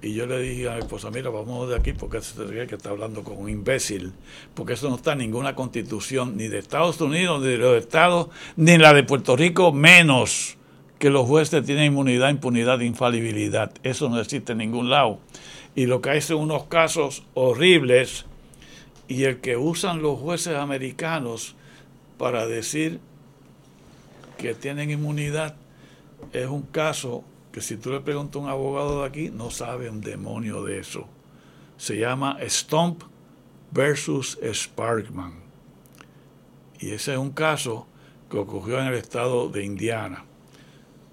Y 0.00 0.14
yo 0.14 0.26
le 0.26 0.40
dije 0.40 0.68
a 0.68 0.74
mi 0.74 0.78
esposa, 0.78 1.10
mira, 1.10 1.28
vamos 1.28 1.68
de 1.68 1.74
aquí 1.74 1.92
porque 1.92 2.22
se 2.22 2.36
tendría 2.36 2.68
que 2.68 2.76
estar 2.76 2.92
hablando 2.92 3.24
con 3.24 3.36
un 3.36 3.50
imbécil, 3.50 4.12
porque 4.54 4.74
eso 4.74 4.88
no 4.88 4.94
está 4.94 5.12
en 5.12 5.18
ninguna 5.18 5.56
constitución, 5.56 6.36
ni 6.36 6.46
de 6.46 6.58
Estados 6.58 7.00
Unidos, 7.00 7.42
ni 7.42 7.48
de 7.48 7.58
los 7.58 7.76
Estados, 7.76 8.28
ni 8.56 8.78
la 8.78 8.94
de 8.94 9.02
Puerto 9.02 9.36
Rico, 9.36 9.72
menos 9.72 10.56
que 11.00 11.10
los 11.10 11.26
jueces 11.26 11.64
tienen 11.64 11.86
inmunidad, 11.86 12.30
impunidad, 12.30 12.78
infalibilidad. 12.78 13.72
Eso 13.82 14.08
no 14.08 14.20
existe 14.20 14.52
en 14.52 14.58
ningún 14.58 14.88
lado. 14.88 15.18
Y 15.74 15.86
lo 15.86 16.00
que 16.00 16.10
hay 16.10 16.20
son 16.20 16.38
unos 16.38 16.64
casos 16.64 17.24
horribles 17.34 18.26
y 19.10 19.24
el 19.24 19.40
que 19.40 19.56
usan 19.56 20.02
los 20.02 20.20
jueces 20.20 20.54
americanos 20.54 21.56
para 22.16 22.46
decir 22.46 23.00
que 24.38 24.54
tienen 24.54 24.88
inmunidad 24.92 25.56
es 26.32 26.46
un 26.46 26.62
caso 26.62 27.24
que 27.50 27.60
si 27.60 27.76
tú 27.76 27.90
le 27.90 27.98
preguntas 27.98 28.36
a 28.36 28.44
un 28.44 28.48
abogado 28.48 29.00
de 29.00 29.08
aquí 29.08 29.30
no 29.30 29.50
sabe 29.50 29.90
un 29.90 30.00
demonio 30.00 30.62
de 30.62 30.78
eso. 30.78 31.08
Se 31.76 31.98
llama 31.98 32.38
Stomp 32.42 33.02
versus 33.72 34.38
Sparkman. 34.44 35.40
Y 36.78 36.92
ese 36.92 37.14
es 37.14 37.18
un 37.18 37.32
caso 37.32 37.88
que 38.30 38.38
ocurrió 38.38 38.80
en 38.80 38.86
el 38.86 38.94
estado 38.94 39.48
de 39.48 39.64
Indiana. 39.64 40.24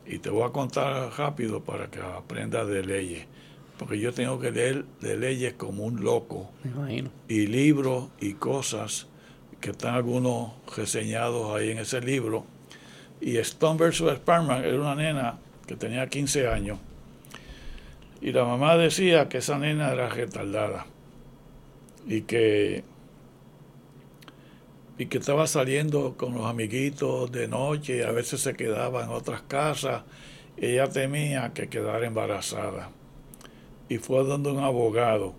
Y 0.06 0.20
te 0.20 0.30
voy 0.30 0.44
a 0.44 0.52
contar 0.52 1.12
rápido 1.18 1.64
para 1.64 1.90
que 1.90 2.00
aprendas 2.00 2.68
de 2.68 2.86
leyes. 2.86 3.26
Porque 3.78 4.00
yo 4.00 4.14
tengo 4.14 4.40
que 4.40 4.52
leer 4.52 4.86
de 5.02 5.18
leyes 5.18 5.54
como 5.54 5.84
un 5.84 6.04
loco. 6.04 6.52
Y 7.28 7.48
libros 7.48 8.10
y 8.20 8.34
cosas 8.34 9.08
que 9.62 9.72
están 9.72 9.96
algunos 9.96 10.54
reseñados 10.76 11.56
ahí 11.56 11.72
en 11.72 11.80
ese 11.80 12.02
libro. 12.02 12.46
Y 13.22 13.38
Stone 13.38 13.78
vs. 13.78 14.18
Sparman 14.18 14.64
era 14.64 14.80
una 14.80 14.96
nena 14.96 15.40
que 15.66 15.76
tenía 15.76 16.08
15 16.08 16.48
años. 16.48 16.80
Y 18.22 18.32
la 18.32 18.46
mamá 18.46 18.78
decía 18.78 19.30
que 19.30 19.40
esa 19.40 19.60
nena 19.60 19.92
era 19.92 20.10
retardada 20.10 20.88
y 22.08 22.22
que 22.22 22.84
y 24.98 25.06
que 25.06 25.20
estaba 25.20 25.46
saliendo 25.46 26.18
con 26.18 26.34
los 26.34 26.46
amiguitos 26.46 27.32
de 27.32 27.48
noche 27.48 27.98
y 27.98 28.02
a 28.02 28.12
veces 28.12 28.42
se 28.42 28.56
quedaba 28.56 29.04
en 29.04 29.10
otras 29.10 29.44
casas. 29.44 30.04
Ella 30.58 30.90
temía 30.90 31.54
que 31.54 31.70
quedara 31.70 32.08
embarazada. 32.08 32.90
Y 33.90 33.98
fue 33.98 34.24
donde 34.24 34.52
un 34.52 34.60
abogado. 34.60 35.34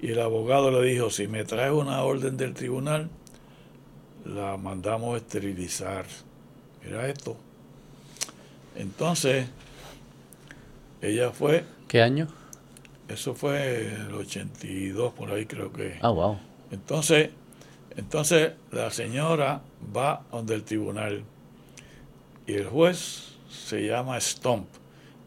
Y 0.00 0.12
el 0.12 0.20
abogado 0.20 0.70
le 0.70 0.86
dijo, 0.88 1.10
si 1.10 1.28
me 1.28 1.44
trae 1.44 1.70
una 1.70 2.02
orden 2.02 2.36
del 2.36 2.54
tribunal, 2.54 3.08
la 4.24 4.56
mandamos 4.56 5.14
a 5.14 5.16
esterilizar. 5.18 6.06
Mira 6.84 7.08
esto. 7.08 7.36
Entonces, 8.76 9.46
ella 11.00 11.30
fue... 11.30 11.64
¿Qué 11.88 12.02
año? 12.02 12.28
Eso 13.08 13.34
fue 13.34 13.94
el 13.94 14.14
82, 14.14 15.12
por 15.12 15.30
ahí 15.30 15.44
creo 15.46 15.72
que. 15.72 15.98
Ah, 16.00 16.08
wow. 16.08 16.38
Entonces, 16.70 17.30
entonces 17.96 18.52
la 18.72 18.90
señora 18.90 19.60
va 19.94 20.24
donde 20.32 20.54
el 20.54 20.64
tribunal 20.64 21.22
y 22.46 22.54
el 22.54 22.66
juez 22.66 23.36
se 23.48 23.86
llama 23.86 24.20
Stomp 24.20 24.66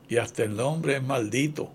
y 0.09 0.17
hasta 0.17 0.43
el 0.43 0.55
nombre 0.55 0.97
es 0.97 1.03
maldito 1.03 1.71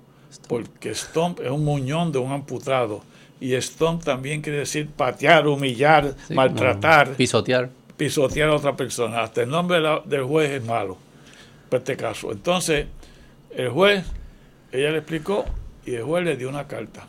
porque 0.48 0.94
Stomp 0.94 1.40
es 1.40 1.50
un 1.50 1.64
muñón 1.64 2.12
de 2.12 2.18
un 2.18 2.32
amputado. 2.32 3.02
Y 3.40 3.60
Stomp 3.60 4.04
también 4.04 4.40
quiere 4.40 4.60
decir 4.60 4.88
patear, 4.88 5.46
humillar, 5.46 6.14
maltratar, 6.30 7.14
pisotear, 7.14 7.70
pisotear 7.96 8.50
a 8.50 8.54
otra 8.54 8.76
persona. 8.76 9.22
Hasta 9.22 9.42
el 9.42 9.50
nombre 9.50 9.80
del 10.04 10.24
juez 10.24 10.50
es 10.50 10.64
malo. 10.64 10.96
Para 11.68 11.78
este 11.78 11.96
caso. 11.96 12.30
Entonces 12.30 12.86
el 13.56 13.68
juez, 13.68 14.04
ella 14.70 14.90
le 14.90 14.98
explicó 14.98 15.44
y 15.84 15.94
el 15.94 16.02
juez 16.02 16.24
le 16.24 16.36
dio 16.36 16.48
una 16.48 16.66
carta. 16.66 17.08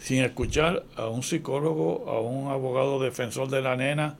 Sin 0.00 0.22
escuchar 0.22 0.84
a 0.94 1.08
un 1.08 1.22
psicólogo, 1.22 2.08
a 2.08 2.20
un 2.20 2.50
abogado 2.50 3.00
defensor 3.00 3.48
de 3.48 3.60
la 3.60 3.76
nena, 3.76 4.16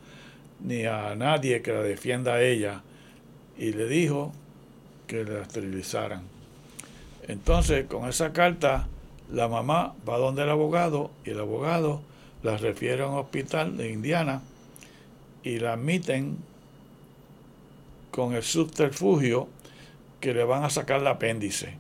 ni 0.60 0.84
a 0.84 1.14
nadie 1.14 1.62
que 1.62 1.72
la 1.72 1.82
defienda 1.82 2.34
a 2.34 2.42
ella, 2.42 2.82
y 3.56 3.72
le 3.72 3.86
dijo 3.86 4.32
que 5.06 5.24
la 5.24 5.42
esterilizaran. 5.42 6.35
Entonces, 7.28 7.86
con 7.86 8.08
esa 8.08 8.32
carta, 8.32 8.86
la 9.32 9.48
mamá 9.48 9.94
va 10.08 10.18
donde 10.18 10.42
el 10.42 10.50
abogado 10.50 11.10
y 11.24 11.30
el 11.30 11.40
abogado 11.40 12.00
la 12.42 12.56
refiere 12.56 13.02
a 13.02 13.08
un 13.08 13.18
hospital 13.18 13.76
de 13.76 13.90
Indiana 13.90 14.42
y 15.42 15.58
la 15.58 15.72
admiten 15.72 16.36
con 18.10 18.34
el 18.34 18.42
subterfugio 18.42 19.48
que 20.20 20.32
le 20.32 20.44
van 20.44 20.64
a 20.64 20.70
sacar 20.70 21.00
el 21.00 21.06
apéndice. 21.06 21.74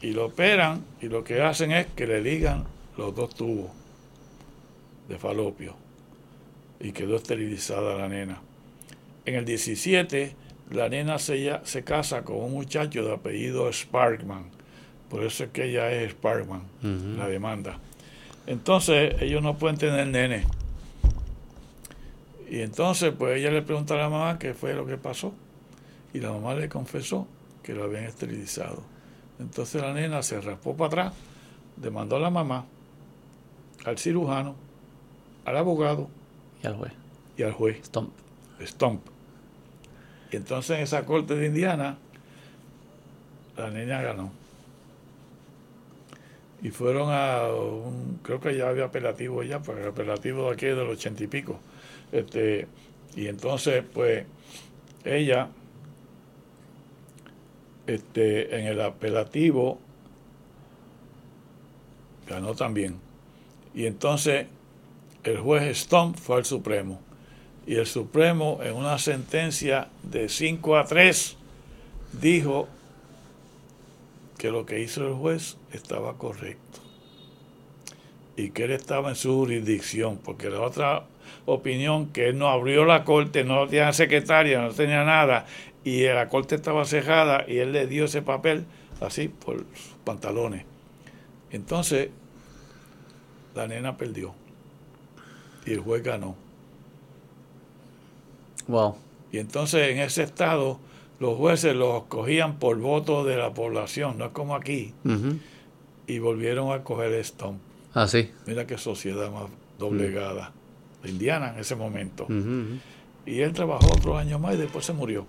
Y 0.00 0.12
lo 0.12 0.26
operan 0.26 0.84
y 1.00 1.06
lo 1.06 1.22
que 1.22 1.42
hacen 1.42 1.70
es 1.70 1.86
que 1.86 2.06
le 2.06 2.20
ligan 2.20 2.64
los 2.96 3.14
dos 3.14 3.34
tubos 3.34 3.70
de 5.08 5.18
falopio 5.18 5.76
y 6.80 6.92
quedó 6.92 7.16
esterilizada 7.16 7.94
la 7.94 8.08
nena. 8.08 8.40
En 9.24 9.36
el 9.36 9.44
17, 9.44 10.34
la 10.72 10.88
nena 10.88 11.18
se, 11.18 11.60
se 11.64 11.84
casa 11.84 12.24
con 12.24 12.36
un 12.36 12.52
muchacho 12.52 13.04
de 13.04 13.12
apellido 13.12 13.72
Sparkman, 13.72 14.44
por 15.08 15.24
eso 15.24 15.44
es 15.44 15.50
que 15.50 15.66
ella 15.66 15.90
es 15.92 16.12
Sparkman, 16.12 16.62
la 17.16 17.28
demanda. 17.28 17.78
Entonces, 18.46 19.20
ellos 19.20 19.42
no 19.42 19.56
pueden 19.58 19.76
tener 19.76 20.06
nene. 20.06 20.44
Y 22.50 22.60
entonces, 22.60 23.12
pues 23.16 23.38
ella 23.38 23.50
le 23.50 23.62
pregunta 23.62 23.94
a 23.94 23.98
la 23.98 24.08
mamá 24.08 24.38
qué 24.38 24.52
fue 24.54 24.74
lo 24.74 24.86
que 24.86 24.96
pasó. 24.96 25.32
Y 26.12 26.20
la 26.20 26.32
mamá 26.32 26.54
le 26.54 26.68
confesó 26.68 27.26
que 27.62 27.72
lo 27.74 27.84
habían 27.84 28.04
esterilizado. 28.04 28.82
Entonces 29.38 29.80
la 29.80 29.92
nena 29.92 30.22
se 30.22 30.40
raspó 30.40 30.76
para 30.76 30.86
atrás, 30.86 31.14
demandó 31.76 32.16
a 32.16 32.20
la 32.20 32.30
mamá 32.30 32.66
al 33.84 33.98
cirujano, 33.98 34.54
al 35.44 35.56
abogado 35.56 36.08
y 36.62 36.66
al 36.66 36.76
juez. 36.76 36.92
Y 37.36 37.42
al 37.42 37.52
juez. 37.52 37.78
Stomp. 37.84 38.12
Stomp. 38.60 39.11
Y 40.32 40.36
entonces 40.36 40.78
en 40.78 40.82
esa 40.82 41.04
corte 41.04 41.36
de 41.36 41.46
Indiana, 41.46 41.98
la 43.56 43.70
niña 43.70 44.00
ganó. 44.00 44.32
Y 46.62 46.70
fueron 46.70 47.10
a 47.10 47.48
un, 47.48 48.18
creo 48.22 48.40
que 48.40 48.56
ya 48.56 48.68
había 48.68 48.86
apelativo 48.86 49.42
ya, 49.42 49.60
porque 49.60 49.82
el 49.82 49.88
apelativo 49.88 50.46
de 50.46 50.54
aquí 50.54 50.66
es 50.66 50.76
del 50.76 50.88
ochenta 50.88 51.22
y 51.22 51.26
pico. 51.26 51.60
Este, 52.12 52.66
y 53.14 53.26
entonces, 53.26 53.84
pues, 53.92 54.24
ella, 55.04 55.48
este, 57.86 58.58
en 58.58 58.66
el 58.68 58.80
apelativo, 58.80 59.80
ganó 62.26 62.54
también. 62.54 62.98
Y 63.74 63.84
entonces 63.84 64.46
el 65.24 65.38
juez 65.38 65.76
Stump 65.76 66.16
fue 66.16 66.36
al 66.36 66.44
Supremo. 66.46 67.00
Y 67.66 67.76
el 67.76 67.86
Supremo, 67.86 68.58
en 68.62 68.74
una 68.74 68.98
sentencia 68.98 69.88
de 70.02 70.28
5 70.28 70.76
a 70.76 70.84
3, 70.84 71.36
dijo 72.20 72.68
que 74.38 74.50
lo 74.50 74.66
que 74.66 74.80
hizo 74.80 75.06
el 75.06 75.14
juez 75.14 75.56
estaba 75.72 76.18
correcto. 76.18 76.80
Y 78.36 78.50
que 78.50 78.64
él 78.64 78.72
estaba 78.72 79.10
en 79.10 79.16
su 79.16 79.34
jurisdicción, 79.34 80.18
porque 80.18 80.50
la 80.50 80.60
otra 80.60 81.04
opinión, 81.46 82.06
que 82.06 82.28
él 82.28 82.38
no 82.38 82.48
abrió 82.48 82.84
la 82.84 83.04
corte, 83.04 83.44
no 83.44 83.66
tenía 83.68 83.92
secretaria, 83.92 84.60
no 84.60 84.72
tenía 84.72 85.04
nada, 85.04 85.46
y 85.84 86.04
la 86.04 86.28
corte 86.28 86.56
estaba 86.56 86.84
cerrada, 86.84 87.44
y 87.46 87.58
él 87.58 87.72
le 87.72 87.86
dio 87.86 88.06
ese 88.06 88.22
papel 88.22 88.64
así 89.00 89.28
por 89.28 89.58
sus 89.58 89.96
pantalones. 90.04 90.64
Entonces, 91.50 92.08
la 93.54 93.66
nena 93.66 93.96
perdió 93.96 94.34
y 95.66 95.72
el 95.72 95.80
juez 95.80 96.02
ganó. 96.02 96.41
Wow. 98.68 98.96
Y 99.30 99.38
entonces 99.38 99.90
en 99.90 99.98
ese 99.98 100.22
estado 100.22 100.78
los 101.20 101.36
jueces 101.36 101.74
los 101.74 102.04
cogían 102.04 102.58
por 102.58 102.78
voto 102.78 103.24
de 103.24 103.36
la 103.36 103.54
población, 103.54 104.18
no 104.18 104.26
es 104.26 104.30
como 104.32 104.54
aquí. 104.54 104.92
Y 106.06 106.18
volvieron 106.18 106.72
a 106.72 106.82
coger 106.82 107.24
Stomp. 107.24 107.60
Ah, 107.94 108.08
sí. 108.08 108.30
Mira 108.46 108.66
qué 108.66 108.76
sociedad 108.78 109.30
más 109.30 109.44
doblegada. 109.78 110.52
De 111.02 111.10
Indiana 111.10 111.52
en 111.54 111.60
ese 111.60 111.74
momento. 111.76 112.26
Y 113.24 113.40
él 113.40 113.52
trabajó 113.52 113.86
otro 113.86 114.16
año 114.16 114.38
más 114.38 114.54
y 114.54 114.58
después 114.58 114.84
se 114.84 114.92
murió. 114.92 115.26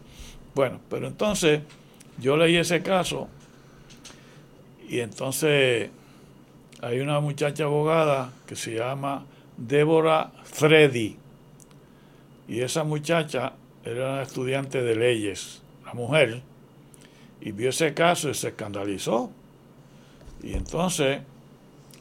Bueno, 0.56 0.80
pero 0.90 1.08
entonces 1.08 1.62
yo 2.20 2.38
leí 2.38 2.58
ese 2.58 2.82
caso 2.82 3.28
y 4.88 5.00
entonces 5.00 5.90
hay 6.82 7.00
una 7.00 7.20
muchacha 7.20 7.64
abogada 7.64 8.32
que 8.46 8.56
se 8.56 8.76
llama 8.76 9.26
Débora 9.58 10.32
Freddy. 10.44 11.18
Y 12.48 12.62
esa 12.62 12.84
muchacha 12.84 13.54
era 13.84 14.14
una 14.14 14.22
estudiante 14.24 14.82
de 14.82 14.96
leyes, 14.96 15.62
la 15.86 15.94
mujer, 15.94 16.42
y 17.42 17.52
vio 17.52 17.70
ese 17.70 17.94
caso 17.94 18.30
y 18.30 18.34
se 18.34 18.50
escandalizó. 18.50 19.32
Y 20.42 20.54
entonces 20.54 21.22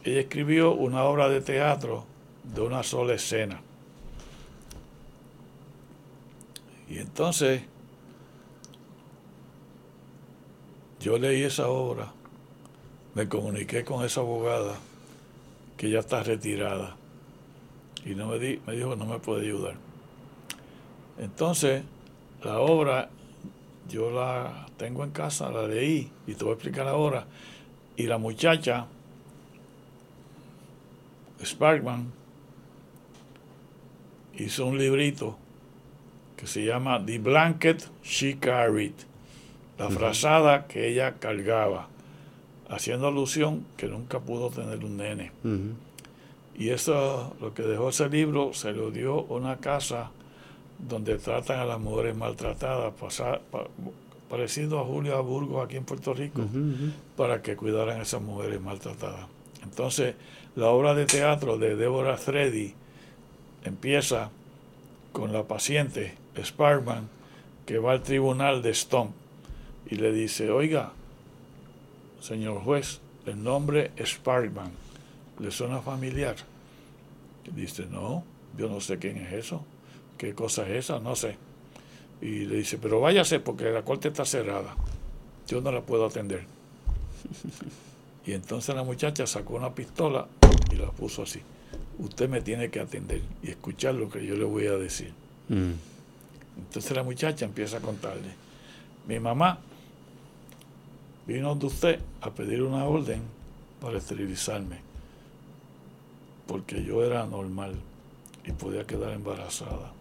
ella 0.04 0.20
escribió 0.20 0.72
una 0.72 1.04
obra 1.04 1.28
de 1.28 1.40
teatro 1.40 2.04
de 2.42 2.60
una 2.60 2.82
sola 2.82 3.14
escena. 3.14 3.60
Y 6.88 6.98
entonces 6.98 7.62
yo 11.00 11.18
leí 11.18 11.42
esa 11.42 11.68
obra 11.68 12.12
me 13.14 13.28
comuniqué 13.28 13.84
con 13.84 14.04
esa 14.04 14.20
abogada 14.20 14.74
que 15.76 15.90
ya 15.90 16.00
está 16.00 16.22
retirada 16.22 16.96
y 18.04 18.14
no 18.14 18.28
me, 18.28 18.38
di, 18.38 18.60
me 18.66 18.74
dijo 18.74 18.96
no 18.96 19.04
me 19.06 19.18
puede 19.18 19.46
ayudar. 19.46 19.74
Entonces, 21.22 21.84
la 22.42 22.58
obra 22.58 23.08
yo 23.88 24.10
la 24.10 24.66
tengo 24.76 25.04
en 25.04 25.10
casa, 25.10 25.50
la 25.52 25.68
leí 25.68 26.10
y 26.26 26.34
te 26.34 26.42
voy 26.42 26.52
a 26.52 26.54
explicar 26.54 26.88
ahora. 26.88 27.26
Y 27.96 28.04
la 28.08 28.18
muchacha, 28.18 28.86
Sparkman, 31.44 32.10
hizo 34.36 34.66
un 34.66 34.78
librito 34.78 35.36
que 36.36 36.48
se 36.48 36.64
llama 36.64 37.04
The 37.06 37.20
Blanket 37.20 37.88
She 38.02 38.38
Carried, 38.40 38.94
la 39.78 39.90
frazada 39.90 40.66
que 40.66 40.88
ella 40.88 41.14
cargaba 41.20 41.86
haciendo 42.68 43.06
alusión 43.06 43.64
que 43.76 43.86
nunca 43.86 44.18
pudo 44.18 44.50
tener 44.50 44.84
un 44.84 44.96
nene. 44.96 45.30
Y 46.58 46.70
eso, 46.70 47.36
lo 47.40 47.54
que 47.54 47.62
dejó 47.62 47.90
ese 47.90 48.08
libro, 48.08 48.54
se 48.54 48.72
lo 48.72 48.90
dio 48.90 49.22
una 49.22 49.58
casa 49.58 50.10
donde 50.82 51.16
tratan 51.18 51.60
a 51.60 51.64
las 51.64 51.80
mujeres 51.80 52.16
maltratadas, 52.16 52.92
parecido 54.28 54.80
a 54.80 54.84
Julio 54.84 55.16
Aburgo 55.16 55.62
aquí 55.62 55.76
en 55.76 55.84
Puerto 55.84 56.12
Rico, 56.12 56.42
para 57.16 57.40
que 57.42 57.56
cuidaran 57.56 58.00
a 58.00 58.02
esas 58.02 58.20
mujeres 58.20 58.60
maltratadas. 58.60 59.26
Entonces, 59.62 60.14
la 60.56 60.68
obra 60.68 60.94
de 60.94 61.06
teatro 61.06 61.56
de 61.56 61.76
Deborah 61.76 62.16
Freddy 62.16 62.74
empieza 63.64 64.30
con 65.12 65.32
la 65.32 65.44
paciente 65.44 66.14
Sparkman 66.42 67.08
que 67.66 67.78
va 67.78 67.92
al 67.92 68.02
tribunal 68.02 68.62
de 68.62 68.74
Stomp 68.74 69.12
y 69.88 69.96
le 69.96 70.12
dice, 70.12 70.50
oiga, 70.50 70.92
señor 72.20 72.60
juez, 72.62 73.00
el 73.26 73.42
nombre 73.42 73.92
Sparkman, 74.04 74.72
¿le 75.38 75.50
suena 75.50 75.80
familiar? 75.80 76.36
dice, 77.50 77.86
no, 77.90 78.24
yo 78.56 78.68
no 78.68 78.80
sé 78.80 78.98
quién 78.98 79.16
es 79.18 79.32
eso, 79.32 79.64
qué 80.22 80.34
cosa 80.36 80.62
es 80.68 80.84
esa, 80.84 81.00
no 81.00 81.16
sé. 81.16 81.34
Y 82.20 82.44
le 82.44 82.54
dice, 82.58 82.78
pero 82.78 83.00
váyase 83.00 83.40
porque 83.40 83.64
la 83.72 83.82
corte 83.82 84.06
está 84.06 84.24
cerrada, 84.24 84.76
yo 85.48 85.60
no 85.60 85.72
la 85.72 85.80
puedo 85.80 86.06
atender. 86.06 86.44
Y 88.24 88.34
entonces 88.34 88.72
la 88.76 88.84
muchacha 88.84 89.26
sacó 89.26 89.54
una 89.54 89.74
pistola 89.74 90.28
y 90.70 90.76
la 90.76 90.92
puso 90.92 91.24
así. 91.24 91.40
Usted 91.98 92.28
me 92.28 92.40
tiene 92.40 92.70
que 92.70 92.78
atender 92.78 93.20
y 93.42 93.50
escuchar 93.50 93.96
lo 93.96 94.08
que 94.08 94.24
yo 94.24 94.36
le 94.36 94.44
voy 94.44 94.68
a 94.68 94.76
decir. 94.76 95.12
Mm. 95.48 95.72
Entonces 96.56 96.92
la 96.92 97.02
muchacha 97.02 97.44
empieza 97.44 97.78
a 97.78 97.80
contarle. 97.80 98.30
Mi 99.08 99.18
mamá 99.18 99.58
vino 101.26 101.56
de 101.56 101.66
usted 101.66 102.00
a 102.20 102.30
pedir 102.30 102.62
una 102.62 102.84
orden 102.84 103.22
para 103.80 103.98
esterilizarme, 103.98 104.76
porque 106.46 106.84
yo 106.84 107.04
era 107.04 107.26
normal 107.26 107.74
y 108.46 108.52
podía 108.52 108.86
quedar 108.86 109.14
embarazada. 109.14 109.92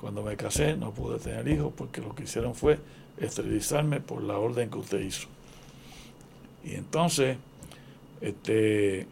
Cuando 0.00 0.22
me 0.22 0.34
casé 0.34 0.78
no 0.78 0.92
pude 0.92 1.18
tener 1.18 1.46
hijos 1.46 1.74
porque 1.76 2.00
lo 2.00 2.14
que 2.14 2.22
hicieron 2.22 2.54
fue 2.54 2.78
esterilizarme 3.18 4.00
por 4.00 4.22
la 4.22 4.38
orden 4.38 4.70
que 4.70 4.78
usted 4.78 4.98
hizo. 4.98 5.28
Y 6.64 6.74
entonces, 6.74 7.36
este, 8.22 9.06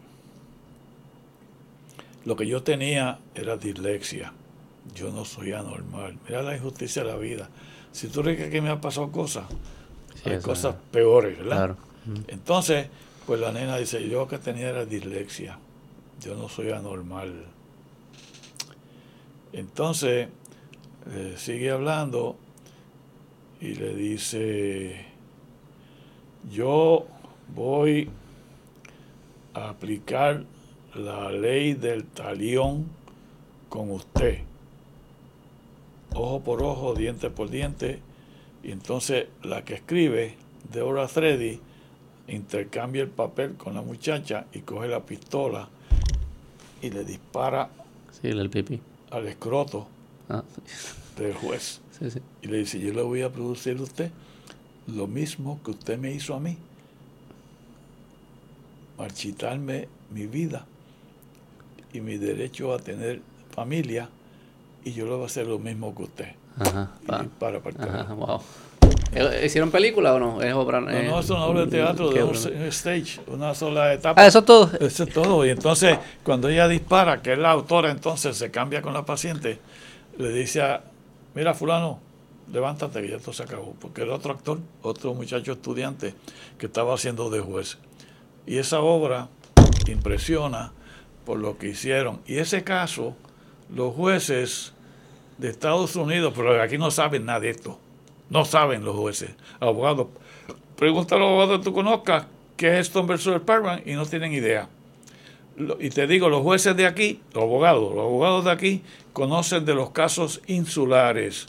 lo 2.25 2.35
que 2.35 2.47
yo 2.47 2.63
tenía 2.63 3.19
era 3.35 3.55
dislexia. 3.55 4.33
Yo 4.95 5.11
no 5.11 5.25
soy 5.25 5.51
anormal. 5.51 6.17
Mira 6.27 6.41
la 6.41 6.55
injusticia 6.55 7.03
de 7.03 7.11
la 7.11 7.17
vida. 7.17 7.49
Si 7.91 8.07
tú 8.07 8.23
crees 8.23 8.49
que 8.49 8.59
me 8.59 8.69
han 8.69 8.81
pasado 8.81 9.11
cosas, 9.11 9.45
hay 10.25 10.39
cosas 10.39 10.73
peores, 10.89 11.37
¿verdad? 11.37 11.77
Entonces, 12.29 12.87
pues 13.27 13.39
la 13.39 13.51
nena 13.51 13.77
dice, 13.77 14.09
yo 14.09 14.27
que 14.27 14.39
tenía 14.39 14.69
era 14.69 14.85
dislexia. 14.85 15.59
Yo 16.19 16.33
no 16.33 16.49
soy 16.49 16.71
anormal. 16.71 17.45
Entonces, 19.53 20.29
eh, 21.07 21.35
sigue 21.37 21.71
hablando 21.71 22.35
y 23.61 23.75
le 23.75 23.93
dice, 23.95 25.05
yo 26.51 27.05
voy 27.53 28.09
a 29.53 29.69
aplicar 29.69 30.43
la 30.95 31.31
ley 31.31 31.73
del 31.73 32.05
talión 32.05 32.87
con 33.69 33.91
usted. 33.91 34.39
Ojo 36.13 36.39
por 36.41 36.63
ojo, 36.63 36.95
diente 36.95 37.29
por 37.29 37.49
diente. 37.49 37.99
Y 38.63 38.71
entonces 38.71 39.27
la 39.43 39.63
que 39.63 39.75
escribe, 39.75 40.35
Deborah 40.71 41.07
Freddy, 41.07 41.59
intercambia 42.27 43.01
el 43.03 43.09
papel 43.09 43.55
con 43.55 43.73
la 43.73 43.81
muchacha 43.81 44.45
y 44.53 44.59
coge 44.59 44.87
la 44.87 45.01
pistola 45.01 45.69
y 46.81 46.89
le 46.89 47.03
dispara 47.03 47.69
el 48.23 48.49
pipí. 48.49 48.79
al 49.11 49.27
escroto 49.27 49.87
ah. 50.29 50.43
del 51.17 51.33
juez. 51.33 51.81
Y 52.41 52.47
le 52.47 52.57
dice, 52.59 52.79
yo 52.79 52.93
le 52.93 53.01
voy 53.01 53.21
a 53.21 53.29
producir 53.29 53.77
a 53.77 53.81
usted 53.81 54.11
lo 54.87 55.07
mismo 55.07 55.59
que 55.63 55.71
usted 55.71 55.97
me 55.97 56.11
hizo 56.11 56.33
a 56.33 56.39
mí 56.39 56.57
marchitarme 58.97 59.87
mi 60.11 60.27
vida 60.27 60.65
y 61.93 62.01
mi 62.01 62.17
derecho 62.17 62.73
a 62.73 62.79
tener 62.79 63.21
familia 63.51 64.09
y 64.83 64.93
yo 64.93 65.05
le 65.05 65.11
voy 65.11 65.23
a 65.23 65.25
hacer 65.25 65.47
lo 65.47 65.59
mismo 65.59 65.95
que 65.95 66.03
usted. 66.03 66.27
Ajá, 66.57 66.91
para, 67.39 67.61
para, 67.61 68.03
wow. 68.13 68.41
¿Eh, 69.13 69.43
¿Hicieron 69.45 69.71
película 69.71 70.13
o 70.13 70.19
no? 70.19 70.41
¿Es 70.41 70.53
obra, 70.53 70.81
no, 70.81 70.91
no, 70.91 71.19
es 71.19 71.29
una 71.29 71.45
obra 71.45 71.61
de 71.61 71.67
teatro 71.67 72.11
de 72.11 72.23
un 72.23 72.35
stage, 72.35 73.21
una 73.27 73.55
sola 73.55 73.93
etapa. 73.93 74.21
Ah, 74.21 74.27
eso 74.27 74.39
es 74.39 74.45
todo. 74.45 74.69
Eso 74.79 75.03
es 75.03 75.13
todo. 75.13 75.45
Y 75.45 75.49
entonces, 75.49 75.97
cuando 76.23 76.49
ella 76.49 76.67
dispara, 76.67 77.21
que 77.21 77.33
es 77.33 77.39
la 77.39 77.51
autora, 77.51 77.89
entonces 77.91 78.37
se 78.37 78.51
cambia 78.51 78.81
con 78.81 78.93
la 78.93 79.05
paciente, 79.05 79.59
le 80.19 80.31
dice 80.31 80.61
a, 80.61 80.83
mira 81.33 81.53
fulano, 81.53 81.99
levántate 82.51 83.01
que 83.01 83.09
ya 83.09 83.15
esto 83.15 83.33
se 83.33 83.43
acabó. 83.43 83.73
Porque 83.79 84.01
el 84.01 84.09
otro 84.09 84.33
actor, 84.33 84.59
otro 84.81 85.13
muchacho 85.13 85.53
estudiante 85.53 86.13
que 86.57 86.65
estaba 86.65 86.93
haciendo 86.93 87.29
de 87.29 87.39
juez. 87.39 87.77
Y 88.45 88.57
esa 88.57 88.81
obra 88.81 89.29
impresiona 89.87 90.73
por 91.25 91.39
lo 91.39 91.57
que 91.57 91.69
hicieron. 91.69 92.19
Y 92.27 92.37
ese 92.37 92.63
caso, 92.63 93.15
los 93.73 93.95
jueces 93.95 94.73
de 95.37 95.49
Estados 95.49 95.95
Unidos, 95.95 96.33
pero 96.35 96.61
aquí 96.61 96.77
no 96.77 96.91
saben 96.91 97.25
nada 97.25 97.39
de 97.39 97.51
esto, 97.51 97.79
no 98.29 98.43
saben 98.43 98.83
los 98.83 98.95
jueces, 98.95 99.31
abogados. 99.59 100.07
Pregunta 100.75 101.15
a 101.15 101.19
los 101.19 101.27
abogados 101.27 101.59
que 101.59 101.63
tú 101.65 101.73
conozcas 101.73 102.25
qué 102.57 102.77
es 102.77 102.87
Stone 102.87 103.07
versus 103.07 103.39
Parkman 103.41 103.83
y 103.85 103.93
no 103.93 104.05
tienen 104.05 104.33
idea. 104.33 104.67
Y 105.79 105.89
te 105.89 106.07
digo, 106.07 106.29
los 106.29 106.41
jueces 106.41 106.75
de 106.75 106.85
aquí, 106.85 107.19
los 107.33 107.43
abogados, 107.43 107.93
los 107.93 108.03
abogados 108.03 108.45
de 108.45 108.51
aquí 108.51 108.81
conocen 109.13 109.65
de 109.65 109.75
los 109.75 109.89
casos 109.91 110.41
insulares, 110.47 111.47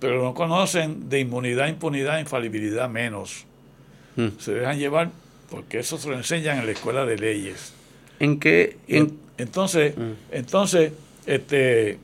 pero 0.00 0.22
no 0.22 0.34
conocen 0.34 1.08
de 1.08 1.20
inmunidad, 1.20 1.68
impunidad, 1.68 2.18
infalibilidad 2.18 2.88
menos. 2.88 3.44
Hmm. 4.16 4.28
Se 4.38 4.52
dejan 4.52 4.78
llevar 4.78 5.10
porque 5.50 5.80
eso 5.80 5.98
se 5.98 6.08
lo 6.08 6.16
enseñan 6.16 6.58
en 6.58 6.66
la 6.66 6.72
escuela 6.72 7.04
de 7.04 7.18
leyes. 7.18 7.74
¿En 8.20 8.38
qué? 8.38 8.78
entonces, 9.38 9.96
mm. 9.96 10.12
entonces, 10.30 10.92
este, 11.26 11.98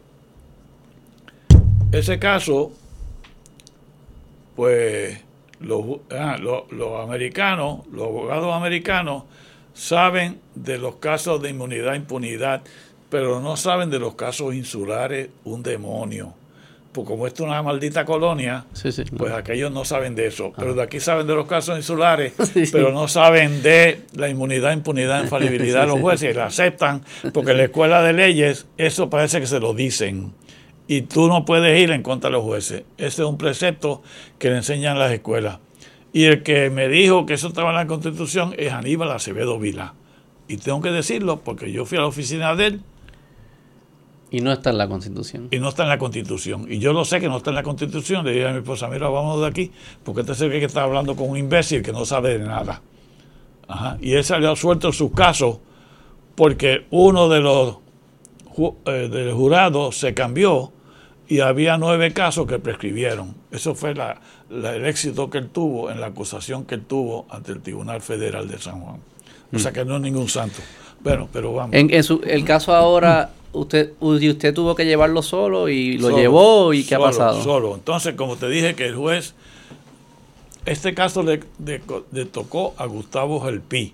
ese 1.92 2.18
caso, 2.18 2.72
pues 4.56 5.20
ah, 6.10 6.36
los, 6.40 6.72
los 6.72 7.00
americanos, 7.00 7.86
los 7.92 8.04
abogados 8.04 8.54
americanos, 8.54 9.24
saben 9.76 10.40
de 10.56 10.78
los 10.78 10.96
casos 10.96 11.40
de 11.40 11.50
inmunidad, 11.50 11.94
impunidad, 11.94 12.62
pero 13.10 13.40
no 13.40 13.56
saben 13.56 13.90
de 13.90 14.00
los 14.00 14.14
casos 14.14 14.54
insulares, 14.54 15.28
un 15.44 15.62
demonio 15.62 16.34
pues 16.96 17.06
como 17.06 17.26
esto 17.26 17.42
es 17.42 17.50
una 17.50 17.62
maldita 17.62 18.06
colonia, 18.06 18.64
pues 19.18 19.32
aquellos 19.34 19.70
no 19.70 19.84
saben 19.84 20.14
de 20.14 20.28
eso. 20.28 20.54
Pero 20.56 20.72
de 20.72 20.82
aquí 20.82 20.98
saben 20.98 21.26
de 21.26 21.34
los 21.34 21.46
casos 21.46 21.76
insulares, 21.76 22.32
pero 22.72 22.90
no 22.90 23.06
saben 23.06 23.62
de 23.62 24.00
la 24.14 24.30
inmunidad, 24.30 24.72
impunidad, 24.72 25.22
infalibilidad 25.22 25.82
de 25.82 25.86
los 25.88 26.00
jueces, 26.00 26.30
y 26.30 26.34
la 26.34 26.46
aceptan, 26.46 27.02
porque 27.34 27.50
en 27.50 27.58
la 27.58 27.64
escuela 27.64 28.00
de 28.00 28.14
leyes 28.14 28.66
eso 28.78 29.10
parece 29.10 29.40
que 29.40 29.46
se 29.46 29.60
lo 29.60 29.74
dicen. 29.74 30.32
Y 30.88 31.02
tú 31.02 31.28
no 31.28 31.44
puedes 31.44 31.78
ir 31.78 31.90
en 31.90 32.02
contra 32.02 32.30
de 32.30 32.36
los 32.36 32.44
jueces. 32.44 32.84
Ese 32.96 33.22
es 33.22 33.28
un 33.28 33.36
precepto 33.36 34.02
que 34.38 34.48
le 34.48 34.56
enseñan 34.56 34.98
las 34.98 35.12
escuelas. 35.12 35.58
Y 36.16 36.24
el 36.24 36.42
que 36.42 36.70
me 36.70 36.88
dijo 36.88 37.26
que 37.26 37.34
eso 37.34 37.48
estaba 37.48 37.68
en 37.68 37.76
la 37.76 37.86
Constitución 37.86 38.54
es 38.56 38.72
Aníbal 38.72 39.10
Acevedo 39.10 39.58
Vila. 39.58 39.92
Y 40.48 40.56
tengo 40.56 40.80
que 40.80 40.90
decirlo 40.90 41.40
porque 41.40 41.70
yo 41.70 41.84
fui 41.84 41.98
a 41.98 42.00
la 42.00 42.06
oficina 42.06 42.54
de 42.54 42.68
él 42.68 42.80
y 44.30 44.40
no 44.40 44.50
está 44.50 44.70
en 44.70 44.78
la 44.78 44.88
Constitución. 44.88 45.48
Y 45.50 45.58
no 45.58 45.68
está 45.68 45.82
en 45.82 45.90
la 45.90 45.98
Constitución. 45.98 46.72
Y 46.72 46.78
yo 46.78 46.94
lo 46.94 47.04
sé 47.04 47.20
que 47.20 47.28
no 47.28 47.36
está 47.36 47.50
en 47.50 47.56
la 47.56 47.62
Constitución. 47.62 48.24
Le 48.24 48.32
dije 48.32 48.48
a 48.48 48.52
mi 48.52 48.60
esposa, 48.60 48.88
mira, 48.88 49.10
vamos 49.10 49.42
de 49.42 49.46
aquí, 49.46 49.70
porque 50.04 50.22
este 50.22 50.34
se 50.34 50.48
ve 50.48 50.58
que 50.58 50.64
está 50.64 50.84
hablando 50.84 51.14
con 51.16 51.28
un 51.28 51.36
imbécil 51.36 51.82
que 51.82 51.92
no 51.92 52.06
sabe 52.06 52.38
de 52.38 52.46
nada. 52.46 52.80
Y 54.00 54.14
él 54.14 54.24
salió 54.24 54.56
suelto 54.56 54.86
en 54.86 54.94
su 54.94 55.12
caso 55.12 55.60
porque 56.34 56.86
uno 56.92 57.28
de 57.28 57.40
los 57.40 57.76
eh, 58.86 59.10
del 59.12 59.34
jurado 59.34 59.92
se 59.92 60.14
cambió 60.14 60.72
y 61.28 61.40
había 61.40 61.76
nueve 61.76 62.14
casos 62.14 62.46
que 62.46 62.58
prescribieron. 62.58 63.34
Eso 63.50 63.74
fue 63.74 63.94
la, 63.94 64.20
el 64.50 64.86
éxito 64.86 65.28
que 65.30 65.38
él 65.38 65.48
tuvo 65.48 65.90
en 65.90 66.00
la 66.00 66.06
acusación 66.06 66.64
que 66.64 66.76
él 66.76 66.84
tuvo 66.84 67.26
ante 67.30 67.52
el 67.52 67.60
Tribunal 67.60 68.00
Federal 68.00 68.48
de 68.48 68.58
San 68.58 68.80
Juan. 68.80 69.00
O 69.52 69.58
sea 69.58 69.70
mm. 69.70 69.74
que 69.74 69.84
no 69.84 69.96
es 69.96 70.02
ningún 70.02 70.28
santo. 70.28 70.58
Bueno, 71.00 71.28
pero 71.32 71.52
vamos. 71.52 71.74
En, 71.74 72.02
su, 72.02 72.20
el 72.24 72.44
caso 72.44 72.74
ahora 72.74 73.30
usted, 73.52 73.92
usted 74.00 74.54
tuvo 74.54 74.74
que 74.74 74.84
llevarlo 74.84 75.22
solo 75.22 75.68
y 75.68 75.98
lo 75.98 76.16
llevó 76.16 76.72
y 76.72 76.84
qué 76.84 76.94
ha 76.94 76.98
pasado. 76.98 77.42
Solo. 77.42 77.74
Entonces, 77.74 78.14
como 78.14 78.36
te 78.36 78.48
dije 78.48 78.74
que 78.74 78.86
el 78.86 78.96
juez, 78.96 79.34
este 80.64 80.94
caso 80.94 81.22
le, 81.22 81.38
tocó 82.26 82.74
a 82.76 82.86
Gustavo 82.86 83.40
Gelpi, 83.40 83.92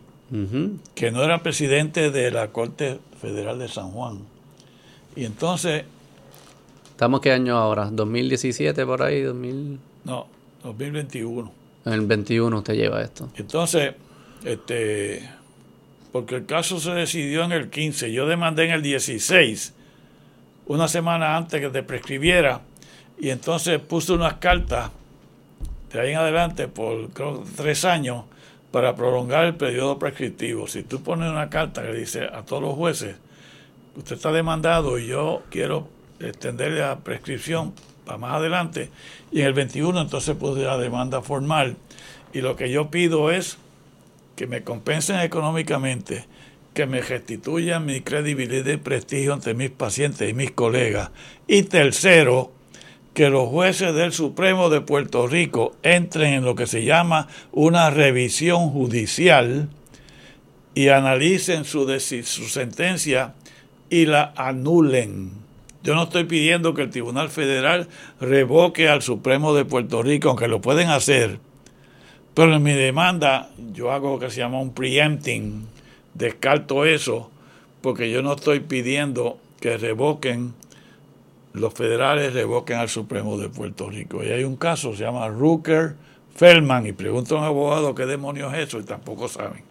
que 0.94 1.10
no 1.10 1.22
era 1.22 1.42
presidente 1.42 2.10
de 2.10 2.30
la 2.30 2.48
Corte 2.48 2.98
Federal 3.20 3.58
de 3.58 3.68
San 3.68 3.90
Juan. 3.90 4.20
Y 5.14 5.24
entonces... 5.24 5.84
¿Estamos 6.90 7.20
qué 7.20 7.32
año 7.32 7.56
ahora? 7.56 7.90
¿2017 7.90 8.86
por 8.86 9.02
ahí? 9.02 9.20
2000... 9.20 9.78
No, 10.04 10.26
2021. 10.62 11.52
En 11.84 11.92
el 11.92 12.00
21 12.02 12.58
usted 12.58 12.74
lleva 12.74 13.02
esto. 13.02 13.28
Entonces, 13.36 13.94
este 14.44 15.28
porque 16.12 16.36
el 16.36 16.46
caso 16.46 16.78
se 16.78 16.90
decidió 16.90 17.42
en 17.44 17.52
el 17.52 17.70
15, 17.70 18.12
yo 18.12 18.26
demandé 18.26 18.66
en 18.66 18.72
el 18.72 18.82
16, 18.82 19.72
una 20.66 20.86
semana 20.86 21.36
antes 21.38 21.58
que 21.58 21.70
te 21.70 21.82
prescribiera, 21.82 22.60
y 23.18 23.30
entonces 23.30 23.80
puse 23.80 24.12
unas 24.12 24.34
cartas 24.34 24.90
de 25.90 26.00
ahí 26.00 26.10
en 26.10 26.18
adelante 26.18 26.68
por 26.68 27.08
tres 27.56 27.86
años 27.86 28.24
para 28.70 28.94
prolongar 28.94 29.46
el 29.46 29.54
periodo 29.54 29.98
prescriptivo. 29.98 30.66
Si 30.66 30.82
tú 30.82 31.02
pones 31.02 31.30
una 31.30 31.48
carta 31.48 31.82
que 31.82 31.92
dice 31.94 32.24
a 32.24 32.42
todos 32.42 32.62
los 32.62 32.74
jueces, 32.74 33.16
usted 33.96 34.16
está 34.16 34.32
demandado 34.32 34.98
y 34.98 35.06
yo 35.06 35.42
quiero 35.50 35.88
extenderle 36.20 36.80
la 36.80 36.98
prescripción 36.98 37.72
para 38.04 38.18
más 38.18 38.34
adelante, 38.34 38.90
y 39.30 39.40
en 39.40 39.46
el 39.46 39.52
21 39.52 40.00
entonces 40.00 40.36
puse 40.36 40.62
la 40.62 40.78
demanda 40.78 41.22
formal. 41.22 41.76
Y 42.32 42.40
lo 42.40 42.56
que 42.56 42.70
yo 42.70 42.90
pido 42.90 43.30
es 43.30 43.58
que 44.36 44.46
me 44.46 44.62
compensen 44.62 45.20
económicamente, 45.20 46.24
que 46.74 46.86
me 46.86 47.02
restituyan 47.02 47.84
mi 47.84 48.00
credibilidad 48.00 48.72
y 48.72 48.78
prestigio 48.78 49.34
ante 49.34 49.54
mis 49.54 49.70
pacientes 49.70 50.28
y 50.30 50.32
mis 50.32 50.50
colegas. 50.50 51.10
Y 51.46 51.64
tercero, 51.64 52.52
que 53.14 53.28
los 53.28 53.48
jueces 53.48 53.94
del 53.94 54.12
Supremo 54.12 54.70
de 54.70 54.80
Puerto 54.80 55.26
Rico 55.26 55.76
entren 55.82 56.34
en 56.34 56.44
lo 56.44 56.54
que 56.54 56.66
se 56.66 56.84
llama 56.84 57.28
una 57.52 57.90
revisión 57.90 58.70
judicial 58.70 59.68
y 60.74 60.88
analicen 60.88 61.64
su, 61.64 61.86
su 62.00 62.48
sentencia 62.48 63.34
y 63.90 64.06
la 64.06 64.32
anulen. 64.36 65.41
Yo 65.82 65.94
no 65.94 66.04
estoy 66.04 66.24
pidiendo 66.24 66.74
que 66.74 66.82
el 66.82 66.90
Tribunal 66.90 67.28
Federal 67.28 67.88
revoque 68.20 68.88
al 68.88 69.02
Supremo 69.02 69.54
de 69.54 69.64
Puerto 69.64 70.02
Rico, 70.02 70.28
aunque 70.28 70.48
lo 70.48 70.60
pueden 70.60 70.90
hacer. 70.90 71.38
Pero 72.34 72.54
en 72.54 72.62
mi 72.62 72.72
demanda 72.72 73.50
yo 73.72 73.90
hago 73.90 74.12
lo 74.12 74.18
que 74.18 74.30
se 74.30 74.38
llama 74.38 74.60
un 74.60 74.72
preempting. 74.72 75.66
Descarto 76.14 76.84
eso 76.84 77.30
porque 77.82 78.10
yo 78.10 78.22
no 78.22 78.34
estoy 78.34 78.60
pidiendo 78.60 79.38
que 79.60 79.76
revoquen, 79.76 80.54
los 81.52 81.74
federales 81.74 82.32
revoquen 82.32 82.78
al 82.78 82.88
Supremo 82.88 83.36
de 83.36 83.48
Puerto 83.48 83.90
Rico. 83.90 84.22
Y 84.24 84.28
hay 84.28 84.44
un 84.44 84.56
caso, 84.56 84.94
se 84.94 85.02
llama 85.02 85.28
Rooker 85.28 85.96
Feldman, 86.34 86.86
y 86.86 86.92
pregunto 86.92 87.36
a 87.36 87.40
un 87.40 87.44
abogado 87.44 87.94
qué 87.94 88.06
demonios 88.06 88.54
es 88.54 88.68
eso 88.68 88.78
y 88.78 88.84
tampoco 88.84 89.28
saben. 89.28 89.64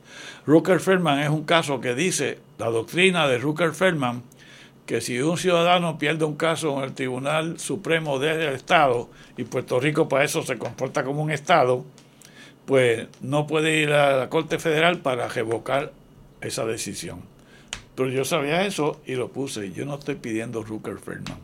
Rooker 0.46 0.80
Feldman 0.80 1.20
es 1.20 1.30
un 1.30 1.44
caso 1.44 1.80
que 1.80 1.96
dice, 1.96 2.38
la 2.60 2.68
doctrina 2.68 3.28
de 3.28 3.40
Rooker 3.40 3.74
Feldman, 3.74 4.22
que 4.86 5.02
si 5.02 5.20
un 5.20 5.38
ciudadano 5.38 5.98
pierde 5.98 6.26
un 6.26 6.36
caso 6.36 6.78
en 6.78 6.84
el 6.84 6.94
Tribunal 6.94 7.60
Supremo 7.60 8.20
del 8.20 8.54
Estado, 8.54 9.10
y 9.38 9.44
Puerto 9.44 9.80
Rico 9.80 10.10
para 10.10 10.26
eso 10.26 10.44
se 10.44 10.58
comporta 10.58 11.04
como 11.04 11.22
un 11.22 11.32
Estado, 11.32 11.86
pues 12.66 13.08
no 13.22 13.48
puede 13.48 13.78
ir 13.80 13.92
a 13.92 14.18
la 14.18 14.30
Corte 14.30 14.60
Federal 14.60 15.00
para 15.00 15.28
revocar 15.28 15.92
esa 16.42 16.66
decisión. 16.66 17.22
Pero 17.96 18.10
yo 18.10 18.26
sabía 18.26 18.66
eso 18.66 19.02
y 19.06 19.16
lo 19.16 19.30
puse. 19.30 19.72
Yo 19.72 19.86
no 19.86 19.96
estoy 19.96 20.16
pidiendo 20.16 20.64
Rooker 20.64 20.98
Feldman. 20.98 21.40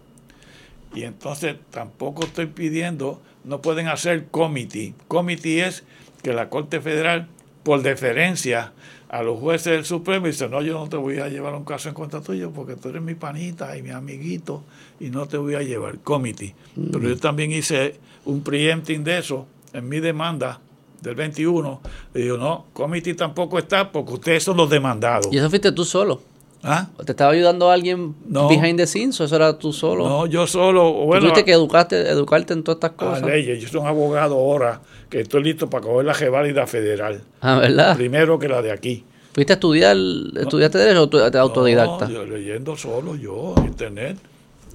Y 0.94 1.04
entonces 1.04 1.58
tampoco 1.70 2.24
estoy 2.24 2.48
pidiendo, 2.48 3.22
no 3.44 3.62
pueden 3.62 3.88
hacer 3.88 4.28
committee. 4.28 4.94
Committee 5.08 5.62
es 5.62 5.84
que 6.24 6.34
la 6.34 6.50
Corte 6.50 6.80
Federal, 6.80 7.28
por 7.64 7.82
deferencia 7.82 8.72
a 9.10 9.24
los 9.24 9.40
jueces 9.40 9.74
del 9.74 9.86
Supremo, 9.86 10.28
dice, 10.28 10.50
no, 10.50 10.62
yo 10.62 10.74
no 10.74 10.90
te 10.90 10.98
voy 10.98 11.20
a 11.20 11.30
llevar 11.30 11.54
un 11.56 11.64
caso 11.64 11.88
en 11.90 11.96
contra 11.96 12.22
tuyo 12.22 12.52
porque 12.52 12.76
tú 12.76 12.90
eres 12.90 13.02
mi 13.02 13.16
panita 13.16 13.78
y 13.78 13.82
mi 13.82 13.92
amiguito 13.92 14.64
y 15.00 15.10
no 15.10 15.28
te 15.28 15.38
voy 15.38 15.56
a 15.56 15.62
llevar 15.62 16.00
committee. 16.00 16.54
Pero 16.76 17.08
yo 17.08 17.18
también 17.18 17.52
hice 17.52 17.96
un 18.26 18.42
preempting 18.42 19.04
de 19.04 19.20
eso 19.20 19.48
en 19.74 19.88
mi 19.88 20.00
demanda 20.00 20.60
del 21.02 21.16
21, 21.16 21.82
le 22.14 22.22
digo, 22.22 22.38
no, 22.38 22.66
comité 22.74 23.14
tampoco 23.14 23.60
está 23.60 23.92
porque 23.92 24.14
ustedes 24.14 24.44
son 24.44 24.58
los 24.58 24.70
demandados. 24.70 25.28
¿Y 25.32 25.38
eso 25.38 25.50
fuiste 25.50 25.72
tú 25.72 25.86
solo? 25.86 26.22
¿Ah? 26.64 26.88
¿Te 27.06 27.12
estaba 27.12 27.32
ayudando 27.32 27.70
alguien 27.70 28.16
behind 28.50 28.78
the 28.78 28.88
scenes 28.88 29.20
o 29.22 29.24
eso 29.24 29.36
era 29.36 29.58
tú 29.58 29.72
solo? 29.72 30.08
No, 30.08 30.26
yo 30.26 30.48
solo. 30.48 30.92
Bueno, 30.92 31.22
tuviste 31.22 31.46
que 31.46 31.52
educarte, 31.52 32.10
educarte 32.10 32.54
en 32.54 32.64
todas 32.64 32.78
estas 32.78 32.92
cosas? 32.92 33.24
leyes. 33.24 33.62
Yo 33.62 33.68
soy 33.68 33.82
un 33.82 33.88
abogado 33.88 34.36
ahora 34.36 34.82
que 35.10 35.22
estoy 35.22 35.44
listo 35.44 35.70
para 35.70 35.84
coger 35.84 36.06
la 36.06 36.14
reválida 36.14 36.68
federal. 36.68 37.22
Ah, 37.42 37.60
¿verdad? 37.60 37.96
Primero 37.96 38.40
que 38.40 38.48
la 38.48 38.62
de 38.62 38.72
aquí. 38.72 39.04
¿Fuiste 39.34 39.54
a 39.54 39.56
estudiar, 39.56 39.96
estudiaste 40.36 40.80
derecho 40.80 41.04
o 41.04 41.10
te 41.10 41.38
autodidacta? 41.38 42.08
No, 42.08 42.12
yo 42.12 42.26
leyendo 42.26 42.76
solo, 42.76 43.16
yo, 43.16 43.54
internet. 43.66 44.18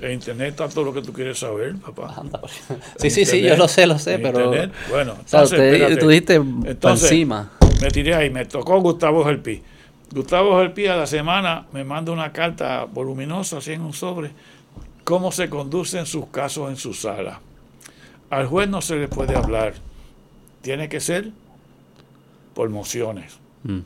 En 0.00 0.12
internet 0.12 0.50
está 0.50 0.68
todo 0.68 0.84
lo 0.84 0.94
que 0.94 1.02
tú 1.02 1.12
quieres 1.12 1.38
saber, 1.38 1.76
papá. 1.76 2.22
sí, 2.96 3.10
sí, 3.10 3.24
sí, 3.24 3.42
yo 3.42 3.56
lo 3.56 3.68
sé, 3.68 3.86
lo 3.86 3.98
sé, 3.98 4.18
pero. 4.18 4.52
Bueno, 4.90 5.16
entonces, 5.18 5.98
tú 5.98 6.08
dijiste 6.08 6.40
encima. 6.82 7.52
Me 7.80 7.90
tiré 7.90 8.14
ahí, 8.14 8.30
me 8.30 8.44
tocó 8.44 8.80
Gustavo 8.80 9.24
Gelpi. 9.24 9.62
Gustavo 10.12 10.58
Gelpi 10.58 10.86
a 10.88 10.96
la 10.96 11.06
semana 11.06 11.66
me 11.72 11.84
manda 11.84 12.12
una 12.12 12.32
carta 12.32 12.84
voluminosa, 12.84 13.58
así 13.58 13.72
en 13.72 13.80
un 13.80 13.94
sobre, 13.94 14.30
cómo 15.04 15.32
se 15.32 15.48
conducen 15.48 16.04
sus 16.04 16.26
casos 16.26 16.68
en 16.68 16.76
su 16.76 16.92
sala. 16.92 17.40
Al 18.28 18.46
juez 18.46 18.68
no 18.68 18.82
se 18.82 18.96
le 18.96 19.08
puede 19.08 19.36
hablar. 19.36 19.74
Tiene 20.60 20.88
que 20.90 21.00
ser 21.00 21.30
por 22.54 22.68
mociones. 22.68 23.38
Mm. 23.64 23.80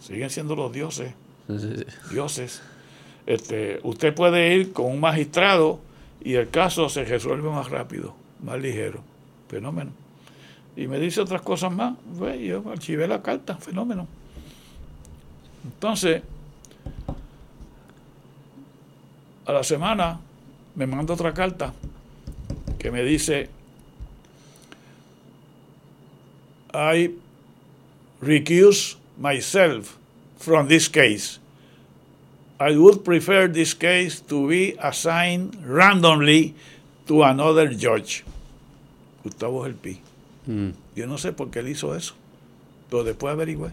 Siguen 0.00 0.30
siendo 0.30 0.56
los 0.56 0.72
dioses. 0.72 1.12
Dioses. 2.10 2.62
Este, 3.26 3.78
usted 3.82 4.14
puede 4.14 4.54
ir 4.54 4.72
con 4.72 4.86
un 4.86 5.00
magistrado 5.00 5.80
y 6.22 6.34
el 6.34 6.48
caso 6.48 6.88
se 6.88 7.04
resuelve 7.04 7.50
más 7.50 7.70
rápido, 7.70 8.14
más 8.42 8.58
ligero. 8.58 9.00
Fenómeno. 9.48 9.90
Y 10.76 10.86
me 10.86 10.98
dice 10.98 11.20
otras 11.20 11.42
cosas 11.42 11.72
más. 11.72 11.94
Pues, 12.18 12.40
yo 12.40 12.62
archivé 12.70 13.06
la 13.06 13.22
carta, 13.22 13.56
fenómeno. 13.56 14.06
Entonces, 15.64 16.22
a 19.46 19.52
la 19.52 19.64
semana 19.64 20.20
me 20.74 20.86
manda 20.86 21.14
otra 21.14 21.32
carta 21.32 21.72
que 22.78 22.90
me 22.90 23.02
dice, 23.02 23.48
I 26.72 27.10
recuse 28.20 28.96
myself 29.18 29.96
from 30.36 30.68
this 30.68 30.88
case. 30.88 31.38
I 32.60 32.76
would 32.76 33.04
prefer 33.04 33.48
this 33.48 33.74
case 33.74 34.20
to 34.28 34.48
be 34.48 34.76
assigned 34.80 35.56
randomly 35.64 36.54
to 37.06 37.22
another 37.22 37.68
judge. 37.72 38.24
Gustavo 39.22 39.64
Gelpi. 39.64 40.00
Mm. 40.46 40.72
Yo 40.94 41.06
no 41.06 41.18
sé 41.18 41.32
por 41.32 41.50
qué 41.50 41.60
él 41.60 41.68
hizo 41.68 41.94
eso, 41.94 42.14
pero 42.90 43.04
después 43.04 43.32
averigüé. 43.32 43.70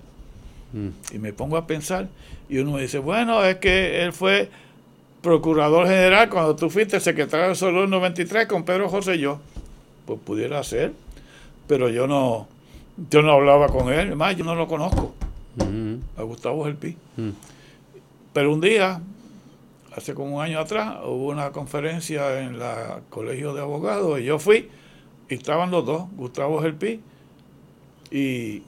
Mm. 0.73 1.15
Y 1.15 1.19
me 1.19 1.33
pongo 1.33 1.57
a 1.57 1.67
pensar, 1.67 2.07
y 2.49 2.57
uno 2.57 2.71
me 2.71 2.81
dice, 2.81 2.99
bueno, 2.99 3.43
es 3.43 3.57
que 3.57 4.03
él 4.03 4.13
fue 4.13 4.49
procurador 5.21 5.87
general 5.87 6.29
cuando 6.29 6.55
tú 6.55 6.69
fuiste 6.69 6.99
secretario 6.99 7.49
de 7.49 7.55
Salud 7.55 7.87
93 7.87 8.47
con 8.47 8.63
Pedro 8.63 8.89
José 8.89 9.15
y 9.15 9.19
yo. 9.21 9.39
Pues 10.05 10.19
pudiera 10.23 10.63
ser, 10.63 10.93
pero 11.67 11.89
yo 11.89 12.05
no, 12.05 12.47
yo 13.09 13.21
no 13.21 13.31
hablaba 13.31 13.67
con 13.69 13.91
él, 13.91 14.07
además 14.07 14.35
yo 14.35 14.45
no 14.45 14.55
lo 14.55 14.67
conozco. 14.67 15.15
Mm. 15.55 15.95
A 16.17 16.23
Gustavo 16.23 16.65
Gelpi. 16.65 16.95
Pero 18.33 18.53
un 18.53 18.61
día, 18.61 19.01
hace 19.95 20.13
como 20.13 20.35
un 20.37 20.43
año 20.43 20.59
atrás, 20.59 20.97
hubo 21.05 21.29
una 21.29 21.51
conferencia 21.51 22.41
en 22.41 22.55
el 22.55 22.61
Colegio 23.09 23.53
de 23.53 23.61
Abogados 23.61 24.19
y 24.19 24.25
yo 24.25 24.37
fui 24.39 24.69
y 25.29 25.33
estaban 25.33 25.71
los 25.71 25.85
dos, 25.85 26.03
Gustavo 26.15 26.61
Gelpi 26.61 26.99
y 28.11 28.61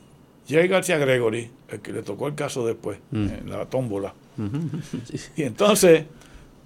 Jay 0.47 0.67
García 0.67 0.97
Gregory, 0.97 1.49
el 1.69 1.81
que 1.81 1.91
le 1.91 2.03
tocó 2.03 2.27
el 2.27 2.35
caso 2.35 2.65
después, 2.65 2.99
mm. 3.11 3.27
en 3.27 3.49
la 3.49 3.65
tómbola. 3.65 4.13
Y 5.35 5.43
entonces, 5.43 6.05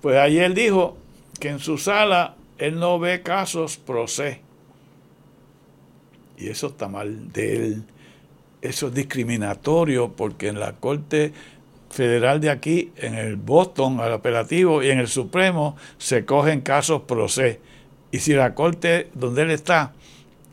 pues 0.02 0.18
ahí 0.18 0.40
él 0.40 0.54
dijo 0.54 0.98
que 1.40 1.50
en 1.50 1.60
su 1.60 1.78
sala 1.78 2.36
él 2.58 2.80
no 2.80 3.00
ve 3.00 3.22
casos 3.22 3.78
pro 3.78 4.08
se. 4.08 4.42
Y 6.38 6.50
eso 6.50 6.68
está 6.68 6.88
mal 6.88 7.32
de 7.32 7.56
él. 7.56 7.84
Eso 8.62 8.88
es 8.88 8.94
discriminatorio 8.94 10.12
porque 10.12 10.50
en 10.50 10.60
la 10.60 10.74
Corte 10.74 11.34
federal 11.90 12.40
de 12.40 12.50
aquí, 12.50 12.92
en 12.98 13.16
el 13.16 13.36
Boston, 13.36 14.00
al 14.00 14.14
apelativo 14.14 14.82
y 14.84 14.90
en 14.90 15.00
el 15.00 15.08
Supremo, 15.08 15.76
se 15.98 16.26
cogen 16.26 16.62
casos 16.62 17.02
pro 17.04 17.28
se. 17.28 17.60
Y 18.12 18.20
si 18.20 18.34
la 18.34 18.54
corte 18.54 19.10
donde 19.14 19.44
él 19.44 19.52
está 19.52 19.94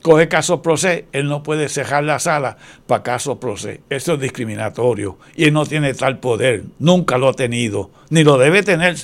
coge 0.02 0.28
casos 0.28 0.60
pro 0.60 0.76
se, 0.76 1.06
él 1.12 1.28
no 1.28 1.42
puede 1.42 1.68
cerrar 1.68 2.04
la 2.04 2.18
sala 2.18 2.56
para 2.86 3.02
casos 3.02 3.38
pro 3.38 3.56
se. 3.56 3.80
Eso 3.90 4.14
es 4.14 4.20
discriminatorio. 4.20 5.18
Y 5.36 5.44
él 5.44 5.52
no 5.52 5.66
tiene 5.66 5.94
tal 5.94 6.18
poder. 6.18 6.64
Nunca 6.78 7.18
lo 7.18 7.28
ha 7.28 7.32
tenido. 7.34 7.90
Ni 8.10 8.24
lo 8.24 8.38
debe 8.38 8.62
tener. 8.62 8.96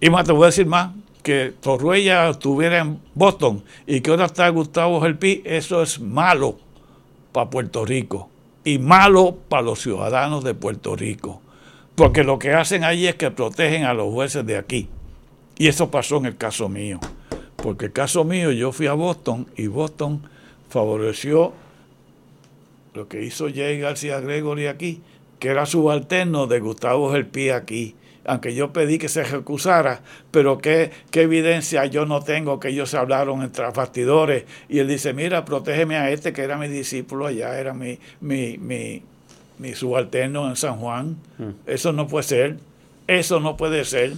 Y 0.00 0.10
más 0.10 0.24
te 0.24 0.32
voy 0.32 0.44
a 0.44 0.46
decir 0.46 0.66
más, 0.66 0.90
que 1.22 1.52
Torruella 1.60 2.28
estuviera 2.30 2.78
en 2.78 3.00
Boston 3.14 3.62
y 3.86 4.00
que 4.00 4.10
ahora 4.10 4.26
está 4.26 4.48
Gustavo 4.48 5.00
Gelpi, 5.00 5.42
eso 5.44 5.82
es 5.82 6.00
malo 6.00 6.58
para 7.30 7.48
Puerto 7.48 7.84
Rico 7.84 8.28
y 8.64 8.78
malo 8.78 9.36
para 9.48 9.62
los 9.62 9.80
ciudadanos 9.80 10.44
de 10.44 10.54
Puerto 10.54 10.96
Rico. 10.96 11.40
Porque 11.94 12.24
lo 12.24 12.38
que 12.38 12.52
hacen 12.52 12.84
ahí 12.84 13.06
es 13.06 13.16
que 13.16 13.30
protegen 13.30 13.84
a 13.84 13.94
los 13.94 14.12
jueces 14.12 14.44
de 14.46 14.56
aquí. 14.56 14.88
Y 15.58 15.68
eso 15.68 15.90
pasó 15.90 16.16
en 16.16 16.26
el 16.26 16.36
caso 16.36 16.68
mío. 16.68 16.98
Porque 17.62 17.86
el 17.86 17.92
caso 17.92 18.24
mío, 18.24 18.50
yo 18.52 18.72
fui 18.72 18.88
a 18.88 18.92
Boston 18.92 19.46
y 19.56 19.68
Boston 19.68 20.22
favoreció 20.68 21.52
lo 22.94 23.08
que 23.08 23.22
hizo 23.22 23.46
Jay 23.48 23.78
García 23.78 24.20
Gregory 24.20 24.66
aquí, 24.66 25.00
que 25.38 25.48
era 25.48 25.64
subalterno 25.64 26.46
de 26.46 26.60
Gustavo 26.60 27.12
Gelpi 27.12 27.50
aquí 27.50 27.94
aunque 28.24 28.54
yo 28.54 28.72
pedí 28.72 28.98
que 28.98 29.08
se 29.08 29.24
recusara, 29.24 30.00
pero 30.30 30.58
¿qué, 30.58 30.90
qué 31.10 31.22
evidencia 31.22 31.86
yo 31.86 32.06
no 32.06 32.22
tengo 32.22 32.60
que 32.60 32.68
ellos 32.68 32.90
se 32.90 32.96
hablaron 32.96 33.42
entre 33.42 33.68
bastidores. 33.70 34.44
Y 34.68 34.78
él 34.78 34.88
dice, 34.88 35.12
mira, 35.12 35.44
protégeme 35.44 35.96
a 35.96 36.10
este 36.10 36.32
que 36.32 36.42
era 36.42 36.56
mi 36.56 36.68
discípulo 36.68 37.26
allá, 37.26 37.58
era 37.58 37.74
mi, 37.74 37.98
mi, 38.20 38.58
mi, 38.58 39.02
mi 39.58 39.74
subalterno 39.74 40.48
en 40.48 40.56
San 40.56 40.76
Juan. 40.76 41.16
Mm. 41.38 41.50
Eso 41.66 41.92
no 41.92 42.06
puede 42.06 42.24
ser, 42.24 42.56
eso 43.06 43.40
no 43.40 43.56
puede 43.56 43.84
ser. 43.84 44.12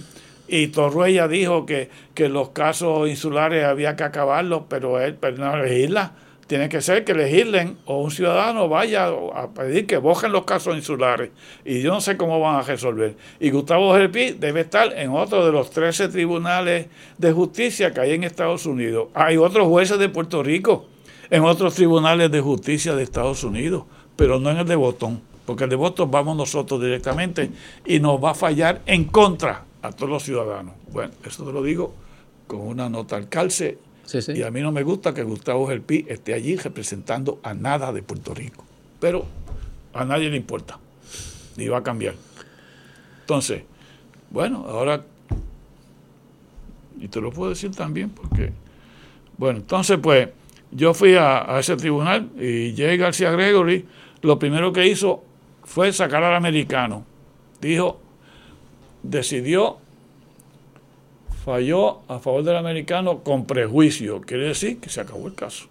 Y 0.47 0.67
Torruella 0.67 1.27
dijo 1.27 1.65
que, 1.65 1.89
que 2.13 2.29
los 2.29 2.49
casos 2.49 3.09
insulares 3.09 3.65
había 3.65 3.95
que 3.95 4.03
acabarlos, 4.03 4.63
pero 4.69 4.99
él, 4.99 5.15
pero 5.19 5.37
no 5.37 5.53
elegirla. 5.55 6.13
Tiene 6.47 6.69
que 6.69 6.79
ser 6.81 7.03
que 7.03 7.15
legislen 7.15 7.75
o 7.85 8.01
un 8.01 8.11
ciudadano 8.11 8.69
vaya 8.69 9.07
a 9.07 9.49
pedir 9.49 9.87
que 9.87 9.97
bojen 9.97 10.31
los 10.31 10.45
casos 10.45 10.75
insulares. 10.75 11.31
Y 11.63 11.81
yo 11.81 11.91
no 11.91 12.01
sé 12.01 12.17
cómo 12.17 12.39
van 12.39 12.57
a 12.57 12.61
resolver. 12.61 13.15
Y 13.39 13.49
Gustavo 13.49 13.95
Gelpi 13.95 14.31
debe 14.31 14.61
estar 14.61 14.93
en 14.95 15.09
otro 15.09 15.43
de 15.43 15.51
los 15.51 15.71
13 15.71 16.09
tribunales 16.09 16.85
de 17.17 17.31
justicia 17.31 17.91
que 17.91 18.01
hay 18.01 18.13
en 18.13 18.23
Estados 18.23 18.67
Unidos. 18.67 19.07
Hay 19.15 19.37
otros 19.37 19.67
jueces 19.67 19.97
de 19.97 20.07
Puerto 20.09 20.43
Rico 20.43 20.85
en 21.31 21.43
otros 21.43 21.73
tribunales 21.73 22.29
de 22.29 22.41
justicia 22.41 22.95
de 22.95 23.01
Estados 23.01 23.43
Unidos, 23.43 23.85
pero 24.15 24.39
no 24.39 24.51
en 24.51 24.57
el 24.57 24.67
de 24.67 24.75
Boston, 24.75 25.19
porque 25.47 25.63
el 25.63 25.71
de 25.71 25.75
Boston 25.75 26.11
vamos 26.11 26.37
nosotros 26.37 26.79
directamente 26.79 27.49
y 27.85 27.99
nos 27.99 28.23
va 28.23 28.31
a 28.31 28.35
fallar 28.35 28.81
en 28.85 29.05
contra 29.05 29.63
a 29.87 29.91
todos 29.91 30.09
los 30.09 30.23
ciudadanos. 30.23 30.73
Bueno, 30.91 31.13
eso 31.25 31.45
te 31.45 31.51
lo 31.51 31.63
digo 31.63 31.93
con 32.47 32.61
una 32.61 32.89
nota 32.89 33.15
al 33.15 33.29
calce. 33.29 33.77
Y 34.27 34.43
a 34.43 34.51
mí 34.51 34.61
no 34.61 34.71
me 34.71 34.83
gusta 34.83 35.13
que 35.13 35.23
Gustavo 35.23 35.67
Gelpi 35.67 36.05
esté 36.07 36.35
allí 36.35 36.55
representando 36.57 37.39
a 37.41 37.55
nada 37.55 37.91
de 37.91 38.03
Puerto 38.03 38.35
Rico. 38.35 38.63
Pero 38.99 39.25
a 39.93 40.05
nadie 40.05 40.29
le 40.29 40.37
importa. 40.37 40.77
Ni 41.57 41.67
va 41.67 41.79
a 41.79 41.83
cambiar. 41.83 42.13
Entonces, 43.21 43.63
bueno, 44.29 44.65
ahora, 44.67 45.03
y 46.99 47.07
te 47.07 47.19
lo 47.19 47.31
puedo 47.31 47.49
decir 47.49 47.71
también 47.71 48.11
porque, 48.11 48.51
bueno, 49.37 49.59
entonces 49.59 49.97
pues 50.01 50.29
yo 50.71 50.93
fui 50.93 51.15
a, 51.15 51.55
a 51.55 51.59
ese 51.59 51.75
tribunal 51.75 52.29
y 52.39 52.75
Jay 52.75 52.97
García 52.97 53.31
Gregory 53.31 53.85
lo 54.21 54.37
primero 54.37 54.71
que 54.71 54.85
hizo 54.87 55.23
fue 55.63 55.91
sacar 55.91 56.23
al 56.23 56.35
americano. 56.35 57.03
Dijo, 57.59 57.99
decidió, 59.09 59.77
falló 61.43 61.99
a 62.07 62.19
favor 62.19 62.43
del 62.43 62.57
americano 62.57 63.19
con 63.23 63.45
prejuicio. 63.45 64.21
Quiere 64.21 64.47
decir 64.47 64.79
que 64.79 64.89
se 64.89 65.01
acabó 65.01 65.27
el 65.27 65.35
caso. 65.35 65.67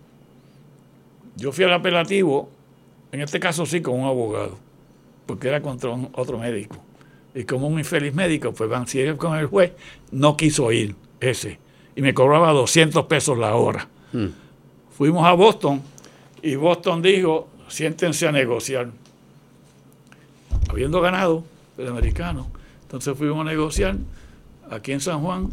Yo 1.37 1.51
fui 1.53 1.65
al 1.65 1.73
apelativo, 1.73 2.49
en 3.11 3.21
este 3.21 3.41
caso 3.41 3.67
sí, 3.67 3.81
con 3.83 3.99
un 3.99 4.07
abogado, 4.07 4.57
porque 5.27 5.49
era 5.49 5.61
contra 5.61 5.91
otro 6.13 6.39
médico. 6.39 6.77
Y 7.35 7.45
como 7.45 7.67
un 7.67 7.79
infeliz 7.79 8.15
médico, 8.15 8.53
pues 8.53 8.71
van, 8.71 8.87
si 8.87 9.05
con 9.17 9.37
el 9.37 9.47
juez, 9.47 9.73
no 10.13 10.37
quiso 10.37 10.71
ir 10.71 10.95
ese. 11.21 11.59
Y 11.97 12.03
me 12.03 12.15
cobraba 12.15 12.53
200 12.53 13.07
pesos 13.07 13.37
la 13.37 13.57
hora. 13.57 13.89
Hmm. 14.13 14.29
Fuimos 14.97 15.27
a 15.27 15.33
Boston 15.33 15.83
y 16.41 16.55
Boston 16.55 17.03
dijo, 17.03 17.49
siéntense 17.67 18.29
a 18.29 18.33
negociar. 18.33 18.91
Habiendo 20.69 21.01
ganado 21.01 21.43
el 21.77 21.89
americano, 21.89 22.47
entonces 22.85 23.17
fuimos 23.17 23.47
a 23.47 23.51
negociar 23.51 23.97
aquí 24.71 24.93
en 24.93 25.01
San 25.01 25.21
Juan, 25.21 25.51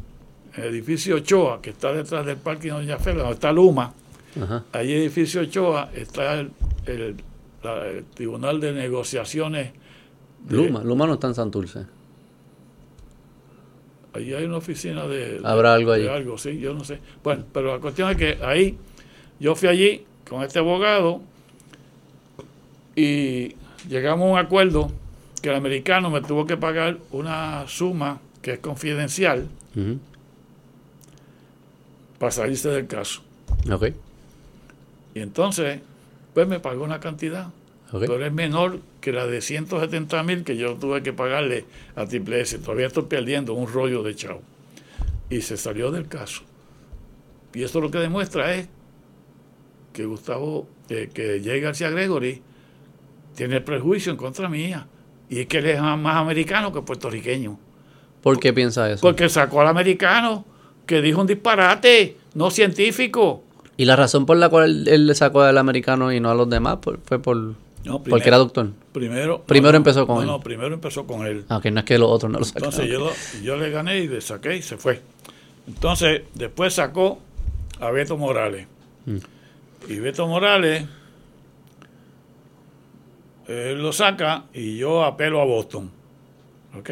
el 0.56 0.64
edificio 0.66 1.16
Ochoa, 1.16 1.62
que 1.62 1.72
está 1.72 1.94
detrás 1.94 2.26
del 2.26 2.38
parque 2.38 2.68
de 2.68 2.74
Doña 2.74 2.98
Fela, 2.98 3.20
donde 3.20 3.34
está 3.34 3.52
Luma. 3.52 3.94
Allí 4.72 4.94
edificio 4.94 5.42
Ochoa 5.42 5.90
está 5.96 6.40
el, 6.40 7.16
Tribunal 8.14 8.60
de 8.60 8.74
Negociaciones. 8.74 9.72
Luma, 10.50 10.84
Luma 10.84 11.06
no 11.08 11.14
está 11.14 11.28
en 11.28 11.36
Santurce. 11.36 11.86
Allí 14.14 14.34
hay 14.34 14.44
una 14.44 14.58
oficina 14.58 15.08
de... 15.08 15.40
Habrá 15.44 15.74
algo 15.74 15.94
allí. 15.94 16.08
algo, 16.08 16.38
sí, 16.38 16.60
yo 16.60 16.74
no 16.74 16.84
sé. 16.84 17.00
Bueno, 17.24 17.46
pero 17.54 17.74
la 17.74 17.80
cuestión 17.80 18.10
es 18.12 18.18
que 18.18 18.38
ahí, 18.44 18.78
yo 19.40 19.56
fui 19.56 19.70
allí 19.70 20.04
con 20.28 20.44
este 20.44 20.60
abogado 20.60 21.22
y 22.96 23.56
llegamos 23.88 24.28
a 24.28 24.32
un 24.34 24.38
acuerdo 24.38 24.92
que 25.42 25.50
el 25.50 25.56
americano 25.56 26.10
me 26.10 26.22
tuvo 26.22 26.46
que 26.46 26.58
pagar 26.58 27.00
una 27.12 27.68
suma 27.68 28.20
que 28.42 28.54
es 28.54 28.60
confidencial 28.60 29.48
para 32.18 32.32
salirse 32.32 32.70
del 32.70 32.88
caso. 32.88 33.22
Ok. 33.72 33.90
Y 35.16 35.20
entonces, 35.20 35.80
pues 36.34 36.48
me 36.48 36.60
pagó 36.60 36.84
una 36.84 37.00
cantidad, 37.00 37.50
pero 37.92 38.26
es 38.26 38.32
menor 38.32 38.80
que 39.02 39.12
la 39.12 39.28
de 39.28 39.42
170 39.42 40.24
mil 40.24 40.44
que 40.44 40.56
yo 40.56 40.76
tuve 40.76 41.04
que 41.04 41.14
pagarle 41.14 41.66
a 41.96 42.06
Triple 42.06 42.42
S. 42.42 42.60
Todavía 42.60 42.88
estoy 42.88 43.04
perdiendo 43.04 43.54
un 43.54 43.68
rollo 43.68 44.04
de 44.04 44.16
chao. 44.16 44.42
Y 45.30 45.42
se 45.42 45.58
salió 45.58 45.92
del 45.92 46.08
caso. 46.08 46.44
Y 47.54 47.64
esto 47.64 47.82
lo 47.82 47.92
que 47.92 47.98
demuestra 47.98 48.56
es 48.56 48.68
que 49.94 50.06
Gustavo, 50.06 50.68
eh, 50.90 51.10
que 51.14 51.42
J. 51.44 51.58
García 51.58 51.90
Gregory 51.90 52.42
tiene 53.36 53.62
prejuicio 53.62 54.12
en 54.12 54.18
contra 54.18 54.48
mía. 54.48 54.88
Y 55.32 55.40
es 55.40 55.48
que 55.48 55.60
él 55.60 55.68
es 55.68 55.82
más 55.82 56.18
americano 56.18 56.74
que 56.74 56.82
puertorriqueño. 56.82 57.58
¿Por 58.22 58.38
qué 58.38 58.52
piensa 58.52 58.92
eso? 58.92 59.00
Porque 59.00 59.30
sacó 59.30 59.62
al 59.62 59.68
americano 59.68 60.46
que 60.86 61.02
dijo 61.02 61.22
un 61.22 61.28
disparate, 61.28 62.18
no 62.34 62.52
científico. 62.52 63.42
¿Y 63.78 63.86
la 63.86 63.96
razón 63.96 64.26
por 64.26 64.36
la 64.36 64.50
cual 64.50 64.86
él 64.90 65.08
le 65.08 65.16
sacó 65.16 65.42
al 65.42 65.58
americano 65.58 66.12
y 66.12 66.20
no 66.20 66.30
a 66.30 66.36
los 66.36 66.50
demás 66.50 66.80
fue 66.82 67.20
por 67.20 67.56
porque 68.10 68.28
era 68.28 68.38
doctor? 68.38 68.72
Primero, 68.92 69.42
primero 69.44 69.78
empezó 69.78 70.06
con 70.06 70.20
él. 70.22 70.28
No, 70.28 70.42
primero 70.42 70.74
empezó 70.74 71.08
con 71.08 71.26
él. 71.26 71.46
Ah, 71.48 71.62
que 71.64 71.72
no 71.72 71.80
es 71.80 71.86
que 71.86 71.98
los 71.98 72.10
otros 72.10 72.30
no 72.30 72.40
lo 72.40 72.44
sacaron. 72.44 72.70
Entonces 72.70 72.92
yo, 72.92 73.10
yo 73.42 73.56
le 73.56 73.70
gané 73.70 74.00
y 74.00 74.10
le 74.10 74.20
saqué 74.20 74.58
y 74.58 74.62
se 74.62 74.76
fue. 74.76 75.02
Entonces 75.66 76.24
después 76.34 76.74
sacó 76.74 77.20
a 77.80 77.90
Beto 77.90 78.18
Morales. 78.18 78.68
Mm. 79.06 79.18
Y 79.88 80.00
Beto 80.00 80.28
Morales 80.28 80.84
él 83.52 83.82
lo 83.82 83.94
saca 83.94 84.46
y 84.54 84.78
yo 84.78 85.04
apelo 85.04 85.42
a 85.42 85.46
Boston. 85.46 85.92
¿Ok? 86.78 86.90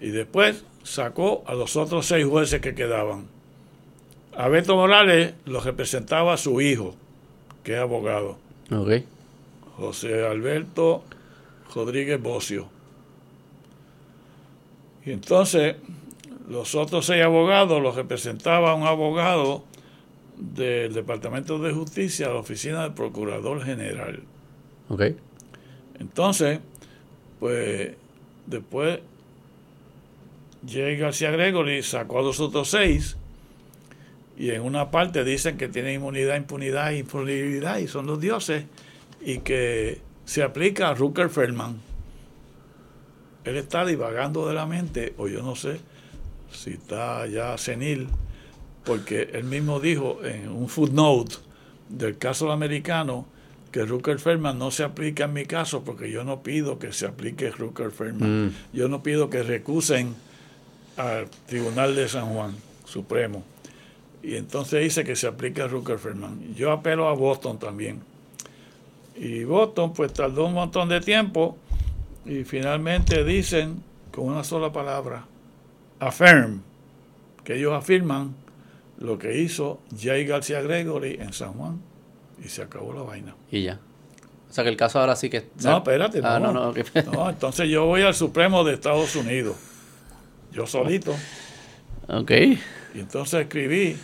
Y 0.00 0.10
después 0.10 0.64
sacó 0.82 1.42
a 1.46 1.54
los 1.54 1.76
otros 1.76 2.06
seis 2.06 2.24
jueces 2.26 2.60
que 2.60 2.74
quedaban. 2.74 3.26
A 4.36 4.48
Beto 4.48 4.76
Morales 4.76 5.34
lo 5.46 5.60
representaba 5.60 6.36
su 6.36 6.60
hijo, 6.60 6.94
que 7.64 7.74
es 7.74 7.78
abogado. 7.78 8.38
Ok. 8.70 9.02
José 9.76 10.26
Alberto 10.26 11.02
Rodríguez 11.74 12.20
Bocio. 12.20 12.68
Y 15.04 15.12
entonces 15.12 15.76
los 16.48 16.74
otros 16.74 17.06
seis 17.06 17.22
abogados 17.24 17.82
los 17.82 17.94
representaba 17.94 18.74
un 18.74 18.86
abogado 18.86 19.64
del 20.36 20.94
Departamento 20.94 21.58
de 21.58 21.72
Justicia, 21.72 22.28
la 22.28 22.36
oficina 22.36 22.82
del 22.82 22.94
Procurador 22.94 23.62
General. 23.64 24.22
Ok. 24.88 25.02
Entonces, 25.98 26.60
pues 27.40 27.94
después 28.46 29.00
J. 30.66 30.80
García 30.98 31.30
Gregory 31.30 31.82
sacó 31.82 32.20
a 32.20 32.22
los 32.22 32.40
otros 32.40 32.68
seis 32.70 33.16
y 34.36 34.50
en 34.50 34.62
una 34.62 34.90
parte 34.90 35.24
dicen 35.24 35.56
que 35.56 35.68
tienen 35.68 35.96
inmunidad, 35.96 36.36
impunidad 36.36 36.92
impunibilidad 36.92 37.78
y 37.78 37.88
son 37.88 38.06
los 38.06 38.20
dioses 38.20 38.64
y 39.20 39.38
que 39.38 40.00
se 40.24 40.42
aplica 40.42 40.90
a 40.90 40.94
Rucker 40.94 41.28
Feldman. 41.28 41.80
Él 43.44 43.56
está 43.56 43.84
divagando 43.84 44.46
de 44.46 44.54
la 44.54 44.66
mente, 44.66 45.14
o 45.16 45.26
yo 45.26 45.42
no 45.42 45.56
sé 45.56 45.80
si 46.52 46.70
está 46.70 47.26
ya 47.26 47.56
senil, 47.56 48.08
porque 48.84 49.30
él 49.32 49.44
mismo 49.44 49.80
dijo 49.80 50.24
en 50.24 50.50
un 50.50 50.68
footnote 50.68 51.36
del 51.88 52.18
caso 52.18 52.52
americano 52.52 53.26
que 53.70 53.84
Rucker 53.84 54.18
Feldman 54.18 54.58
no 54.58 54.70
se 54.70 54.84
aplica 54.84 55.24
en 55.24 55.34
mi 55.34 55.44
caso 55.44 55.84
porque 55.84 56.10
yo 56.10 56.24
no 56.24 56.42
pido 56.42 56.78
que 56.78 56.92
se 56.92 57.06
aplique 57.06 57.50
Rucker 57.50 57.90
Feldman. 57.90 58.46
Mm. 58.46 58.52
Yo 58.72 58.88
no 58.88 59.02
pido 59.02 59.28
que 59.28 59.42
recusen 59.42 60.14
al 60.96 61.28
Tribunal 61.46 61.94
de 61.94 62.08
San 62.08 62.32
Juan 62.32 62.54
Supremo. 62.84 63.44
Y 64.22 64.36
entonces 64.36 64.82
dice 64.82 65.04
que 65.04 65.16
se 65.16 65.26
aplique 65.26 65.62
a 65.62 65.68
Rucker 65.68 65.98
Feldman. 65.98 66.54
Yo 66.54 66.72
apelo 66.72 67.08
a 67.08 67.14
Boston 67.14 67.58
también. 67.58 68.00
Y 69.16 69.44
Boston 69.44 69.92
pues 69.92 70.12
tardó 70.12 70.46
un 70.46 70.54
montón 70.54 70.88
de 70.88 71.00
tiempo 71.00 71.58
y 72.24 72.44
finalmente 72.44 73.24
dicen 73.24 73.82
con 74.12 74.26
una 74.26 74.44
sola 74.44 74.72
palabra, 74.72 75.26
affirm, 76.00 76.62
que 77.44 77.56
ellos 77.56 77.72
afirman 77.72 78.34
lo 78.98 79.18
que 79.18 79.40
hizo 79.40 79.80
Jay 79.96 80.24
García 80.24 80.60
Gregory 80.60 81.18
en 81.20 81.32
San 81.32 81.52
Juan 81.52 81.80
y 82.44 82.48
se 82.48 82.62
acabó 82.62 82.92
la 82.92 83.02
vaina. 83.02 83.34
Y 83.50 83.62
ya. 83.62 83.80
O 84.48 84.52
sea 84.52 84.64
que 84.64 84.70
el 84.70 84.76
caso 84.76 84.98
ahora 84.98 85.14
sí 85.14 85.28
que... 85.28 85.50
No, 85.62 85.78
espérate. 85.78 86.20
Ah, 86.22 86.38
no, 86.38 86.52
no, 86.52 86.72
no, 87.12 87.30
entonces 87.30 87.68
yo 87.68 87.84
voy 87.86 88.02
al 88.02 88.14
Supremo 88.14 88.64
de 88.64 88.74
Estados 88.74 89.14
Unidos. 89.16 89.56
Yo 90.52 90.66
solito. 90.66 91.14
Ok. 92.08 92.30
Y 92.94 93.00
entonces 93.00 93.42
escribí 93.42 93.96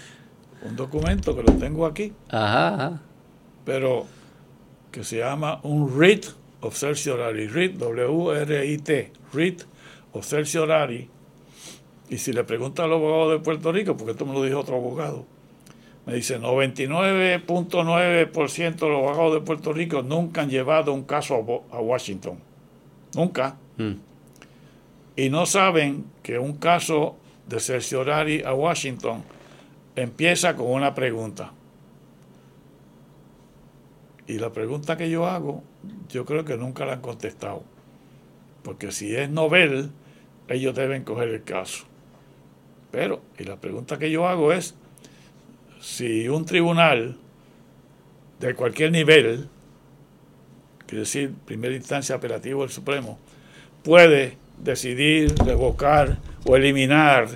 un 0.62 0.76
documento 0.76 1.34
que 1.34 1.42
lo 1.42 1.52
tengo 1.54 1.86
aquí. 1.86 2.12
Ajá. 2.28 3.00
Pero 3.64 4.06
que 4.90 5.02
se 5.02 5.18
llama 5.18 5.60
un 5.62 5.84
writ 5.84 6.26
of 6.60 6.76
certiorari. 6.76 7.46
Writ, 7.48 7.76
W-R-I-T. 7.78 9.12
Writ 9.32 9.62
of 10.12 10.26
certiorari. 10.26 11.08
Y 12.10 12.18
si 12.18 12.32
le 12.32 12.44
pregunta 12.44 12.84
al 12.84 12.92
abogado 12.92 13.30
de 13.30 13.38
Puerto 13.38 13.72
Rico, 13.72 13.96
porque 13.96 14.12
esto 14.12 14.26
me 14.26 14.34
lo 14.34 14.42
dijo 14.42 14.60
otro 14.60 14.76
abogado, 14.76 15.26
me 16.06 16.14
dice, 16.14 16.38
99.9% 16.38 18.74
de 18.74 18.88
los 18.88 18.98
abogados 18.98 19.34
de 19.34 19.40
Puerto 19.40 19.72
Rico 19.72 20.02
nunca 20.02 20.42
han 20.42 20.50
llevado 20.50 20.92
un 20.92 21.04
caso 21.04 21.64
a, 21.70 21.80
Washington. 21.80 22.38
Nunca. 23.14 23.56
Mm. 23.76 23.94
y 25.16 25.30
no 25.30 25.46
saben 25.46 26.04
que 26.22 26.38
un 26.38 26.58
caso 26.58 27.16
de 27.48 27.58
cerciorari 27.58 28.42
a 28.42 28.54
Washington 28.54 29.24
empieza 29.96 30.54
con 30.56 30.70
una 30.70 30.94
pregunta. 30.94 31.52
Y 34.26 34.38
la 34.38 34.52
pregunta 34.52 34.96
que 34.96 35.10
yo 35.10 35.26
hago, 35.26 35.62
yo 36.08 36.24
creo 36.24 36.44
que 36.44 36.56
nunca 36.56 36.86
la 36.86 36.94
han 36.94 37.00
contestado. 37.00 37.62
Porque 38.62 38.92
si 38.92 39.14
es 39.14 39.28
novel, 39.28 39.90
ellos 40.48 40.74
deben 40.74 41.04
coger 41.04 41.28
el 41.28 41.44
caso. 41.44 41.84
Pero, 42.90 43.20
y 43.38 43.44
la 43.44 43.60
pregunta 43.60 43.98
que 43.98 44.10
yo 44.10 44.26
hago 44.26 44.52
es, 44.52 44.76
si 45.84 46.28
un 46.28 46.46
tribunal 46.46 47.16
de 48.40 48.54
cualquier 48.54 48.90
nivel, 48.90 49.48
quiere 50.86 51.00
decir 51.00 51.34
primera 51.44 51.74
instancia 51.74 52.16
apelativo 52.16 52.62
del 52.62 52.70
Supremo, 52.70 53.18
puede 53.82 54.38
decidir, 54.56 55.34
revocar 55.44 56.16
o 56.46 56.56
eliminar 56.56 57.28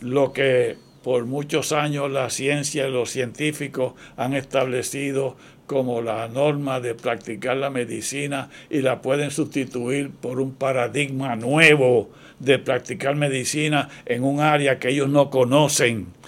lo 0.00 0.32
que 0.32 0.78
por 1.02 1.26
muchos 1.26 1.72
años 1.72 2.10
la 2.10 2.30
ciencia 2.30 2.88
y 2.88 2.90
los 2.90 3.10
científicos 3.10 3.92
han 4.16 4.32
establecido 4.32 5.36
como 5.66 6.00
la 6.00 6.28
norma 6.28 6.80
de 6.80 6.94
practicar 6.94 7.58
la 7.58 7.68
medicina 7.68 8.48
y 8.70 8.80
la 8.80 9.02
pueden 9.02 9.30
sustituir 9.30 10.10
por 10.10 10.40
un 10.40 10.54
paradigma 10.54 11.36
nuevo 11.36 12.10
de 12.38 12.58
practicar 12.58 13.16
medicina 13.16 13.90
en 14.06 14.24
un 14.24 14.40
área 14.40 14.78
que 14.78 14.88
ellos 14.88 15.10
no 15.10 15.28
conocen. 15.28 16.21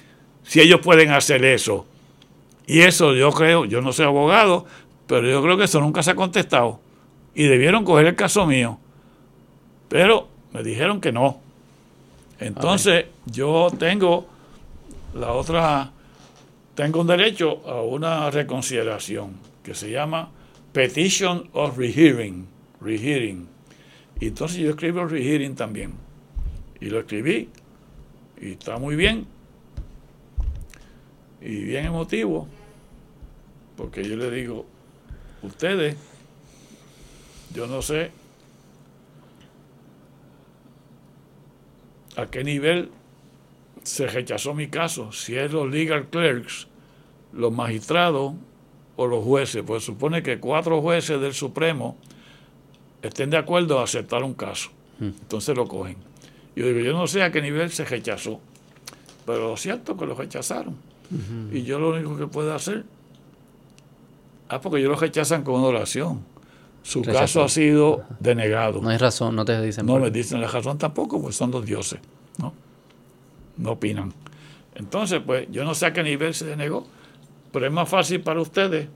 Si 0.45 0.61
ellos 0.61 0.81
pueden 0.81 1.11
hacer 1.11 1.45
eso. 1.45 1.87
Y 2.67 2.81
eso 2.81 3.15
yo 3.15 3.31
creo, 3.33 3.65
yo 3.65 3.81
no 3.81 3.93
soy 3.93 4.07
abogado, 4.07 4.67
pero 5.07 5.29
yo 5.29 5.43
creo 5.43 5.57
que 5.57 5.65
eso 5.65 5.81
nunca 5.81 6.03
se 6.03 6.13
ha 6.13 6.15
contestado. 6.15 6.81
Y 7.35 7.45
debieron 7.45 7.85
coger 7.85 8.07
el 8.07 8.17
caso 8.17 8.47
mío. 8.47 8.79
Pero 9.89 10.29
me 10.53 10.63
dijeron 10.63 11.01
que 11.01 11.13
no. 11.13 11.41
Entonces 12.39 13.07
yo 13.27 13.69
tengo 13.79 14.27
la 15.15 15.33
otra 15.33 15.93
tengo 16.75 17.01
un 17.01 17.07
derecho 17.07 17.63
a 17.69 17.83
una 17.83 18.31
reconsideración 18.31 19.35
que 19.63 19.75
se 19.75 19.91
llama 19.91 20.31
Petition 20.73 21.49
of 21.53 21.79
Rehearing. 21.79 22.49
Rehearing. 22.81 23.47
Y 24.19 24.27
entonces 24.29 24.59
yo 24.59 24.71
escribo 24.71 25.07
Rehearing 25.07 25.55
también. 25.55 25.93
Y 26.81 26.87
lo 26.87 26.99
escribí. 26.99 27.49
Y 28.41 28.53
está 28.53 28.79
muy 28.79 28.97
bien. 28.97 29.27
Y 31.45 31.63
bien 31.63 31.85
emotivo. 31.85 32.49
Porque 33.77 34.03
yo 34.03 34.17
le 34.17 34.31
digo, 34.31 34.65
ustedes, 35.43 35.97
yo 37.53 37.67
no 37.67 37.83
sé 37.83 38.11
a 42.17 42.27
qué 42.27 42.45
nivel 42.45 42.91
se 43.83 44.07
rechazó 44.07 44.55
mi 44.55 44.69
caso, 44.69 45.13
si 45.13 45.37
es 45.37 45.53
los 45.53 45.71
legal 45.71 46.09
clerks, 46.09 46.69
los 47.33 47.53
magistrados 47.53 48.35
o 48.97 49.07
los 49.07 49.23
jueces, 49.23 49.63
pues 49.67 49.85
supone 49.85 50.23
que 50.23 50.39
cuatro 50.39 50.81
jueces 50.81 51.21
del 51.21 51.35
Supremo 51.35 51.99
estén 53.03 53.29
de 53.29 53.37
acuerdo 53.37 53.81
a 53.81 53.85
aceptar 53.85 54.23
un 54.23 54.35
caso. 54.35 54.71
Hmm. 54.99 55.11
Entonces 55.21 55.55
lo 55.55 55.67
cogen. 55.67 55.97
Yo 56.57 56.67
digo, 56.69 56.79
yo 56.79 56.93
no 56.93 57.07
sé 57.07 57.23
a 57.23 57.33
qué 57.33 57.43
nivel 57.43 57.71
se 57.71 57.85
rechazó, 57.85 58.41
pero 59.27 59.49
lo 59.49 59.57
cierto 59.57 59.93
es 59.93 59.99
que 59.99 60.07
lo 60.07 60.15
rechazaron. 60.15 60.94
Y 61.53 61.63
yo 61.63 61.79
lo 61.79 61.91
único 61.91 62.17
que 62.17 62.27
puedo 62.27 62.55
hacer, 62.55 62.85
ah, 64.49 64.61
porque 64.61 64.81
ellos 64.81 64.91
lo 64.91 64.97
rechazan 64.97 65.45
con 65.45 65.63
oración. 65.63 66.23
Su 66.83 67.03
caso 67.03 67.43
ha 67.43 67.49
sido 67.49 68.05
denegado. 68.21 68.81
No 68.83 68.91
hay 68.91 68.99
razón, 68.99 69.37
no 69.37 69.45
te 69.45 69.61
dicen. 69.61 69.87
No 69.87 69.99
me 69.99 70.11
dicen 70.11 70.41
la 70.41 70.49
razón 70.49 70.77
tampoco, 70.77 71.21
pues 71.21 71.37
son 71.37 71.51
los 71.51 71.65
dioses. 71.65 72.01
¿no? 72.39 72.53
no 73.57 73.73
opinan. 73.73 74.13
Entonces, 74.75 75.21
pues 75.25 75.47
yo 75.51 75.65
no 75.65 75.75
sé 75.75 75.87
a 75.87 75.93
qué 75.93 76.03
nivel 76.03 76.35
se 76.35 76.45
denegó, 76.45 76.87
pero 77.53 77.67
es 77.67 77.73
más 77.73 77.89
fácil 77.89 78.21
para 78.21 78.41
ustedes 78.41 78.89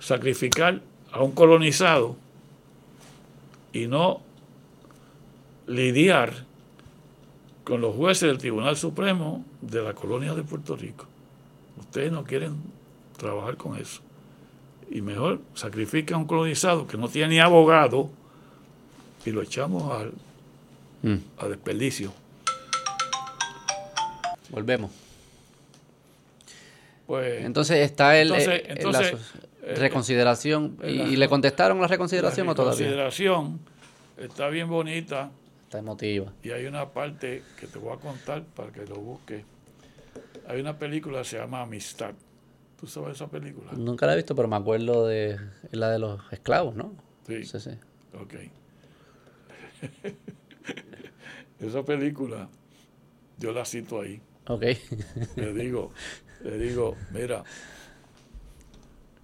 sacrificar 0.00 0.80
a 1.12 1.22
un 1.22 1.32
colonizado 1.32 2.16
y 3.72 3.86
no 3.86 4.20
lidiar 5.66 6.44
con 7.64 7.80
los 7.80 7.94
jueces 7.96 8.28
del 8.28 8.38
Tribunal 8.38 8.76
Supremo 8.76 9.44
de 9.62 9.82
la 9.82 9.94
colonia 9.94 10.34
de 10.34 10.42
Puerto 10.42 10.76
Rico. 10.76 11.06
Ustedes 11.78 12.12
no 12.12 12.24
quieren 12.24 12.56
trabajar 13.16 13.56
con 13.56 13.76
eso. 13.76 14.02
Y 14.90 15.00
mejor 15.00 15.40
sacrifica 15.54 16.14
a 16.14 16.18
un 16.18 16.26
colonizado 16.26 16.86
que 16.86 16.98
no 16.98 17.08
tiene 17.08 17.28
ni 17.28 17.40
abogado 17.40 18.10
y 19.24 19.30
lo 19.30 19.42
echamos 19.42 19.90
al, 19.90 20.12
mm. 21.02 21.18
a 21.38 21.48
desperdicio. 21.48 22.12
Volvemos. 24.50 24.90
Pues, 27.06 27.44
entonces 27.44 27.78
está 27.78 28.18
el, 28.18 28.32
eh, 28.32 28.76
la 28.90 29.08
eh, 29.08 29.16
reconsideración. 29.76 30.78
y, 30.86 31.16
le 31.16 31.28
contestaron 31.28 31.80
la 31.80 31.86
reconsideración 31.86 32.48
o 32.48 32.54
todavía? 32.54 32.86
La 32.86 32.92
reconsideración 32.92 33.60
está 34.18 34.48
bien 34.48 34.68
bonita. 34.68 35.30
Está 35.74 35.80
emotiva. 35.80 36.32
Y 36.44 36.52
hay 36.52 36.66
una 36.66 36.92
parte 36.92 37.42
que 37.58 37.66
te 37.66 37.80
voy 37.80 37.92
a 37.92 37.96
contar 37.96 38.44
para 38.44 38.70
que 38.70 38.86
lo 38.86 38.94
busques. 38.94 39.44
Hay 40.46 40.60
una 40.60 40.78
película 40.78 41.18
que 41.18 41.24
se 41.24 41.38
llama 41.38 41.62
Amistad. 41.62 42.14
¿Tú 42.78 42.86
sabes 42.86 43.16
esa 43.16 43.26
película? 43.26 43.72
Nunca 43.72 44.06
la 44.06 44.12
he 44.12 44.16
visto, 44.16 44.36
pero 44.36 44.46
me 44.46 44.54
acuerdo 44.54 45.04
de 45.04 45.36
la 45.72 45.90
de 45.90 45.98
los 45.98 46.20
esclavos, 46.32 46.76
¿no? 46.76 46.94
Sí. 47.26 47.42
Sí, 47.42 47.58
sí. 47.58 47.70
Ok. 48.12 48.34
esa 51.58 51.84
película, 51.84 52.48
yo 53.40 53.50
la 53.50 53.64
cito 53.64 54.00
ahí. 54.00 54.20
Ok. 54.46 54.62
le 55.34 55.52
digo, 55.54 55.90
le 56.44 56.56
digo, 56.56 56.94
mira, 57.12 57.42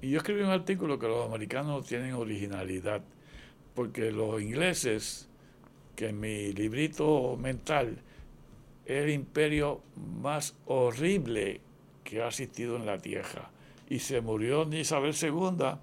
y 0.02 0.10
yo 0.10 0.18
escribí 0.18 0.40
un 0.40 0.50
artículo 0.50 0.98
que 0.98 1.06
los 1.06 1.28
americanos 1.28 1.86
tienen 1.86 2.14
originalidad, 2.14 3.02
porque 3.76 4.10
los 4.10 4.42
ingleses, 4.42 5.29
que 6.00 6.08
en 6.08 6.18
mi 6.18 6.50
librito 6.54 7.36
mental 7.38 7.98
el 8.86 9.10
imperio 9.10 9.82
más 10.22 10.56
horrible 10.64 11.60
que 12.02 12.22
ha 12.22 12.28
existido 12.28 12.76
en 12.76 12.86
la 12.86 12.96
tierra, 12.96 13.50
y 13.86 13.98
se 13.98 14.22
murió 14.22 14.62
Isabel 14.72 15.14
II, 15.14 15.74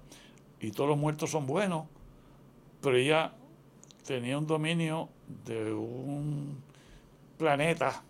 y 0.60 0.72
todos 0.72 0.90
los 0.90 0.98
muertos 0.98 1.30
son 1.30 1.46
buenos, 1.46 1.86
pero 2.82 2.96
ella 2.96 3.32
tenía 4.04 4.36
un 4.36 4.48
dominio 4.48 5.08
de 5.46 5.72
un 5.72 6.64
planeta 7.38 8.02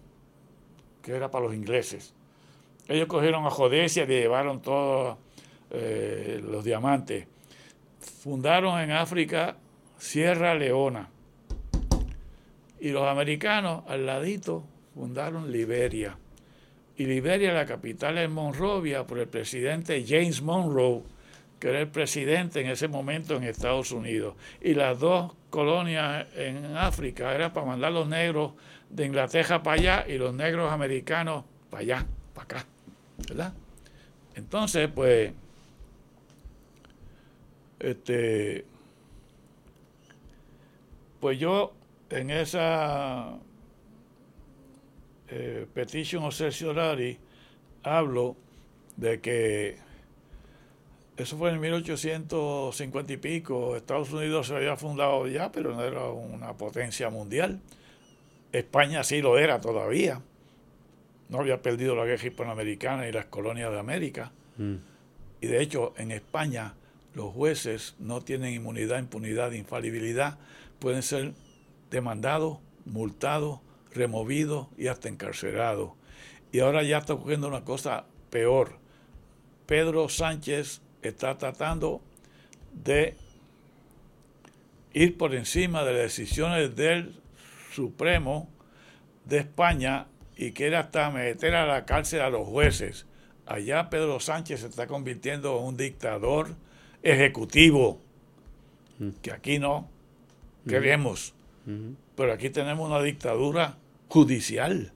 que 1.03 1.13
era 1.13 1.31
para 1.31 1.45
los 1.45 1.55
ingleses. 1.55 2.15
Ellos 2.89 3.07
cogieron 3.07 3.45
a 3.45 3.51
Jodesia 3.51 4.05
y 4.05 4.07
llevaron 4.07 4.63
todos 4.63 5.19
eh, 5.73 6.41
los 6.43 6.65
diamantes. 6.65 7.27
Fundaron 8.01 8.81
en 8.81 8.93
África 8.93 9.59
Sierra 9.99 10.55
Leona. 10.55 11.11
Y 12.81 12.91
los 12.91 13.07
americanos 13.07 13.85
al 13.89 14.07
ladito 14.07 14.65
fundaron 14.95 15.51
Liberia. 15.51 16.17
Y 16.97 17.07
Liberia, 17.07 17.53
la 17.53 17.67
capital 17.67 18.19
es 18.19 18.29
Monrovia, 18.29 19.07
por 19.07 19.19
el 19.19 19.29
presidente 19.29 20.05
James 20.07 20.43
Monroe, 20.43 21.03
que 21.61 21.69
era 21.69 21.81
el 21.81 21.89
presidente 21.89 22.61
en 22.61 22.69
ese 22.69 22.89
momento 22.89 23.37
en 23.37 23.45
Estados 23.45 23.93
Unidos. 23.93 24.35
Y 24.61 24.75
las 24.75 24.99
dos 24.99 25.33
colonias 25.51 26.27
en 26.35 26.77
África 26.77 27.35
eran 27.35 27.53
para 27.53 27.67
mandar 27.67 27.93
los 27.93 28.09
negros 28.09 28.53
de 28.91 29.07
Inglaterra 29.07 29.63
para 29.63 29.81
allá 29.81 30.05
y 30.09 30.19
los 30.19 30.35
negros 30.35 30.73
americanos 30.73 31.45
para 31.71 31.83
allá, 31.83 32.07
para 32.35 32.45
acá, 32.45 32.67
¿verdad? 33.29 33.53
Entonces, 34.35 34.89
pues, 34.95 35.33
este, 37.81 38.65
pues 41.21 41.39
yo 41.39 41.73
en 42.11 42.31
esa 42.31 43.39
eh, 45.29 45.67
petition 45.75 46.25
of 46.25 46.35
certiorari 46.35 47.19
hablo 47.83 48.37
de 48.97 49.21
que 49.21 49.77
eso 51.17 51.37
fue 51.37 51.51
en 51.51 51.61
1850 51.61 53.13
y 53.13 53.17
pico, 53.17 53.77
Estados 53.77 54.13
Unidos 54.13 54.47
se 54.47 54.57
había 54.57 54.77
fundado 54.77 55.27
ya, 55.27 55.51
pero 55.51 55.75
no 55.75 55.83
era 55.83 56.05
una 56.05 56.57
potencia 56.57 57.11
mundial. 57.11 57.61
España 58.53 59.03
sí 59.03 59.21
lo 59.21 59.37
era 59.37 59.61
todavía. 59.61 60.23
No 61.29 61.41
había 61.41 61.61
perdido 61.61 61.97
la 61.97 62.05
guerra 62.05 62.25
hispanoamericana 62.25 63.09
y 63.09 63.13
las 63.13 63.27
colonias 63.27 63.73
de 63.73 63.79
América. 63.81 64.31
Mm. 64.57 64.77
Y 65.41 65.47
de 65.49 65.61
hecho, 65.61 65.93
en 65.99 66.13
España 66.13 66.75
los 67.15 67.33
jueces 67.33 67.97
no 67.99 68.21
tienen 68.21 68.55
inmunidad, 68.55 69.01
impunidad, 69.01 69.51
infalibilidad. 69.53 70.39
Pueden 70.79 71.03
ser 71.03 71.33
demandados, 71.91 72.59
multados, 72.85 73.61
removidos 73.93 74.69
y 74.77 74.89
hasta 74.89 75.09
encarcelados. 75.09 75.93
Y 76.53 76.61
ahora 76.61 76.83
ya 76.83 76.99
está 76.99 77.15
ocurriendo 77.15 77.49
una 77.49 77.65
cosa 77.65 78.07
peor. 78.31 78.79
Pedro 79.67 80.09
Sánchez 80.09 80.81
está 81.03 81.37
tratando 81.37 82.01
de 82.73 83.17
ir 84.93 85.17
por 85.17 85.35
encima 85.35 85.85
de 85.85 85.93
las 85.93 86.03
decisiones 86.03 86.75
del 86.75 87.21
Supremo 87.73 88.49
de 89.27 89.39
España 89.39 90.07
y 90.37 90.53
quiere 90.53 90.77
hasta 90.77 91.11
meter 91.11 91.55
a 91.55 91.67
la 91.67 91.85
cárcel 91.85 92.21
a 92.23 92.31
los 92.31 92.47
jueces. 92.49 93.07
Allá 93.47 93.91
Pedro 93.91 94.21
Sánchez 94.21 94.61
se 94.61 94.67
está 94.67 94.87
convirtiendo 94.87 95.59
en 95.59 95.65
un 95.65 95.77
dictador 95.77 96.55
ejecutivo, 97.03 98.01
mm. 98.99 99.11
que 99.23 99.33
aquí 99.33 99.59
no 99.59 99.89
queremos. 100.67 101.35
Pero 102.17 102.33
aquí 102.33 102.51
tenemos 102.51 102.89
una 102.89 103.03
dictadura 103.03 103.77
judicial, 104.09 104.93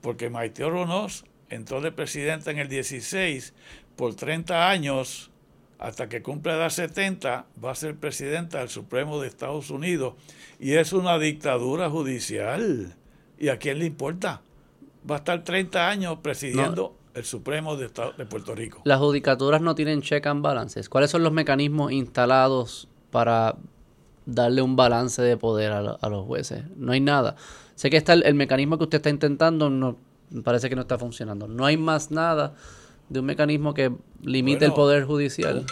porque 0.00 0.28
Maite 0.28 0.64
Oronoz 0.64 1.24
entró 1.48 1.80
de 1.80 1.92
presidenta 1.92 2.50
en 2.50 2.58
el 2.58 2.68
16 2.68 3.54
por 3.96 4.14
30 4.14 4.68
años, 4.68 5.30
hasta 5.78 6.08
que 6.08 6.22
cumple 6.22 6.52
edad 6.52 6.68
70, 6.68 7.46
va 7.62 7.70
a 7.70 7.74
ser 7.74 7.96
presidenta 7.96 8.58
del 8.58 8.68
Supremo 8.68 9.20
de 9.20 9.28
Estados 9.28 9.70
Unidos, 9.70 10.14
y 10.58 10.74
es 10.74 10.92
una 10.92 11.18
dictadura 11.18 11.88
judicial. 11.90 12.94
¿Y 13.38 13.48
a 13.48 13.58
quién 13.58 13.78
le 13.78 13.86
importa? 13.86 14.42
Va 15.10 15.16
a 15.16 15.18
estar 15.18 15.42
30 15.42 15.88
años 15.88 16.18
presidiendo 16.22 16.96
el 17.14 17.24
Supremo 17.24 17.76
de, 17.76 17.90
de 18.16 18.26
Puerto 18.26 18.54
Rico. 18.54 18.82
Las 18.84 18.98
judicaturas 18.98 19.60
no 19.60 19.74
tienen 19.74 20.02
check 20.02 20.26
and 20.26 20.42
balances. 20.42 20.88
¿Cuáles 20.88 21.10
son 21.10 21.22
los 21.22 21.32
mecanismos 21.32 21.92
instalados 21.92 22.88
para 23.10 23.56
darle 24.26 24.62
un 24.62 24.76
balance 24.76 25.20
de 25.22 25.36
poder 25.36 25.72
a, 25.72 26.08
los 26.08 26.26
jueces. 26.26 26.64
No 26.76 26.92
hay 26.92 27.00
nada. 27.00 27.36
Sé 27.74 27.90
que 27.90 27.96
está 27.96 28.14
el, 28.14 28.34
mecanismo 28.34 28.78
que 28.78 28.84
usted 28.84 28.96
está 28.96 29.10
intentando, 29.10 29.70
no 29.70 29.96
parece 30.42 30.68
que 30.68 30.76
no 30.76 30.82
está 30.82 30.98
funcionando. 30.98 31.46
No 31.48 31.66
hay 31.66 31.76
más 31.76 32.10
nada 32.10 32.54
de 33.08 33.20
un 33.20 33.26
mecanismo 33.26 33.74
que 33.74 33.92
limite 34.22 34.64
el 34.64 34.72
poder 34.72 35.04
judicial. 35.04 35.64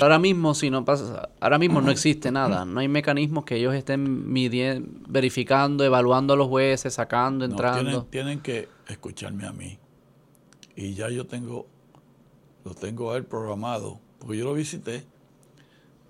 Ahora 0.00 0.18
mismo, 0.18 0.54
si 0.54 0.70
no 0.70 0.84
pasa, 0.84 1.30
ahora 1.40 1.58
mismo 1.58 1.80
no 1.80 1.90
existe 1.92 2.32
nada. 2.32 2.64
No 2.64 2.80
hay 2.80 2.88
mecanismos 2.88 3.44
que 3.44 3.56
ellos 3.56 3.74
estén 3.74 4.32
midiendo, 4.32 4.88
verificando, 5.08 5.84
evaluando 5.84 6.34
a 6.34 6.36
los 6.36 6.48
jueces, 6.48 6.94
sacando, 6.94 7.44
entrando. 7.44 8.06
tienen, 8.10 8.40
que 8.40 8.68
escucharme 8.88 9.46
a 9.46 9.52
mí. 9.52 9.78
Y 10.74 10.94
ya 10.94 11.08
yo 11.08 11.26
tengo, 11.26 11.66
lo 12.64 12.74
tengo 12.74 13.12
a 13.12 13.16
él 13.16 13.24
programado, 13.24 14.00
porque 14.18 14.36
yo 14.36 14.44
lo 14.44 14.54
visité 14.54 15.04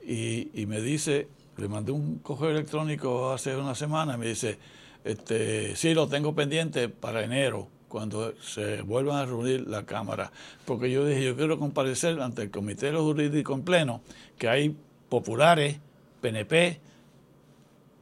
y, 0.04 0.50
y 0.54 0.66
me 0.66 0.80
dice 0.80 1.28
le 1.56 1.68
mandé 1.68 1.92
un 1.92 2.18
correo 2.18 2.50
electrónico 2.50 3.32
hace 3.32 3.56
una 3.56 3.74
semana 3.74 4.14
y 4.14 4.18
me 4.18 4.26
dice, 4.26 4.58
este, 5.04 5.76
sí, 5.76 5.94
lo 5.94 6.08
tengo 6.08 6.34
pendiente 6.34 6.88
para 6.88 7.22
enero, 7.24 7.68
cuando 7.88 8.34
se 8.40 8.82
vuelvan 8.82 9.16
a 9.16 9.24
reunir 9.24 9.66
la 9.66 9.86
Cámara. 9.86 10.32
Porque 10.64 10.90
yo 10.90 11.06
dije, 11.06 11.24
yo 11.24 11.36
quiero 11.36 11.58
comparecer 11.58 12.20
ante 12.20 12.42
el 12.42 12.50
Comité 12.50 12.86
de 12.86 12.92
los 12.92 13.02
Jurídicos 13.02 13.56
en 13.56 13.64
pleno, 13.64 14.02
que 14.36 14.48
hay 14.48 14.76
populares, 15.08 15.78
PNP, 16.20 16.80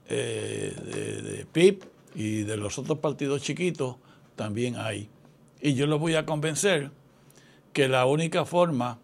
eh, 0.09 1.47
PIB 1.53 1.85
y 2.15 2.43
de 2.43 2.57
los 2.57 2.79
otros 2.79 2.99
partidos 2.99 3.43
chiquitos, 3.43 3.97
también 4.37 4.77
hay. 4.77 5.09
Y 5.61 5.75
yo 5.75 5.87
los 5.87 6.01
voy 6.01 6.15
a 6.15 6.27
convencer 6.27 6.91
que 7.73 7.89
la 7.89 8.07
única 8.07 8.45
forma 8.45 8.99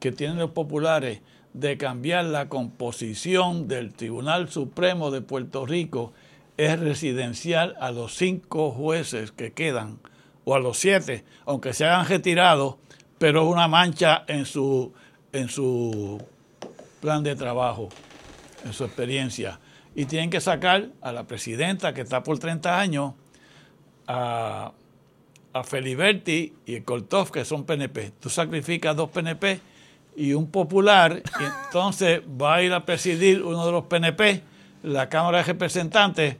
que 0.00 0.12
tienen 0.12 0.38
los 0.38 0.50
populares 0.50 1.20
de 1.56 1.78
cambiar 1.78 2.26
la 2.26 2.50
composición 2.50 3.66
del 3.66 3.94
Tribunal 3.94 4.50
Supremo 4.50 5.10
de 5.10 5.22
Puerto 5.22 5.64
Rico 5.64 6.12
es 6.58 6.78
residencial 6.78 7.74
a 7.80 7.90
los 7.92 8.14
cinco 8.14 8.70
jueces 8.70 9.32
que 9.32 9.54
quedan, 9.54 9.98
o 10.44 10.54
a 10.54 10.60
los 10.60 10.78
siete, 10.78 11.24
aunque 11.46 11.72
se 11.72 11.86
hayan 11.86 12.06
retirado, 12.06 12.78
pero 13.18 13.46
una 13.46 13.68
mancha 13.68 14.24
en 14.28 14.44
su, 14.44 14.92
en 15.32 15.48
su 15.48 16.22
plan 17.00 17.22
de 17.22 17.34
trabajo, 17.34 17.88
en 18.66 18.74
su 18.74 18.84
experiencia. 18.84 19.58
Y 19.94 20.04
tienen 20.04 20.28
que 20.28 20.42
sacar 20.42 20.90
a 21.00 21.10
la 21.10 21.24
presidenta, 21.24 21.94
que 21.94 22.02
está 22.02 22.22
por 22.22 22.38
30 22.38 22.78
años, 22.78 23.14
a, 24.06 24.72
a 25.54 25.64
Feliberti 25.64 26.52
y 26.66 26.82
Koltov, 26.82 27.30
que 27.30 27.46
son 27.46 27.64
PNP. 27.64 28.12
Tú 28.20 28.28
sacrificas 28.28 28.94
dos 28.94 29.08
PNP 29.08 29.58
y 30.16 30.32
un 30.32 30.50
popular, 30.50 31.22
entonces 31.66 32.22
va 32.40 32.56
a 32.56 32.62
ir 32.62 32.72
a 32.72 32.86
presidir 32.86 33.42
uno 33.42 33.66
de 33.66 33.72
los 33.72 33.84
PNP, 33.84 34.42
la 34.82 35.08
Cámara 35.08 35.38
de 35.38 35.44
Representantes, 35.44 36.36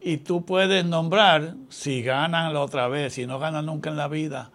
y 0.00 0.18
tú 0.18 0.44
puedes 0.44 0.84
nombrar, 0.84 1.54
si 1.68 2.02
ganan 2.02 2.52
la 2.52 2.60
otra 2.60 2.86
vez, 2.86 3.14
si 3.14 3.26
no 3.26 3.38
ganan 3.38 3.66
nunca 3.66 3.90
en 3.90 3.96
la 3.96 4.08
vida, 4.08 4.50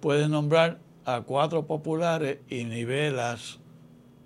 puedes 0.00 0.28
nombrar 0.28 0.78
a 1.04 1.20
cuatro 1.22 1.66
populares 1.66 2.38
y 2.48 2.64
nivelas 2.64 3.58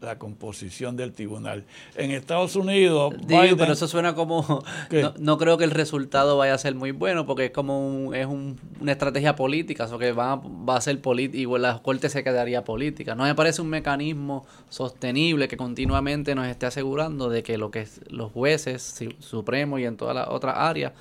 la 0.01 0.19
composición 0.19 0.97
del 0.97 1.13
tribunal. 1.13 1.65
En 1.95 2.11
Estados 2.11 2.57
Unidos... 2.57 3.15
Digo, 3.27 3.57
pero 3.57 3.73
eso 3.73 3.89
suena 3.89 4.15
como... 4.15 4.63
No, 5.19 5.39
creo 5.39 5.59
que 5.59 5.65
el 5.65 5.71
resultado 5.71 6.37
vaya 6.37 6.55
a 6.55 6.59
ser 6.59 6.75
muy 6.75 6.91
bueno 6.91 7.27
porque 7.27 7.47
es 7.47 7.51
como 7.51 8.13
es 8.15 8.27
una 8.27 8.93
estrategia 8.93 9.37
política, 9.37 9.87
o 9.91 9.99
que 9.99 10.13
va, 10.13 10.37
va 10.37 10.77
a 10.77 10.81
ser 10.81 11.01
política, 11.01 11.39
y 11.39 11.59
la 11.59 11.81
corte 11.83 12.09
se 12.09 12.23
quedaría 12.23 12.65
política. 12.65 13.15
No 13.15 13.25
me 13.25 13.35
parece 13.35 13.63
un 13.63 13.69
mecanismo 13.69 14.47
sostenible 14.69 15.49
que 15.49 15.57
continuamente 15.57 16.35
nos 16.35 16.47
esté 16.47 16.67
asegurando 16.67 17.29
de 17.29 17.43
que 17.43 17.59
lo 17.59 17.71
que 17.71 17.87
los 18.09 18.33
jueces 18.33 18.99
supremos 19.21 19.81
y 19.81 19.85
en 19.85 19.97
todas 19.97 20.15
las 20.15 20.29
otras 20.29 20.57
áreas 20.57 20.93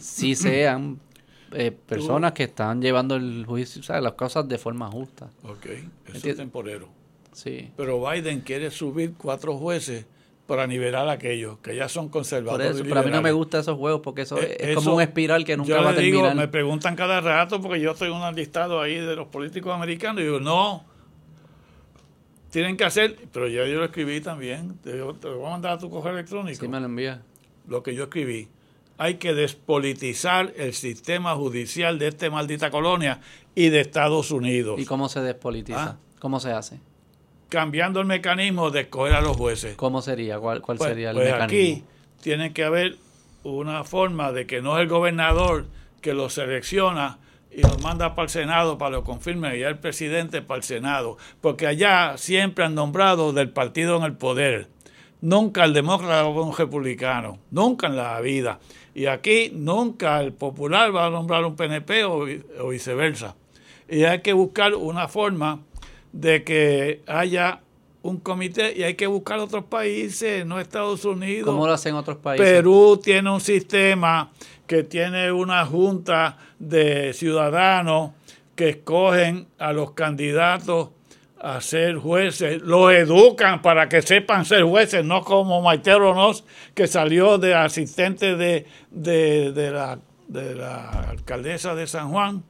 sí 0.00 0.34
sean 0.34 0.98
eh, 1.52 1.70
personas 1.70 2.32
que 2.32 2.44
están 2.44 2.82
llevando 2.82 3.14
el 3.14 3.44
juicio, 3.46 3.80
o 3.80 3.84
sea, 3.84 4.00
las 4.00 4.14
cosas 4.14 4.48
de 4.48 4.58
forma 4.58 4.90
justa. 4.90 5.30
Ok, 5.44 5.66
eso 6.12 6.28
es 6.28 6.36
temporero. 6.36 6.88
Pero 7.76 8.08
Biden 8.08 8.40
quiere 8.40 8.70
subir 8.70 9.14
cuatro 9.16 9.56
jueces 9.56 10.06
para 10.46 10.66
nivelar 10.66 11.08
a 11.08 11.12
aquellos 11.12 11.58
que 11.58 11.74
ya 11.74 11.88
son 11.88 12.08
conservadores. 12.08 12.68
Por 12.68 12.76
eso, 12.76 12.84
pero 12.84 13.00
a 13.00 13.02
mí 13.02 13.10
no 13.10 13.22
me 13.22 13.32
gustan 13.32 13.62
esos 13.62 13.78
juegos 13.78 14.02
porque 14.02 14.22
eso 14.22 14.38
eh, 14.38 14.56
es, 14.58 14.74
como 14.76 14.96
un 14.96 15.02
espiral 15.02 15.44
que 15.44 15.56
nunca 15.56 15.80
va 15.80 15.90
a 15.90 15.94
terminar. 15.94 16.22
Digo, 16.22 16.34
me 16.34 16.48
preguntan 16.48 16.96
cada 16.96 17.20
rato 17.20 17.60
porque 17.60 17.80
yo 17.80 17.92
estoy 17.92 18.10
en 18.10 18.16
un 18.16 18.34
listado 18.34 18.80
ahí 18.80 18.96
de 18.96 19.16
los 19.16 19.28
políticos 19.28 19.72
americanos 19.74 20.20
y 20.20 20.24
digo, 20.24 20.40
no, 20.40 20.84
tienen 22.50 22.76
que 22.76 22.84
hacer, 22.84 23.16
pero 23.32 23.48
ya 23.48 23.66
yo 23.66 23.78
lo 23.78 23.84
escribí 23.86 24.20
también, 24.20 24.78
te, 24.78 25.00
voy 25.00 25.46
a 25.46 25.50
mandar 25.50 25.72
a 25.72 25.78
tu 25.78 25.90
correo 25.90 26.12
electrónico. 26.12 26.60
Sí, 26.60 26.68
me 26.68 26.78
lo 26.78 26.86
envía. 26.86 27.22
Lo 27.66 27.82
que 27.82 27.94
yo 27.94 28.04
escribí. 28.04 28.48
Hay 28.96 29.14
que 29.14 29.34
despolitizar 29.34 30.52
el 30.56 30.72
sistema 30.72 31.34
judicial 31.34 31.98
de 31.98 32.08
esta 32.08 32.30
maldita 32.30 32.70
colonia 32.70 33.20
y 33.56 33.70
de 33.70 33.80
Estados 33.80 34.30
Unidos. 34.30 34.78
¿Y 34.78 34.84
cómo 34.84 35.08
se 35.08 35.20
despolitiza? 35.20 35.84
Ah. 35.84 35.96
¿Cómo 36.20 36.38
se 36.38 36.52
hace? 36.52 36.78
Cambiando 37.54 38.00
el 38.00 38.06
mecanismo 38.06 38.72
de 38.72 38.80
escoger 38.80 39.14
a 39.14 39.20
los 39.20 39.36
jueces. 39.36 39.76
¿Cómo 39.76 40.02
sería? 40.02 40.40
¿Cuál, 40.40 40.60
cuál 40.60 40.76
pues, 40.76 40.90
sería 40.90 41.10
el 41.10 41.16
pues 41.16 41.26
mecanismo? 41.26 41.44
Aquí 41.46 41.84
tiene 42.20 42.52
que 42.52 42.64
haber 42.64 42.96
una 43.44 43.84
forma 43.84 44.32
de 44.32 44.44
que 44.44 44.60
no 44.60 44.76
es 44.76 44.82
el 44.82 44.88
gobernador 44.88 45.66
que 46.00 46.14
lo 46.14 46.28
selecciona 46.30 47.18
y 47.52 47.62
lo 47.62 47.78
manda 47.78 48.16
para 48.16 48.24
el 48.24 48.30
Senado 48.30 48.76
para 48.76 48.96
lo 48.96 49.04
confirme 49.04 49.56
y 49.56 49.62
el 49.62 49.78
presidente 49.78 50.42
para 50.42 50.58
el 50.58 50.64
Senado, 50.64 51.16
porque 51.40 51.68
allá 51.68 52.18
siempre 52.18 52.64
han 52.64 52.74
nombrado 52.74 53.32
del 53.32 53.50
partido 53.50 53.96
en 53.98 54.02
el 54.02 54.14
poder. 54.14 54.66
Nunca 55.20 55.64
el 55.64 55.74
demócrata 55.74 56.26
o 56.26 56.42
un 56.42 56.56
republicano, 56.56 57.38
nunca 57.52 57.86
en 57.86 57.94
la 57.94 58.20
vida. 58.20 58.58
Y 58.96 59.06
aquí 59.06 59.52
nunca 59.54 60.20
el 60.20 60.32
popular 60.32 60.94
va 60.94 61.06
a 61.06 61.10
nombrar 61.10 61.44
un 61.44 61.54
PNP 61.54 62.02
o, 62.04 62.26
o 62.60 62.68
viceversa. 62.68 63.36
Y 63.88 64.02
hay 64.04 64.22
que 64.22 64.32
buscar 64.32 64.74
una 64.74 65.06
forma 65.06 65.60
de 66.14 66.44
que 66.44 67.02
haya 67.08 67.60
un 68.02 68.18
comité 68.18 68.72
y 68.76 68.84
hay 68.84 68.94
que 68.94 69.08
buscar 69.08 69.40
otros 69.40 69.64
países, 69.64 70.46
no 70.46 70.60
Estados 70.60 71.04
Unidos. 71.04 71.46
¿Cómo 71.46 71.66
lo 71.66 71.72
hacen 71.72 71.96
otros 71.96 72.18
países? 72.18 72.46
Perú 72.46 73.00
tiene 73.02 73.30
un 73.30 73.40
sistema 73.40 74.30
que 74.66 74.84
tiene 74.84 75.32
una 75.32 75.66
junta 75.66 76.38
de 76.58 77.12
ciudadanos 77.14 78.12
que 78.54 78.68
escogen 78.68 79.48
a 79.58 79.72
los 79.72 79.90
candidatos 79.92 80.90
a 81.40 81.60
ser 81.60 81.96
jueces, 81.96 82.62
los 82.62 82.92
educan 82.92 83.60
para 83.60 83.88
que 83.88 84.00
sepan 84.00 84.44
ser 84.44 84.62
jueces, 84.62 85.04
no 85.04 85.22
como 85.22 85.60
Maite 85.62 85.94
Ronos, 85.94 86.44
que 86.74 86.86
salió 86.86 87.38
de 87.38 87.54
asistente 87.54 88.36
de, 88.36 88.66
de, 88.90 89.70
la, 89.72 89.98
de 90.28 90.54
la 90.54 90.90
alcaldesa 91.10 91.74
de 91.74 91.86
San 91.86 92.10
Juan 92.10 92.44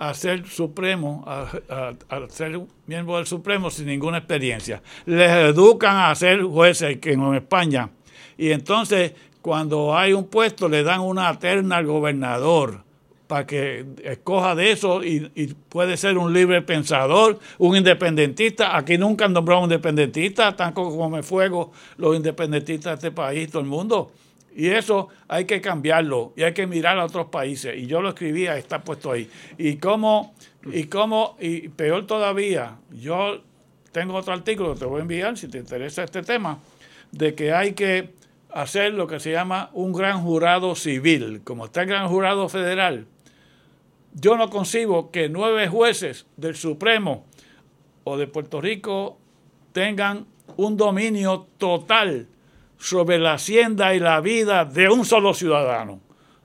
a 0.00 0.14
ser 0.14 0.46
supremo, 0.46 1.22
a, 1.26 1.52
ser 2.30 2.58
miembro 2.86 3.18
del 3.18 3.26
Supremo 3.26 3.70
sin 3.70 3.84
ninguna 3.86 4.16
experiencia. 4.16 4.82
Les 5.04 5.30
educan 5.30 5.94
a 5.94 6.14
ser 6.14 6.42
jueces 6.42 6.98
en 7.02 7.34
España. 7.34 7.90
Y 8.38 8.50
entonces, 8.50 9.12
cuando 9.42 9.94
hay 9.94 10.14
un 10.14 10.24
puesto, 10.24 10.70
le 10.70 10.82
dan 10.82 11.00
una 11.00 11.38
terna 11.38 11.76
al 11.76 11.86
gobernador 11.86 12.82
para 13.26 13.46
que 13.46 13.84
escoja 14.02 14.54
de 14.54 14.72
eso 14.72 15.04
y, 15.04 15.30
y, 15.34 15.48
puede 15.48 15.98
ser 15.98 16.16
un 16.16 16.32
libre 16.32 16.62
pensador, 16.62 17.38
un 17.58 17.76
independentista. 17.76 18.74
Aquí 18.74 18.96
nunca 18.96 19.26
han 19.26 19.34
nombrado 19.34 19.60
un 19.60 19.66
independentista, 19.66 20.56
tan 20.56 20.72
como 20.72 21.10
me 21.10 21.22
fuego 21.22 21.72
los 21.98 22.16
independentistas 22.16 22.92
de 22.92 23.08
este 23.08 23.14
país, 23.14 23.50
todo 23.50 23.60
el 23.60 23.68
mundo. 23.68 24.10
Y 24.60 24.68
eso 24.68 25.08
hay 25.26 25.46
que 25.46 25.62
cambiarlo 25.62 26.34
y 26.36 26.42
hay 26.42 26.52
que 26.52 26.66
mirar 26.66 26.98
a 26.98 27.06
otros 27.06 27.28
países. 27.28 27.78
Y 27.78 27.86
yo 27.86 28.02
lo 28.02 28.10
escribía, 28.10 28.58
está 28.58 28.82
puesto 28.82 29.10
ahí. 29.10 29.26
Y 29.56 29.76
cómo, 29.76 30.34
y 30.70 30.84
cómo, 30.84 31.38
y 31.40 31.68
peor 31.68 32.06
todavía, 32.06 32.76
yo 32.90 33.40
tengo 33.90 34.16
otro 34.16 34.34
artículo, 34.34 34.74
te 34.74 34.84
voy 34.84 34.98
a 34.98 35.00
enviar 35.00 35.38
si 35.38 35.48
te 35.48 35.56
interesa 35.56 36.04
este 36.04 36.20
tema, 36.20 36.58
de 37.10 37.34
que 37.34 37.54
hay 37.54 37.72
que 37.72 38.10
hacer 38.50 38.92
lo 38.92 39.06
que 39.06 39.18
se 39.18 39.32
llama 39.32 39.70
un 39.72 39.94
gran 39.94 40.22
jurado 40.22 40.74
civil, 40.74 41.40
como 41.42 41.64
está 41.64 41.80
el 41.80 41.88
gran 41.88 42.08
jurado 42.08 42.46
federal. 42.50 43.06
Yo 44.12 44.36
no 44.36 44.50
concibo 44.50 45.10
que 45.10 45.30
nueve 45.30 45.68
jueces 45.68 46.26
del 46.36 46.54
Supremo 46.54 47.24
o 48.04 48.18
de 48.18 48.26
Puerto 48.26 48.60
Rico 48.60 49.16
tengan 49.72 50.26
un 50.58 50.76
dominio 50.76 51.46
total 51.56 52.28
sobre 52.80 53.18
la 53.18 53.34
hacienda 53.34 53.94
y 53.94 54.00
la 54.00 54.20
vida 54.20 54.64
de 54.64 54.88
un 54.88 55.04
solo 55.04 55.34
ciudadano. 55.34 56.00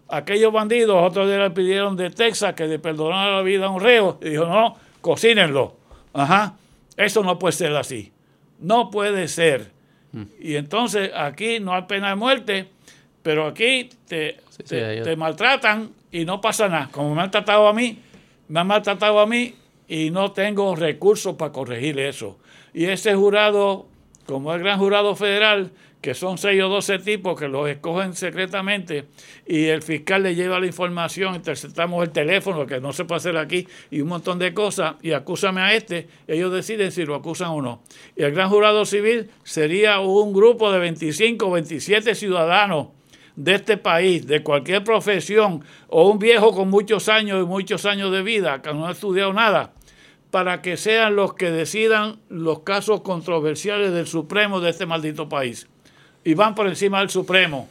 Aquellos 0.09 0.51
bandidos, 0.51 1.01
otros 1.01 1.27
días 1.27 1.39
le 1.39 1.51
pidieron 1.51 1.95
de 1.95 2.09
Texas 2.11 2.53
que 2.53 2.67
le 2.67 2.77
perdonara 2.77 3.37
la 3.37 3.41
vida 3.41 3.65
a 3.65 3.69
un 3.69 3.81
reo 3.81 4.19
y 4.21 4.29
dijo, 4.29 4.45
no, 4.45 4.75
cocínenlo. 5.01 5.77
Ajá, 6.13 6.55
eso 6.97 7.23
no 7.23 7.39
puede 7.39 7.53
ser 7.53 7.75
así. 7.75 8.11
No 8.59 8.91
puede 8.91 9.27
ser. 9.27 9.71
Y 10.39 10.55
entonces 10.55 11.11
aquí 11.15 11.59
no 11.59 11.73
hay 11.73 11.83
pena 11.83 12.09
de 12.09 12.15
muerte, 12.15 12.67
pero 13.21 13.47
aquí 13.47 13.89
te, 14.07 14.37
te, 14.67 15.15
maltratan 15.15 15.91
y 16.11 16.25
no 16.25 16.39
pasa 16.39 16.69
nada. 16.69 16.89
Como 16.91 17.15
me 17.15 17.21
han 17.21 17.31
tratado 17.31 17.67
a 17.67 17.73
mí, 17.73 17.97
me 18.47 18.59
han 18.59 18.67
maltratado 18.67 19.19
a 19.19 19.25
mí 19.25 19.55
y 19.87 20.09
no 20.11 20.31
tengo 20.31 20.75
recursos 20.75 21.35
para 21.35 21.51
corregir 21.51 21.99
eso. 21.99 22.37
Y 22.73 22.85
ese 22.85 23.15
jurado, 23.15 23.87
como 24.25 24.53
el 24.53 24.59
gran 24.59 24.79
jurado 24.79 25.15
federal, 25.15 25.71
que 26.05 26.13
son 26.13 26.37
seis 26.37 26.61
o 26.61 26.69
doce 26.69 26.99
tipos 26.99 27.33
que 27.33 27.47
los 27.47 27.67
escogen 27.67 28.13
secretamente 28.13 29.05
y 29.47 29.65
el 29.65 29.81
fiscal 29.81 30.21
le 30.21 30.35
lleva 30.35 30.59
la 30.59 30.67
información, 30.67 31.33
interceptamos 31.33 32.03
el 32.03 32.11
teléfono, 32.11 32.67
que 32.67 32.79
no 32.79 32.93
se 32.93 33.05
puede 33.05 33.17
hacer 33.17 33.37
aquí, 33.37 33.67
y 33.89 34.01
un 34.01 34.09
montón 34.09 34.37
de 34.37 34.53
cosas, 34.53 34.97
y 35.01 35.13
acúsame 35.13 35.61
a 35.61 35.73
este, 35.73 36.07
ellos 36.27 36.53
deciden 36.53 36.91
si 36.91 37.05
lo 37.05 37.15
acusan 37.15 37.49
o 37.49 37.61
no. 37.63 37.81
Y 38.15 38.21
el 38.21 38.33
gran 38.33 38.51
jurado 38.51 38.85
civil 38.85 39.31
sería 39.43 39.99
un 39.99 40.31
grupo 40.31 40.71
de 40.71 40.77
25 40.77 41.47
o 41.47 41.49
27 41.49 42.13
ciudadanos 42.13 42.89
de 43.35 43.55
este 43.55 43.77
país, 43.77 44.27
de 44.27 44.43
cualquier 44.43 44.83
profesión, 44.83 45.63
o 45.87 46.07
un 46.07 46.19
viejo 46.19 46.53
con 46.53 46.69
muchos 46.69 47.09
años 47.09 47.41
y 47.41 47.47
muchos 47.47 47.87
años 47.87 48.11
de 48.11 48.21
vida, 48.21 48.61
que 48.61 48.71
no 48.75 48.85
ha 48.85 48.91
estudiado 48.91 49.33
nada, 49.33 49.73
para 50.29 50.61
que 50.61 50.77
sean 50.77 51.15
los 51.15 51.33
que 51.33 51.49
decidan 51.49 52.19
los 52.29 52.59
casos 52.59 53.01
controversiales 53.01 53.91
del 53.91 54.05
Supremo 54.05 54.59
de 54.59 54.69
este 54.69 54.85
maldito 54.85 55.27
país 55.29 55.67
y 56.25 56.33
van 56.33 56.53
por 56.55 56.67
encima 56.67 56.99
del 56.99 57.09
Supremo. 57.09 57.69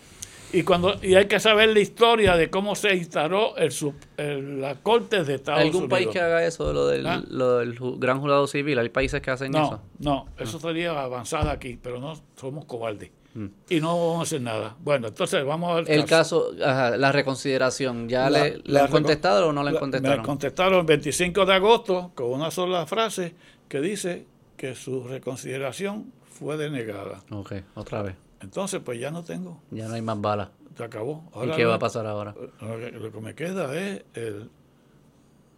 Y, 0.52 0.62
cuando, 0.62 0.94
y 1.02 1.16
hay 1.16 1.26
que 1.26 1.40
saber 1.40 1.70
la 1.70 1.80
historia 1.80 2.36
de 2.36 2.48
cómo 2.48 2.76
se 2.76 2.94
instaló 2.94 3.56
el, 3.56 4.60
la 4.60 4.76
Corte 4.76 5.24
de 5.24 5.34
Estados 5.34 5.62
Unidos. 5.62 5.74
¿Algún 5.74 5.88
país 5.88 6.08
que 6.08 6.20
haga 6.20 6.46
eso, 6.46 6.72
lo 6.72 6.86
del, 6.86 7.04
¿Ah? 7.08 7.20
lo 7.28 7.58
del 7.58 7.76
gran 7.98 8.20
jurado 8.20 8.46
civil? 8.46 8.78
¿Hay 8.78 8.88
países 8.88 9.20
que 9.20 9.32
hacen 9.32 9.52
eso? 9.56 9.82
No, 9.98 10.28
eso 10.38 10.60
sería 10.60 10.92
avanzada 10.92 11.50
aquí, 11.50 11.76
pero 11.82 11.98
no 11.98 12.16
somos 12.36 12.66
cobardes. 12.66 13.10
Mm. 13.34 13.46
Y 13.68 13.80
no 13.80 13.98
vamos 13.98 14.20
a 14.20 14.22
hacer 14.22 14.42
nada. 14.42 14.76
Bueno, 14.78 15.08
entonces 15.08 15.44
vamos 15.44 15.72
a 15.72 15.74
ver. 15.80 15.90
El 15.90 16.04
caso, 16.04 16.52
la 16.56 17.10
reconsideración, 17.10 18.08
¿ya 18.08 18.30
le, 18.30 18.62
han 18.78 18.90
contestado 18.92 19.48
o 19.48 19.52
no 19.52 19.64
le 19.64 19.70
han 19.70 19.76
contestado? 19.78 20.18
Me 20.18 20.22
contestaron 20.22 20.78
el 20.78 20.86
25 20.86 21.44
de 21.44 21.52
agosto 21.52 22.12
con 22.14 22.26
una 22.26 22.52
sola 22.52 22.86
frase 22.86 23.34
que 23.68 23.80
dice 23.80 24.24
que 24.56 24.76
su 24.76 25.02
reconsideración 25.02 26.12
fue 26.30 26.56
denegada. 26.56 27.24
Ok, 27.30 27.54
otra 27.74 28.02
vez. 28.02 28.14
Entonces, 28.44 28.80
pues 28.84 29.00
ya 29.00 29.10
no 29.10 29.24
tengo. 29.24 29.60
Ya 29.70 29.88
no 29.88 29.94
hay 29.94 30.02
más 30.02 30.20
balas. 30.20 30.50
Se 30.76 30.84
acabó. 30.84 31.24
¿Y 31.44 31.50
qué 31.56 31.64
va 31.64 31.74
a 31.74 31.78
pasar 31.78 32.06
ahora? 32.06 32.34
Lo 32.60 33.10
que, 33.10 33.20
me 33.20 33.34
queda 33.34 33.74
es 33.74 34.02
el, 34.14 34.50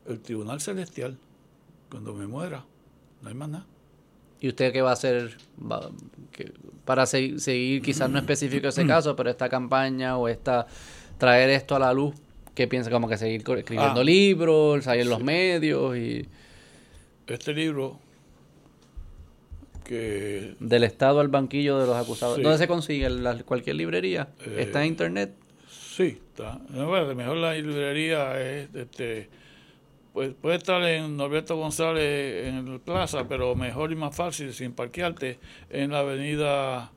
el 0.07 0.21
Tribunal 0.21 0.61
Celestial. 0.61 1.19
Cuando 1.91 2.15
me 2.15 2.27
muera, 2.27 2.65
no 3.23 3.29
hay 3.29 3.35
más 3.35 3.49
nada. 3.49 3.67
¿Y 4.41 4.49
usted 4.49 4.73
qué 4.73 4.83
va 4.83 4.91
a 4.91 4.93
hacer 4.93 5.37
para 6.85 7.07
seguir, 7.07 7.83
quizás 7.83 8.09
no 8.11 8.19
específico 8.19 8.69
ese 8.69 8.87
caso, 8.87 9.17
pero 9.17 9.31
esta 9.31 9.49
campaña 9.49 10.19
o 10.19 10.29
esta 10.29 10.67
traer 11.19 11.51
esto 11.51 11.75
a 11.75 11.79
la 11.79 11.93
luz? 11.93 12.15
¿Qué 12.55 12.69
piensa? 12.69 12.91
Como 12.91 13.09
que 13.09 13.17
seguir 13.17 13.43
escribiendo 13.57 14.01
ah. 14.01 14.05
libros, 14.05 14.85
salir 14.85 15.03
en 15.03 15.11
los 15.11 15.23
medios 15.23 15.97
y... 15.97 16.29
Este 17.27 17.53
libro 17.53 17.99
del 19.95 20.85
Estado 20.85 21.21
al 21.21 21.29
banquillo 21.29 21.79
de 21.79 21.87
los 21.87 21.97
acusados. 21.97 22.43
¿Dónde 22.43 22.59
se 22.59 22.69
consigue? 22.69 23.07
¿En 23.07 23.43
cualquier 23.45 23.77
librería? 23.77 24.29
Eh, 24.41 24.57
¿Está 24.59 24.83
en 24.83 24.89
internet? 24.89 25.35
Sí, 25.69 26.21
está. 26.29 26.59
mejor 26.71 27.37
la 27.37 27.55
librería 27.55 28.41
es... 28.41 28.75
Este, 28.75 29.29
pues 30.13 30.33
puede 30.35 30.57
estar 30.57 30.83
en 30.83 31.17
Norberto 31.17 31.57
González 31.57 32.47
en 32.47 32.69
el 32.69 32.81
Plaza, 32.81 33.29
pero 33.29 33.55
mejor 33.55 33.93
y 33.93 33.97
más 33.97 34.17
fácil, 34.17 34.53
sin 34.55 34.73
parquearte, 34.73 35.39
en 35.69 35.91
la 35.91 35.99
avenida... 36.01 36.91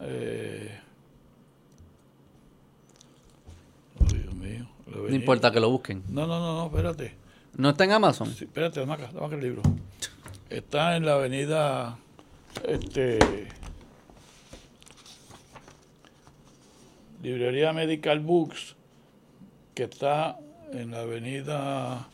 Eh, 0.00 0.80
Dios 4.12 4.34
mío. 4.34 4.68
No 4.86 5.14
importa 5.14 5.52
que 5.52 5.60
lo 5.60 5.70
busquen. 5.70 6.02
No, 6.08 6.26
no, 6.26 6.40
no, 6.40 6.54
no, 6.54 6.66
espérate. 6.66 7.14
¿No 7.56 7.70
está 7.70 7.84
en 7.84 7.92
Amazon? 7.92 8.32
Sí, 8.34 8.44
espérate, 8.44 8.80
dame 8.80 8.92
acá, 8.92 9.10
el 9.32 9.40
libro. 9.40 9.62
Está 10.50 10.96
en 10.96 11.06
la 11.06 11.14
avenida 11.14 11.98
este, 12.64 13.18
librería 17.22 17.72
Medical 17.72 18.20
Books, 18.20 18.76
que 19.74 19.84
está 19.84 20.38
en 20.72 20.90
la 20.90 21.00
avenida 21.00 22.08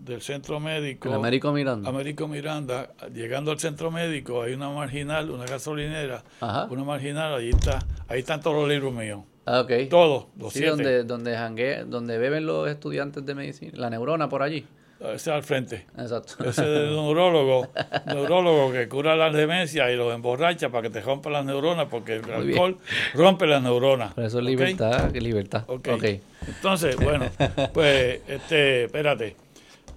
del 0.00 0.20
centro 0.20 0.58
médico. 0.58 1.12
Américo 1.12 1.52
Miranda. 1.52 1.88
Américo 1.88 2.26
Miranda, 2.26 2.92
llegando 3.12 3.50
al 3.50 3.58
centro 3.58 3.90
médico, 3.90 4.42
hay 4.42 4.54
una 4.54 4.70
marginal, 4.70 5.30
una 5.30 5.44
gasolinera, 5.44 6.24
una 6.40 6.84
marginal, 6.84 7.34
ahí 7.34 7.50
está, 7.50 7.78
ahí 8.08 8.20
están 8.20 8.40
todos 8.40 8.56
los 8.56 8.68
libros 8.68 8.92
míos. 8.92 9.20
Ah, 9.46 9.60
ok. 9.60 9.72
Todos, 9.90 10.26
los 10.38 10.52
sí, 10.52 10.64
donde, 10.64 11.04
donde, 11.04 11.84
donde 11.84 12.18
beben 12.18 12.46
los 12.46 12.68
estudiantes 12.68 13.24
de 13.26 13.34
medicina, 13.34 13.72
la 13.74 13.90
neurona 13.90 14.28
por 14.28 14.42
allí. 14.42 14.66
Ese 15.10 15.32
al 15.32 15.42
frente. 15.42 15.86
Exacto. 15.98 16.34
Ese 16.44 16.62
es 16.62 16.66
el 16.66 16.90
neurólogo, 16.90 17.68
neurólogo 18.06 18.72
que 18.72 18.88
cura 18.88 19.16
las 19.16 19.32
demencias 19.32 19.90
y 19.90 19.96
los 19.96 20.14
emborracha 20.14 20.70
para 20.70 20.82
que 20.82 20.90
te 20.90 21.00
rompan 21.00 21.32
las 21.32 21.44
neuronas, 21.44 21.88
porque 21.90 22.16
el 22.16 22.30
alcohol 22.30 22.78
rompe 23.14 23.46
las 23.46 23.62
neuronas. 23.62 24.14
Por 24.14 24.24
eso 24.24 24.38
es 24.38 24.44
libertad, 24.44 25.12
libertad. 25.14 25.64
Okay. 25.66 26.20
Entonces, 26.46 26.96
bueno, 26.96 27.26
pues, 27.72 28.20
este, 28.28 28.84
espérate. 28.84 29.36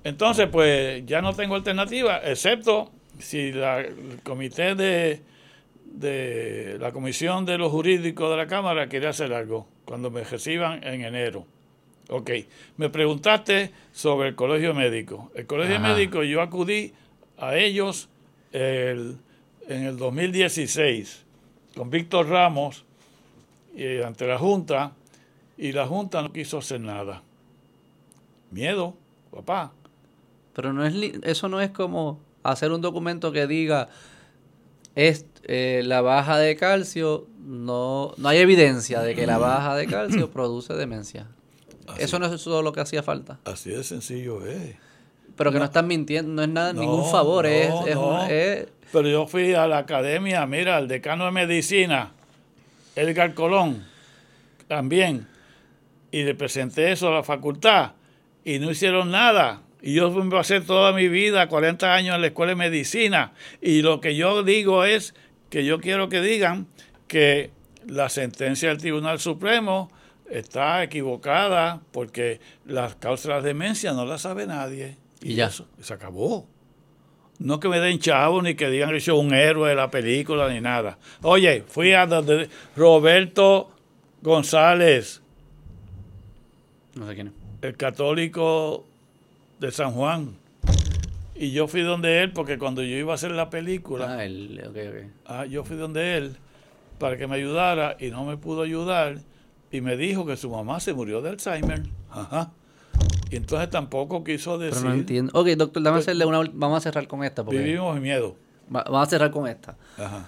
Entonces, 0.03 0.48
pues 0.52 1.06
ya 1.06 1.22
no 1.22 1.34
tengo 1.34 1.56
alternativa, 1.56 2.22
excepto 2.23 2.91
si 3.19 3.52
la, 3.52 3.80
el 3.80 4.19
comité 4.23 4.76
de, 4.76 5.22
de 5.86 6.77
la 6.80 6.91
Comisión 6.91 7.45
de 7.45 7.57
los 7.57 7.72
Jurídicos 7.72 8.30
de 8.30 8.38
la 8.38 8.48
Cámara 8.48 8.88
quiere 8.88 9.07
hacer 9.07 9.34
algo, 9.34 9.68
cuando 9.86 10.11
me 10.11 10.23
reciban 10.23 10.84
en 10.84 11.03
enero. 11.03 11.45
Ok, 12.10 12.32
me 12.77 12.90
preguntaste 12.90 13.72
sobre 13.91 14.30
el 14.30 14.36
colegio 14.36 14.73
médico. 14.73 15.32
El 15.36 15.48
colegio 15.48 15.80
médico 15.80 16.23
yo 16.23 16.41
acudí 16.41 16.94
a 17.38 17.56
ellos 17.56 18.10
en 18.52 19.18
el 19.68 19.98
2016 19.98 21.23
con 21.76 21.90
Víctor 21.90 22.30
Ramos 22.30 22.86
y 23.76 24.02
ante 24.02 24.27
la 24.27 24.38
Junta 24.38 24.94
y 25.57 25.72
la 25.72 25.88
Junta 25.88 26.22
no 26.22 26.32
quiso 26.32 26.60
hacer 26.60 26.80
nada. 26.80 27.23
Miedo, 28.52 28.95
papá. 29.32 29.73
Pero 30.53 30.72
no 30.73 30.86
es 30.86 30.94
eso 31.23 31.49
no 31.49 31.60
es 31.60 31.72
como 31.72 32.19
hacer 32.44 32.72
un 32.72 32.82
documento 32.82 33.32
que 33.32 33.48
diga 33.48 33.90
es 34.94 35.26
eh, 35.44 35.82
la 35.84 36.02
baja 36.02 36.38
de 36.38 36.56
calcio 36.56 37.27
no 37.40 38.14
no 38.18 38.30
hay 38.30 38.38
evidencia 38.38 39.02
de 39.02 39.15
que 39.15 39.27
la 39.27 39.38
baja 39.38 39.76
de 39.76 39.88
calcio 39.88 40.32
produce 40.32 40.73
demencia. 40.76 41.27
Eso 41.97 42.19
no 42.19 42.25
es 42.25 42.43
todo 42.43 42.61
lo 42.61 42.73
que 42.73 42.81
hacía 42.81 43.03
falta. 43.03 43.39
Así 43.45 43.69
de 43.69 43.83
sencillo 43.83 44.45
es. 44.45 44.75
Pero 45.35 45.51
que 45.51 45.59
no, 45.59 45.65
están 45.65 45.87
mintiendo, 45.87 46.31
no 46.31 46.43
es 46.43 46.49
nada, 46.49 46.71
ningún 46.73 47.09
favor, 47.11 47.45
es, 47.45 47.69
Pero 48.91 49.09
yo 49.09 49.27
fui 49.27 49.53
a 49.53 49.67
la 49.67 49.79
academia, 49.79 50.45
mira, 50.45 50.77
el 50.77 50.87
decano 50.87 51.25
de 51.25 51.31
medicina, 51.31 52.13
Edgar 52.95 53.33
Colón, 53.33 53.85
también, 54.67 55.27
y 56.11 56.23
le 56.23 56.35
presenté 56.35 56.91
eso 56.91 57.09
a 57.09 57.15
la 57.15 57.23
facultad, 57.23 57.91
y 58.45 58.59
no 58.59 58.71
hicieron 58.71 59.11
nada. 59.11 59.61
Y 59.81 59.93
yo 59.93 60.07
a 60.07 60.39
hacer 60.39 60.65
toda 60.65 60.93
mi 60.93 61.09
vida, 61.09 61.49
40 61.49 61.93
años 61.93 62.15
en 62.15 62.21
la 62.21 62.27
escuela 62.27 62.51
de 62.51 62.55
medicina, 62.55 63.33
y 63.61 63.81
lo 63.81 63.99
que 63.99 64.15
yo 64.15 64.41
digo 64.41 64.85
es 64.85 65.13
que 65.49 65.65
yo 65.65 65.81
quiero 65.81 66.07
que 66.07 66.21
digan 66.21 66.67
que 67.07 67.51
la 67.85 68.09
sentencia 68.09 68.69
del 68.69 68.77
Tribunal 68.77 69.19
Supremo 69.19 69.91
está 70.30 70.84
equivocada 70.84 71.81
porque 71.91 72.39
las 72.65 72.95
causas 72.95 73.43
de 73.43 73.49
demencia 73.49 73.93
no 73.93 74.06
las 74.06 74.22
sabe 74.22 74.47
nadie. 74.47 74.97
Y, 75.22 75.35
ya. 75.35 75.49
se 75.49 75.93
acabó. 75.93 76.47
No 77.39 77.60
que 77.60 77.68
me 77.68 77.80
den 77.80 77.99
chavo 77.99 78.41
ni 78.41 78.56
que 78.56 78.69
digan 78.69 78.91
que 78.91 78.99
soy 78.99 79.19
un 79.19 79.34
héroe 79.34 79.69
de 79.69 79.76
la 79.76 79.91
película 79.91 80.49
ni 80.49 80.61
nada. 80.61 80.97
Oye, 81.22 81.64
fui 81.68 81.93
a 81.93 82.06
donde 82.06 82.49
Roberto 82.76 83.72
González. 84.22 85.22
No 86.95 87.07
sé 87.07 87.15
quién 87.15 87.27
es. 87.27 87.34
El 87.61 87.76
católico 87.76 88.85
de 89.60 89.72
San 89.72 89.91
Juan. 89.91 90.35
Y 91.35 91.52
yo 91.52 91.68
fui 91.68 91.81
donde 91.81 92.23
él 92.23 92.31
porque 92.31 92.57
cuando 92.57 92.81
yo 92.81 92.95
iba 92.95 93.11
a 93.11 93.15
hacer 93.15 93.31
la 93.31 93.49
película. 93.49 94.18
Ah, 94.18 94.23
él, 94.23 94.64
okay, 94.69 94.88
okay. 94.88 95.07
Ah, 95.26 95.45
yo 95.45 95.65
fui 95.65 95.76
donde 95.76 96.18
él 96.18 96.38
para 96.97 97.18
que 97.18 97.27
me 97.27 97.35
ayudara 97.35 97.97
y 97.99 98.10
no 98.10 98.23
me 98.23 98.38
pudo 98.38 98.61
ayudar 98.61 99.18
y 99.76 99.81
me 99.81 99.97
dijo 99.97 100.26
que 100.26 100.38
su 100.38 100.49
mamá 100.49 100.80
se 100.80 100.93
murió 100.93 101.22
de 101.22 101.30
Alzheimer. 101.30 101.84
Ajá. 102.10 102.52
Y 103.30 103.35
entonces 103.35 103.69
tampoco 103.69 104.23
quiso 104.23 104.57
decir. 104.57 104.77
Pero 104.81 104.89
no 104.89 104.95
entiendo. 104.95 105.31
Ok, 105.34 105.47
doctor, 105.49 105.84
dame 105.84 105.99
hacerle 105.99 106.26
una, 106.26 106.39
vamos 106.53 106.77
a 106.77 106.81
cerrar 106.81 107.07
con 107.07 107.23
esta. 107.23 107.43
vivimos 107.43 107.95
en 107.95 108.03
miedo. 108.03 108.35
vamos 108.69 109.07
a 109.07 109.10
cerrar 109.10 109.31
con 109.31 109.47
esta. 109.47 109.76
Ajá. 109.97 110.27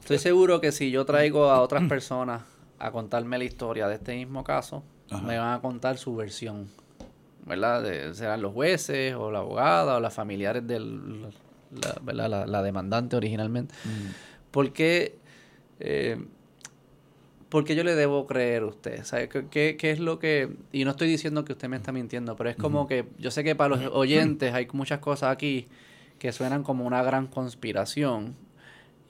Estoy 0.00 0.18
seguro 0.18 0.60
que 0.60 0.72
si 0.72 0.90
yo 0.90 1.04
traigo 1.04 1.50
a 1.50 1.60
otras 1.60 1.84
personas 1.88 2.42
a 2.78 2.90
contarme 2.90 3.36
la 3.38 3.44
historia 3.44 3.88
de 3.88 3.96
este 3.96 4.16
mismo 4.16 4.42
caso, 4.42 4.82
me 5.22 5.38
van 5.38 5.54
a 5.54 5.60
contar 5.60 5.98
su 5.98 6.16
versión. 6.16 6.68
¿Verdad? 7.44 8.12
serán 8.12 8.42
los 8.42 8.52
jueces 8.52 9.14
o 9.14 9.30
la 9.30 9.38
abogada 9.38 9.96
o 9.96 10.00
las 10.00 10.12
familiares 10.12 10.66
del 10.66 11.30
la, 12.04 12.46
la, 12.46 12.62
demandante 12.62 13.16
originalmente. 13.16 13.74
Mm. 13.84 14.50
Porque 14.50 15.18
eh, 15.80 16.18
porque 17.48 17.74
yo 17.74 17.84
le 17.84 17.94
debo 17.94 18.26
creer 18.26 18.62
a 18.62 18.66
usted. 18.66 19.04
¿Sabe? 19.04 19.28
¿Qué, 19.28 19.76
¿Qué, 19.76 19.90
es 19.90 19.98
lo 19.98 20.18
que.? 20.18 20.50
Y 20.72 20.84
no 20.84 20.92
estoy 20.92 21.08
diciendo 21.08 21.44
que 21.44 21.52
usted 21.52 21.68
me 21.68 21.76
está 21.76 21.92
mintiendo, 21.92 22.36
pero 22.36 22.50
es 22.50 22.56
como 22.56 22.86
que. 22.86 23.06
Yo 23.18 23.30
sé 23.30 23.44
que 23.44 23.54
para 23.54 23.76
los 23.76 23.92
oyentes 23.92 24.52
hay 24.54 24.68
muchas 24.72 24.98
cosas 25.00 25.30
aquí 25.30 25.66
que 26.18 26.32
suenan 26.32 26.62
como 26.62 26.84
una 26.84 27.02
gran 27.02 27.26
conspiración. 27.26 28.36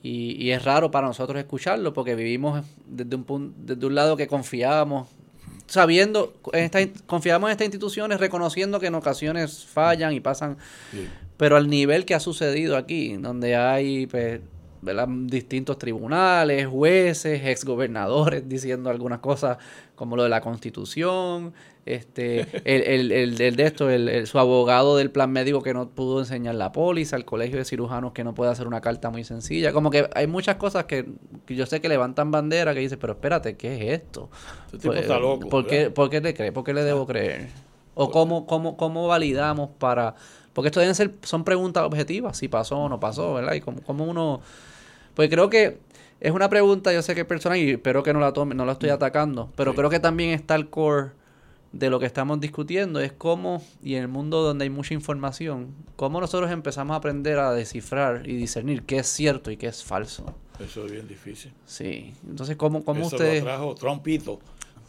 Y, 0.01 0.41
y 0.41 0.51
es 0.51 0.63
raro 0.63 0.91
para 0.91 1.07
nosotros 1.07 1.37
escucharlo 1.37 1.91
porque 1.91 2.15
vivimos 2.15 2.65
desde 2.87 3.17
un, 3.17 3.25
punto, 3.25 3.53
desde 3.57 3.85
un 3.85 3.95
lado 3.95 4.15
que 4.15 4.27
confiábamos, 4.27 5.09
sabiendo, 5.67 6.33
en 6.53 6.63
esta, 6.63 6.79
confiamos 7.05 7.49
en 7.49 7.51
estas 7.51 7.65
instituciones, 7.65 8.19
reconociendo 8.19 8.79
que 8.79 8.87
en 8.87 8.95
ocasiones 8.95 9.65
fallan 9.65 10.13
y 10.13 10.19
pasan. 10.21 10.57
Pero 11.37 11.57
al 11.57 11.69
nivel 11.69 12.05
que 12.05 12.15
ha 12.15 12.19
sucedido 12.19 12.77
aquí, 12.77 13.17
donde 13.17 13.55
hay. 13.55 14.07
Pues, 14.07 14.41
distintos 15.25 15.77
tribunales, 15.77 16.67
jueces, 16.67 17.45
exgobernadores 17.45 18.47
diciendo 18.47 18.89
algunas 18.89 19.19
cosas 19.19 19.57
como 19.95 20.15
lo 20.15 20.23
de 20.23 20.29
la 20.29 20.39
constitución, 20.39 21.53
este, 21.85 22.41
el, 22.63 23.11
el, 23.11 23.41
el, 23.41 23.55
de 23.55 23.63
esto, 23.63 23.89
el, 23.89 24.27
su 24.27 24.39
abogado 24.39 24.95
del 24.95 25.11
plan 25.11 25.31
médico 25.31 25.61
que 25.61 25.73
no 25.73 25.89
pudo 25.89 26.19
enseñar 26.19 26.55
la 26.55 26.71
póliza, 26.71 27.15
el 27.15 27.25
colegio 27.25 27.57
de 27.57 27.65
cirujanos 27.65 28.13
que 28.13 28.23
no 28.23 28.33
puede 28.33 28.51
hacer 28.51 28.67
una 28.67 28.79
carta 28.79 29.09
muy 29.09 29.23
sencilla, 29.23 29.73
como 29.73 29.89
que 29.89 30.09
hay 30.15 30.27
muchas 30.27 30.55
cosas 30.55 30.85
que, 30.85 31.05
yo 31.47 31.65
sé 31.65 31.81
que 31.81 31.89
levantan 31.89 32.31
bandera 32.31 32.73
que 32.73 32.79
dice, 32.79 32.95
pero 32.95 33.13
espérate, 33.13 33.57
¿qué 33.57 33.75
es 33.75 34.01
esto? 34.01 34.29
Este 34.67 34.77
tipo 34.77 34.93
está 34.93 35.19
loco, 35.19 35.49
¿por, 35.49 35.67
qué, 35.67 35.89
¿Por 35.89 36.09
qué 36.09 36.21
le 36.21 36.33
cree? 36.33 36.51
¿Por 36.51 36.63
qué 36.63 36.73
le 36.73 36.83
debo 36.83 37.05
creer? 37.05 37.47
¿O 37.95 38.11
cómo, 38.11 38.45
cómo, 38.45 38.77
cómo 38.77 39.07
validamos 39.07 39.71
para...? 39.77 40.15
Porque 40.53 40.67
esto 40.67 40.79
deben 40.79 40.95
ser, 40.95 41.13
son 41.23 41.43
preguntas 41.43 41.83
objetivas, 41.83 42.37
si 42.37 42.47
pasó 42.47 42.77
o 42.79 42.89
no 42.89 42.99
pasó, 42.99 43.33
¿verdad? 43.35 43.53
Y 43.53 43.61
cómo, 43.61 43.81
cómo 43.81 44.05
uno 44.05 44.41
pues 45.19 45.29
creo 45.29 45.49
que 45.49 45.79
es 46.21 46.31
una 46.31 46.49
pregunta, 46.49 46.93
yo 46.93 47.01
sé 47.01 47.13
que 47.13 47.21
es 47.21 47.27
personal 47.27 47.57
y 47.57 47.71
espero 47.71 48.03
que 48.03 48.13
no 48.13 48.21
la 48.21 48.31
tome, 48.31 48.55
no 48.55 48.65
la 48.65 48.71
estoy 48.71 48.89
atacando, 48.89 49.51
pero 49.57 49.75
creo 49.75 49.89
que 49.89 49.99
también 49.99 50.29
está 50.31 50.55
el 50.55 50.69
core 50.69 51.11
de 51.73 51.89
lo 51.89 51.99
que 51.99 52.05
estamos 52.05 52.39
discutiendo, 52.39 53.01
es 53.01 53.11
cómo, 53.11 53.61
y 53.83 53.95
en 53.95 54.03
el 54.03 54.07
mundo 54.07 54.41
donde 54.41 54.63
hay 54.63 54.69
mucha 54.69 54.93
información, 54.93 55.75
cómo 55.95 56.21
nosotros 56.21 56.49
empezamos 56.51 56.93
a 56.93 56.97
aprender 56.97 57.37
a 57.37 57.51
descifrar 57.51 58.29
y 58.29 58.35
discernir 58.37 58.83
qué 58.83 58.99
es 58.99 59.07
cierto 59.07 59.51
y 59.51 59.57
qué 59.57 59.67
es 59.67 59.83
falso. 59.83 60.33
Eso 60.57 60.85
es 60.85 60.91
bien 60.93 61.07
difícil. 61.07 61.51
Sí, 61.65 62.13
entonces 62.27 62.55
cómo, 62.55 62.83
cómo 62.85 63.07
eso 63.07 63.17
Lo 63.17 63.41
trajo 63.41 63.75
Trumpito, 63.75 64.39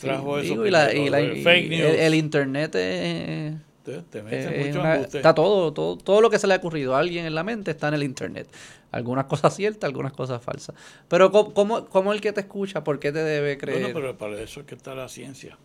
trajo 0.01 0.39
eso. 0.39 0.65
y, 0.65 0.71
la, 0.71 0.93
y, 0.93 1.43
fake 1.43 1.71
news. 1.71 1.95
El, 1.99 2.15
internet 2.15 2.75
es... 2.77 3.55
Te, 3.85 4.23
mucho 4.23 4.85
está 4.85 5.35
todo, 5.35 5.73
todo, 5.73 5.97
todo 5.97 6.21
lo 6.21 6.29
que 6.29 6.39
se 6.39 6.47
le 6.47 6.53
ha 6.53 6.59
ocurrido 6.59 6.95
a 6.95 6.99
alguien 6.99 7.25
en 7.25 7.35
la 7.35 7.43
mente 7.43 7.71
está 7.71 7.89
en 7.89 7.95
el 7.95 8.03
internet. 8.03 8.47
Algunas 8.93 9.25
cosas 9.25 9.55
ciertas, 9.57 9.89
algunas 9.89 10.13
cosas 10.13 10.43
falsas. 10.43 10.75
Pero 11.09 11.31
¿cómo, 11.33 11.87
cómo, 11.87 12.13
el 12.13 12.21
que 12.21 12.33
te 12.33 12.41
escucha, 12.41 12.85
por 12.85 12.99
qué 12.99 13.11
te 13.11 13.21
debe 13.21 13.57
creer? 13.57 13.81
Bueno, 13.81 13.95
pero 13.95 14.19
para 14.19 14.41
eso 14.41 14.61
es 14.61 14.67
que 14.67 14.75
está 14.75 14.95
la 14.95 15.09
ciencia. 15.09 15.57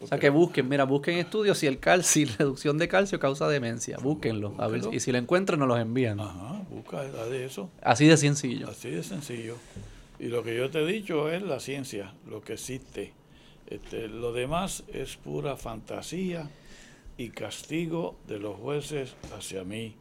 o 0.00 0.08
sea, 0.08 0.18
que 0.18 0.28
busquen, 0.30 0.68
mira, 0.68 0.84
busquen 0.84 1.18
estudios 1.18 1.58
si 1.58 1.68
el 1.68 1.78
calcio, 1.78 2.26
si 2.26 2.36
reducción 2.38 2.78
de 2.78 2.88
calcio 2.88 3.20
causa 3.20 3.46
demencia. 3.48 3.98
Búsquenlo. 3.98 4.54
A 4.58 4.66
ver, 4.66 4.82
y 4.90 4.98
si 4.98 5.12
lo 5.12 5.18
encuentran, 5.18 5.60
nos 5.60 5.68
los 5.68 5.78
envían. 5.78 6.18
Ajá, 6.18 6.62
busca 6.68 7.02
de 7.04 7.44
eso. 7.44 7.70
Así 7.80 8.06
de 8.06 8.16
sencillo. 8.16 8.68
Así 8.68 8.90
de 8.90 9.04
sencillo. 9.04 9.56
Y 10.18 10.26
lo 10.26 10.42
que 10.42 10.56
yo 10.56 10.68
te 10.68 10.80
he 10.80 10.86
dicho 10.86 11.30
es 11.30 11.42
la 11.42 11.60
ciencia, 11.60 12.12
lo 12.28 12.40
que 12.40 12.54
existe. 12.54 13.12
Este, 13.68 14.08
lo 14.08 14.32
demás 14.32 14.82
es 14.92 15.16
pura 15.16 15.56
fantasía 15.56 16.50
y 17.18 17.30
castigo 17.30 18.16
de 18.26 18.38
los 18.38 18.56
jueces 18.56 19.16
hacia 19.36 19.64
mí 19.64 19.96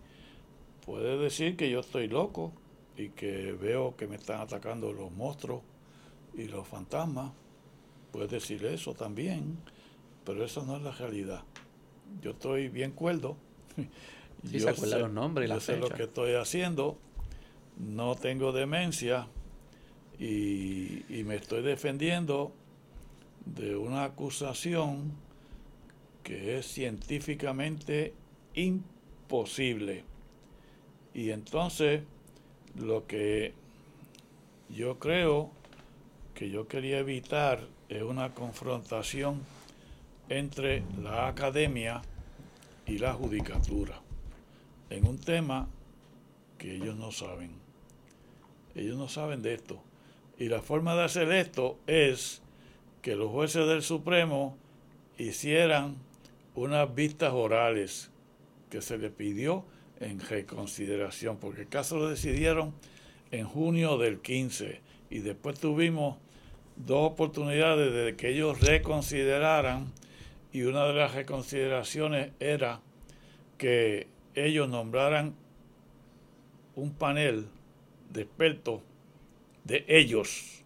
puede 0.86 1.18
decir 1.18 1.58
que 1.58 1.70
yo 1.70 1.82
estoy 1.82 2.08
loco 2.08 2.54
y 2.96 3.10
que 3.10 3.52
veo 3.52 3.98
que 3.98 4.08
me 4.08 4.16
están 4.16 4.40
atacando 4.40 4.94
los 4.94 5.12
monstruos 5.12 5.62
y 6.34 6.46
los 6.46 6.66
fantasmas. 6.66 7.34
Puede 8.12 8.28
decir 8.28 8.64
eso 8.66 8.94
también, 8.94 9.58
pero 10.24 10.46
eso 10.46 10.64
no 10.64 10.78
es 10.78 10.84
la 10.84 10.92
realidad. 10.92 11.44
Yo 12.22 12.32
estoy 12.32 12.70
bien 12.70 12.92
cuerdo. 12.92 13.36
yo 14.44 14.60
se 14.60 14.74
sé, 14.76 15.00
los 15.00 15.12
nombres 15.12 15.50
y 15.50 15.54
yo 15.54 15.60
sé 15.60 15.78
lo 15.78 15.90
que 15.90 16.04
estoy 16.04 16.36
haciendo. 16.36 16.98
No 17.78 18.16
tengo 18.16 18.52
demencia 18.52 19.28
y, 20.20 21.04
y 21.10 21.24
me 21.26 21.36
estoy 21.36 21.64
defendiendo 21.64 22.54
de 23.46 23.76
una 23.76 24.04
acusación 24.06 25.27
que 26.28 26.58
es 26.58 26.66
científicamente 26.66 28.14
imposible. 28.54 30.04
Y 31.14 31.30
entonces 31.30 32.04
lo 32.76 33.08
que 33.08 33.54
yo 34.68 35.00
creo 35.00 35.52
que 36.36 36.50
yo 36.50 36.68
quería 36.68 37.00
evitar 37.00 37.66
es 37.88 38.04
una 38.04 38.34
confrontación 38.34 39.42
entre 40.28 40.84
la 41.02 41.30
academia 41.30 42.02
y 42.86 42.98
la 42.98 43.14
judicatura 43.14 44.02
en 44.90 45.08
un 45.08 45.20
tema 45.20 45.70
que 46.58 46.76
ellos 46.76 46.98
no 46.98 47.14
saben. 47.14 47.52
Ellos 48.76 48.98
no 48.98 49.08
saben 49.08 49.42
de 49.42 49.54
esto. 49.54 49.82
Y 50.38 50.50
la 50.50 50.62
forma 50.62 50.94
de 50.94 51.06
hacer 51.06 51.32
esto 51.32 51.80
es 51.88 52.42
que 53.02 53.16
los 53.16 53.32
jueces 53.32 53.66
del 53.66 53.82
Supremo 53.82 54.58
hicieran 55.18 56.06
unas 56.58 56.94
vistas 56.96 57.34
orales 57.34 58.10
que 58.72 58.82
se 58.82 58.98
le 58.98 59.12
pidió 59.12 59.64
en 60.00 60.20
reconsideración, 60.20 61.38
porque 61.38 61.62
el 61.62 61.68
caso 61.68 61.98
lo 61.98 62.10
decidieron 62.10 62.74
en 63.30 63.46
junio 63.46 64.00
del 64.00 64.22
15 64.22 64.82
y 65.12 65.20
después 65.20 65.60
tuvimos 65.60 66.18
dos 66.76 67.12
oportunidades 67.12 67.94
de 67.94 68.16
que 68.16 68.30
ellos 68.30 68.60
reconsideraran 68.60 69.94
y 70.52 70.64
una 70.64 70.86
de 70.86 70.94
las 70.94 71.14
reconsideraciones 71.14 72.32
era 72.40 72.82
que 73.60 74.08
ellos 74.34 74.68
nombraran 74.68 75.36
un 76.76 76.92
panel 76.92 77.46
de 78.10 78.22
expertos 78.24 78.82
de 79.64 79.86
ellos 79.88 80.64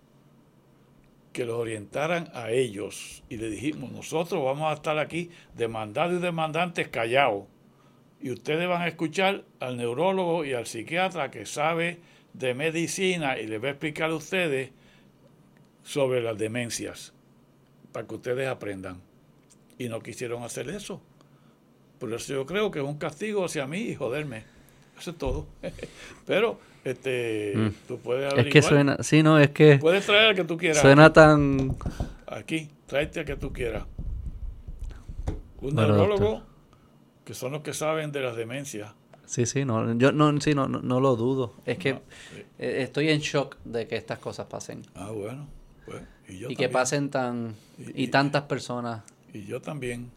que 1.32 1.45
los 1.45 1.56
orientaran 1.56 2.30
a 2.34 2.52
ellos 2.52 3.24
y 3.30 3.38
le 3.38 3.49
dijimos 3.49 3.91
nosotros 3.91 4.44
vamos 4.44 4.70
a 4.70 4.74
estar 4.74 4.98
aquí 4.98 5.30
demandados 5.56 6.20
y 6.20 6.22
demandantes 6.22 6.90
callados 6.90 7.45
y 8.22 8.32
ustedes 8.32 8.68
van 8.68 8.84
a 8.84 8.88
escuchar 8.88 9.44
al 9.60 9.78
neurólogo 9.78 10.45
y 10.45 10.53
al 10.53 10.68
psiquiatra 10.68 11.32
que 11.32 11.45
sabe 11.45 11.99
de 12.34 12.53
medicina 12.53 13.40
y 13.40 13.48
les 13.48 13.62
va 13.62 13.68
a 13.68 13.72
explicar 13.72 14.12
a 14.12 14.16
ustedes 14.16 14.72
sobre 15.84 16.22
las 16.22 16.38
demencias 16.38 17.14
para 17.91 18.08
que 18.08 18.16
ustedes 18.16 18.48
aprendan. 18.48 19.02
Y 19.78 19.90
no 19.90 20.02
quisieron 20.02 20.44
hacer 20.44 20.70
eso. 20.70 21.02
Por 21.99 22.14
eso 22.14 22.34
yo 22.34 22.45
creo 22.45 22.70
que 22.72 22.80
es 22.80 22.86
un 22.86 22.98
castigo 22.98 23.45
hacia 23.45 23.66
mí 23.66 23.80
y 23.80 23.95
joderme. 23.95 24.44
Eso 24.99 25.12
es 25.12 25.18
todo. 25.18 25.48
Pero 26.26 26.60
este 26.84 27.53
mm. 27.56 27.70
tú 27.88 27.99
puedes 27.99 28.34
Es 28.34 28.48
que 28.48 28.62
suena, 28.62 28.98
sí, 29.02 29.24
no, 29.24 29.40
es 29.40 29.52
que 29.52 29.78
puedes 29.78 30.06
traer 30.06 30.30
al 30.30 30.36
que 30.36 30.44
tú 30.44 30.58
quieras. 30.58 30.80
Suena 30.80 31.14
tan 31.14 31.76
aquí, 32.28 32.70
tráete 32.88 33.22
al 33.22 33.26
que 33.26 33.36
tú 33.36 33.53
quieras. 33.53 33.86
Un 35.62 35.76
neurólogo 35.76 36.44
que 37.24 37.34
son 37.34 37.52
los 37.52 37.62
que 37.62 37.74
saben 37.74 38.12
de 38.12 38.22
las 38.22 38.36
demencias. 38.36 38.91
Sí, 39.26 39.45
sí, 39.45 39.64
no, 39.64 39.94
yo 39.98 40.12
no, 40.12 40.41
sí, 40.41 40.53
no, 40.53 40.68
no, 40.68 40.99
lo 40.99 41.16
dudo. 41.16 41.53
Es 41.66 41.78
que 41.78 42.02
e, 42.60 42.82
estoy 42.82 43.10
en 43.10 43.20
shock 43.20 43.56
de 43.64 43.88
que 43.88 43.95
estas 43.95 44.20
cosas 44.20 44.48
pasen. 44.48 44.82
Ah, 44.95 45.12
bueno. 45.12 45.48
Pues, 45.86 46.02
y, 46.28 46.40
yo 46.40 46.49
y 46.49 46.56
que 46.56 46.68
pasen 46.68 47.10
tan 47.10 47.56
y, 47.78 48.10
tantas 48.10 48.44
personas. 48.44 49.03
Y 49.34 49.45
yo 49.45 49.62
también. 49.62 50.12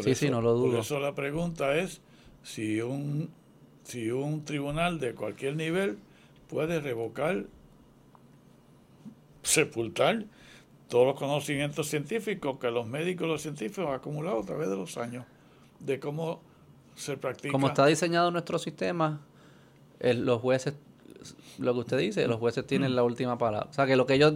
sí, 0.00 0.14
sí, 0.16 0.30
no 0.30 0.40
lo 0.40 0.54
dudo. 0.54 0.72
Por 0.72 0.80
eso 0.80 0.98
la 0.98 1.14
pregunta 1.14 1.76
es 1.76 2.00
si 2.42 2.80
un, 2.80 3.30
si 3.86 4.10
un 4.10 4.44
tribunal 4.44 4.98
de 4.98 5.14
cualquier 5.14 5.56
nivel 5.56 5.98
puede 6.48 6.80
revocar, 6.80 7.44
sepultar 9.42 10.24
todos 10.88 11.06
los 11.06 11.16
conocimientos 11.16 11.88
científicos 11.88 12.58
que 12.60 12.70
los 12.70 12.86
médicos 12.86 13.28
los 13.28 13.42
científicos 13.42 13.88
han 13.88 13.94
acumulado 13.94 14.40
a 14.40 14.44
través 14.44 14.68
de 14.68 14.76
los 14.76 14.96
años 14.96 15.24
de 15.78 16.00
cómo 16.00 16.40
se 16.96 17.16
practica. 17.16 17.52
Como 17.52 17.68
está 17.68 17.86
diseñado 17.86 18.30
nuestro 18.30 18.58
sistema, 18.58 19.20
los 20.00 20.40
jueces 20.40 20.74
lo 21.58 21.74
que 21.74 21.80
usted 21.80 21.98
dice, 21.98 22.26
los 22.26 22.38
jueces 22.38 22.66
tienen 22.66 22.94
la 22.94 23.02
última 23.02 23.38
palabra. 23.38 23.68
O 23.70 23.72
sea, 23.72 23.86
que 23.86 23.96
lo 23.96 24.06
que 24.06 24.14
ellos, 24.14 24.34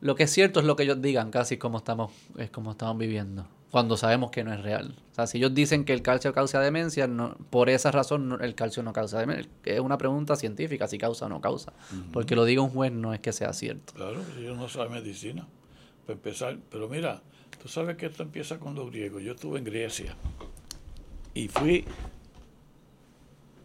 lo 0.00 0.14
que 0.14 0.24
es 0.24 0.30
cierto 0.30 0.60
es 0.60 0.66
lo 0.66 0.76
que 0.76 0.84
ellos 0.84 1.00
digan, 1.00 1.30
casi 1.30 1.58
como 1.58 1.78
estamos, 1.78 2.12
es 2.36 2.50
como 2.50 2.72
estamos 2.72 2.98
viviendo, 2.98 3.46
cuando 3.70 3.96
sabemos 3.96 4.30
que 4.30 4.44
no 4.44 4.52
es 4.52 4.62
real. 4.62 4.94
O 5.12 5.14
sea, 5.14 5.26
si 5.26 5.38
ellos 5.38 5.54
dicen 5.54 5.84
que 5.84 5.92
el 5.92 6.02
calcio 6.02 6.32
causa 6.32 6.60
demencia, 6.60 7.06
no, 7.06 7.36
por 7.50 7.68
esa 7.68 7.90
razón 7.90 8.38
el 8.40 8.54
calcio 8.54 8.82
no 8.82 8.92
causa 8.92 9.18
demencia. 9.18 9.50
Es 9.64 9.80
una 9.80 9.98
pregunta 9.98 10.36
científica, 10.36 10.88
si 10.88 10.96
causa 10.96 11.26
o 11.26 11.28
no 11.28 11.40
causa. 11.40 11.72
Porque 12.12 12.34
lo 12.34 12.44
diga 12.44 12.62
un 12.62 12.70
juez 12.70 12.92
no 12.92 13.12
es 13.12 13.20
que 13.20 13.32
sea 13.32 13.52
cierto. 13.52 13.92
Claro, 13.94 14.22
ellos 14.38 14.56
no 14.56 14.68
saben 14.68 14.92
medicina. 14.92 15.46
Para 16.06 16.16
empezar, 16.16 16.56
pero 16.70 16.88
mira, 16.88 17.20
tú 17.62 17.68
sabes 17.68 17.96
que 17.96 18.06
esto 18.06 18.22
empieza 18.22 18.58
con 18.58 18.74
los 18.74 18.90
griegos. 18.90 19.22
Yo 19.22 19.32
estuve 19.32 19.58
en 19.58 19.64
Grecia 19.64 20.16
y 21.34 21.48
fui 21.48 21.84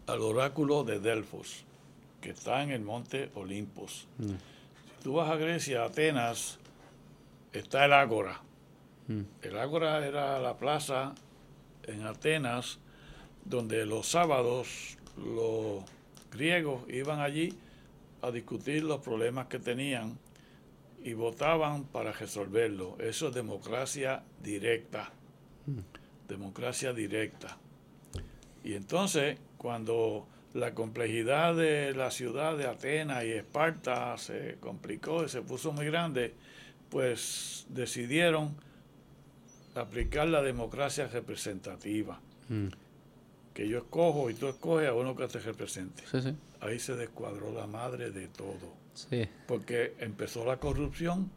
al 0.07 0.21
oráculo 0.21 0.83
de 0.83 0.99
Delfos, 0.99 1.63
que 2.19 2.31
está 2.31 2.61
en 2.63 2.71
el 2.71 2.81
monte 2.81 3.31
Olimpos. 3.35 4.07
Mm. 4.17 4.29
Si 4.31 5.03
tú 5.03 5.13
vas 5.13 5.29
a 5.29 5.37
Grecia, 5.37 5.85
Atenas, 5.85 6.59
está 7.53 7.85
el 7.85 7.93
Ágora. 7.93 8.41
Mm. 9.07 9.21
El 9.41 9.57
Ágora 9.57 10.05
era 10.05 10.39
la 10.39 10.57
plaza 10.57 11.13
en 11.83 12.05
Atenas 12.05 12.79
donde 13.45 13.85
los 13.85 14.07
sábados 14.07 14.97
los 15.17 15.83
griegos 16.31 16.83
iban 16.89 17.19
allí 17.19 17.53
a 18.21 18.31
discutir 18.31 18.83
los 18.83 19.01
problemas 19.01 19.47
que 19.47 19.59
tenían 19.59 20.17
y 21.03 21.13
votaban 21.13 21.83
para 21.83 22.13
resolverlo. 22.13 22.97
Eso 22.99 23.27
es 23.27 23.35
democracia 23.35 24.23
directa. 24.41 25.11
Mm. 25.65 25.79
Democracia 26.27 26.93
directa. 26.93 27.57
Y 28.63 28.75
entonces 28.75 29.37
cuando 29.57 30.25
la 30.53 30.73
complejidad 30.73 31.55
de 31.55 31.93
la 31.93 32.11
ciudad 32.11 32.57
de 32.57 32.67
Atenas 32.67 33.23
y 33.25 33.31
Esparta 33.31 34.17
se 34.17 34.57
complicó 34.59 35.25
y 35.25 35.29
se 35.29 35.41
puso 35.41 35.73
muy 35.73 35.87
grande, 35.87 36.33
pues 36.89 37.65
decidieron 37.69 38.55
aplicar 39.75 40.27
la 40.27 40.41
democracia 40.41 41.07
representativa. 41.07 42.19
Mm. 42.49 42.67
Que 43.53 43.67
yo 43.67 43.77
escojo 43.77 44.29
y 44.29 44.33
tú 44.33 44.47
escoges 44.47 44.89
a 44.89 44.93
uno 44.93 45.15
que 45.15 45.27
te 45.27 45.39
represente. 45.39 46.03
Ahí 46.59 46.79
se 46.79 46.95
descuadró 46.95 47.51
la 47.51 47.67
madre 47.67 48.11
de 48.11 48.27
todo. 48.27 48.83
Porque 49.47 49.95
empezó 49.99 50.45
la 50.45 50.57
corrupción 50.57 51.29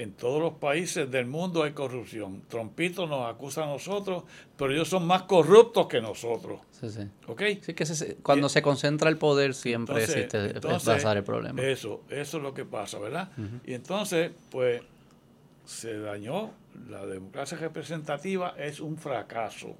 en 0.00 0.12
todos 0.12 0.40
los 0.40 0.54
países 0.54 1.10
del 1.10 1.26
mundo 1.26 1.62
hay 1.62 1.72
corrupción. 1.72 2.40
Trompito 2.48 3.06
nos 3.06 3.30
acusa 3.30 3.64
a 3.64 3.66
nosotros, 3.66 4.24
pero 4.56 4.72
ellos 4.72 4.88
son 4.88 5.06
más 5.06 5.24
corruptos 5.24 5.88
que 5.88 6.00
nosotros. 6.00 6.58
Sí, 6.70 6.88
sí. 6.88 7.02
¿Ok? 7.26 7.42
Sí, 7.60 7.74
que 7.74 7.84
cuando 8.22 8.48
se 8.48 8.62
concentra 8.62 9.10
el 9.10 9.18
poder 9.18 9.52
siempre 9.52 10.02
existe 10.02 10.58
pasar 10.58 11.18
el 11.18 11.22
problema. 11.22 11.60
Eso, 11.62 12.04
eso 12.08 12.36
es 12.38 12.42
lo 12.42 12.54
que 12.54 12.64
pasa, 12.64 12.98
¿verdad? 12.98 13.30
Y 13.66 13.74
entonces, 13.74 14.30
pues, 14.50 14.80
se 15.66 15.98
dañó. 15.98 16.50
La 16.88 17.06
democracia 17.06 17.58
representativa 17.58 18.54
es 18.58 18.80
un 18.80 18.96
fracaso. 18.96 19.76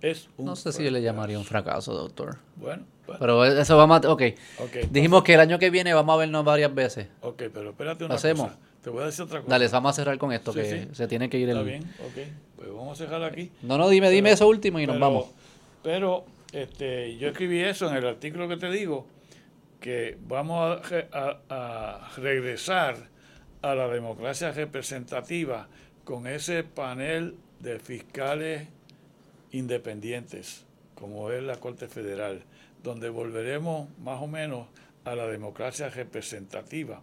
Es 0.00 0.28
un 0.36 0.46
no 0.46 0.56
sé 0.56 0.72
si 0.72 0.82
yo 0.82 0.90
le 0.90 1.00
llamaría 1.00 1.38
un 1.38 1.44
fracaso, 1.44 1.94
doctor. 1.94 2.38
Bueno, 2.56 2.84
Pero 3.20 3.44
eso 3.44 3.76
vamos 3.76 4.04
a... 4.04 4.10
Ok. 4.10 4.22
okay 4.58 4.88
Dijimos 4.90 5.22
que 5.22 5.34
el 5.34 5.40
año 5.40 5.58
que 5.58 5.70
viene 5.70 5.94
vamos 5.94 6.14
a 6.14 6.16
vernos 6.18 6.44
varias 6.44 6.74
veces. 6.74 7.06
Ok, 7.20 7.44
pero 7.52 7.70
espérate 7.70 8.04
una 8.04 8.16
hacemos? 8.16 8.48
cosa. 8.48 8.58
Te 8.82 8.90
voy 8.90 9.02
a 9.04 9.06
decir 9.06 9.24
otra 9.24 9.40
cosa. 9.40 9.50
Dale, 9.50 9.68
vamos 9.68 9.90
a 9.90 9.92
cerrar 9.94 10.18
con 10.18 10.32
esto, 10.32 10.52
que 10.52 10.88
se 10.92 11.06
tiene 11.06 11.30
que 11.30 11.38
ir 11.38 11.48
el... 11.48 11.56
Está 11.56 11.68
bien, 11.68 11.82
ok. 11.82 12.32
Pues 12.56 12.68
vamos 12.68 13.00
a 13.00 13.04
cerrar 13.04 13.22
aquí. 13.22 13.52
No, 13.62 13.78
no, 13.78 13.88
dime, 13.88 14.10
dime 14.10 14.32
eso 14.32 14.48
último 14.48 14.80
y 14.80 14.86
nos 14.86 14.98
vamos. 14.98 15.26
Pero 15.84 16.24
este, 16.52 17.16
yo 17.16 17.28
escribí 17.28 17.60
eso 17.60 17.88
en 17.88 17.96
el 17.96 18.06
artículo 18.06 18.46
que 18.48 18.56
te 18.56 18.70
digo, 18.70 19.06
que 19.80 20.18
vamos 20.20 20.80
a, 21.48 22.10
regresar 22.16 23.08
a 23.62 23.74
la 23.74 23.88
democracia 23.88 24.52
representativa 24.52 25.68
con 26.04 26.26
ese 26.26 26.64
panel 26.64 27.36
de 27.60 27.78
fiscales 27.78 28.68
independientes, 29.50 30.64
como 30.94 31.30
es 31.30 31.42
la 31.42 31.56
Corte 31.56 31.88
Federal, 31.88 32.42
donde 32.82 33.08
volveremos 33.08 33.88
más 33.98 34.20
o 34.20 34.26
menos 34.26 34.66
a 35.04 35.14
la 35.14 35.26
democracia 35.26 35.88
representativa 35.88 37.02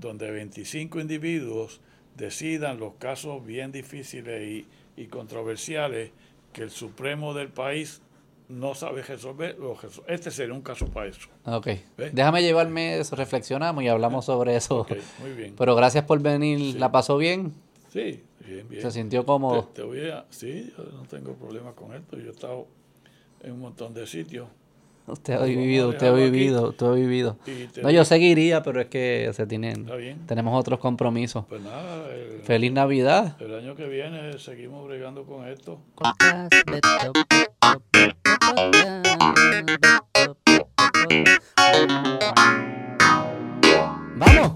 donde 0.00 0.30
25 0.30 1.00
individuos 1.00 1.80
decidan 2.16 2.78
los 2.78 2.94
casos 2.94 3.44
bien 3.44 3.72
difíciles 3.72 4.64
y, 4.96 5.06
controversiales 5.06 6.10
que 6.54 6.62
el 6.62 6.70
Supremo 6.70 7.34
del 7.34 7.48
país 7.48 8.00
no 8.48 8.74
sabe 8.74 9.02
resolver, 9.02 9.56
este 10.06 10.30
sería 10.30 10.54
un 10.54 10.62
caso 10.62 10.86
para 10.86 11.08
eso. 11.08 11.28
Ok. 11.44 11.68
Déjame 12.12 12.42
llevarme 12.42 12.98
eso, 12.98 13.14
reflexionamos 13.14 13.84
y 13.84 13.88
hablamos 13.88 14.24
sobre 14.24 14.56
eso. 14.56 14.86
muy 15.20 15.32
bien. 15.32 15.54
Pero 15.58 15.74
gracias 15.74 16.04
por 16.04 16.20
venir, 16.20 16.76
¿la 16.76 16.90
pasó 16.90 17.18
bien? 17.18 17.52
Sí, 17.92 18.22
¿Se 18.80 18.90
sintió 18.90 19.24
cómodo? 19.24 19.64
Te, 19.74 19.82
sí, 20.30 20.72
yo 20.76 20.84
no 20.84 21.02
tengo 21.04 21.34
problema 21.34 21.72
con 21.72 21.94
esto. 21.94 22.18
Yo 22.18 22.28
he 22.28 22.32
estado 22.32 22.66
en 23.42 23.52
un 23.52 23.60
montón 23.60 23.94
de 23.94 24.06
sitios. 24.06 24.48
Usted 25.06 25.34
ha 25.34 25.44
vivido, 25.44 25.90
usted 25.90 26.08
ha 26.08 26.12
vivido, 26.12 26.70
usted 26.70 26.86
ha 26.86 26.92
vivido. 26.92 27.36
No, 27.80 27.90
yo 27.90 28.04
seguiría, 28.04 28.64
pero 28.64 28.80
es 28.80 28.88
que 28.88 29.30
se 29.34 29.46
tienen, 29.46 29.86
tenemos 30.26 30.58
otros 30.58 30.80
compromisos. 30.80 31.44
Pues 31.48 31.62
nada, 31.62 32.08
Feliz 32.42 32.72
Navidad. 32.72 33.40
El 33.40 33.54
año 33.54 33.76
que 33.76 33.86
viene 33.86 34.36
seguimos 34.38 34.84
bregando 34.86 35.24
con 35.24 35.46
esto. 35.46 35.78
Vamos. 44.18 44.55